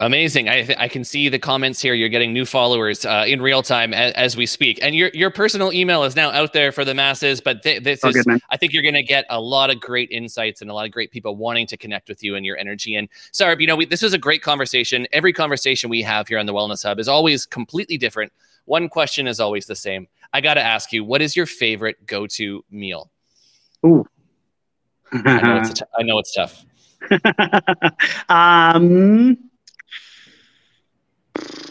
Amazing. 0.00 0.48
I, 0.48 0.62
th- 0.62 0.78
I 0.78 0.88
can 0.88 1.04
see 1.04 1.28
the 1.28 1.38
comments 1.38 1.80
here. 1.80 1.94
You're 1.94 2.08
getting 2.08 2.32
new 2.32 2.44
followers 2.44 3.04
uh, 3.04 3.24
in 3.26 3.40
real 3.40 3.62
time 3.62 3.94
as, 3.94 4.12
as, 4.14 4.36
we 4.36 4.44
speak. 4.44 4.80
And 4.82 4.94
your, 4.94 5.10
your 5.14 5.30
personal 5.30 5.72
email 5.72 6.02
is 6.02 6.16
now 6.16 6.30
out 6.30 6.52
there 6.52 6.72
for 6.72 6.84
the 6.84 6.94
masses. 6.94 7.40
But 7.40 7.62
th- 7.62 7.84
this 7.84 8.00
oh, 8.02 8.08
is, 8.08 8.24
good, 8.24 8.40
I 8.50 8.56
think 8.56 8.72
you're 8.72 8.82
going 8.82 8.94
to 8.94 9.04
get 9.04 9.24
a 9.30 9.40
lot 9.40 9.70
of 9.70 9.78
great 9.78 10.10
insights 10.10 10.62
and 10.62 10.70
a 10.70 10.74
lot 10.74 10.84
of 10.84 10.90
great 10.90 11.12
people 11.12 11.36
wanting 11.36 11.68
to 11.68 11.76
connect 11.76 12.08
with 12.08 12.24
you 12.24 12.34
and 12.34 12.44
your 12.44 12.56
energy. 12.58 12.96
And 12.96 13.08
Sarb, 13.32 13.60
you 13.60 13.68
know, 13.68 13.76
we, 13.76 13.86
this 13.86 14.02
is 14.02 14.12
a 14.12 14.18
great 14.18 14.42
conversation. 14.42 15.06
Every 15.12 15.32
conversation 15.32 15.90
we 15.90 16.02
have 16.02 16.26
here 16.26 16.38
on 16.38 16.46
the 16.46 16.52
Wellness 16.54 16.82
Hub 16.82 16.98
is 16.98 17.06
always 17.06 17.46
completely 17.46 17.96
different. 17.96 18.32
One 18.64 18.88
question 18.88 19.28
is 19.28 19.38
always 19.38 19.66
the 19.66 19.76
same. 19.76 20.08
I 20.32 20.40
got 20.40 20.54
to 20.54 20.62
ask 20.62 20.92
you, 20.92 21.04
what 21.04 21.22
is 21.22 21.36
your 21.36 21.46
favorite 21.46 22.04
go 22.06 22.26
to 22.26 22.64
meal? 22.68 23.10
Ooh. 23.86 24.04
I, 25.12 25.40
know 25.40 25.56
it's 25.58 25.72
t- 25.78 25.84
I 25.96 26.02
know 26.02 26.18
it's 26.18 26.34
tough. 26.34 26.64
um, 28.28 29.38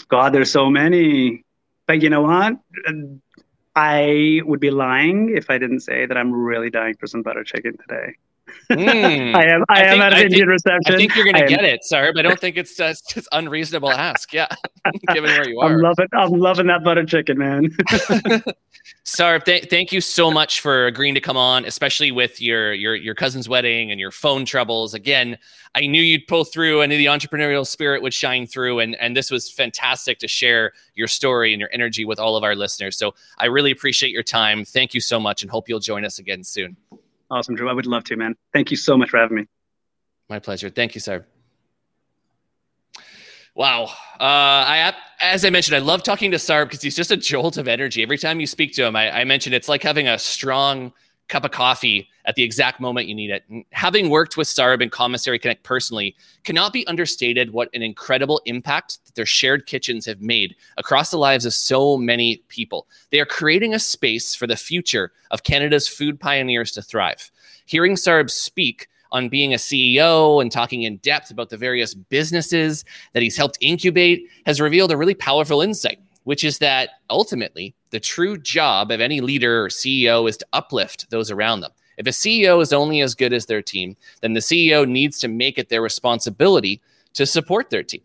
God, 0.09 0.33
there's 0.33 0.51
so 0.51 0.69
many. 0.69 1.43
But 1.87 2.01
you 2.01 2.09
know 2.09 2.21
what? 2.21 2.57
I 3.75 4.41
would 4.45 4.59
be 4.59 4.71
lying 4.71 5.35
if 5.35 5.49
I 5.49 5.57
didn't 5.57 5.81
say 5.81 6.05
that 6.05 6.17
I'm 6.17 6.31
really 6.31 6.69
dying 6.69 6.95
for 6.99 7.07
some 7.07 7.23
butter 7.23 7.43
chicken 7.43 7.77
today. 7.77 8.15
Mm. 8.71 9.35
I 9.35 9.45
am. 9.45 9.63
I, 9.69 9.81
I 9.81 9.83
am 9.85 9.91
think, 9.91 10.03
at 10.03 10.13
Indian 10.13 10.31
think, 10.31 10.47
reception. 10.47 10.93
I 10.93 10.97
think 10.97 11.15
you're 11.15 11.25
going 11.25 11.35
to 11.35 11.47
get 11.47 11.63
it, 11.63 11.83
sir. 11.83 12.11
But 12.13 12.25
I 12.25 12.29
don't 12.29 12.39
think 12.39 12.57
it's 12.57 12.75
just 12.75 13.17
it's 13.17 13.27
unreasonable 13.31 13.91
ask. 13.91 14.33
Yeah, 14.33 14.47
given 15.13 15.29
where 15.31 15.47
you 15.47 15.59
are. 15.61 15.73
I'm 15.73 15.79
loving. 15.79 16.07
I'm 16.13 16.31
loving 16.31 16.67
that 16.67 16.83
butter 16.83 17.05
chicken, 17.05 17.37
man. 17.37 17.75
Sarb, 19.05 19.45
th- 19.45 19.69
thank 19.69 19.91
you 19.91 20.01
so 20.01 20.29
much 20.29 20.59
for 20.59 20.87
agreeing 20.87 21.13
to 21.15 21.21
come 21.21 21.37
on, 21.37 21.65
especially 21.65 22.11
with 22.11 22.41
your 22.41 22.73
your 22.73 22.95
your 22.95 23.15
cousin's 23.15 23.47
wedding 23.47 23.91
and 23.91 23.99
your 23.99 24.11
phone 24.11 24.45
troubles. 24.45 24.93
Again, 24.93 25.37
I 25.75 25.87
knew 25.87 26.01
you'd 26.01 26.27
pull 26.27 26.43
through. 26.43 26.81
I 26.81 26.85
knew 26.85 26.97
the 26.97 27.05
entrepreneurial 27.05 27.65
spirit 27.65 28.01
would 28.01 28.13
shine 28.13 28.45
through, 28.45 28.79
and 28.79 28.95
and 28.95 29.15
this 29.15 29.31
was 29.31 29.49
fantastic 29.49 30.19
to 30.19 30.27
share 30.27 30.73
your 30.95 31.07
story 31.07 31.53
and 31.53 31.59
your 31.59 31.69
energy 31.73 32.05
with 32.05 32.19
all 32.19 32.35
of 32.35 32.43
our 32.43 32.55
listeners. 32.55 32.97
So 32.97 33.13
I 33.37 33.45
really 33.45 33.71
appreciate 33.71 34.11
your 34.11 34.23
time. 34.23 34.65
Thank 34.65 34.93
you 34.93 35.01
so 35.01 35.19
much, 35.19 35.41
and 35.41 35.51
hope 35.51 35.69
you'll 35.69 35.79
join 35.79 36.03
us 36.05 36.19
again 36.19 36.43
soon. 36.43 36.75
Awesome, 37.33 37.55
Drew. 37.55 37.67
I 37.67 37.73
would 37.73 37.87
love 37.87 38.03
to, 38.05 38.15
man. 38.15 38.35
Thank 38.53 38.69
you 38.69 38.77
so 38.77 38.95
much 38.95 39.09
for 39.09 39.17
having 39.17 39.37
me. 39.37 39.47
My 40.29 40.37
pleasure. 40.37 40.69
Thank 40.69 40.93
you, 40.93 41.01
sir. 41.01 41.25
Wow. 43.55 43.85
Uh, 44.19 44.19
I, 44.19 44.93
as 45.19 45.43
I 45.43 45.49
mentioned, 45.49 45.75
I 45.75 45.79
love 45.79 46.03
talking 46.03 46.29
to 46.29 46.37
Sarb 46.37 46.65
because 46.65 46.83
he's 46.83 46.95
just 46.95 47.09
a 47.09 47.17
jolt 47.17 47.57
of 47.57 47.67
energy. 47.67 48.03
Every 48.03 48.19
time 48.19 48.39
you 48.39 48.45
speak 48.45 48.73
to 48.73 48.85
him, 48.85 48.95
I, 48.95 49.21
I 49.21 49.23
mentioned 49.23 49.55
it's 49.55 49.67
like 49.67 49.81
having 49.81 50.07
a 50.07 50.19
strong 50.19 50.93
cup 51.33 51.43
of 51.43 51.49
coffee 51.49 52.07
at 52.25 52.35
the 52.35 52.43
exact 52.43 52.79
moment 52.79 53.07
you 53.07 53.15
need 53.15 53.31
it. 53.31 53.43
And 53.49 53.65
having 53.71 54.11
worked 54.11 54.37
with 54.37 54.47
Sarb 54.47 54.83
and 54.83 54.91
Commissary 54.91 55.39
Connect 55.39 55.63
personally, 55.63 56.15
cannot 56.43 56.71
be 56.71 56.85
understated 56.85 57.51
what 57.51 57.69
an 57.73 57.81
incredible 57.81 58.39
impact 58.45 59.03
that 59.03 59.15
their 59.15 59.25
shared 59.25 59.65
kitchens 59.65 60.05
have 60.05 60.21
made 60.21 60.55
across 60.77 61.09
the 61.09 61.17
lives 61.17 61.47
of 61.47 61.53
so 61.55 61.97
many 61.97 62.37
people. 62.49 62.85
They 63.09 63.19
are 63.19 63.25
creating 63.25 63.73
a 63.73 63.79
space 63.79 64.35
for 64.35 64.45
the 64.45 64.55
future 64.55 65.11
of 65.31 65.41
Canada's 65.41 65.87
food 65.87 66.19
pioneers 66.19 66.71
to 66.73 66.83
thrive. 66.83 67.31
Hearing 67.65 67.95
Sarb 67.95 68.29
speak 68.29 68.87
on 69.11 69.27
being 69.27 69.55
a 69.55 69.57
CEO 69.57 70.39
and 70.39 70.51
talking 70.51 70.83
in 70.83 70.97
depth 70.97 71.31
about 71.31 71.49
the 71.49 71.57
various 71.57 71.95
businesses 71.95 72.85
that 73.13 73.23
he's 73.23 73.37
helped 73.37 73.57
incubate 73.59 74.29
has 74.45 74.61
revealed 74.61 74.91
a 74.91 74.97
really 74.97 75.15
powerful 75.15 75.63
insight, 75.63 75.99
which 76.25 76.43
is 76.43 76.59
that 76.59 76.89
ultimately 77.09 77.73
the 77.93 77.99
true 77.99 78.37
job 78.37 78.89
of 78.89 78.99
any 78.99 79.21
leader 79.21 79.63
or 79.63 79.69
CEO 79.69 80.27
is 80.27 80.35
to 80.37 80.47
uplift 80.51 81.09
those 81.11 81.29
around 81.29 81.61
them. 81.61 81.71
If 81.97 82.07
a 82.07 82.09
CEO 82.09 82.59
is 82.59 82.73
only 82.73 83.01
as 83.01 83.13
good 83.13 83.33
as 83.33 83.45
their 83.45 83.61
team, 83.61 83.95
then 84.21 84.33
the 84.33 84.39
CEO 84.39 84.89
needs 84.89 85.19
to 85.19 85.27
make 85.27 85.59
it 85.59 85.69
their 85.69 85.83
responsibility 85.83 86.81
to 87.13 87.27
support 87.27 87.69
their 87.69 87.83
team. 87.83 88.01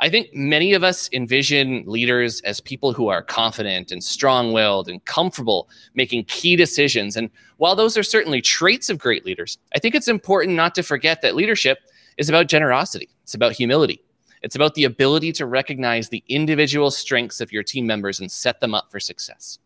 I 0.00 0.10
think 0.10 0.34
many 0.34 0.74
of 0.74 0.84
us 0.84 1.08
envision 1.14 1.82
leaders 1.86 2.42
as 2.42 2.60
people 2.60 2.92
who 2.92 3.08
are 3.08 3.22
confident 3.22 3.90
and 3.90 4.04
strong 4.04 4.52
willed 4.52 4.90
and 4.90 5.02
comfortable 5.06 5.70
making 5.94 6.24
key 6.24 6.54
decisions. 6.54 7.16
And 7.16 7.30
while 7.56 7.74
those 7.74 7.96
are 7.96 8.02
certainly 8.02 8.42
traits 8.42 8.90
of 8.90 8.98
great 8.98 9.24
leaders, 9.24 9.56
I 9.74 9.78
think 9.78 9.94
it's 9.94 10.08
important 10.08 10.56
not 10.56 10.74
to 10.74 10.82
forget 10.82 11.22
that 11.22 11.36
leadership 11.36 11.78
is 12.18 12.28
about 12.28 12.48
generosity, 12.48 13.08
it's 13.22 13.34
about 13.34 13.52
humility, 13.52 14.02
it's 14.42 14.56
about 14.56 14.74
the 14.74 14.84
ability 14.84 15.32
to 15.32 15.46
recognize 15.46 16.08
the 16.08 16.24
individual 16.28 16.90
strengths 16.90 17.40
of 17.40 17.52
your 17.52 17.62
team 17.62 17.86
members 17.86 18.20
and 18.20 18.30
set 18.30 18.60
them 18.60 18.74
up 18.74 18.90
for 18.90 19.00
success. 19.00 19.58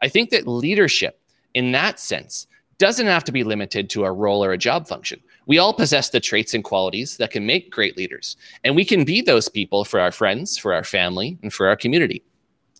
I 0.00 0.08
think 0.08 0.30
that 0.30 0.46
leadership, 0.46 1.20
in 1.54 1.72
that 1.72 2.00
sense, 2.00 2.46
doesn't 2.78 3.06
have 3.06 3.24
to 3.24 3.32
be 3.32 3.44
limited 3.44 3.90
to 3.90 4.04
a 4.04 4.12
role 4.12 4.42
or 4.42 4.52
a 4.52 4.58
job 4.58 4.88
function. 4.88 5.20
We 5.46 5.58
all 5.58 5.74
possess 5.74 6.08
the 6.08 6.20
traits 6.20 6.54
and 6.54 6.64
qualities 6.64 7.18
that 7.18 7.30
can 7.30 7.44
make 7.44 7.70
great 7.70 7.96
leaders, 7.96 8.36
and 8.64 8.74
we 8.74 8.86
can 8.86 9.04
be 9.04 9.20
those 9.20 9.48
people 9.48 9.84
for 9.84 10.00
our 10.00 10.10
friends, 10.10 10.56
for 10.56 10.72
our 10.72 10.84
family, 10.84 11.38
and 11.42 11.52
for 11.52 11.68
our 11.68 11.76
community. 11.76 12.22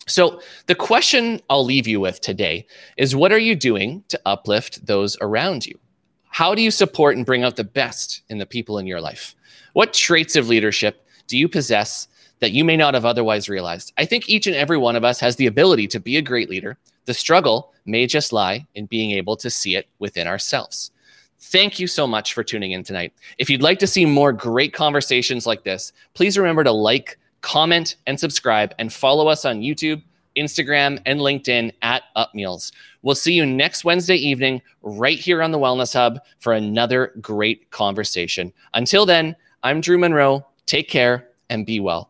So, 0.07 0.41
the 0.67 0.75
question 0.75 1.41
I'll 1.51 1.65
leave 1.65 1.87
you 1.87 2.01
with 2.01 2.21
today 2.21 2.67
is 2.97 3.15
what 3.15 3.33
are 3.33 3.39
you 3.39 3.55
doing 3.55 4.03
to 4.09 4.21
uplift 4.25 4.87
those 4.87 5.17
around 5.21 5.67
you? 5.67 5.79
How 6.31 6.55
do 6.55 6.63
you 6.63 6.71
support 6.71 7.17
and 7.17 7.27
bring 7.27 7.45
out 7.45 7.57
the 7.57 7.65
best 7.65 8.23
in 8.29 8.39
the 8.39 8.47
people 8.47 8.79
in 8.79 8.87
your 8.87 9.01
life? 9.01 9.35
What 9.75 9.93
traits 9.93 10.35
of 10.35 10.49
leadership 10.49 11.07
do 11.31 11.39
you 11.39 11.49
possess 11.49 12.09
that 12.41 12.51
you 12.51 12.65
may 12.65 12.77
not 12.77 12.95
have 12.95 13.05
otherwise 13.05 13.49
realized? 13.49 13.93
I 13.97 14.05
think 14.05 14.29
each 14.29 14.49
and 14.49 14.57
every 14.57 14.77
one 14.77 14.97
of 14.97 15.05
us 15.05 15.21
has 15.21 15.37
the 15.37 15.47
ability 15.47 15.87
to 15.89 16.01
be 16.01 16.17
a 16.17 16.23
great 16.23 16.51
leader. 16.51 16.77
The 17.05 17.15
struggle 17.15 17.73
may 17.87 18.07
just 18.07 18.33
lie 18.33 18.67
in 18.75 18.87
being 18.87 19.13
able 19.13 19.37
to 19.37 19.49
see 19.49 19.77
it 19.77 19.89
within 20.01 20.27
ourselves. 20.27 20.91
Thank 21.39 21.79
you 21.79 21.87
so 21.87 22.07
much 22.07 22.35
for 22.35 22.43
tuning 22.43 22.73
in 22.73 22.83
tonight. 22.83 23.13
If 23.39 23.49
you'd 23.49 23.63
like 23.63 23.79
to 23.79 23.87
see 23.87 24.05
more 24.05 24.33
great 24.33 24.73
conversations 24.73 25.47
like 25.47 25.63
this, 25.63 25.93
please 26.15 26.37
remember 26.37 26.65
to 26.65 26.73
like, 26.73 27.17
comment, 27.43 27.95
and 28.07 28.19
subscribe, 28.19 28.75
and 28.79 28.93
follow 28.93 29.29
us 29.29 29.45
on 29.45 29.61
YouTube, 29.61 30.03
Instagram, 30.37 31.01
and 31.07 31.21
LinkedIn 31.21 31.73
at 31.83 32.03
UpMeals. 32.17 32.73
We'll 33.03 33.15
see 33.15 33.33
you 33.35 33.47
next 33.47 33.85
Wednesday 33.85 34.17
evening 34.17 34.63
right 34.83 35.19
here 35.19 35.43
on 35.43 35.53
the 35.53 35.59
Wellness 35.59 35.95
Hub 35.95 36.21
for 36.41 36.53
another 36.53 37.15
great 37.21 37.71
conversation. 37.71 38.53
Until 38.75 39.07
then, 39.07 39.37
I'm 39.63 39.81
Drew 39.81 39.97
Munro. 39.97 40.47
Take 40.71 40.89
care 40.89 41.27
and 41.49 41.67
be 41.67 41.81
well. 41.81 42.09